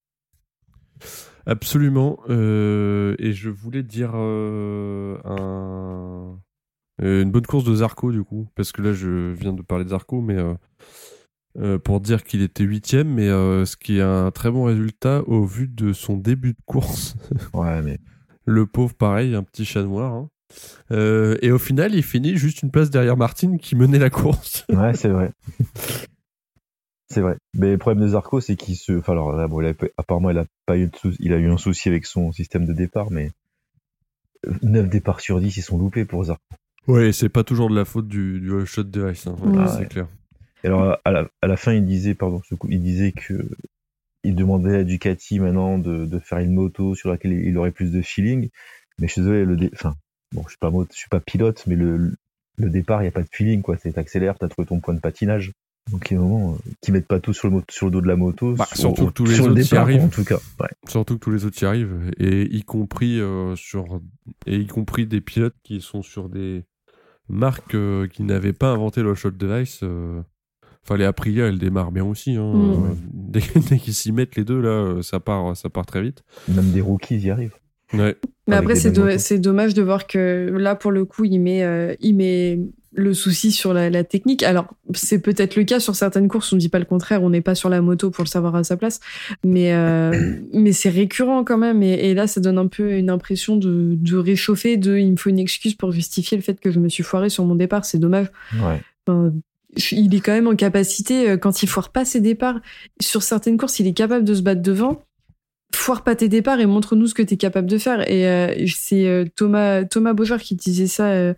Absolument. 1.46 2.18
euh, 2.30 3.14
et 3.18 3.32
je 3.32 3.50
voulais 3.50 3.82
dire 3.82 4.12
euh, 4.14 5.18
un- 5.24 6.38
euh, 7.02 7.22
une 7.22 7.30
bonne 7.30 7.46
course 7.46 7.64
de 7.64 7.74
Zarco, 7.74 8.12
du 8.12 8.22
coup, 8.22 8.48
parce 8.54 8.72
que 8.72 8.80
là, 8.82 8.92
je 8.92 9.32
viens 9.32 9.52
de 9.52 9.62
parler 9.62 9.84
de 9.84 9.90
Zarco, 9.90 10.20
mais 10.20 10.36
euh, 11.58 11.78
pour 11.78 12.00
dire 12.00 12.24
qu'il 12.24 12.42
était 12.42 12.64
huitième, 12.64 13.08
mais 13.14 13.28
ce 13.28 13.76
qui 13.76 13.98
est 13.98 14.02
un 14.02 14.30
très 14.30 14.50
bon 14.50 14.64
résultat 14.64 15.22
au 15.26 15.44
vu 15.44 15.68
de 15.68 15.92
son 15.92 16.16
début 16.16 16.52
de 16.52 16.60
course. 16.66 17.16
Ouais, 17.54 17.82
mais 17.82 17.98
Le 18.46 18.66
pauvre, 18.66 18.94
pareil, 18.94 19.34
un 19.34 19.42
petit 19.42 19.64
chat 19.64 19.82
noir. 19.82 20.12
hein. 20.12 20.28
Et 21.42 21.50
au 21.50 21.58
final, 21.58 21.94
il 21.94 22.02
finit 22.02 22.36
juste 22.36 22.62
une 22.62 22.70
place 22.70 22.90
derrière 22.90 23.16
Martin 23.16 23.56
qui 23.56 23.74
menait 23.74 23.98
la 23.98 24.10
course. 24.10 24.64
Ouais, 24.70 24.94
c'est 24.94 25.08
vrai. 25.08 25.32
c'est 27.08 27.20
vrai. 27.20 27.36
Mais 27.54 27.70
le 27.72 27.78
problème 27.78 28.02
de 28.02 28.08
Zarco, 28.08 28.40
c'est 28.40 28.56
qu'il 28.56 28.76
se. 28.76 28.92
Enfin, 28.92 29.12
alors 29.12 29.32
là, 29.32 29.46
bon, 29.48 29.60
il 29.60 29.66
a- 29.68 29.74
apparemment, 29.98 30.30
il 30.30 30.38
a 30.38 30.46
pas 30.66 30.76
eu 30.78 30.86
de 30.88 30.96
sou- 30.96 31.14
il 31.20 31.32
a 31.32 31.36
eu 31.38 31.50
un 31.50 31.56
souci 31.58 31.88
avec 31.88 32.06
son 32.06 32.32
système 32.32 32.66
de 32.66 32.72
départ, 32.72 33.10
mais 33.10 33.30
9 34.62 34.88
départs 34.88 35.20
sur 35.20 35.40
10, 35.40 35.56
ils 35.56 35.62
sont 35.62 35.78
loupés 35.78 36.04
pour 36.04 36.24
Zarco. 36.24 36.42
Ouais, 36.86 37.12
c'est 37.12 37.30
pas 37.30 37.44
toujours 37.44 37.70
de 37.70 37.74
la 37.74 37.84
faute 37.86 38.08
du, 38.08 38.40
du 38.40 38.66
shot 38.66 38.82
device, 38.84 39.26
hein. 39.26 39.36
Ouais, 39.40 39.58
Ouais. 39.58 39.66
c'est 39.78 39.88
clair. 39.88 40.06
Et 40.62 40.66
alors, 40.66 40.98
à 41.04 41.10
la, 41.10 41.28
à 41.42 41.46
la 41.46 41.56
fin, 41.56 41.72
il 41.72 41.84
disait, 41.86 42.14
pardon, 42.14 42.40
ce 42.48 42.54
coup, 42.54 42.68
il 42.70 42.82
disait 42.82 43.12
que 43.12 43.48
il 44.22 44.34
demandait 44.34 44.76
à 44.78 44.84
Ducati 44.84 45.38
maintenant 45.38 45.78
de, 45.78 46.06
de 46.06 46.18
faire 46.18 46.38
une 46.38 46.54
moto 46.54 46.94
sur 46.94 47.10
laquelle 47.10 47.32
il 47.32 47.56
aurait 47.58 47.72
plus 47.72 47.90
de 47.92 48.00
feeling. 48.00 48.48
Mais 48.98 49.06
je 49.06 49.12
suis 49.12 49.20
désolé, 49.22 49.44
le 49.44 49.56
dé- 49.56 49.70
enfin, 49.74 49.94
bon, 50.32 50.42
je 50.44 50.50
suis 50.50 50.58
pas 50.58 50.70
moto, 50.70 50.88
je 50.92 50.98
suis 50.98 51.08
pas 51.10 51.20
pilote, 51.20 51.64
mais 51.66 51.74
le, 51.76 52.14
le 52.56 52.70
départ, 52.70 53.02
il 53.02 53.06
y 53.06 53.08
a 53.08 53.12
pas 53.12 53.22
de 53.22 53.28
feeling, 53.30 53.60
quoi. 53.62 53.76
C'est 53.76 53.92
t'accélères, 53.92 54.38
t'as 54.38 54.48
trouvé 54.48 54.66
ton 54.66 54.80
point 54.80 54.94
de 54.94 55.00
patinage. 55.00 55.52
Donc, 55.92 56.10
il 56.10 56.14
y 56.14 56.16
a 56.16 56.20
un 56.20 56.22
moment, 56.22 56.54
euh, 56.54 56.70
qu'ils 56.80 56.94
mettent 56.94 57.06
pas 57.06 57.20
tout 57.20 57.32
sur 57.34 57.48
le, 57.48 57.54
mo- 57.56 57.62
sur 57.70 57.86
le 57.86 57.92
dos 57.92 58.00
de 58.00 58.06
la 58.06 58.16
moto. 58.16 58.54
Bah, 58.54 58.66
sur- 58.72 58.78
surtout 58.96 59.06
que 59.08 59.12
tous 59.12 59.26
les 59.26 59.34
sur 59.34 59.44
le 59.46 59.52
autres 59.52 59.60
y 59.60 59.64
départ, 59.64 59.80
arrivent. 59.82 60.02
En 60.02 60.08
tout 60.08 60.24
cas, 60.24 60.38
ouais. 60.60 60.68
Surtout 60.88 61.14
que 61.14 61.20
tous 61.20 61.30
les 61.30 61.44
autres 61.44 61.62
y 61.62 61.66
arrivent, 61.66 62.10
et 62.18 62.42
y 62.54 62.62
compris 62.62 63.20
euh, 63.20 63.54
sur, 63.56 64.00
et 64.46 64.56
y 64.56 64.66
compris 64.66 65.06
des 65.06 65.20
pilotes 65.20 65.54
qui 65.62 65.80
sont 65.82 66.02
sur 66.02 66.28
des 66.30 66.64
marques 67.28 67.74
euh, 67.74 68.06
qui 68.06 68.22
n'avaient 68.22 68.52
pas 68.54 68.70
inventé 68.70 69.02
le 69.02 69.14
shot 69.14 69.32
device. 69.32 69.80
Euh, 69.82 70.22
enfin, 70.84 70.96
les 70.96 71.04
Aprilia, 71.04 71.46
elles 71.46 71.58
démarrent 71.58 71.92
bien 71.92 72.04
aussi. 72.04 72.34
Hein. 72.34 72.52
Mm. 72.54 72.72
Euh, 72.72 72.94
dès 73.12 73.40
dès 73.68 73.78
qu'ils 73.78 73.94
s'y 73.94 74.10
mettent 74.12 74.36
les 74.36 74.44
deux, 74.44 74.60
là, 74.62 75.02
ça 75.02 75.20
part, 75.20 75.54
ça 75.56 75.68
part 75.68 75.84
très 75.86 76.00
vite. 76.02 76.24
Même 76.48 76.70
des 76.70 76.80
rookies 76.80 77.18
y 77.18 77.30
arrivent. 77.30 77.54
Ouais. 77.92 78.16
Mais 78.48 78.56
Avec 78.56 78.70
après, 78.70 78.74
c'est 78.76 78.90
do- 78.90 79.38
dommage 79.38 79.74
de 79.74 79.82
voir 79.82 80.06
que 80.06 80.50
là, 80.58 80.74
pour 80.74 80.90
le 80.92 81.04
coup, 81.04 81.24
il 81.24 81.38
met, 81.38 81.62
euh, 81.62 81.94
il 82.00 82.16
met 82.16 82.58
le 82.94 83.12
souci 83.14 83.52
sur 83.52 83.74
la, 83.74 83.90
la 83.90 84.04
technique. 84.04 84.42
Alors, 84.42 84.66
c'est 84.94 85.18
peut-être 85.18 85.56
le 85.56 85.64
cas 85.64 85.80
sur 85.80 85.94
certaines 85.94 86.28
courses, 86.28 86.52
on 86.52 86.56
dit 86.56 86.68
pas 86.68 86.78
le 86.78 86.84
contraire, 86.84 87.22
on 87.22 87.30
n'est 87.30 87.40
pas 87.40 87.54
sur 87.54 87.68
la 87.68 87.80
moto 87.80 88.10
pour 88.10 88.24
le 88.24 88.28
savoir 88.28 88.54
à 88.54 88.64
sa 88.64 88.76
place, 88.76 89.00
mais, 89.44 89.72
euh, 89.72 90.38
mais 90.52 90.72
c'est 90.72 90.90
récurrent 90.90 91.44
quand 91.44 91.58
même. 91.58 91.82
Et, 91.82 92.10
et 92.10 92.14
là, 92.14 92.26
ça 92.26 92.40
donne 92.40 92.58
un 92.58 92.68
peu 92.68 92.92
une 92.92 93.10
impression 93.10 93.56
de, 93.56 93.96
de 93.96 94.16
réchauffer, 94.16 94.76
de 94.76 94.96
il 94.96 95.12
me 95.12 95.16
faut 95.16 95.30
une 95.30 95.38
excuse 95.38 95.74
pour 95.74 95.92
justifier 95.92 96.36
le 96.36 96.42
fait 96.42 96.60
que 96.60 96.70
je 96.70 96.78
me 96.78 96.88
suis 96.88 97.02
foiré 97.02 97.28
sur 97.28 97.44
mon 97.44 97.54
départ, 97.54 97.84
c'est 97.84 97.98
dommage. 97.98 98.30
Ouais. 98.54 98.80
Enfin, 99.06 99.32
il 99.90 100.14
est 100.14 100.20
quand 100.20 100.32
même 100.32 100.46
en 100.46 100.56
capacité, 100.56 101.30
euh, 101.30 101.36
quand 101.36 101.62
il 101.62 101.68
foire 101.68 101.90
pas 101.90 102.04
ses 102.04 102.20
départs, 102.20 102.60
sur 103.00 103.22
certaines 103.22 103.56
courses, 103.56 103.80
il 103.80 103.86
est 103.86 103.92
capable 103.92 104.24
de 104.24 104.34
se 104.34 104.42
battre 104.42 104.62
devant. 104.62 105.02
Foire 105.74 106.04
pas 106.04 106.14
tes 106.14 106.28
départs 106.28 106.60
et 106.60 106.66
montre-nous 106.66 107.08
ce 107.08 107.14
que 107.14 107.22
tu 107.22 107.34
es 107.34 107.36
capable 107.36 107.68
de 107.68 107.78
faire. 107.78 108.08
Et 108.08 108.28
euh, 108.28 108.66
c'est 108.68 109.06
euh, 109.08 109.24
Thomas, 109.34 109.84
Thomas 109.84 110.14
qui 110.38 110.54
disait 110.54 110.86
ça, 110.86 111.08
euh, 111.08 111.34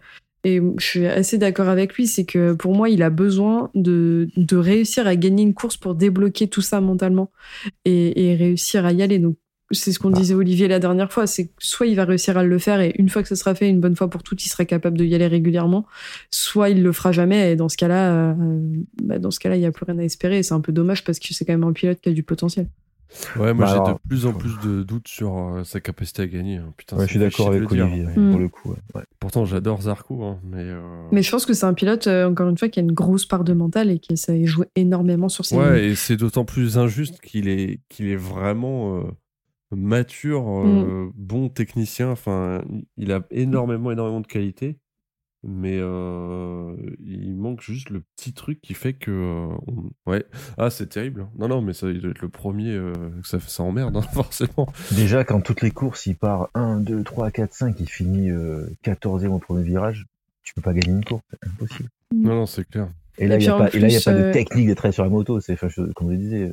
et 0.46 0.60
je 0.78 0.84
suis 0.84 1.06
assez 1.06 1.38
d'accord 1.38 1.68
avec 1.68 1.94
lui, 1.94 2.06
c'est 2.06 2.24
que 2.24 2.52
pour 2.52 2.72
moi, 2.72 2.88
il 2.88 3.02
a 3.02 3.10
besoin 3.10 3.68
de, 3.74 4.28
de 4.36 4.56
réussir 4.56 5.08
à 5.08 5.16
gagner 5.16 5.42
une 5.42 5.54
course 5.54 5.76
pour 5.76 5.96
débloquer 5.96 6.46
tout 6.46 6.62
ça 6.62 6.80
mentalement 6.80 7.32
et, 7.84 8.30
et 8.30 8.36
réussir 8.36 8.86
à 8.86 8.92
y 8.92 9.02
aller. 9.02 9.18
Donc, 9.18 9.36
c'est 9.72 9.90
ce 9.90 9.98
qu'on 9.98 10.10
disait 10.10 10.34
Olivier 10.34 10.68
la 10.68 10.78
dernière 10.78 11.12
fois, 11.12 11.26
c'est 11.26 11.48
que 11.48 11.52
soit 11.58 11.88
il 11.88 11.96
va 11.96 12.04
réussir 12.04 12.38
à 12.38 12.44
le 12.44 12.58
faire 12.60 12.80
et 12.80 12.94
une 12.96 13.08
fois 13.08 13.24
que 13.24 13.28
ce 13.28 13.34
sera 13.34 13.56
fait, 13.56 13.68
une 13.68 13.80
bonne 13.80 13.96
fois 13.96 14.08
pour 14.08 14.22
toutes, 14.22 14.46
il 14.46 14.48
sera 14.48 14.64
capable 14.64 14.96
de 14.96 15.04
y 15.04 15.16
aller 15.16 15.26
régulièrement, 15.26 15.84
soit 16.30 16.70
il 16.70 16.80
le 16.80 16.92
fera 16.92 17.10
jamais 17.10 17.50
et 17.50 17.56
dans 17.56 17.68
ce 17.68 17.76
cas-là, 17.76 18.14
euh, 18.14 18.34
bah, 19.02 19.18
dans 19.18 19.32
ce 19.32 19.40
cas-là, 19.40 19.56
il 19.56 19.60
n'y 19.60 19.66
a 19.66 19.72
plus 19.72 19.84
rien 19.84 19.98
à 19.98 20.04
espérer. 20.04 20.44
C'est 20.44 20.54
un 20.54 20.60
peu 20.60 20.70
dommage 20.70 21.02
parce 21.02 21.18
que 21.18 21.34
c'est 21.34 21.44
quand 21.44 21.54
même 21.54 21.64
un 21.64 21.72
pilote 21.72 22.00
qui 22.00 22.08
a 22.08 22.12
du 22.12 22.22
potentiel. 22.22 22.68
Ouais, 23.36 23.54
moi 23.54 23.64
Bah 23.64 23.66
j'ai 23.66 23.72
alors, 23.72 23.94
de 23.94 24.08
plus 24.08 24.26
en 24.26 24.32
plus 24.32 24.58
de 24.64 24.82
doutes 24.82 25.08
sur 25.08 25.36
euh, 25.38 25.64
sa 25.64 25.80
capacité 25.80 26.22
à 26.22 26.26
gagner. 26.26 26.56
hein. 26.56 26.72
Putain, 26.76 26.96
Ouais, 26.96 27.04
je 27.06 27.10
suis 27.10 27.18
d'accord 27.18 27.48
avec 27.48 27.70
Olivier, 27.70 28.04
mais- 28.04 28.16
Mm. 28.22 28.30
pour 28.30 28.40
le 28.40 28.48
coup. 28.48 28.70
ouais. 28.70 28.76
Ouais. 28.94 29.02
Pourtant, 29.20 29.44
j'adore 29.44 29.82
Zarco, 29.82 30.22
hein, 30.24 30.38
mais. 30.44 30.58
euh, 30.62 30.80
Mais 31.12 31.22
je 31.22 31.30
pense 31.30 31.46
que 31.46 31.54
c'est 31.54 31.66
un 31.66 31.74
pilote, 31.74 32.06
euh, 32.08 32.28
encore 32.28 32.48
une 32.48 32.58
fois, 32.58 32.68
qui 32.68 32.80
a 32.80 32.82
une 32.82 32.92
grosse 32.92 33.24
part 33.26 33.44
de 33.44 33.52
mental 33.52 33.90
et 33.90 33.98
qui 33.98 34.16
ça 34.16 34.32
joue 34.44 34.64
énormément 34.74 35.28
sur 35.28 35.44
ses 35.44 35.56
Ouais, 35.56 35.86
et 35.86 35.94
c'est 35.94 36.16
d'autant 36.16 36.44
plus 36.44 36.78
injuste 36.78 37.20
qu'il 37.20 37.48
est, 37.48 37.80
qu'il 37.88 38.08
est 38.08 38.16
vraiment 38.16 38.98
euh, 38.98 39.02
mature, 39.74 40.44
euh, 40.64 41.10
bon 41.14 41.48
technicien. 41.48 42.10
Enfin, 42.10 42.62
il 42.96 43.12
a 43.12 43.20
énormément, 43.30 43.90
énormément 43.92 44.20
de 44.20 44.26
qualité. 44.26 44.78
Mais 45.48 45.78
euh, 45.80 46.74
il 47.04 47.36
manque 47.36 47.60
juste 47.60 47.90
le 47.90 48.02
petit 48.16 48.32
truc 48.32 48.60
qui 48.60 48.74
fait 48.74 48.94
que. 48.94 49.10
euh, 49.12 49.56
on- 49.68 50.10
Ouais. 50.10 50.24
Ah, 50.58 50.70
c'est 50.70 50.88
terrible. 50.88 51.20
hein. 51.22 51.28
Non, 51.38 51.46
non, 51.48 51.62
mais 51.62 51.72
ça, 51.72 51.88
il 51.88 52.00
doit 52.00 52.10
être 52.10 52.22
le 52.22 52.28
premier 52.28 52.70
euh, 52.72 52.92
que 53.22 53.28
ça, 53.28 53.38
ça 53.40 53.62
emmerde, 53.62 53.96
hein, 53.96 54.00
forcément. 54.12 54.66
Déjà, 54.92 55.22
quand 55.24 55.40
toutes 55.40 55.62
les 55.62 55.70
courses, 55.70 56.06
il 56.06 56.16
part 56.16 56.48
1, 56.54 56.80
2, 56.80 57.02
3, 57.04 57.30
4, 57.30 57.54
5, 57.54 57.76
il 57.78 57.88
finit 57.88 58.30
euh, 58.30 58.66
14e 58.84 59.28
au 59.28 59.38
premier 59.38 59.62
virage, 59.62 60.06
tu 60.42 60.52
peux 60.54 60.62
pas 60.62 60.72
gagner 60.72 60.92
une 60.96 61.04
course, 61.04 61.22
c'est 61.30 61.48
impossible. 61.48 61.88
Non, 62.14 62.34
non, 62.34 62.46
c'est 62.46 62.68
clair. 62.68 62.88
Et 63.18 63.28
là, 63.28 63.36
il 63.36 63.40
n'y 63.40 63.48
a, 63.48 63.52
pas- 63.58 63.68
et 63.76 63.78
là, 63.80 63.88
il 63.88 63.92
y 63.92 63.96
a 63.96 64.00
pas 64.00 64.12
de 64.14 64.32
technique 64.32 64.66
d'être 64.66 64.90
sur 64.90 65.04
la 65.04 65.10
moto, 65.10 65.38
c'est, 65.40 65.56
comme 65.94 66.10
je 66.10 66.16
disais, 66.16 66.52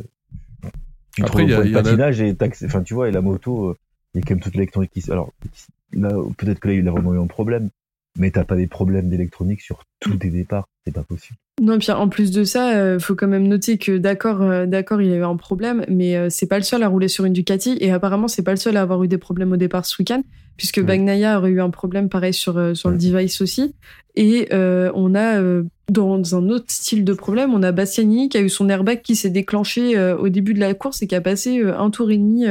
tu 1.15 1.23
Après, 1.23 1.45
y 1.45 1.53
a- 1.53 1.63
y 1.65 1.75
a- 1.75 1.81
patinage 1.83 2.21
et 2.21 2.35
enfin, 2.65 2.83
tu 2.83 2.93
vois, 2.93 3.09
et 3.09 3.11
la 3.11 3.21
moto, 3.21 3.69
euh, 3.69 3.77
il 4.13 4.19
y 4.19 4.21
a 4.23 4.25
quand 4.25 4.35
même 4.35 4.39
toute 4.43 4.53
l'électronique 4.55 4.91
qui, 4.91 5.11
alors, 5.11 5.31
qui- 5.51 5.99
là, 5.99 6.09
peut-être 6.37 6.59
que 6.59 6.67
là, 6.69 6.73
il 6.75 6.87
a 6.87 6.91
vraiment 6.91 7.13
eu 7.15 7.19
un 7.19 7.27
problème, 7.27 7.69
mais 8.17 8.31
t'as 8.31 8.43
pas 8.43 8.55
des 8.55 8.67
problèmes 8.67 9.09
d'électronique 9.09 9.61
sur 9.61 9.83
tous 9.99 10.15
tes 10.17 10.29
départs, 10.29 10.67
c'est 10.85 10.93
pas 10.93 11.03
possible. 11.03 11.37
Non, 11.61 11.77
puis 11.77 11.91
en 11.91 12.09
plus 12.09 12.31
de 12.31 12.43
ça, 12.43 12.75
euh, 12.75 12.99
faut 12.99 13.13
quand 13.13 13.27
même 13.27 13.47
noter 13.47 13.77
que 13.77 13.97
d'accord, 13.97 14.41
euh, 14.41 14.65
d'accord, 14.65 15.01
il 15.01 15.11
a 15.13 15.17
eu 15.17 15.23
un 15.23 15.35
problème, 15.35 15.85
mais 15.87 16.17
euh, 16.17 16.27
c'est 16.29 16.47
pas 16.47 16.57
le 16.57 16.63
seul 16.63 16.81
à 16.81 16.87
rouler 16.87 17.07
sur 17.07 17.25
une 17.25 17.33
Ducati 17.33 17.77
et 17.79 17.91
apparemment 17.91 18.27
c'est 18.27 18.41
pas 18.41 18.51
le 18.51 18.57
seul 18.57 18.75
à 18.75 18.81
avoir 18.81 19.03
eu 19.03 19.07
des 19.07 19.19
problèmes 19.19 19.51
au 19.51 19.57
départ 19.57 19.85
ce 19.85 19.95
week-end, 19.99 20.23
puisque 20.57 20.77
Ouais. 20.77 20.83
Bagnaia 20.83 21.37
aurait 21.37 21.51
eu 21.51 21.61
un 21.61 21.69
problème 21.69 22.09
pareil 22.09 22.33
sur 22.33 22.57
euh, 22.57 22.73
sur 22.73 22.89
le 22.89 22.97
device 22.97 23.39
aussi. 23.41 23.75
Et 24.15 24.49
on 24.51 25.15
a 25.15 25.41
dans 25.89 26.35
un 26.35 26.49
autre 26.49 26.65
style 26.67 27.03
de 27.03 27.13
problème, 27.13 27.51
on 27.51 27.63
a 27.63 27.71
Bastiani 27.71 28.29
qui 28.29 28.37
a 28.37 28.41
eu 28.41 28.49
son 28.49 28.69
airbag 28.69 29.01
qui 29.01 29.15
s'est 29.15 29.31
déclenché 29.31 29.97
au 30.13 30.29
début 30.29 30.53
de 30.53 30.59
la 30.59 30.75
course 30.75 31.01
et 31.01 31.07
qui 31.07 31.15
a 31.15 31.21
passé 31.21 31.63
un 31.63 31.89
tour 31.89 32.11
et 32.11 32.17
demi 32.17 32.45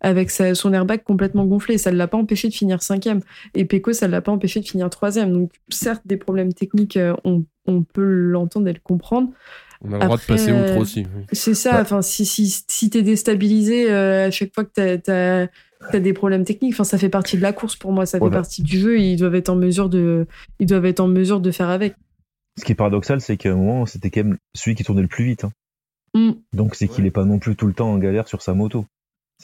avec 0.00 0.30
sa- 0.30 0.54
son 0.54 0.72
airbag 0.72 1.02
complètement 1.02 1.44
gonflé. 1.44 1.78
Ça 1.78 1.90
ne 1.92 1.96
l'a 1.96 2.08
pas 2.08 2.16
empêché 2.18 2.48
de 2.48 2.54
finir 2.54 2.82
cinquième. 2.82 3.20
Et 3.54 3.64
Pecco, 3.64 3.92
ça 3.92 4.06
ne 4.06 4.12
l'a 4.12 4.20
pas 4.20 4.32
empêché 4.32 4.60
de 4.60 4.66
finir 4.66 4.88
troisième. 4.90 5.32
Donc 5.32 5.52
certes, 5.70 6.02
des 6.06 6.16
problèmes 6.16 6.52
techniques, 6.52 6.96
euh, 6.96 7.14
on, 7.24 7.44
on 7.66 7.82
peut 7.82 8.02
l'entendre 8.04 8.68
et 8.68 8.72
le 8.72 8.80
comprendre. 8.82 9.30
On 9.82 9.92
a 9.92 9.98
le 9.98 10.04
droit 10.04 10.16
de 10.18 10.22
passer 10.22 10.52
outre 10.52 10.72
euh, 10.72 10.78
aussi. 10.78 11.00
oui. 11.16 11.24
C'est 11.32 11.54
ça. 11.54 11.74
Ouais. 11.76 11.80
Enfin, 11.80 12.02
si 12.02 12.26
si 12.26 12.64
si 12.68 12.90
t'es 12.90 13.02
déstabilisé 13.02 13.90
euh, 13.90 14.26
à 14.26 14.30
chaque 14.30 14.54
fois 14.54 14.64
que 14.64 14.96
t'as 14.96 15.46
t'as 15.90 15.98
des 15.98 16.12
problèmes 16.12 16.44
techniques, 16.44 16.74
enfin 16.74 16.84
ça 16.84 16.98
fait 16.98 17.08
partie 17.08 17.38
de 17.38 17.42
la 17.42 17.54
course 17.54 17.76
pour 17.76 17.90
moi. 17.92 18.04
Ça 18.04 18.18
fait 18.18 18.24
Ouais, 18.24 18.30
partie 18.30 18.62
du 18.62 18.78
jeu. 18.78 18.98
Ils 19.00 19.16
doivent 19.16 19.34
être 19.34 19.48
en 19.48 19.56
mesure 19.56 19.88
de 19.88 20.26
ils 20.58 20.66
doivent 20.66 20.84
être 20.84 21.00
en 21.00 21.08
mesure 21.08 21.40
de 21.40 21.50
faire 21.50 21.70
avec. 21.70 21.94
Ce 22.58 22.64
qui 22.64 22.72
est 22.72 22.74
paradoxal, 22.74 23.20
c'est 23.22 23.38
qu'à 23.38 23.52
un 23.52 23.56
moment, 23.56 23.86
c'était 23.86 24.10
quand 24.10 24.24
même 24.24 24.36
celui 24.54 24.74
qui 24.74 24.84
tournait 24.84 25.00
le 25.02 25.08
plus 25.08 25.24
vite. 25.24 25.44
hein. 25.44 25.52
Mm. 26.14 26.32
Donc, 26.52 26.74
c'est 26.74 26.88
qu'il 26.88 27.06
est 27.06 27.10
pas 27.10 27.24
non 27.24 27.38
plus 27.38 27.56
tout 27.56 27.66
le 27.66 27.72
temps 27.72 27.90
en 27.90 27.96
galère 27.98 28.28
sur 28.28 28.42
sa 28.42 28.52
moto. 28.52 28.84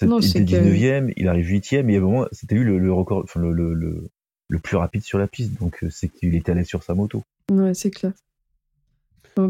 Non, 0.05 0.20
il 0.20 0.28
était 0.28 0.40
que- 0.44 0.57
19ème, 0.62 1.12
il 1.16 1.28
arrive 1.28 1.47
8ème, 1.47 1.88
et 1.88 1.94
à 1.94 1.99
un 1.99 2.03
moment, 2.03 2.26
c'était 2.32 2.55
lui 2.57 2.64
le, 2.64 2.78
le 2.78 2.92
record, 2.92 3.22
enfin, 3.24 3.40
le, 3.40 3.53
le, 3.53 3.72
le, 3.72 4.09
le 4.49 4.59
plus 4.59 4.76
rapide 4.76 5.03
sur 5.03 5.18
la 5.18 5.26
piste. 5.28 5.59
Donc, 5.59 5.82
euh, 5.82 5.88
c'est 5.90 6.09
qu'il 6.09 6.34
était 6.34 6.53
allé 6.53 6.64
sur 6.64 6.82
sa 6.82 6.94
moto. 6.94 7.22
Ouais, 7.51 7.72
c'est 7.72 7.90
clair. 7.90 8.12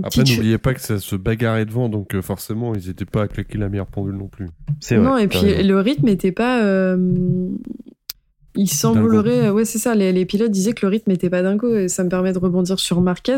Après, 0.02 0.24
n'oubliez 0.24 0.58
pas 0.58 0.74
que 0.74 0.80
ça 0.80 0.98
se 0.98 1.14
bagarrait 1.16 1.64
devant, 1.64 1.88
donc 1.88 2.14
euh, 2.14 2.20
forcément, 2.22 2.74
ils 2.74 2.88
n'étaient 2.88 3.04
pas 3.04 3.22
à 3.22 3.28
claquer 3.28 3.56
la 3.56 3.68
meilleure 3.68 3.86
pendule 3.86 4.16
non 4.16 4.26
plus. 4.28 4.48
C'est 4.80 4.96
non, 4.98 5.12
vrai. 5.12 5.24
et 5.24 5.28
puis 5.28 5.38
raison. 5.38 5.68
le 5.68 5.80
rythme 5.80 6.08
était 6.08 6.32
pas. 6.32 6.62
euh, 6.64 7.48
Il 8.56 8.68
semblerait, 8.68 9.50
ouais, 9.50 9.64
c'est 9.64 9.78
ça. 9.78 9.94
Les, 9.94 10.12
les 10.12 10.24
pilotes 10.26 10.50
disaient 10.50 10.72
que 10.72 10.84
le 10.84 10.90
rythme 10.90 11.12
était 11.12 11.30
pas 11.30 11.42
dingo. 11.42 11.72
Et 11.76 11.88
ça 11.88 12.02
me 12.02 12.08
permet 12.08 12.32
de 12.32 12.38
rebondir 12.38 12.80
sur 12.80 13.00
Marquez, 13.00 13.36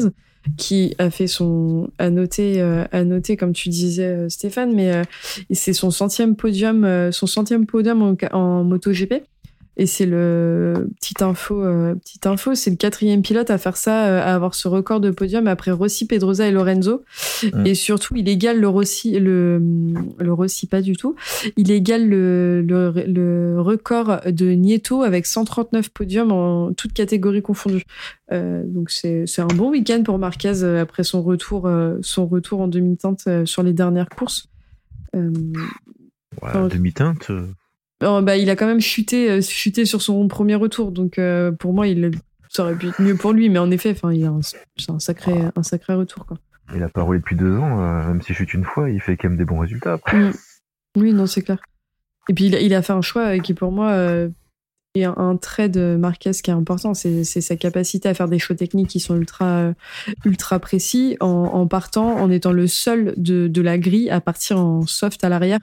qui 0.56 0.94
a 0.98 1.10
fait 1.10 1.26
son, 1.26 1.90
a 1.98 2.10
noté, 2.10 2.60
euh, 2.60 2.84
a 2.92 3.04
noté 3.04 3.36
comme 3.36 3.52
tu 3.52 3.68
disais, 3.68 4.06
euh, 4.06 4.28
Stéphane, 4.28 4.72
mais 4.74 4.92
euh, 4.92 5.02
c'est 5.50 5.72
son 5.72 5.90
centième 5.90 6.36
podium, 6.36 6.84
euh, 6.84 7.12
son 7.12 7.26
centième 7.26 7.66
podium 7.66 8.02
en, 8.02 8.16
en 8.36 8.64
MotoGP. 8.64 9.24
Et 9.78 9.86
c'est 9.86 10.06
le 10.06 10.90
petite 10.96 11.22
info, 11.22 11.62
euh, 11.62 11.94
petite 11.94 12.26
info, 12.26 12.56
c'est 12.56 12.70
le 12.70 12.76
quatrième 12.76 13.22
pilote 13.22 13.48
à 13.48 13.58
faire 13.58 13.76
ça, 13.76 14.06
euh, 14.08 14.20
à 14.20 14.34
avoir 14.34 14.56
ce 14.56 14.66
record 14.66 14.98
de 14.98 15.12
podium 15.12 15.46
après 15.46 15.70
Rossi, 15.70 16.04
Pedrosa 16.04 16.48
et 16.48 16.50
Lorenzo. 16.50 17.04
Mm. 17.44 17.64
Et 17.64 17.74
surtout, 17.76 18.16
il 18.16 18.28
égale 18.28 18.58
le 18.58 18.68
Rossi, 18.68 19.18
le, 19.20 19.62
le 20.18 20.32
Rossi 20.32 20.66
pas 20.66 20.82
du 20.82 20.96
tout. 20.96 21.14
Il 21.56 21.70
égale 21.70 22.08
le, 22.08 22.60
le, 22.60 22.92
le 23.06 23.60
record 23.60 24.20
de 24.26 24.50
Nieto 24.50 25.02
avec 25.02 25.26
139 25.26 25.90
podiums 25.90 26.32
en 26.32 26.72
toutes 26.72 26.92
catégories 26.92 27.42
confondues. 27.42 27.84
Euh, 28.32 28.64
donc 28.66 28.90
c'est 28.90 29.24
un 29.38 29.46
bon 29.46 29.70
week-end 29.70 30.02
pour 30.02 30.18
Marquez 30.18 30.64
après 30.64 31.04
son 31.04 31.22
retour, 31.22 31.70
son 32.02 32.26
retour 32.26 32.62
en 32.62 32.66
demi-teinte 32.66 33.28
sur 33.44 33.62
les 33.62 33.72
dernières 33.72 34.08
courses. 34.08 34.48
Ouais, 35.14 36.68
demi-teinte. 36.68 37.30
Euh, 38.02 38.22
bah, 38.22 38.36
il 38.36 38.48
a 38.50 38.56
quand 38.56 38.66
même 38.66 38.80
chuté, 38.80 39.30
euh, 39.30 39.40
chuté 39.40 39.84
sur 39.84 40.02
son 40.02 40.28
premier 40.28 40.54
retour, 40.54 40.92
donc 40.92 41.18
euh, 41.18 41.50
pour 41.50 41.72
moi, 41.72 41.86
il, 41.88 42.12
ça 42.48 42.62
aurait 42.62 42.76
pu 42.76 42.88
être 42.88 43.00
mieux 43.00 43.16
pour 43.16 43.32
lui, 43.32 43.48
mais 43.48 43.58
en 43.58 43.70
effet, 43.70 43.94
il 44.12 44.24
a 44.24 44.28
un, 44.28 44.40
c'est 44.42 44.90
un 44.90 44.98
sacré, 44.98 45.32
un 45.54 45.62
sacré 45.62 45.94
retour, 45.94 46.26
quoi. 46.26 46.38
Il 46.74 46.82
a 46.82 46.88
pas 46.88 47.02
roulé 47.02 47.18
depuis 47.18 47.34
deux 47.34 47.56
ans, 47.56 47.80
euh, 47.80 48.08
même 48.08 48.20
si 48.20 48.34
chute 48.34 48.52
une 48.52 48.64
fois, 48.64 48.90
il 48.90 49.00
fait 49.00 49.16
quand 49.16 49.28
même 49.28 49.38
des 49.38 49.44
bons 49.44 49.58
résultats 49.58 49.94
après. 49.94 50.18
Mm. 50.18 50.32
Oui, 50.96 51.12
non, 51.12 51.26
c'est 51.26 51.42
clair. 51.42 51.58
Et 52.28 52.34
puis 52.34 52.46
il 52.46 52.54
a, 52.54 52.60
il 52.60 52.74
a 52.74 52.82
fait 52.82 52.92
un 52.92 53.00
choix 53.00 53.38
qui, 53.38 53.54
pour 53.54 53.72
moi, 53.72 53.90
euh, 53.92 54.28
est 54.94 55.04
un, 55.04 55.14
un 55.16 55.36
trait 55.36 55.68
de 55.68 55.96
Marquez 55.98 56.32
qui 56.32 56.50
est 56.50 56.54
important, 56.54 56.92
c'est 56.94 57.24
sa 57.24 57.56
capacité 57.56 58.08
à 58.08 58.14
faire 58.14 58.28
des 58.28 58.38
choix 58.38 58.54
techniques 58.54 58.88
qui 58.88 59.00
sont 59.00 59.16
ultra, 59.16 59.72
ultra 60.24 60.58
précis, 60.58 61.16
en, 61.20 61.26
en 61.26 61.66
partant, 61.66 62.16
en 62.16 62.30
étant 62.30 62.52
le 62.52 62.66
seul 62.66 63.14
de, 63.16 63.48
de 63.48 63.62
la 63.62 63.78
grille 63.78 64.10
à 64.10 64.20
partir 64.20 64.58
en 64.58 64.86
soft 64.86 65.24
à 65.24 65.28
l'arrière. 65.28 65.60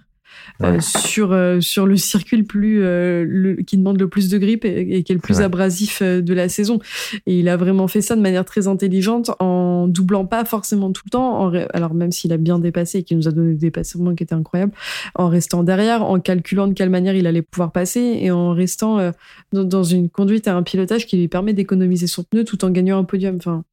Euh, 0.62 0.74
Ouais. 0.74 0.80
sur 0.82 1.32
euh, 1.34 1.60
sur 1.62 1.86
le 1.86 1.98
circuit 1.98 2.38
le 2.38 2.44
plus 2.44 2.82
euh, 2.84 3.26
le- 3.28 3.56
qui 3.56 3.78
demande 3.78 4.00
le 4.00 4.08
plus 4.08 4.30
de 4.30 4.38
grip 4.38 4.64
et, 4.66 4.98
et 4.98 5.04
qui 5.04 5.12
est 5.12 5.16
le 5.16 5.22
plus 5.22 5.42
abrasif 5.42 6.02
de 6.02 6.34
la 6.34 6.48
saison 6.50 6.80
et 7.26 7.40
il 7.40 7.50
a 7.50 7.58
vraiment 7.58 7.88
fait 7.88 8.02
ça 8.02 8.16
de 8.16 8.22
manière 8.22 8.46
très 8.46 8.68
intelligente 8.68 9.32
en 9.40 9.88
doublant 9.88 10.26
pas 10.26 10.46
forcément 10.46 10.92
tout 10.92 11.02
le 11.06 11.10
temps 11.12 11.40
en 11.40 11.50
ré- 11.50 11.68
alors 11.74 11.94
même 11.94 12.12
s'il 12.12 12.32
a 12.34 12.38
bien 12.38 12.60
dépassé 12.60 13.00
et 13.00 13.04
qu'il 13.04 13.18
nous 13.18 13.28
a 13.28 13.32
donné 13.32 13.54
des 13.54 13.60
dépassements 13.60 14.16
qui 14.16 14.24
étaient 14.24 14.34
incroyables 14.36 14.74
en 15.16 15.28
restant 15.30 15.64
derrière 15.64 16.04
en 16.04 16.20
calculant 16.20 16.68
de 16.68 16.74
quelle 16.74 16.90
manière 16.90 17.16
il 17.16 17.28
allait 17.28 17.42
pouvoir 17.42 17.72
passer 17.72 18.18
et 18.22 18.32
en 18.32 18.52
restant 18.54 19.00
euh, 19.00 19.12
dans, 19.52 19.64
dans 19.64 19.84
une 19.84 20.10
conduite 20.10 20.48
à 20.48 20.56
un 20.56 20.64
pilotage 20.64 21.06
qui 21.06 21.18
lui 21.18 21.28
permet 21.28 21.54
d'économiser 21.54 22.08
son 22.08 22.24
pneu 22.24 22.44
tout 22.44 22.64
en 22.64 22.70
gagnant 22.70 22.98
un 23.00 23.04
podium 23.04 23.36
enfin 23.38 23.64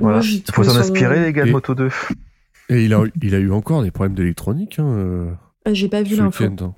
Voilà. 0.00 0.20
Il 0.22 0.42
faut 0.52 0.64
s'en 0.64 0.76
inspirer, 0.76 1.24
les 1.24 1.32
gars 1.32 1.44
de 1.44 1.48
Et- 1.48 1.52
Moto 1.52 1.74
2. 1.74 1.88
Et 2.68 2.84
il 2.84 2.92
a, 2.94 3.02
il 3.22 3.34
a 3.34 3.38
eu 3.38 3.50
encore 3.50 3.82
des 3.82 3.90
problèmes 3.90 4.14
d'électronique 4.14 4.78
hein, 4.78 4.86
euh, 4.86 5.32
Ah, 5.64 5.72
j'ai 5.74 5.88
pas 5.88 6.02
vu 6.02 6.16
l'info 6.16 6.44
hein. 6.44 6.74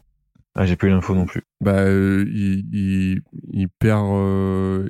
Ah, 0.55 0.66
j'ai 0.66 0.76
pas 0.76 0.86
eu 0.86 0.91
l'info 0.91 1.14
non 1.14 1.26
plus. 1.26 1.43
Bah, 1.61 1.78
euh, 1.80 2.24
il, 2.28 2.64
il, 2.72 3.22
il 3.53 3.68
perd, 3.68 4.05
euh, 4.07 4.88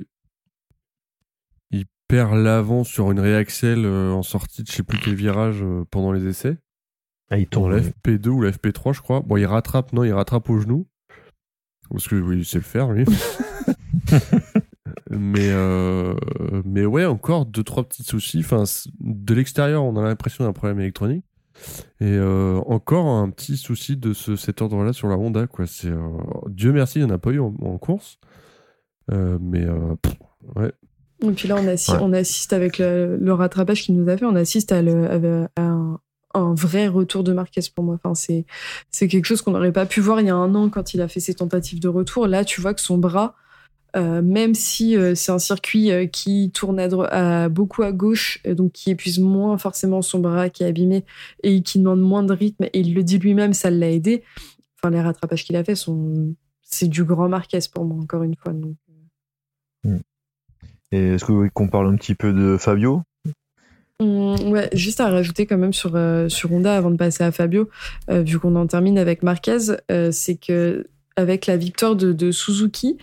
il 1.71 1.85
perd 2.07 2.35
l'avant 2.35 2.83
sur 2.83 3.11
une 3.11 3.19
réaxel 3.19 3.85
euh, 3.85 4.11
en 4.11 4.23
sortie 4.23 4.63
de 4.63 4.67
je 4.67 4.73
sais 4.73 4.83
plus 4.83 4.97
quel 4.99 5.15
virage 5.15 5.63
pendant 5.91 6.11
les 6.11 6.25
essais. 6.27 6.57
Ah, 7.29 7.37
il 7.37 7.45
Dans 7.45 7.61
tourne. 7.61 7.75
la 7.75 7.81
FP2 7.81 8.27
ou 8.27 8.41
la 8.41 8.51
FP3, 8.51 8.93
je 8.93 9.01
crois. 9.01 9.21
Bon, 9.21 9.37
il 9.37 9.45
rattrape, 9.45 9.93
non, 9.93 10.03
il 10.03 10.11
rattrape 10.13 10.49
au 10.49 10.59
genou. 10.59 10.87
Parce 11.89 12.07
que 12.07 12.15
oui, 12.15 12.39
il 12.39 12.45
sait 12.45 12.57
le 12.57 12.63
faire, 12.63 12.91
lui. 12.91 13.05
mais, 15.17 15.49
euh, 15.51 16.13
mais 16.65 16.85
ouais, 16.85 17.05
encore 17.05 17.45
deux, 17.45 17.63
trois 17.63 17.83
petits 17.83 18.03
soucis. 18.03 18.39
Enfin, 18.39 18.63
de 18.99 19.33
l'extérieur, 19.33 19.83
on 19.83 19.95
a 19.97 20.01
l'impression 20.03 20.43
d'un 20.43 20.53
problème 20.53 20.79
électronique. 20.79 21.25
Et 21.99 22.05
euh, 22.17 22.59
encore 22.65 23.07
un 23.07 23.29
petit 23.29 23.57
souci 23.57 23.95
de 23.97 24.13
ce, 24.13 24.35
cet 24.35 24.61
ordre-là 24.61 24.93
sur 24.93 25.07
la 25.09 25.17
Honda. 25.17 25.45
Quoi. 25.47 25.67
C'est, 25.67 25.89
euh, 25.89 25.99
Dieu 26.49 26.71
merci, 26.71 26.99
il 26.99 27.05
n'y 27.05 27.11
en 27.11 27.13
a 27.13 27.19
pas 27.19 27.31
eu 27.31 27.39
en, 27.39 27.53
en 27.61 27.77
course. 27.77 28.17
Euh, 29.11 29.37
mais 29.41 29.65
pff, 30.01 30.15
ouais. 30.55 30.71
Et 31.23 31.31
puis 31.33 31.47
là, 31.47 31.55
on, 31.59 31.65
assi- 31.67 31.91
Ouais. 31.91 31.99
on 32.01 32.13
assiste 32.13 32.53
avec 32.53 32.79
le, 32.79 33.17
le 33.17 33.33
rattrapage 33.33 33.83
qu'il 33.83 33.95
nous 33.95 34.09
a 34.09 34.17
fait, 34.17 34.25
on 34.25 34.35
assiste 34.35 34.71
à, 34.71 34.81
le- 34.81 35.45
à- 35.55 35.61
à 35.61 35.61
un, 35.63 35.99
un 36.33 36.53
vrai 36.55 36.87
retour 36.87 37.23
de 37.23 37.31
Marquez 37.33 37.61
pour 37.75 37.83
moi. 37.83 37.95
Enfin, 38.03 38.15
c'est 38.15 38.45
c'est 38.89 39.07
quelque 39.07 39.25
chose 39.25 39.41
qu'on 39.43 39.51
n'aurait 39.51 39.71
pas 39.73 39.85
pu 39.85 39.99
voir 40.01 40.19
il 40.21 40.27
y 40.27 40.29
a 40.31 40.35
un 40.35 40.55
an 40.55 40.69
quand 40.69 40.95
il 40.95 41.01
a 41.01 41.07
fait 41.07 41.19
ses 41.19 41.35
tentatives 41.35 41.79
de 41.79 41.89
retour. 41.89 42.25
Là, 42.25 42.43
tu 42.43 42.59
vois 42.61 42.73
que 42.73 42.81
son 42.81 42.97
bras, 42.97 43.35
euh, 43.95 44.21
même 44.21 44.53
si 44.53 44.95
euh, 44.95 45.15
c'est 45.15 45.31
un 45.31 45.39
circuit 45.39 45.91
euh, 45.91 46.05
qui 46.05 46.51
tourne 46.53 46.79
à, 46.79 47.49
beaucoup 47.49 47.83
à 47.83 47.91
gauche, 47.91 48.41
donc 48.45 48.71
qui 48.73 48.91
épuise 48.91 49.19
moins 49.19 49.57
forcément 49.57 50.01
son 50.01 50.19
bras 50.19 50.49
qui 50.49 50.63
est 50.63 50.67
abîmé 50.67 51.05
et 51.43 51.61
qui 51.61 51.79
demande 51.79 52.01
moins 52.01 52.23
de 52.23 52.33
rythme, 52.33 52.65
et 52.65 52.79
il 52.79 52.93
le 52.93 53.03
dit 53.03 53.17
lui-même, 53.17 53.53
ça 53.53 53.69
l'a 53.69 53.89
aidé. 53.89 54.23
Enfin, 54.77 54.91
les 54.91 55.01
rattrapages 55.01 55.43
qu'il 55.43 55.55
a 55.55 55.63
fait 55.63 55.75
sont 55.75 56.35
c'est 56.63 56.87
du 56.87 57.03
grand 57.03 57.27
Marquez 57.27 57.59
pour 57.73 57.85
moi 57.85 57.97
encore 58.01 58.23
une 58.23 58.35
fois. 58.35 58.53
Donc, 58.53 58.75
Et 60.91 61.13
est-ce 61.13 61.25
que 61.25 61.31
vous 61.31 61.49
qu'on 61.53 61.67
parle 61.67 61.87
un 61.87 61.95
petit 61.95 62.15
peu 62.15 62.33
de 62.33 62.57
Fabio? 62.57 63.03
Hum, 64.01 64.51
ouais, 64.51 64.67
juste 64.73 64.99
à 64.99 65.09
rajouter 65.09 65.45
quand 65.45 65.59
même 65.59 65.73
sur, 65.73 65.95
euh, 65.95 66.27
sur 66.27 66.51
Honda 66.51 66.75
avant 66.75 66.89
de 66.89 66.95
passer 66.95 67.23
à 67.23 67.31
Fabio, 67.31 67.69
euh, 68.09 68.23
vu 68.23 68.39
qu'on 68.39 68.55
en 68.55 68.65
termine 68.65 68.97
avec 68.97 69.21
Marquez, 69.21 69.59
euh, 69.91 70.11
c'est 70.11 70.37
que 70.37 70.87
avec 71.15 71.45
la 71.45 71.57
victoire 71.57 71.95
de, 71.95 72.13
de 72.13 72.31
Suzuki, 72.31 72.97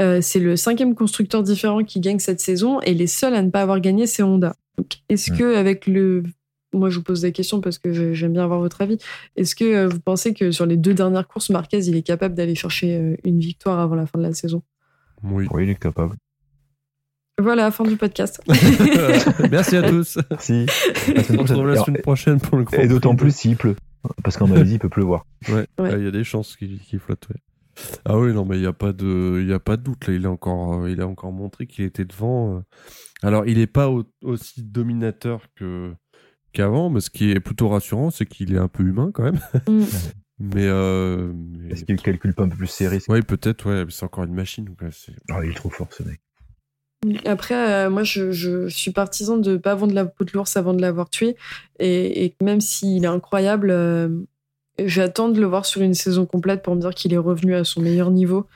euh, 0.00 0.20
c'est 0.20 0.40
le 0.40 0.56
cinquième 0.56 0.94
constructeur 0.94 1.42
différent 1.42 1.84
qui 1.84 2.00
gagne 2.00 2.18
cette 2.18 2.40
saison 2.40 2.80
et 2.80 2.94
les 2.94 3.06
seuls 3.06 3.34
à 3.34 3.42
ne 3.42 3.50
pas 3.50 3.62
avoir 3.62 3.80
gagné, 3.80 4.06
c'est 4.06 4.22
Honda. 4.22 4.54
Donc, 4.78 4.98
est-ce 5.08 5.30
que 5.30 5.56
avec 5.56 5.86
le 5.86 6.22
moi, 6.74 6.88
je 6.88 6.96
vous 6.96 7.02
pose 7.02 7.20
des 7.20 7.32
questions 7.32 7.60
parce 7.60 7.78
que 7.78 8.14
j'aime 8.14 8.32
bien 8.32 8.44
avoir 8.44 8.60
votre 8.60 8.80
avis. 8.80 8.96
Est-ce 9.36 9.54
que 9.54 9.64
euh, 9.64 9.88
vous 9.88 10.00
pensez 10.00 10.32
que 10.32 10.50
sur 10.50 10.66
les 10.66 10.76
deux 10.76 10.94
dernières 10.94 11.28
courses, 11.28 11.50
Marquez, 11.50 11.84
il 11.84 11.96
est 11.96 12.02
capable 12.02 12.34
d'aller 12.34 12.54
chercher 12.54 12.96
euh, 12.96 13.16
une 13.24 13.40
victoire 13.40 13.78
avant 13.78 13.94
la 13.94 14.06
fin 14.06 14.18
de 14.18 14.24
la 14.24 14.32
saison? 14.32 14.62
Oui. 15.22 15.46
Oui, 15.50 15.64
il 15.64 15.70
est 15.70 15.78
capable. 15.78 16.16
Voilà, 17.38 17.70
fin 17.70 17.84
du 17.84 17.96
podcast. 17.96 18.42
Merci 19.50 19.76
à 19.76 19.82
tous. 19.82 20.18
Si. 20.38 20.66
La 21.14 21.22
On 21.38 21.46
se 21.46 21.52
retrouve 21.54 21.66
la 21.66 21.74
prochaine. 21.74 21.84
semaine 21.84 22.02
prochaine 22.02 22.40
pour 22.40 22.58
le 22.58 22.64
Grand 22.64 22.78
Et 22.78 22.88
d'autant 22.88 23.16
plus 23.16 23.34
s'il 23.34 23.56
pleut. 23.56 23.76
Parce 24.24 24.36
qu'en 24.36 24.48
Malaisie, 24.48 24.74
il 24.74 24.78
peut 24.78 24.88
pleuvoir. 24.88 25.26
Ouais, 25.48 25.66
Ouais. 25.78 25.90
Ah, 25.92 25.96
il 25.96 26.04
y 26.04 26.08
a 26.08 26.10
des 26.10 26.24
chances 26.24 26.56
qu'il 26.56 26.98
flotte. 26.98 27.28
ouais. 27.30 27.36
Ah 28.04 28.18
oui, 28.18 28.32
non, 28.34 28.44
mais 28.44 28.56
il 28.56 28.60
n'y 28.60 28.66
a 28.66 28.72
pas 28.74 28.92
de, 28.92 29.38
il 29.40 29.48
y 29.48 29.52
a 29.52 29.60
pas 29.60 29.76
de 29.76 29.82
doute 29.82 30.06
là. 30.06 30.14
Il 30.14 30.26
a 30.26 30.30
encore, 30.30 30.82
euh, 30.82 30.90
il 30.90 31.00
a 31.00 31.06
encore 31.06 31.32
montré 31.32 31.66
qu'il 31.66 31.84
était 31.84 32.04
devant. 32.04 32.56
euh. 32.56 32.60
Alors, 33.22 33.46
il 33.46 33.58
n'est 33.58 33.66
pas 33.66 33.88
au- 33.88 34.04
aussi 34.22 34.62
dominateur 34.62 35.46
que 35.56 35.94
qu'avant, 36.52 36.90
mais 36.90 37.00
ce 37.00 37.08
qui 37.10 37.30
est 37.30 37.40
plutôt 37.40 37.68
rassurant, 37.68 38.10
c'est 38.10 38.26
qu'il 38.26 38.52
est 38.54 38.58
un 38.58 38.68
peu 38.68 38.82
humain 38.82 39.10
quand 39.14 39.22
même. 39.22 39.40
Mm. 39.68 39.84
mais, 40.38 40.66
euh, 40.66 41.32
mais- 41.34 41.70
Est-ce 41.70 41.84
qu'il 41.84 41.96
calcule 42.00 42.34
pas 42.34 42.42
un 42.42 42.48
peu 42.48 42.56
plus 42.56 42.66
ses 42.66 42.88
risques? 42.88 43.08
Ouais, 43.08 43.22
peut-être, 43.22 43.66
ouais. 43.70 43.86
C'est 43.88 44.04
encore 44.04 44.24
une 44.24 44.34
machine. 44.34 44.68
quoi, 44.76 44.88
Ah, 45.30 45.40
Il 45.44 45.50
est 45.50 45.54
trop 45.54 45.70
fort, 45.70 45.88
ce 45.92 46.02
mec. 46.02 46.20
Après, 47.24 47.54
euh, 47.54 47.90
moi, 47.90 48.04
je, 48.04 48.30
je 48.30 48.68
suis 48.68 48.92
partisan 48.92 49.36
de 49.36 49.56
pas 49.56 49.74
vendre 49.74 49.94
la 49.94 50.04
peau 50.04 50.24
de 50.24 50.30
l'ours 50.34 50.56
avant 50.56 50.72
de 50.72 50.80
l'avoir 50.80 51.10
tué. 51.10 51.36
Et, 51.78 52.24
et 52.24 52.34
même 52.40 52.60
s'il 52.60 53.04
est 53.04 53.08
incroyable, 53.08 53.70
euh, 53.70 54.08
j'attends 54.78 55.28
de 55.28 55.40
le 55.40 55.46
voir 55.46 55.66
sur 55.66 55.82
une 55.82 55.94
saison 55.94 56.26
complète 56.26 56.62
pour 56.62 56.74
me 56.74 56.80
dire 56.80 56.94
qu'il 56.94 57.12
est 57.12 57.18
revenu 57.18 57.54
à 57.54 57.64
son 57.64 57.80
meilleur 57.80 58.10
niveau. 58.10 58.46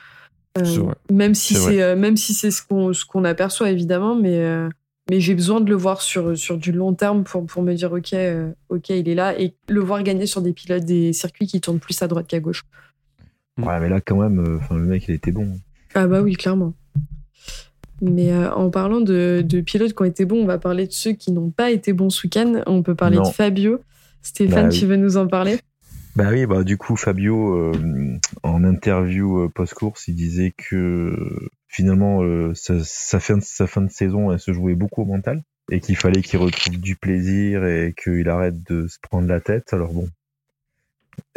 Euh, 0.58 0.86
même 1.10 1.34
si 1.34 1.54
C'est 1.54 1.96
même 1.96 2.16
si 2.16 2.32
c'est 2.32 2.50
ce 2.50 2.62
qu'on 2.62 2.94
ce 2.94 3.04
qu'on 3.04 3.24
aperçoit 3.24 3.70
évidemment, 3.70 4.14
mais 4.14 4.42
mais 5.10 5.20
j'ai 5.20 5.34
besoin 5.34 5.60
de 5.60 5.68
le 5.68 5.76
voir 5.76 6.00
sur 6.00 6.38
sur 6.38 6.56
du 6.56 6.72
long 6.72 6.94
terme 6.94 7.24
pour 7.24 7.44
pour 7.44 7.62
me 7.62 7.74
dire 7.74 7.92
ok 7.92 8.14
ok 8.70 8.88
il 8.88 9.06
est 9.06 9.14
là 9.14 9.38
et 9.38 9.54
le 9.68 9.80
voir 9.80 10.02
gagner 10.02 10.24
sur 10.24 10.40
des 10.40 10.54
pilotes 10.54 10.86
des 10.86 11.12
circuits 11.12 11.46
qui 11.46 11.60
tournent 11.60 11.78
plus 11.78 12.00
à 12.00 12.06
droite 12.06 12.26
qu'à 12.26 12.40
gauche. 12.40 12.62
Ouais, 13.58 13.80
mais 13.80 13.90
là, 13.90 14.00
quand 14.00 14.16
même, 14.16 14.58
enfin, 14.60 14.76
le 14.76 14.84
mec, 14.84 15.08
il 15.08 15.14
était 15.14 15.30
bon. 15.30 15.58
Ah 15.94 16.06
bah 16.06 16.20
oui, 16.20 16.34
clairement. 16.34 16.74
Mais 18.02 18.32
euh, 18.32 18.52
en 18.52 18.70
parlant 18.70 19.00
de, 19.00 19.42
de 19.46 19.60
pilotes 19.60 19.94
qui 19.94 20.02
ont 20.02 20.06
été 20.06 20.24
bons, 20.24 20.42
on 20.42 20.46
va 20.46 20.58
parler 20.58 20.86
de 20.86 20.92
ceux 20.92 21.12
qui 21.12 21.32
n'ont 21.32 21.50
pas 21.50 21.70
été 21.70 21.92
bons 21.92 22.10
ce 22.10 22.26
week-end. 22.26 22.62
On 22.66 22.82
peut 22.82 22.94
parler 22.94 23.16
Non. 23.16 23.22
de 23.22 23.28
Fabio. 23.34 23.80
Stéphane, 24.22 24.64
Bah 24.64 24.68
oui. 24.70 24.78
tu 24.78 24.86
veux 24.86 24.96
nous 24.96 25.16
en 25.16 25.26
parler? 25.28 25.58
Bah 26.16 26.28
oui, 26.30 26.46
bah 26.46 26.64
du 26.64 26.78
coup 26.78 26.96
Fabio 26.96 27.54
euh, 27.54 27.72
en 28.42 28.64
interview 28.64 29.38
euh, 29.42 29.48
post-course, 29.54 30.08
il 30.08 30.14
disait 30.14 30.52
que 30.56 31.14
finalement 31.68 32.22
euh, 32.22 32.52
sa, 32.54 32.82
sa 32.82 33.20
fin 33.20 33.36
de, 33.36 33.42
sa 33.42 33.66
fin 33.66 33.82
de 33.82 33.90
saison, 33.90 34.32
elle 34.32 34.38
se 34.40 34.52
jouait 34.54 34.74
beaucoup 34.74 35.02
au 35.02 35.04
mental 35.04 35.42
et 35.70 35.78
qu'il 35.80 35.96
fallait 35.96 36.22
qu'il 36.22 36.38
retrouve 36.38 36.78
du 36.80 36.96
plaisir 36.96 37.66
et 37.66 37.94
qu'il 38.02 38.28
arrête 38.30 38.62
de 38.66 38.86
se 38.88 38.96
prendre 39.02 39.28
la 39.28 39.40
tête. 39.40 39.72
Alors 39.74 39.92
bon, 39.92 40.08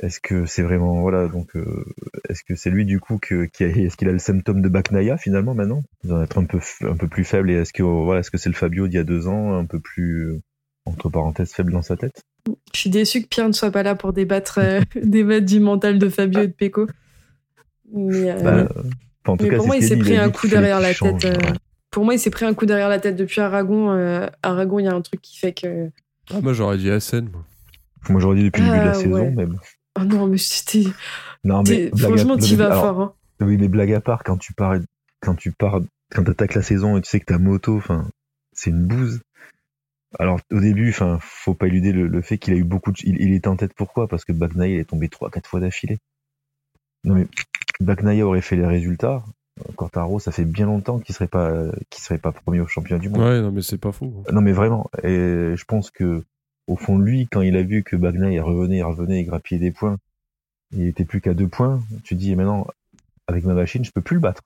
est-ce 0.02 0.20
que 0.20 0.46
c'est 0.46 0.62
vraiment 0.64 1.02
voilà 1.02 1.28
donc 1.28 1.56
euh, 1.56 1.86
est-ce 2.30 2.44
que 2.44 2.56
c'est 2.56 2.70
lui 2.70 2.86
du 2.86 3.00
coup 3.00 3.18
que 3.22 3.46
qui 3.46 3.64
a, 3.64 3.68
est-ce 3.68 3.98
qu'il 3.98 4.08
a 4.10 4.12
le 4.12 4.20
symptôme 4.20 4.62
de 4.62 4.70
Baknaya 4.70 5.18
finalement 5.18 5.54
maintenant? 5.54 5.82
Il 6.04 6.10
doit 6.10 6.24
être 6.24 6.38
un 6.38 6.46
peu 6.46 6.60
un 6.82 6.96
peu 6.96 7.08
plus 7.08 7.24
faible 7.24 7.52
et 7.52 7.56
est-ce 7.56 7.74
que 7.74 7.84
voilà 7.84 8.22
est-ce 8.22 8.32
que 8.32 8.38
c'est 8.38 8.50
le 8.50 8.56
Fabio 8.56 8.88
d'il 8.88 8.96
y 8.96 9.00
a 9.00 9.04
deux 9.04 9.28
ans 9.28 9.54
un 9.58 9.66
peu 9.66 9.80
plus 9.80 10.28
euh, 10.30 10.40
entre 10.86 11.10
parenthèses 11.10 11.52
faible 11.54 11.72
dans 11.72 11.82
sa 11.82 11.98
tête? 11.98 12.24
Je 12.74 12.80
suis 12.80 12.90
déçue 12.90 13.22
que 13.24 13.28
Pierre 13.28 13.48
ne 13.48 13.54
soit 13.54 13.70
pas 13.72 13.84
là 13.84 13.96
pour 13.96 14.14
débattre, 14.14 14.60
euh, 14.60 14.82
débattre 15.04 15.46
du 15.46 15.60
mental 15.60 16.00
de 16.00 16.10
Fabio 16.10 16.42
et 16.42 16.48
de 16.48 16.54
Pecco. 16.54 16.88
Mais, 17.94 18.32
euh, 18.32 18.42
Bah, 18.42 18.68
enfin, 18.70 19.34
en 19.34 19.38
tout 19.38 19.44
mais 19.44 19.50
cas, 19.52 19.58
pour 19.58 19.68
moi, 19.68 19.76
il 19.76 19.84
s'est 19.84 19.98
pris 19.98 20.18
un 20.18 20.30
coup 20.32 20.48
derrière 20.48 20.80
la 20.80 20.94
tête. 20.94 21.28
pour 21.92 22.06
moi, 22.06 22.14
il 22.14 22.20
s'est 22.20 22.30
pris 22.30 22.46
un 22.46 22.54
coup 22.54 22.66
derrière 22.66 22.90
la 22.90 23.00
tête 23.00 23.16
depuis 23.16 23.42
Aragon. 23.42 23.92
euh, 23.92 24.28
Aragon, 24.42 24.80
il 24.80 24.86
y 24.86 24.88
a 24.88 24.94
un 24.94 25.02
truc 25.02 25.22
qui 25.22 25.38
fait 25.38 25.54
que. 25.54 25.90
Ah, 26.32 26.40
moi, 26.42 26.54
j'aurais 26.54 26.78
dit 26.78 26.90
SN. 27.00 27.30
Moi. 27.32 27.44
Moi, 28.08 28.22
j'aurais 28.22 28.38
dit 28.38 28.44
depuis 28.46 28.62
le 28.64 28.70
début 28.70 28.80
de 28.80 28.86
la 28.86 28.92
Ah, 28.92 28.94
saison, 28.94 29.32
bon. 29.32 29.56
Oh 30.00 30.04
non, 30.04 30.28
mais 30.28 30.38
c'était. 30.38 30.86
Non, 31.44 31.64
mais 31.64 31.92
Franchement, 31.98 32.38
tu 32.38 32.56
vas 32.56 32.72
fort. 32.72 33.02
hein. 33.02 33.14
Oui, 33.42 33.58
mais 33.58 33.68
blague 33.68 33.94
à 33.94 34.02
part, 34.02 34.24
quand 34.24 34.38
tu 34.38 34.54
pars, 34.54 34.76
quand 35.22 35.36
tu 35.36 35.52
pars, 35.52 35.80
quand 36.14 36.24
t'attaques 36.24 36.56
la 36.56 36.62
saison 36.62 36.98
et 36.98 37.02
tu 37.02 37.10
sais 37.10 37.20
que 37.20 37.26
ta 37.26 37.38
moto, 37.38 37.78
enfin, 37.78 38.08
c'est 38.54 38.70
une 38.70 38.86
bouse. 38.86 39.22
Alors, 40.18 40.40
au 40.52 40.60
début, 40.60 40.90
enfin, 40.90 41.20
faut 41.22 41.54
pas 41.54 41.68
éluder 41.68 41.92
le, 41.92 42.08
le 42.08 42.22
fait 42.22 42.38
qu'il 42.38 42.54
a 42.54 42.58
eu 42.58 42.64
beaucoup 42.64 42.92
de, 42.92 42.98
il, 43.04 43.22
il 43.22 43.34
était 43.34 43.48
en 43.48 43.56
tête 43.56 43.74
pourquoi? 43.76 44.08
Parce 44.08 44.26
que 44.26 44.32
Bagnaia 44.34 44.76
il 44.76 44.80
est 44.80 44.86
tombé 44.86 45.08
trois, 45.08 45.30
quatre 45.30 45.48
fois 45.48 45.60
d'affilée. 45.60 46.00
Non, 47.04 47.16
mais 47.16 47.28
Bagnaia 47.80 48.26
aurait 48.26 48.42
fait 48.42 48.56
les 48.56 48.66
résultats. 48.66 49.24
Quartaro, 49.76 50.20
ça 50.20 50.32
fait 50.32 50.46
bien 50.46 50.66
longtemps 50.66 51.00
qu'il 51.00 51.14
serait 51.14 51.28
pas, 51.28 51.52
qu'il 51.90 52.02
serait 52.04 52.18
pas 52.18 52.32
premier 52.32 52.60
au 52.62 52.68
championnat 52.68 53.00
du 53.02 53.10
monde. 53.10 53.20
Ouais, 53.22 53.42
non, 53.42 53.52
mais 53.52 53.62
c'est 53.62 53.78
pas 53.78 53.92
fou. 53.92 54.24
Non, 54.32 54.42
mais 54.42 54.54
vraiment. 54.54 54.90
Et 55.04 55.54
je 55.56 55.64
pense 55.66 55.92
que, 55.92 56.24
au 56.70 56.76
fond 56.76 56.98
de 56.98 57.04
lui, 57.04 57.28
quand 57.30 57.42
il 57.42 57.56
a 57.58 57.64
vu 57.64 57.84
que 57.84 57.96
Bagnaia 57.96 58.32
il 58.32 58.42
revenait, 58.42 58.78
il 58.78 58.84
revenait, 58.84 59.22
il 59.22 59.26
grappillait 59.26 59.60
des 59.60 59.72
points, 59.72 59.98
il 60.72 60.86
était 60.86 61.04
plus 61.06 61.20
qu'à 61.20 61.34
deux 61.34 61.48
points, 61.48 61.82
tu 62.04 62.16
dis, 62.16 62.36
maintenant, 62.36 62.68
avec 63.28 63.44
ma 63.44 63.54
machine, 63.54 63.84
je 63.84 63.92
peux 63.92 64.02
plus 64.02 64.16
le 64.16 64.22
battre. 64.22 64.42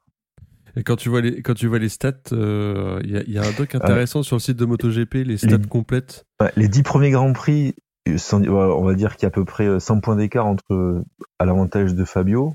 Et 0.76 0.84
quand 0.84 0.96
tu 0.96 1.10
vois 1.10 1.22
les, 1.22 1.42
quand 1.44 1.54
tu 1.54 1.68
vois 1.68 1.78
les 1.80 1.90
stats, 1.90 2.14
euh, 2.32 3.00
il 3.04 3.12
y, 3.12 3.18
a, 3.18 3.24
y 3.28 3.38
a 3.38 3.44
un 3.44 3.52
doc 3.52 3.76
intéressant 3.76 4.24
sur 4.24 4.38
le 4.38 4.40
site 4.42 4.58
de 4.58 4.66
MotoGP, 4.66 5.16
les 5.26 5.38
stats 5.38 5.58
Les- 5.58 5.68
complètes. 5.68 6.26
Les 6.56 6.68
dix 6.68 6.82
premiers 6.82 7.12
Grands 7.12 7.34
Prix, 7.34 7.76
voilà, 8.08 8.74
on 8.76 8.84
va 8.84 8.96
dire 8.96 9.16
qu'il 9.16 9.24
y 9.24 9.26
a 9.26 9.28
à 9.28 9.32
peu 9.32 9.46
près 9.46 9.80
100 9.80 10.00
points 10.00 10.16
d'écart 10.16 10.48
entre 10.48 11.04
à 11.40 11.46
l'avantage 11.46 11.94
de 11.94 12.04
Fabio. 12.06 12.54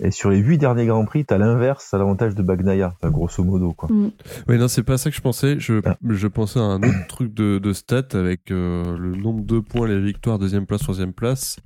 Et 0.00 0.12
sur 0.12 0.30
les 0.30 0.38
huit 0.38 0.58
derniers 0.58 0.86
Grands 0.86 1.04
Prix, 1.04 1.24
t'as 1.24 1.38
l'inverse 1.38 1.92
à 1.92 1.98
l'avantage 1.98 2.34
de 2.36 2.42
Bagnaia, 2.42 2.94
enfin, 2.94 3.10
grosso 3.10 3.42
modo, 3.42 3.72
quoi. 3.72 3.88
Mm. 3.90 4.12
Oui, 4.48 4.58
non, 4.58 4.68
c'est 4.68 4.84
pas 4.84 4.96
ça 4.96 5.10
que 5.10 5.16
je 5.16 5.20
pensais. 5.20 5.58
Je, 5.58 5.80
Ah. 5.84 5.96
je 6.08 6.26
pensais 6.28 6.60
à 6.60 6.62
un 6.62 6.78
autre 6.82 7.06
truc 7.08 7.34
de, 7.34 7.58
de 7.58 7.72
stats 7.72 8.06
avec 8.12 8.52
euh, 8.52 8.96
le 8.96 9.16
nombre 9.16 9.44
de 9.44 9.58
points, 9.58 9.88
les 9.88 10.00
victoires, 10.00 10.38
deuxième 10.38 10.66
place, 10.66 10.82
troisième 10.82 11.12
place, 11.12 11.58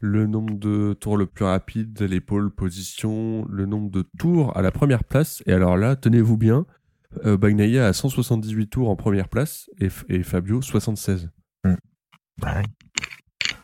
le 0.00 0.26
nombre 0.26 0.54
de 0.58 0.94
tours 0.94 1.16
le 1.16 1.26
plus 1.26 1.44
rapide, 1.44 2.00
les 2.02 2.20
pôles 2.20 2.50
position, 2.50 3.46
le 3.48 3.66
nombre 3.66 3.90
de 3.90 4.04
tours 4.18 4.56
à 4.56 4.62
la 4.62 4.72
première 4.72 5.04
place. 5.04 5.42
Et 5.46 5.52
alors 5.52 5.76
là, 5.76 5.94
tenez-vous 5.94 6.36
bien, 6.36 6.66
euh, 7.24 7.36
Bagnaia 7.36 7.86
a 7.86 7.92
178 7.92 8.66
tours 8.66 8.90
en 8.90 8.96
première 8.96 9.28
place 9.28 9.70
et, 9.80 9.88
et 10.08 10.24
Fabio 10.24 10.60
76. 10.60 11.30
Ouais. 11.64 12.62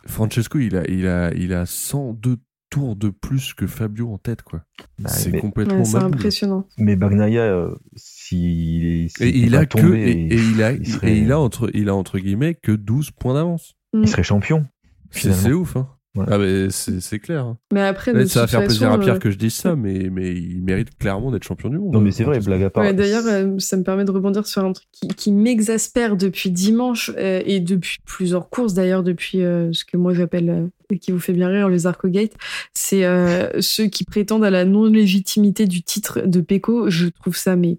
Francesco, 0.06 0.58
il 0.58 0.76
a, 0.76 0.88
il 0.88 1.06
a, 1.06 1.32
il 1.34 1.52
a 1.52 1.66
102 1.66 2.36
tours 2.72 2.96
de 2.96 3.10
plus 3.10 3.52
que 3.54 3.66
Fabio 3.66 4.10
en 4.10 4.18
tête, 4.18 4.42
quoi. 4.42 4.62
Bah, 4.98 5.10
c'est 5.10 5.30
complètement 5.38 5.78
Ouais, 5.78 5.84
c'est 5.84 5.98
maboule. 5.98 6.14
impressionnant. 6.16 6.66
mais 6.78 6.96
Bagnaia, 6.96 7.42
euh, 7.42 7.74
s'il 7.96 8.86
est, 8.86 9.08
s'il 9.16 9.26
Et 9.26 9.38
il 9.38 9.54
a 9.56 9.66
que, 9.66 9.78
tombé, 9.78 9.98
et, 10.10 10.34
et 10.34 10.36
il 10.36 10.62
a, 10.62 10.72
il 10.72 10.86
serait- 10.86 11.12
et 11.12 11.18
il 11.18 11.32
a 11.32 11.38
entre, 11.38 11.70
il 11.74 11.88
a 11.88 11.94
entre 11.94 12.18
guillemets 12.18 12.54
que 12.54 12.72
12 12.72 13.10
points 13.10 13.34
d'avance. 13.34 13.74
il 13.94 14.08
serait 14.08 14.22
champion. 14.22 14.64
C'est 15.10 15.52
ouf, 15.52 15.76
hein. 15.76 15.88
Ouais. 16.14 16.26
Ah, 16.28 16.36
mais 16.36 16.68
c'est 16.70 17.18
clair. 17.20 17.46
hein. 17.46 17.58
Mais 17.72 17.80
après, 17.80 18.12
Là, 18.12 18.26
ça 18.26 18.42
va 18.42 18.46
faire 18.46 18.60
plaisir 18.64 18.92
à 18.92 18.98
Pierre 18.98 19.14
euh, 19.14 19.18
que 19.18 19.30
je 19.30 19.38
dise 19.38 19.54
ça, 19.54 19.76
mais, 19.76 20.10
mais 20.10 20.34
il 20.34 20.62
mérite 20.62 20.96
clairement 20.98 21.30
d'être 21.30 21.44
champion 21.44 21.70
du 21.70 21.78
monde. 21.78 21.94
Non, 21.94 22.00
mais 22.02 22.10
c'est 22.10 22.24
vrai, 22.24 22.38
blague 22.40 22.62
à 22.64 22.68
part. 22.70 22.84
Ouais, 22.84 22.92
D'ailleurs, 22.92 23.24
euh, 23.26 23.58
ça 23.58 23.78
me 23.78 23.82
permet 23.82 24.04
de 24.04 24.10
rebondir 24.10 24.46
sur 24.46 24.62
un 24.62 24.72
truc 24.74 24.86
qui, 24.92 25.08
qui 25.08 25.32
m'exaspère 25.32 26.16
depuis 26.18 26.50
dimanche 26.50 27.10
euh, 27.16 27.40
et 27.46 27.60
depuis 27.60 27.96
plusieurs 28.04 28.50
courses 28.50 28.74
d'ailleurs, 28.74 29.02
depuis 29.02 29.42
euh, 29.42 29.70
ce 29.72 29.86
que 29.86 29.96
moi 29.96 30.12
j'appelle, 30.12 30.50
euh, 30.50 30.66
qui 30.98 31.12
vous 31.12 31.18
fait 31.20 31.32
bien 31.32 31.48
rire, 31.48 31.68
les 31.68 31.86
Arcogate, 31.86 32.32
c'est 32.74 33.04
euh, 33.04 33.60
ceux 33.60 33.86
qui 33.86 34.04
prétendent 34.04 34.44
à 34.44 34.50
la 34.50 34.64
non-légitimité 34.64 35.66
du 35.66 35.82
titre 35.82 36.20
de 36.24 36.40
Pecco. 36.40 36.90
Je 36.90 37.08
trouve 37.08 37.36
ça 37.36 37.56
mais 37.56 37.78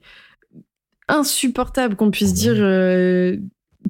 insupportable 1.07 1.95
qu'on 1.95 2.11
puisse 2.11 2.29
Ouais. 2.29 2.35
dire 2.35 2.55
euh, 2.57 3.37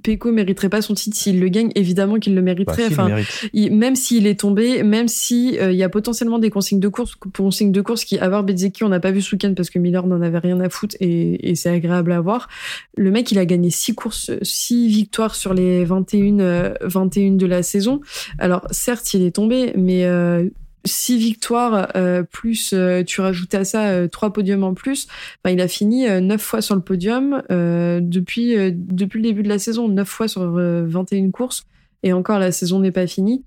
Peko 0.01 0.31
mériterait 0.31 0.69
pas 0.69 0.81
son 0.81 0.93
titre 0.95 1.15
s'il 1.15 1.39
le 1.39 1.47
gagne, 1.49 1.69
évidemment 1.75 2.17
qu'il 2.19 2.33
le 2.35 2.41
Bah, 2.41 2.45
mériterait. 2.45 2.87
il 2.87 2.91
enfin, 2.93 3.07
mérite. 3.09 3.49
il- 3.53 3.75
même 3.75 3.95
s'il 3.95 4.25
est 4.27 4.39
tombé, 4.39 4.83
même 4.83 5.07
si 5.07 5.57
euh, 5.59 5.71
il 5.71 5.77
y 5.77 5.83
a 5.83 5.89
potentiellement 5.89 6.39
des 6.39 6.49
consignes 6.49 6.79
de 6.79 6.87
course, 6.87 7.15
consignes 7.15 7.71
de 7.71 7.81
course 7.81 8.03
qui, 8.05 8.17
à 8.17 8.27
voir 8.27 8.43
Bezeki, 8.43 8.83
on 8.83 8.89
n'a 8.89 8.99
pas 8.99 9.11
vu 9.11 9.21
ce 9.21 9.35
week-end 9.35 9.53
parce 9.55 9.69
que 9.69 9.79
Miller 9.79 10.05
n'en 10.07 10.21
avait 10.21 10.39
rien 10.39 10.59
à 10.59 10.69
foutre 10.69 10.95
et, 10.99 11.49
et 11.49 11.55
c'est 11.55 11.69
agréable 11.69 12.11
à 12.11 12.21
voir. 12.21 12.49
Le 12.97 13.11
mec, 13.11 13.31
il 13.31 13.37
a 13.39 13.45
gagné 13.45 13.69
six 13.69 13.93
courses, 13.95 14.31
six 14.41 14.87
victoires 14.87 15.35
sur 15.35 15.53
les 15.53 15.85
21, 15.85 16.39
euh, 16.39 16.73
21 16.81 17.31
de 17.37 17.45
la 17.45 17.63
saison. 17.63 18.01
Alors, 18.39 18.67
certes, 18.71 19.13
il 19.13 19.23
est 19.23 19.31
tombé, 19.35 19.73
mais 19.77 20.05
euh, 20.05 20.49
six 20.85 21.17
victoires 21.17 21.89
euh, 21.95 22.23
plus 22.23 22.71
euh, 22.73 23.03
tu 23.03 23.21
rajoutes 23.21 23.53
à 23.55 23.63
ça 23.63 23.87
euh, 23.89 24.07
trois 24.07 24.33
podiums 24.33 24.63
en 24.63 24.73
plus 24.73 25.07
Enfin, 25.43 25.53
il 25.53 25.61
a 25.61 25.67
fini 25.67 26.07
euh, 26.07 26.19
neuf 26.19 26.41
fois 26.41 26.61
sur 26.61 26.75
le 26.75 26.81
podium 26.81 27.41
euh, 27.51 27.99
depuis 28.01 28.55
euh, 28.57 28.71
depuis 28.73 29.19
le 29.21 29.23
début 29.29 29.43
de 29.43 29.49
la 29.49 29.59
saison 29.59 29.87
neuf 29.87 30.09
fois 30.09 30.27
sur 30.27 30.41
euh, 30.41 30.83
21 30.85 31.31
courses 31.31 31.63
et 32.03 32.11
encore 32.13 32.37
la 32.39 32.51
saison 32.51 32.79
n'est 32.79 32.91
pas 32.91 33.07
finie 33.07 33.43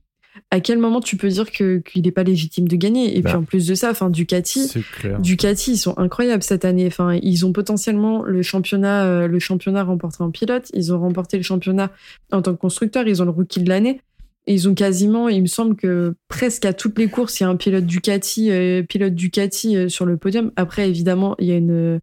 à 0.51 0.61
quel 0.61 0.78
moment 0.78 1.01
tu 1.01 1.16
peux 1.16 1.28
dire 1.28 1.51
que 1.51 1.78
qu'il 1.78 2.03
n'est 2.03 2.11
pas 2.11 2.22
légitime 2.22 2.68
de 2.68 2.76
gagner? 2.76 3.16
Et 3.16 3.22
Bah. 3.22 3.30
puis 3.30 3.39
en 3.39 3.43
plus 3.43 3.66
de 3.66 3.74
ça 3.74 3.91
enfin 3.91 4.11
Ducati. 4.11 4.70
Ducati, 5.18 5.72
ils 5.72 5.78
sont 5.78 5.99
incroyables 5.99 6.43
cette 6.43 6.66
année. 6.66 6.87
Enfin, 6.87 7.18
ils 7.22 7.47
ont 7.47 7.53
potentiellement 7.53 8.22
le 8.22 8.43
championnat, 8.43 9.26
le 9.26 9.39
championnat 9.39 9.82
remporté 9.84 10.22
en 10.22 10.30
pilote. 10.30 10.70
Ils 10.74 10.93
ont 10.93 11.01
remporté 11.01 11.39
le 11.39 11.43
championnat 11.43 11.91
en 12.32 12.43
tant 12.43 12.53
que 12.53 12.59
constructeur. 12.61 13.09
Ils 13.09 13.22
ont 13.22 13.24
le 13.24 13.30
rookie 13.30 13.61
de 13.62 13.68
l'année. 13.70 14.03
Et 14.49 14.55
ils 14.55 14.68
ont 14.68 14.74
quasiment, 14.74 15.28
il 15.28 15.42
me 15.42 15.47
semble 15.47 15.74
que 15.76 16.14
presque 16.28 16.64
à 16.64 16.72
toutes 16.72 16.99
les 16.99 17.09
courses, 17.09 17.40
il 17.40 17.42
y 17.42 17.47
a 17.47 17.49
un 17.49 17.57
pilote 17.57 17.84
Ducati, 17.84 18.51
euh, 18.53 18.82
pilote 18.84 19.14
Ducati 19.14 19.76
euh, 19.76 19.88
sur 19.88 20.07
le 20.07 20.16
podium. 20.16 20.53
Après, 20.57 20.88
évidemment, 20.88 21.34
il 21.38 21.47
y 21.49 21.53
a 21.53 21.57
une 21.57 22.01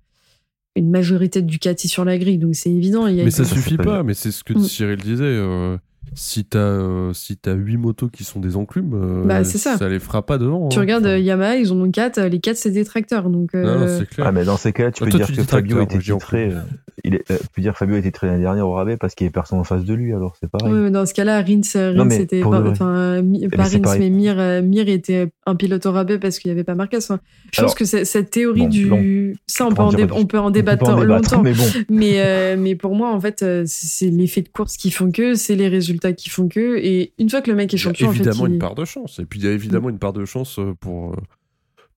une 0.75 0.89
majorité 0.89 1.41
de 1.43 1.47
Ducati 1.47 1.87
sur 1.87 2.03
la 2.03 2.17
grille, 2.17 2.39
donc 2.39 2.55
c'est 2.55 2.71
évident. 2.71 3.05
Il 3.05 3.15
y 3.15 3.21
a 3.21 3.23
Mais 3.25 3.29
ça 3.31 3.43
une- 3.43 3.49
Ça, 3.49 3.55
suffit 3.55 3.77
pas 3.77 4.01
mais 4.01 4.15
c'est 4.15 4.31
ce 4.31 4.43
que 4.43 4.53
Mm. 4.53 4.63
Cyril 4.63 4.97
disait. 4.97 5.23
euh, 5.23 5.77
si 6.16 6.45
t'as 6.45 6.59
euh, 6.59 7.14
si 7.14 7.38
t'as 7.38 7.53
huit 7.53 7.78
motos 7.78 8.07
qui 8.09 8.24
sont 8.24 8.39
des 8.39 8.55
enclumes, 8.55 8.93
euh, 8.93 9.26
Bah, 9.26 9.43
c'est 9.43 9.57
ça. 9.57 9.78
ça 9.78 9.89
les 9.89 9.99
fera 9.99 10.26
pas 10.26 10.38
devant. 10.38 10.70
Tu 10.70 10.78
hein. 10.78 10.82
regardes 10.82 11.03
Enfin, 11.05 11.14
euh, 11.14 11.20
Yamaha, 11.20 11.55
ils 11.57 11.72
en 11.72 11.80
ont 11.82 11.91
quatre. 11.91 12.18
euh, 12.20 12.30
Les 12.30 12.39
quatre, 12.39 12.57
c'est 12.57 12.72
des 12.72 12.86
tracteurs. 12.86 13.30
Donc, 13.30 13.53
non, 13.53 13.80
non, 13.80 13.88
c'est 13.88 14.07
clair. 14.07 14.28
Ah, 14.28 14.32
mais 14.32 14.45
dans 14.45 14.57
ces 14.57 14.72
cas-là, 14.74 14.91
tu 14.91 15.03
Ah, 15.03 15.05
peux 15.05 15.11
toi, 15.11 15.20
dire 15.20 15.28
tu 15.28 15.34
que 15.36 15.43
Fabio 15.43 15.82
était 15.82 15.99
titré. 15.99 16.51
Il 17.03 17.16
est, 17.16 17.32
euh, 17.32 17.38
tu 17.41 17.47
peux 17.55 17.61
dire 17.61 17.74
que 17.74 17.80
Fabio 17.80 17.95
a 17.95 17.99
été 17.99 18.09
titré 18.11 18.28
l'année 18.28 18.41
dernière 18.43 18.68
au 18.68 18.74
rabais 18.74 18.95
parce 18.97 19.16
qu'il 19.16 19.26
y 19.26 19.28
avait 19.28 19.34
personne 19.34 19.59
en 19.59 19.64
face 19.64 19.84
de 19.84 19.93
lui, 19.93 20.14
alors 20.14 20.36
c'est 20.39 20.49
pareil. 20.49 20.72
Oui, 20.72 20.80
mais 20.80 20.91
dans 20.91 21.05
ce 21.05 21.14
cas-là, 21.14 21.41
Rins, 21.41 21.61
Rins 21.97 22.09
était 22.11 22.41
pas, 22.41 22.61
enfin, 22.66 23.22
Mi- 23.22 23.47
pas 23.49 23.66
c'est 23.66 23.84
Rins, 23.86 23.97
mais 23.99 24.09
Mir, 24.09 24.36
Mir 24.64 24.88
était 24.88 25.30
un 25.45 25.55
pilote 25.55 25.86
au 25.86 25.91
rabais 25.91 26.20
parce 26.20 26.39
qu'il 26.39 26.49
n'y 26.49 26.53
avait 26.53 26.64
pas 26.64 26.76
Marquez. 26.76 26.97
Enfin, 26.97 27.20
je 27.51 27.59
Alors, 27.59 27.72
pense 27.72 27.76
que 27.78 27.86
c'est- 27.86 28.05
cette 28.05 28.30
théorie 28.30 28.61
bon, 28.61 28.68
du, 28.70 28.86
long. 28.88 29.34
ça, 29.47 29.66
on 29.66 29.74
peut 29.74 29.82
en 29.82 29.91
dé- 29.91 30.07
on 30.11 30.26
peut 30.26 30.39
en 30.39 30.51
débattre 30.51 30.89
longtemps. 31.03 31.41
mais 31.41 31.53
bon. 31.53 31.64
Mais, 31.89 32.55
mais 32.57 32.76
pour 32.76 32.95
moi, 32.95 33.11
en 33.11 33.20
fait, 33.20 33.39
c'est 33.39 33.93
c'est 33.93 34.09
l'effet 34.09 34.41
de 34.41 34.49
course 34.49 34.76
qui 34.78 34.89
font 34.91 35.11
que, 35.11 35.36
c'est 35.36 35.55
les 35.55 35.68
résultats 35.68 36.02
qui 36.11 36.29
font 36.29 36.49
que. 36.49 36.77
Et 36.77 37.13
une 37.19 37.29
fois 37.29 37.41
que 37.41 37.49
le 37.49 37.55
mec 37.55 37.73
est 37.73 37.77
Il 37.77 37.79
y 37.79 37.81
a 37.81 37.83
champion, 37.83 38.09
en 38.09 38.11
fait, 38.11 38.17
évidemment 38.17 38.47
il- 38.47 38.53
une 38.53 38.59
part 38.59 38.75
de 38.75 38.83
chance. 38.83 39.19
Et 39.19 39.25
puis 39.25 39.39
il 39.39 39.45
y 39.45 39.47
a 39.47 39.51
évidemment 39.51 39.89
une 39.89 39.99
part 39.99 40.11
de 40.13 40.25
chance 40.25 40.59
euh, 40.59 40.73
pour 40.81 41.13
euh, 41.13 41.15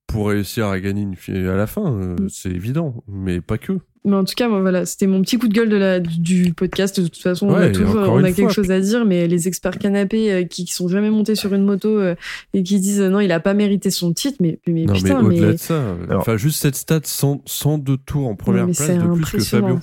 pour 0.07 0.29
réussir 0.29 0.67
à 0.67 0.79
gagner 0.79 1.01
une 1.01 1.47
à 1.49 1.55
la 1.57 1.67
fin. 1.67 1.91
euh, 1.91 2.15
Mm. 2.17 2.29
C'est 2.29 2.49
évident, 2.51 3.03
mais 3.09 3.41
pas 3.41 3.57
que. 3.57 3.73
Mais 4.05 4.15
en 4.15 4.23
tout 4.23 4.35
cas, 4.37 4.47
moi, 4.47 4.61
voilà, 4.61 4.85
c'était 4.85 5.05
mon 5.05 5.21
petit 5.21 5.37
coup 5.37 5.49
de 5.49 5.53
gueule 5.53 5.67
de 5.67 5.75
la, 5.75 5.99
du 5.99 6.53
podcast. 6.53 6.97
De 6.97 7.07
toute 7.07 7.17
façon, 7.21 7.49
on 7.49 7.55
a 7.55 7.67
encore 7.67 8.13
on 8.13 8.19
a 8.23 8.31
quelque 8.31 8.43
fois. 8.43 8.49
chose 8.53 8.71
à 8.71 8.79
dire, 8.79 9.03
mais 9.03 9.27
les 9.27 9.49
experts 9.49 9.77
canapés 9.79 10.31
euh, 10.31 10.43
qui, 10.45 10.63
qui 10.63 10.73
sont 10.73 10.87
jamais 10.87 11.09
montés 11.09 11.35
sur 11.35 11.53
une 11.53 11.65
moto 11.65 11.89
euh, 11.89 12.15
et 12.53 12.63
qui 12.63 12.79
disent 12.79 13.01
euh, 13.01 13.09
non, 13.09 13.19
il 13.19 13.33
a 13.33 13.41
pas 13.41 13.53
mérité 13.53 13.89
son 13.91 14.13
titre, 14.13 14.37
mais, 14.39 14.59
mais 14.65 14.85
non, 14.85 14.93
putain, 14.93 15.21
mais 15.23 15.27
mais, 15.27 15.35
au-delà 15.39 15.51
de 15.51 15.57
ça, 15.57 15.95
Alors- 16.07 16.21
enfin 16.21 16.37
juste 16.37 16.61
cette 16.61 16.75
stat 16.75 17.01
100, 17.03 17.41
102 17.45 17.97
tours 17.97 18.27
en 18.29 18.35
première 18.37 18.63
place 18.63 18.77
c'est 18.77 18.97
de 18.97 19.07
plus 19.13 19.29
que. 19.29 19.43
Fabio. 19.43 19.79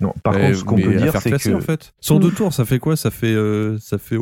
Non, 0.00 0.14
par 0.22 0.34
contre, 0.34 0.54
ce 0.56 0.64
qu'on 0.64 0.76
peut 0.76 0.94
dire, 0.96 1.20
c'est 1.20 1.30
que. 1.38 1.54
en 1.54 1.60
fait. 1.60 1.92
102 2.00 2.28
Mm. 2.28 2.34
tours, 2.34 2.52
ça 2.54 2.64
fait 2.64 2.78
quoi? 2.78 2.96
Ça 2.96 3.10
fait 3.10 3.32
euh, 3.34 3.78
ça 3.80 3.98
fait 3.98 4.16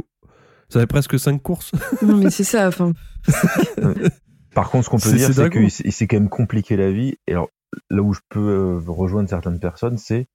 ça 0.69 0.81
fait 0.81 0.87
presque 0.87 1.19
5 1.19 1.41
courses? 1.43 1.73
Non, 2.03 2.17
mais 2.17 2.31
c'est 2.31 2.45
ça. 2.45 2.67
Enfin, 2.69 2.93
Par 4.55 4.71
contre, 4.71 4.85
ce 4.87 4.91
qu'on 4.91 4.99
peut 4.99 5.13
dire, 5.13 5.33
c'est 5.33 5.51
qu'il 5.51 5.93
s'est 5.93 6.07
quand 6.07 6.17
même 6.17 6.29
compliqué 6.31 6.77
la 6.77 6.91
vie. 6.91 7.17
Et 7.27 7.33
alors, 7.33 7.51
là 7.91 8.01
où 8.03 8.15
je 8.15 8.21
peux 8.31 8.41
euh, 8.41 8.81
rejoindre 8.87 9.29
certaines 9.29 9.61
personnes, 9.61 9.99
c'est 9.99 10.29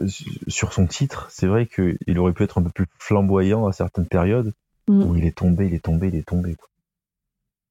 euh, 0.00 0.06
sur 0.48 0.72
son 0.72 0.86
titre. 0.86 1.28
C'est 1.30 1.46
vrai 1.46 1.66
qu'il 1.66 2.18
aurait 2.18 2.32
pu 2.32 2.42
être 2.42 2.58
un 2.58 2.62
peu 2.62 2.70
plus 2.70 2.86
flamboyant 2.98 3.66
à 3.66 3.72
certaines 3.72 4.06
périodes 4.06 4.52
Mm. 4.88 5.02
où 5.04 5.14
il 5.14 5.24
est 5.24 5.36
tombé, 5.36 5.66
il 5.68 5.74
est 5.74 5.84
tombé, 5.84 6.08
il 6.08 6.16
est 6.16 6.26
tombé. 6.26 6.56
quoi. 6.56 6.66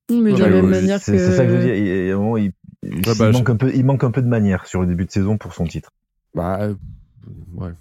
mais 0.09 0.32
de 0.32 0.38
la 0.38 0.47
même 0.49 0.68
manière 0.70 1.01
C'est 1.01 1.12
que. 1.12 1.18
c'est 1.18 1.36
ça 1.36 1.43
que 1.43 1.49
je 1.51 1.55
veux 1.57 1.64
dire. 1.64 1.76
Il, 1.76 2.53
il 2.84 3.01
bah, 3.18 3.32
manque 3.34 3.49
un 3.49 3.57
peu, 3.57 3.70
il 3.76 3.84
manque 3.84 4.05
un 4.05 4.12
peu 4.12 4.22
de 4.22 4.28
manière 4.30 4.66
sur 4.66 4.80
le 4.80 4.88
début 4.88 5.03
de 5.05 5.12
saison 5.12 5.38
pour 5.38 5.53
son 5.53 5.66
titre. 5.66 5.91
Bah 6.34 6.59
euh, 6.61 6.75
ouais. 7.53 7.71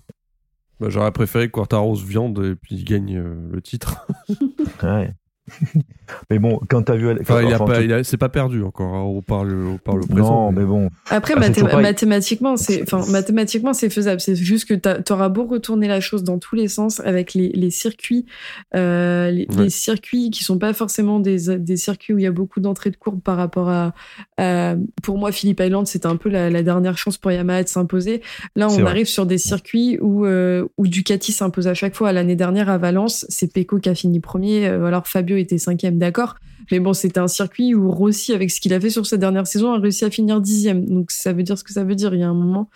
Bah, 0.81 0.89
j'aurais 0.89 1.13
préféré 1.13 1.47
que 1.47 1.53
Quartaro 1.53 1.95
viande 1.95 2.39
et 2.45 2.55
puis 2.57 2.77
il 2.77 2.85
gagne 2.85 3.17
euh, 3.19 3.49
le 3.51 3.61
titre. 3.63 4.07
Ouais. 4.83 5.15
Mais 6.31 6.39
bon, 6.39 6.61
quand 6.69 6.83
t'as 6.83 6.97
vu, 6.97 7.09
Enfin, 7.21 7.45
enfin, 7.45 7.81
tu- 7.81 8.05
c'est 8.05 8.17
pas 8.17 8.29
perdu 8.29 8.63
encore. 8.65 8.95
hein, 8.95 9.03
on 9.03 9.23
parle, 9.23 9.55
on 9.67 9.79
parle 9.79 10.03
au 10.03 10.07
présent. 10.07 10.47
non, 10.47 10.53
mais 10.53 10.65
bon, 10.65 10.91
Après, 11.09 11.35
Ah, 11.37 11.41
mathé- 11.41 11.63
mathématiquement, 11.81 12.57
c'est, 12.57 12.85
C'est- 12.85 12.95
enfin, 12.95 13.11
mathématiquement, 13.13 13.73
c'est 13.73 13.91
faisable. 13.91 14.21
C'est 14.21 14.35
juste 14.35 14.67
que 14.69 14.75
t'auras 14.75 15.29
beau 15.29 15.45
retourner 15.47 15.87
la 15.89 16.01
chose 16.01 16.25
dans 16.25 16.39
tous 16.39 16.57
les 16.57 16.67
sens 16.69 17.01
avec 17.01 17.35
les, 17.35 17.51
les 17.51 17.71
circuits, 17.71 18.27
euh, 18.75 19.31
les, 19.31 19.47
Ouais. 19.51 19.65
les 19.65 19.71
circuits 19.71 20.31
qui 20.31 20.43
sont 20.45 20.59
pas 20.59 20.73
forcément 20.73 21.21
des, 21.21 21.59
des 21.59 21.77
circuits 21.77 22.13
où 22.15 22.19
il 22.19 22.23
y 22.25 22.27
a 22.27 22.33
beaucoup 22.33 22.61
d'entrées 22.61 22.91
de 22.91 22.97
courbe 22.97 23.21
par 23.21 23.37
rapport 23.37 23.69
à, 23.69 23.95
à- 24.37 24.75
pour 25.03 25.17
moi, 25.19 25.31
Philippe 25.33 25.61
Island, 25.61 25.87
c'était 25.87 26.07
un 26.09 26.17
peu 26.17 26.29
la, 26.29 26.51
la 26.51 26.63
dernière 26.63 26.99
chance 26.99 27.19
pour 27.19 27.31
Yamaha 27.33 27.63
de 27.63 27.69
s'imposer. 27.69 28.21
Là, 28.57 28.67
on 28.69 28.73
vrai. 28.81 28.83
arrive 28.91 29.07
sur 29.07 29.27
des 29.27 29.39
circuits 29.39 29.99
où, 30.01 30.25
euh, 30.27 30.67
où 30.77 30.87
Ducati 30.89 31.33
s'impose 31.33 31.69
à 31.69 31.75
chaque 31.75 31.95
fois. 31.95 32.13
L'année 32.13 32.37
dernière 32.37 32.69
à 32.69 32.79
Valence, 32.79 33.27
c'est 33.29 33.53
Pecco 33.53 33.79
qui 33.79 33.89
a 33.89 33.95
fini 33.95 34.19
premier. 34.21 34.67
euh, 34.67 34.85
alors 34.87 35.07
Fabio 35.07 35.37
était 35.41 35.59
cinquième, 35.59 35.99
d'accord. 35.99 36.37
Mais 36.71 36.79
bon, 36.79 36.93
c'était 36.93 37.21
un 37.21 37.29
circuit 37.29 37.75
où 37.75 37.91
Rossi, 37.91 38.33
avec 38.33 38.51
ce 38.51 38.61
qu'il 38.61 38.73
a 38.73 38.81
fait 38.81 38.91
sur 38.91 39.07
sa 39.07 39.17
dernière 39.17 39.47
saison, 39.47 39.73
a 39.73 39.79
réussi 39.79 40.05
à 40.05 40.11
finir 40.11 40.41
dixième. 40.41 40.87
Donc 40.87 41.11
ça 41.11 41.33
veut 41.33 41.43
dire 41.43 41.59
ce 41.59 41.65
que 41.65 41.73
ça 41.73 41.85
veut 41.85 41.95
dire. 41.95 42.15
Il 42.15 42.21
y 42.21 42.23
a 42.23 42.29
un 42.29 42.35
moment, 42.35 42.69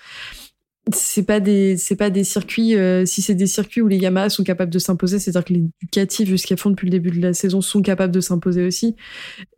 c'est 0.92 1.22
pas 1.22 1.40
des, 1.40 1.76
c'est 1.76 1.96
pas 1.96 2.10
des 2.10 2.24
circuits. 2.24 2.76
euh, 2.76 3.06
si 3.06 3.22
c'est 3.22 3.34
des 3.34 3.46
circuits 3.46 3.80
où 3.80 3.88
les 3.88 3.98
Yamaha 3.98 4.28
sont 4.30 4.44
capables 4.44 4.72
de 4.72 4.78
s'imposer, 4.78 5.18
c'est-à-dire 5.18 5.44
que 5.44 5.52
les 5.54 5.64
Ducati, 5.80 6.24
vu 6.24 6.38
ce 6.38 6.46
qu'ils 6.46 6.56
font 6.56 6.70
depuis 6.70 6.86
le 6.86 6.90
début 6.90 7.10
de 7.10 7.20
la 7.20 7.32
saison, 7.32 7.60
sont 7.60 7.82
capables 7.82 8.12
de 8.12 8.20
s'imposer 8.20 8.66
aussi, 8.66 8.96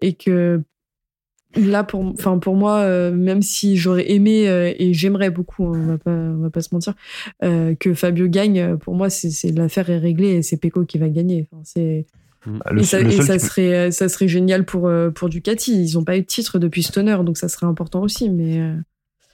et 0.03 0.13
que 0.13 0.63
là, 1.57 1.83
pour, 1.83 2.01
enfin 2.05 2.39
pour 2.39 2.55
moi, 2.55 2.81
euh, 2.81 3.13
même 3.13 3.43
si 3.43 3.77
j'aurais 3.77 4.11
aimé 4.13 4.49
euh, 4.49 4.73
et 4.79 4.93
j'aimerais 4.93 5.31
beaucoup, 5.31 5.67
hein, 5.67 5.81
on 5.83 5.87
va 5.87 5.99
pas, 5.99 6.11
on 6.11 6.43
va 6.43 6.51
pas 6.51 6.61
se 6.61 6.75
mentir, 6.75 6.95
que 7.41 7.95
Fabio 7.95 8.29
gagne, 8.29 8.77
pour 8.77 8.95
moi, 8.95 9.11
c'est, 9.11 9.51
l'affaire 9.53 9.91
est 9.91 9.99
réglée 9.99 10.37
et 10.37 10.43
c'est 10.43 10.59
Pecco 10.59 10.85
qui 10.85 10.99
va 10.99 11.09
gagner. 11.09 11.49
C'est 11.65 12.07
le, 12.71 12.81
et 12.81 12.85
ça, 12.85 13.01
et 13.01 13.39
serait, 13.39 13.91
ça 13.91 14.09
serait 14.09 14.29
génial 14.29 14.65
pour, 14.65 14.89
euh, 14.89 15.11
pour 15.11 15.29
Ducati. 15.29 15.85
Ils 15.85 15.95
n'ont 15.95 16.05
pas 16.05 16.17
eu 16.17 16.21
de 16.23 16.27
titre 16.27 16.59
depuis 16.59 16.83
Stoner, 16.83 17.19
donc 17.25 17.37
ça 17.39 17.49
serait 17.49 17.67
important 17.67 18.03
aussi. 18.03 18.31
Mais 18.31 18.59
euh, 18.61 18.75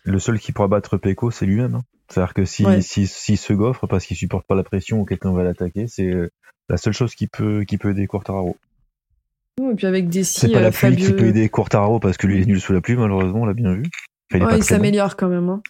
le 0.04 0.18
seul 0.18 0.38
qui 0.38 0.52
pourra 0.52 0.68
battre 0.68 0.96
Pecco, 0.96 1.30
c'est 1.30 1.46
lui-même. 1.46 1.74
hein. 1.76 1.82
C'est-à-dire 2.08 2.34
que 2.34 2.44
si, 2.44 2.64
Ouais. 2.66 2.80
si, 2.82 3.06
s'il 3.06 3.38
se 3.38 3.52
gaufre 3.52 3.86
parce 3.86 4.04
qu'il 4.04 4.16
supporte 4.16 4.46
pas 4.46 4.54
la 4.54 4.64
pression 4.64 5.00
ou 5.00 5.04
quelqu'un 5.04 5.32
va 5.32 5.42
l'attaquer, 5.44 5.86
c'est 5.88 6.06
euh, 6.08 6.28
la 6.68 6.76
seule 6.76 6.92
chose 6.92 7.14
qui 7.14 7.26
peut, 7.26 7.64
qui 7.64 7.78
peut 7.78 7.90
aider 7.90 8.06
Quartararo. 8.06 8.56
et 9.60 9.74
puis 9.74 9.86
avec 9.86 10.08
des 10.08 10.24
C'est 10.24 10.46
si, 10.48 10.52
pas 10.52 10.58
euh, 10.58 10.62
la 10.62 10.70
pluie 10.70 10.78
Fabio, 10.90 11.06
qui 11.06 11.12
peut 11.14 11.26
aider 11.26 11.48
Quartararo 11.48 12.00
parce 12.00 12.16
que 12.16 12.26
lui 12.26 12.36
il 12.36 12.42
est 12.42 12.46
nul 12.46 12.60
sous 12.60 12.72
la 12.72 12.80
pluie, 12.80 12.96
malheureusement, 12.96 13.42
on 13.42 13.46
l'a 13.46 13.54
bien 13.54 13.72
vu. 13.74 13.82
Enfin, 14.34 14.46
il 14.52 14.56
bon. 14.58 14.62
s'améliore 14.62 15.16
quand 15.16 15.28
même. 15.28 15.48
Hein. 15.48 15.62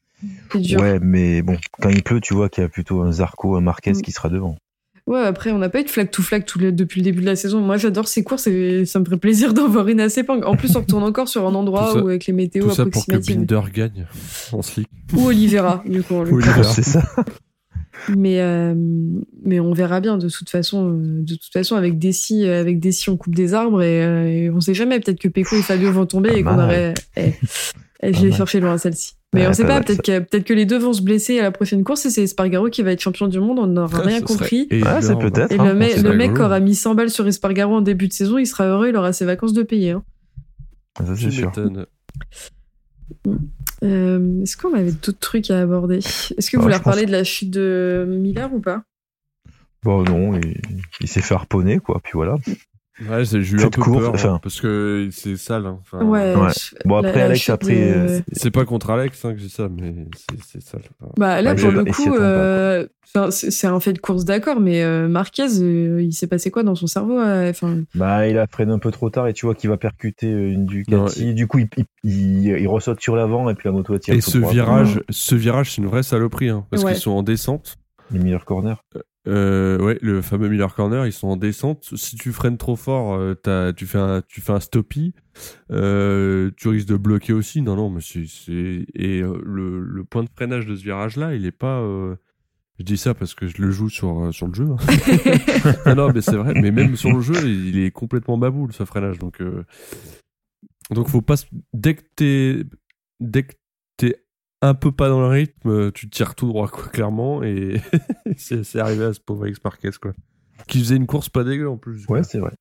C'est 0.53 0.61
dur. 0.61 0.80
Ouais. 0.80 0.93
Ouais, 0.93 0.99
mais 1.01 1.43
bon, 1.43 1.57
quand 1.80 1.90
il 1.90 2.03
pleut, 2.03 2.20
tu 2.20 2.34
vois 2.34 2.49
qu'il 2.49 2.62
y 2.62 2.64
a 2.64 2.68
plutôt 2.68 3.03
un 3.03 3.11
Zarco, 3.12 3.57
un 3.57 3.61
Marquez 3.61 3.93
Mm. 3.93 4.03
qui 4.03 4.12
sera 4.12 4.28
devant. 4.28 4.57
Après, 5.11 5.50
on 5.50 5.59
n'a 5.59 5.68
pas 5.68 5.80
eu 5.80 5.84
de 5.84 5.90
flag 5.90 6.11
to 6.11 6.22
flag 6.22 6.44
tout 6.44 6.59
le- 6.59 6.72
depuis 6.72 7.00
le 7.00 7.05
début 7.05 7.20
de 7.20 7.26
la 7.26 7.36
saison. 7.36 7.61
Moi, 7.61 7.76
j'adore 7.76 8.09
ces 8.09 8.22
courses 8.24 8.46
et 8.46 8.84
ça 8.86 8.98
me 9.00 9.05
ferait 9.05 9.16
plaisir 9.18 9.53
d'en 9.55 9.68
voir 9.68 9.88
une 9.88 10.00
à 10.00 10.09
Sepang. 10.09 10.40
En 10.44 10.57
plus, 10.57 10.74
on 10.76 10.80
retourne 10.80 11.03
encore 11.05 11.28
sur 11.28 11.46
un 11.46 11.55
endroit 11.55 11.92
ça- 11.92 12.03
où, 12.03 12.09
avec 12.09 12.26
les 12.26 12.32
météos 12.32 12.68
Tout 12.68 12.70
ça 12.74 12.84
pour 12.84 13.05
que 13.07 13.12
approximatives. 13.12 13.44
Binder 13.46 13.70
gagne 13.72 14.07
en 14.53 14.62
slick. 14.62 14.88
Ou 15.14 15.26
Oliveira, 15.26 15.82
du 15.86 16.03
coup. 16.03 16.14
C'est 16.64 16.82
ça. 16.84 17.03
Mais, 18.16 18.40
euh, 18.40 18.74
mais 19.44 19.61
on 19.61 19.72
verra 19.74 20.00
bien 20.00 20.16
de 20.18 20.28
toute 20.28 20.48
façon. 20.50 20.88
euh, 20.98 21.22
De 21.22 21.34
toute 21.34 21.53
façon, 21.53 21.76
avec 21.76 21.98
Dessy, 21.98 22.46
avec 22.46 22.80
Dessy, 22.80 23.11
on 23.11 23.16
coupe 23.16 23.34
des 23.34 23.55
arbres 23.55 23.82
et, 23.82 24.03
euh, 24.05 24.26
et 24.26 24.50
on 24.50 24.61
sait 24.61 24.74
jamais. 24.74 24.98
Peut-être 24.98 25.20
que 25.20 25.28
Pecco 25.28 25.55
et 25.57 25.62
Fabio 25.62 25.92
vont 25.92 26.07
tomber 26.07 26.30
et 26.36 26.42
Pas 26.42 26.50
qu'on 26.50 26.57
mal. 26.57 26.66
aurait. 26.66 26.94
eh, 27.16 27.32
eh, 28.03 28.12
je 28.12 28.22
l'ai 28.22 28.28
mal. 28.30 28.36
cherché 28.38 28.61
loin 28.61 28.78
celle-ci. 28.78 29.12
Mais 29.35 29.43
Ouais, 29.43 29.49
on 29.49 29.53
sait 29.55 29.64
pas 29.66 29.80
Peut-être 29.80 30.03
que 30.03 30.18
peut-être 30.18 30.45
que 30.45 30.53
les 30.53 30.66
deux 30.66 30.78
vont 30.78 30.93
se 30.93 31.01
blesser 31.01 31.39
à 31.39 31.43
la 31.43 31.51
prochaine 31.53 31.85
course 31.85 32.05
et 32.05 32.11
c'est 32.11 32.22
Espargaro 32.22 32.68
qui 32.68 32.83
va 32.83 32.93
être 32.93 33.01
champion 33.01 33.28
du 33.28 33.41
monde. 33.41 33.59
On 33.61 33.66
n'aura 33.66 34.01
rien 34.01 34.20
Ce 34.20 34.26
serait 34.26 34.39
compris. 34.39 34.68
Ah, 34.85 35.01
c'est 35.01 35.12
énorme. 35.12 35.30
peut-être. 35.30 35.53
Et 35.53 35.59
hein, 35.59 35.64
le, 35.64 35.74
mec- 35.74 35.97
le 36.03 36.12
mec 36.14 36.39
aura 36.39 36.61
mis 36.61 36.74
100 36.74 36.95
balles 36.95 37.09
sur 37.11 37.26
Espargaro 37.26 37.74
en 37.76 37.80
début 37.80 38.09
de 38.09 38.12
saison, 38.12 38.37
il 38.39 38.47
sera 38.47 38.66
heureux, 38.66 38.89
il 38.91 38.97
aura 38.97 39.12
ses 39.14 39.24
vacances 39.24 39.55
de 39.55 39.62
payer. 39.62 39.93
hein. 39.93 40.05
Ça, 40.99 41.14
Tu 41.14 41.22
c'est 41.22 41.30
sûr. 41.30 41.51
Euh, 43.83 44.43
Est-ce 44.43 44.57
qu'on 44.57 44.74
avait 44.74 44.93
d'autres 44.93 45.18
trucs 45.18 45.51
à 45.51 45.61
aborder? 45.61 45.97
Est-ce 45.99 46.51
que 46.51 46.57
vous 46.57 46.62
Ah, 46.62 46.64
voulez 46.64 46.74
pense- 46.74 46.78
reparler 46.85 47.07
de 47.07 47.12
la 47.12 47.24
chute 47.24 47.51
de 47.51 48.07
Miller 48.09 48.53
ou 48.53 48.61
pas? 48.61 48.83
Bon, 49.83 50.05
non, 50.05 50.39
il, 50.39 50.61
il 51.01 51.09
s'est 51.09 51.22
fait 51.22 51.35
harponner, 51.35 51.78
quoi, 51.78 52.01
puis 52.05 52.12
voilà. 52.14 52.37
Ouais, 53.09 53.24
j'ai 53.24 53.38
eu 53.38 53.62
un 53.62 53.70
peu 53.70 53.82
peur, 53.82 54.11
enfin- 54.12 54.34
hein, 54.34 54.40
parce 54.43 54.61
que 54.61 55.09
c'est 55.12 55.36
sale. 55.36 55.64
hein. 55.66 55.78
Ouais. 55.95 56.34
Ouais. 56.36 56.49
je- 56.55 56.76
Bon, 56.86 57.01
la- 57.01 57.09
après, 57.09 57.20
la 57.20 57.24
Alex, 57.26 57.40
chute 57.40 57.51
après, 57.51 57.74
de- 57.74 57.80
euh, 57.95 58.20
C'est 58.32 58.51
pas 58.51 58.64
contre 58.66 58.90
Alex 58.90 59.24
hein, 59.24 59.32
que 59.32 59.40
j'ai 59.40 59.49
ça, 59.49 59.68
mais 59.70 59.95
c'est- 60.47 60.61
sale. 60.61 60.82
Enfin, 61.01 61.12
Bah 61.16 61.40
là 61.40 61.55
pour 61.55 61.70
le 61.70 61.84
coup, 61.84 62.14
euh, 62.14 62.86
enfin, 63.14 63.30
c'est 63.30 63.66
un 63.66 63.80
fait 63.80 63.95
de 63.95 63.99
course 63.99 64.26
d'accord, 64.26 64.61
mais 64.61 64.82
euh, 64.82 65.09
Marquez, 65.09 65.47
euh, 65.62 66.03
il 66.03 66.12
s'est 66.12 66.26
passé 66.26 66.51
quoi 66.51 66.62
dans 66.64 66.74
son 66.74 66.86
cerveau 66.86 67.18
euh, 67.18 67.49
Enfin, 67.51 67.78
Bah, 67.95 68.28
il 68.28 68.36
a 68.36 68.47
freiné 68.47 68.72
un 68.72 68.78
peu 68.78 68.90
trop 68.90 69.09
tard 69.09 69.26
et 69.26 69.32
tu 69.32 69.47
vois 69.47 69.55
qu'il 69.55 69.70
va 69.70 69.78
percuter 69.78 70.26
euh, 70.30 70.53
une 70.53 70.66
Ducati. 70.66 71.26
Non, 71.26 71.32
Du 71.32 71.47
coup, 71.47 71.61
il, 71.61 71.68
il, 71.78 71.86
il, 72.05 72.47
il 72.61 72.68
ressaute 72.68 73.01
sur 73.01 73.16
l'avant 73.16 73.49
et 73.49 73.55
puis 73.55 73.68
la 73.68 73.72
moto 73.72 73.95
attire. 73.95 74.14
Et 74.14 74.20
ce 74.20 74.36
virage, 74.36 75.01
ce 75.09 75.34
virage, 75.34 75.72
c'est 75.74 75.80
une 75.80 75.88
vraie 75.88 76.03
saloperie, 76.03 76.51
hein, 76.51 76.66
parce 76.70 76.84
Ouais. 76.84 76.93
qu'ils 76.93 77.01
sont 77.01 77.12
en 77.12 77.22
descente. 77.22 77.76
Les 78.11 78.18
meilleurs 78.18 78.45
corners. 78.45 78.76
Euh, 79.28 79.78
ouais, 79.78 79.98
le 80.02 80.20
fameux 80.20 80.48
Miller 80.48 80.74
Corner, 80.74 81.06
ils 81.06 81.12
sont 81.12 81.28
en 81.28 81.36
descente. 81.36 81.90
Si 81.96 82.16
tu 82.16 82.32
freines 82.32 82.58
trop 82.58 82.76
fort, 82.76 83.14
euh, 83.14 83.72
tu 83.72 83.86
fais 83.86 83.98
un, 83.98 84.22
tu 84.26 84.40
fais 84.40 84.52
un 84.52 84.60
stoppie. 84.60 85.14
Euh, 85.70 86.50
tu 86.56 86.68
risques 86.68 86.88
de 86.88 86.96
bloquer 86.96 87.32
aussi. 87.32 87.62
Non, 87.62 87.76
non, 87.76 87.88
mais 87.90 88.00
c'est, 88.00 88.24
et 88.94 89.20
euh, 89.22 89.40
le, 89.44 89.80
le 89.80 90.04
point 90.04 90.24
de 90.24 90.28
freinage 90.34 90.66
de 90.66 90.74
ce 90.74 90.82
virage-là, 90.82 91.34
il 91.34 91.46
est 91.46 91.52
pas. 91.52 91.80
Je 92.78 92.84
dis 92.84 92.96
ça 92.96 93.14
parce 93.14 93.34
que 93.34 93.46
je 93.46 93.62
le 93.62 93.70
joue 93.70 93.88
sur 93.88 94.34
sur 94.34 94.48
le 94.48 94.54
jeu. 94.54 94.66
hein. 94.70 94.76
ah 95.84 95.94
non, 95.94 96.10
mais 96.12 96.20
c'est 96.20 96.36
vrai. 96.36 96.54
Mais 96.60 96.72
même 96.72 96.96
sur 96.96 97.12
le 97.12 97.20
jeu, 97.20 97.48
il 97.48 97.78
est 97.78 97.90
complètement 97.92 98.38
baboule 98.38 98.72
ce 98.72 98.84
freinage. 98.84 99.18
Donc, 99.18 99.40
donc 100.90 101.08
faut 101.08 101.22
pas. 101.22 101.36
Dès 101.72 101.94
que 101.94 102.02
t'es, 102.16 102.64
dès 103.20 103.44
que 103.44 103.52
t'es 103.96 104.16
un 104.62 104.74
peu 104.74 104.92
pas 104.92 105.08
dans 105.08 105.20
le 105.20 105.26
rythme, 105.26 105.92
tu 105.92 106.08
tires 106.08 106.34
tout 106.34 106.46
droit, 106.46 106.68
quoi, 106.68 106.84
clairement. 106.88 107.42
Et 107.42 107.80
c'est 108.36 108.76
arrivé 108.76 109.04
à 109.04 109.12
ce 109.12 109.20
pauvre 109.20 109.44
Alex 109.44 109.58
Marquez, 109.64 109.90
quoi. 110.00 110.12
Qui 110.68 110.78
faisait 110.78 110.96
une 110.96 111.06
course 111.06 111.28
pas 111.28 111.44
dégueu 111.44 111.68
en 111.68 111.76
plus. 111.76 112.06
Ouais, 112.08 112.22
c'est 112.22 112.38
vrai. 112.38 112.52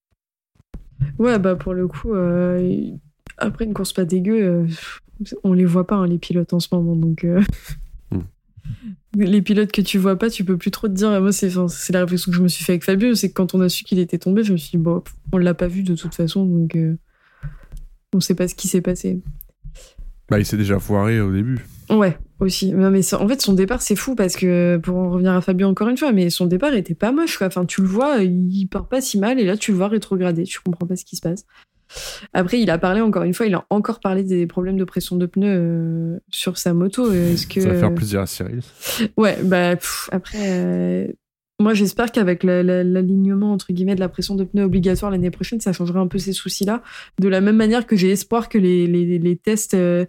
ouais, 1.20 1.38
bah 1.39 1.56
pour 1.56 1.74
le 1.74 1.88
coup, 1.88 2.14
euh, 2.14 2.82
après 3.38 3.66
une 3.66 3.74
course 3.74 3.93
pas 3.93 4.06
dégueu, 4.06 4.43
euh, 4.43 4.68
on 5.43 5.54
les 5.54 5.66
voit 5.66 5.86
pas 5.86 5.95
hein, 5.95 6.08
les 6.08 6.18
pilotes 6.18 6.54
en 6.54 6.60
ce 6.60 6.68
moment, 6.74 6.95
donc. 6.95 7.24
euh, 7.24 7.41
Hmm. 8.12 8.24
Les 9.16 9.41
pilotes 9.41 9.72
que 9.72 9.82
tu 9.82 9.97
vois 9.97 10.18
pas, 10.18 10.30
tu 10.30 10.43
peux 10.43 10.58
plus 10.58 10.70
trop 10.72 10.88
te 10.88 10.93
dire. 10.93 11.10
Moi, 11.22 11.32
c'est 11.32 11.49
la 11.93 12.02
réflexion 12.02 12.32
que 12.32 12.38
je 12.38 12.43
me 12.43 12.47
suis 12.49 12.64
fait 12.66 12.74
avec 12.74 12.84
Fabio, 12.84 13.16
c'est 13.16 13.30
que 13.30 13.34
quand 13.34 13.54
on 13.56 13.62
a 13.62 13.70
su 13.70 13.84
qu'il 13.86 13.99
était 13.99 14.18
tombé, 14.18 14.43
je 14.43 14.52
me 14.52 14.58
suis 14.58 14.72
dit, 14.72 14.78
bon, 14.78 15.02
on 15.32 15.38
l'a 15.38 15.54
pas 15.54 15.68
vu 15.68 15.84
de 15.84 15.95
toute 15.95 16.14
façon, 16.14 16.45
donc 16.45 16.76
euh, 16.76 16.97
on 18.14 18.20
sait 18.20 18.36
pas 18.36 18.47
ce 18.47 18.56
qui 18.56 18.68
s'est 18.68 18.82
passé. 18.82 19.22
Bah, 20.30 20.39
il 20.39 20.45
s'est 20.45 20.58
déjà 20.58 20.78
foiré 20.80 21.20
au 21.22 21.32
début. 21.32 21.66
Ouais, 21.92 22.18
aussi. 22.39 22.72
Non, 22.74 22.89
mais 22.89 23.02
ça- 23.02 23.22
en 23.22 23.28
fait, 23.28 23.42
son 23.42 23.54
départ, 23.54 23.82
c'est 23.82 23.96
fou 23.96 24.16
parce 24.16 24.36
que, 24.36 24.78
pour 24.78 24.98
en 24.98 25.10
revenir 25.12 25.34
à 25.34 25.42
Fabio 25.42 25.68
encore 25.68 25.89
une 25.89 25.98
fois, 25.98 26.12
mais 26.12 26.30
son 26.30 26.46
départ 26.46 26.74
était 26.74 26.94
pas 26.96 27.12
moche, 27.12 27.38
quoi. 27.38 27.48
Enfin, 27.48 27.66
tu 27.66 27.82
le 27.82 27.88
vois, 27.88 28.20
il 28.24 28.68
part 28.68 28.88
pas 28.88 29.02
si 29.02 29.20
mal, 29.20 29.39
et 29.39 29.44
là, 29.46 29.58
tu 29.58 29.72
le 29.72 29.78
vois 29.78 29.89
rétrograder. 29.89 30.44
Tu 30.44 30.60
comprends 30.62 30.88
pas 30.88 30.96
ce 30.96 31.04
qui 31.06 31.16
se 31.18 31.22
passe. 31.22 31.46
Après, 32.34 32.62
il 32.62 32.70
a 32.70 32.78
parlé, 32.78 33.02
encore 33.02 33.24
une 33.24 33.34
fois, 33.34 33.46
il 33.46 33.54
a 33.54 33.66
encore 33.70 34.00
parlé 34.00 34.24
des 34.24 34.48
problèmes 34.48 34.78
de 34.78 34.86
pression 34.86 35.18
de 35.18 35.26
pneus 35.26 35.48
euh, 35.50 36.20
sur 36.30 36.58
sa 36.58 36.74
moto. 36.74 37.12
Est-ce 37.12 37.46
que. 37.48 37.60
Ça 37.60 37.70
va 37.70 37.80
faire 37.80 37.94
plaisir 37.94 38.22
à 38.22 38.26
Cyril. 38.26 38.62
Ouais, 39.18 39.38
bah, 39.44 39.76
pff, 39.76 40.08
après. 40.14 40.38
euh, 40.39 41.08
Moi, 41.60 41.74
j'espère 41.76 42.12
qu'avec 42.12 42.44
la- 42.44 42.64
la- 42.64 42.84
l'alignement, 42.84 43.52
entre 43.52 43.72
guillemets, 43.74 43.94
de 43.96 44.00
la 44.00 44.10
pression 44.10 44.34
de 44.36 44.44
pneus 44.46 44.64
obligatoire 44.64 45.12
l'année 45.12 45.30
prochaine, 45.30 45.60
ça 45.60 45.74
changera 45.74 46.00
un 46.00 46.08
peu 46.08 46.18
ces 46.18 46.34
soucis-là. 46.34 46.82
De 47.20 47.28
la 47.28 47.39
même 47.42 47.58
manière 47.58 47.86
que 47.86 47.96
j'ai 47.98 48.10
espoir 48.10 48.50
que 48.50 48.58
les, 48.58 48.88
les, 48.88 49.20
les 49.20 49.36
tests, 49.36 49.74
euh, 49.76 50.06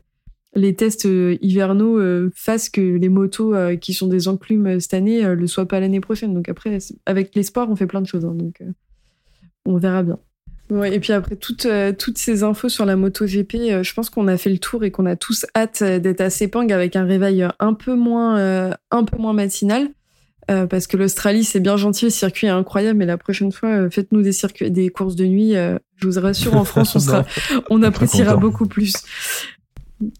les 0.55 0.75
tests 0.75 1.07
euh, 1.07 1.37
hivernaux 1.41 1.99
euh, 1.99 2.31
fassent 2.35 2.69
que 2.69 2.81
les 2.81 3.09
motos 3.09 3.55
euh, 3.55 3.77
qui 3.77 3.95
sont 3.95 4.07
des 4.07 4.29
enclumes 4.29 4.81
cette 4.81 4.95
année 4.95 5.25
euh, 5.25 5.35
le 5.35 5.47
soient 5.47 5.67
pas 5.67 5.81
l'année 5.81 6.01
prochaine. 6.01 6.35
Donc 6.35 6.49
après, 6.49 6.79
avec 7.07 7.35
l'espoir, 7.35 7.71
on 7.71 7.77
fait 7.77 7.87
plein 7.87 8.03
de 8.03 8.07
choses. 8.07 8.25
hein, 8.25 8.35
donc 8.35 8.63
on 9.65 9.77
verra 9.77 10.03
bien. 10.03 10.19
Ouais, 10.71 10.95
et 10.95 11.01
puis 11.01 11.13
après 11.13 11.37
toutes, 11.37 11.67
toutes 11.99 12.19
ces 12.19 12.43
infos 12.45 12.69
sur 12.69 12.87
la 12.87 12.97
moto 12.97 13.27
GP, 13.27 13.55
euh, 13.55 13.83
je 13.83 13.93
pense 13.93 14.09
qu'on 14.11 14.27
a 14.29 14.37
fait 14.39 14.51
le 14.51 14.59
tour 14.59 14.85
et 14.85 14.91
qu'on 14.91 15.07
a 15.07 15.17
tous 15.17 15.45
hâte 15.55 15.83
d'être 15.83 16.21
à 16.21 16.31
Sepang 16.31 16.69
avec 16.71 16.97
un 16.97 17.05
réveil 17.05 17.47
un 17.59 17.75
peu 17.75 17.95
moins, 17.95 18.73
un 18.91 19.05
peu 19.05 19.19
moins 19.19 19.33
matinal. 19.35 19.89
Euh, 20.51 20.67
parce 20.67 20.87
que 20.87 20.97
l'Australie, 20.97 21.45
c'est 21.45 21.61
bien 21.61 21.77
gentil, 21.77 22.07
le 22.07 22.11
circuit 22.11 22.47
est 22.49 22.51
incroyable, 22.51 22.99
mais 22.99 23.07
la 23.07 23.17
prochaine 23.17 23.53
fois, 23.53 23.69
euh, 23.69 23.91
faites-nous 23.91 24.23
des 24.23 24.33
circuits, 24.33 24.71
des 24.71 24.89
courses 24.89 25.15
de 25.15 25.25
nuit. 25.25 25.57
euh, 25.57 25.79
je 25.97 26.09
vous 26.09 26.21
rassure, 26.21 26.57
en 26.57 26.65
France, 26.65 26.97
on 26.97 26.99
sera, 27.01 27.25
on 27.71 27.83
appréciera 27.83 28.37
beaucoup 28.37 28.67
plus. 28.67 28.95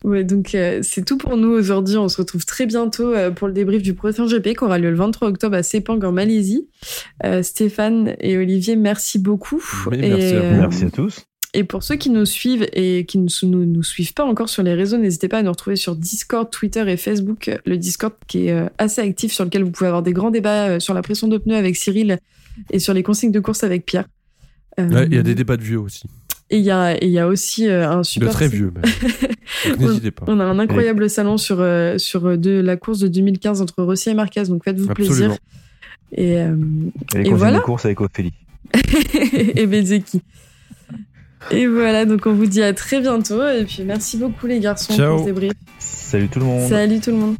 Ouais, 0.05 0.25
donc 0.25 0.55
euh, 0.55 0.81
c'est 0.83 1.05
tout 1.05 1.17
pour 1.17 1.37
nous 1.37 1.51
aujourd'hui. 1.51 1.97
On 1.97 2.09
se 2.09 2.17
retrouve 2.19 2.45
très 2.45 2.67
bientôt 2.67 3.13
euh, 3.15 3.31
pour 3.31 3.49
le 3.49 3.53
débrief 3.55 3.83
du 3.83 3.95
prochain 3.95 4.27
GP 4.27 4.57
qui 4.57 4.65
aura 4.65 4.79
lieu 4.79 4.91
le 4.91 4.97
23 4.97 5.29
octobre 5.29 5.57
à 5.57 5.63
Sepang 5.63 5.99
en 6.05 6.13
Malaisie. 6.13 6.69
Euh, 7.25 7.43
Stéphane 7.43 8.15
et 8.21 8.37
Olivier, 8.37 8.77
merci 8.77 9.19
beaucoup. 9.19 9.63
Et, 9.93 9.97
merci 10.09 10.35
à 10.35 10.41
vous. 10.41 10.45
euh, 10.47 10.61
Merci 10.61 10.85
à 10.85 10.91
tous. 10.91 11.23
et 11.55 11.65
pour 11.65 11.83
ceux 11.83 11.97
qui 11.97 12.09
nous 12.11 12.25
suivent 12.25 12.67
et 12.73 13.05
qui 13.07 13.19
ne 13.19 13.29
nous, 13.47 13.65
nous 13.67 13.83
suivent 13.83 14.15
pas 14.15 14.25
encore 14.25 14.49
sur 14.49 14.63
les 14.63 14.75
réseaux, 14.75 14.97
n'hésitez 14.99 15.29
pas 15.29 15.39
à 15.39 15.43
nous 15.43 15.51
retrouver 15.51 15.77
sur 15.77 15.97
Discord, 15.97 16.51
Twitter 16.51 16.85
et 16.91 16.97
Facebook. 16.97 17.51
Le 17.67 17.77
Discord 17.77 18.15
qui 18.27 18.47
est 18.47 18.53
euh, 18.53 18.67
assez 18.79 19.01
actif, 19.03 19.33
sur 19.33 19.45
lequel 19.45 19.63
vous 19.65 19.71
pouvez 19.71 19.89
avoir 19.89 20.03
des 20.03 20.13
grands 20.13 20.31
débats 20.31 20.69
euh, 20.69 20.81
sur 20.81 20.95
la 20.95 21.03
pression 21.03 21.29
de 21.29 21.39
pneus 21.39 21.57
avec 21.57 21.77
Cyril 21.77 22.19
et 22.71 22.79
sur 22.79 22.95
les 22.95 23.03
consignes 23.03 23.33
de 23.33 23.41
course 23.41 23.65
avec 23.65 23.85
Pierre. 23.87 24.07
Euh, 24.81 24.89
Ouais, 24.89 25.07
Il 25.11 25.15
y 25.15 25.19
a 25.19 25.23
des 25.23 25.35
débats 25.35 25.57
de 25.59 25.63
vieux 25.63 25.79
aussi. 25.79 26.05
Et 26.53 26.59
il 26.59 26.65
y 26.65 26.71
a, 26.71 26.93
et 26.95 27.07
il 27.07 27.11
y 27.11 27.19
a 27.19 27.27
aussi 27.27 27.67
euh, 27.67 27.89
un 27.91 27.99
De 27.99 28.03
super. 28.03 28.31
très 28.31 28.47
vieux, 28.47 28.71
N'hésitez 29.79 30.11
pas. 30.11 30.27
On 30.29 30.39
a 30.39 30.45
un 30.45 30.59
incroyable 30.59 31.09
salon 31.09 31.39
sur, 31.39 31.61
euh, 31.61 31.97
sur 31.97 32.27
euh, 32.27 32.37
de 32.37 32.51
la 32.61 32.77
course 32.77 32.99
de 32.99 33.09
2015 33.09 33.63
entre 33.63 33.83
Rossi 33.83 34.11
et 34.11 34.15
Marquez, 34.15 34.45
donc 34.45 34.63
faites-vous 34.63 34.89
plaisir. 34.89 35.35
Et, 36.15 36.37
euh, 36.37 36.55
Et 37.17 37.29
Et 37.29 37.33
voilà. 37.33 37.57
de 37.57 37.63
course 37.63 37.87
avec 37.87 38.03
Ophélie. 38.03 38.35
et 39.57 39.67
Bezeki. 39.67 40.21
Et 41.51 41.67
voilà, 41.67 42.05
donc 42.05 42.27
on 42.27 42.35
vous 42.35 42.47
dit 42.47 42.63
à 42.63 42.75
très 42.75 43.01
bientôt. 43.01 43.43
Et 43.49 43.65
puis 43.65 43.83
merci 43.85 44.19
beaucoup 44.19 44.47
les 44.47 44.61
garçons 44.61 44.95
Ciao. 44.95 45.13
pour 45.17 45.21
ce 45.21 45.25
débrief. 45.25 45.53
Salut 45.79 46.29
tout 46.29 46.39
le 46.39 46.45
monde. 46.45 46.69
Salut 46.69 47.01
tout 47.01 47.11
le 47.13 47.17
monde. 47.17 47.37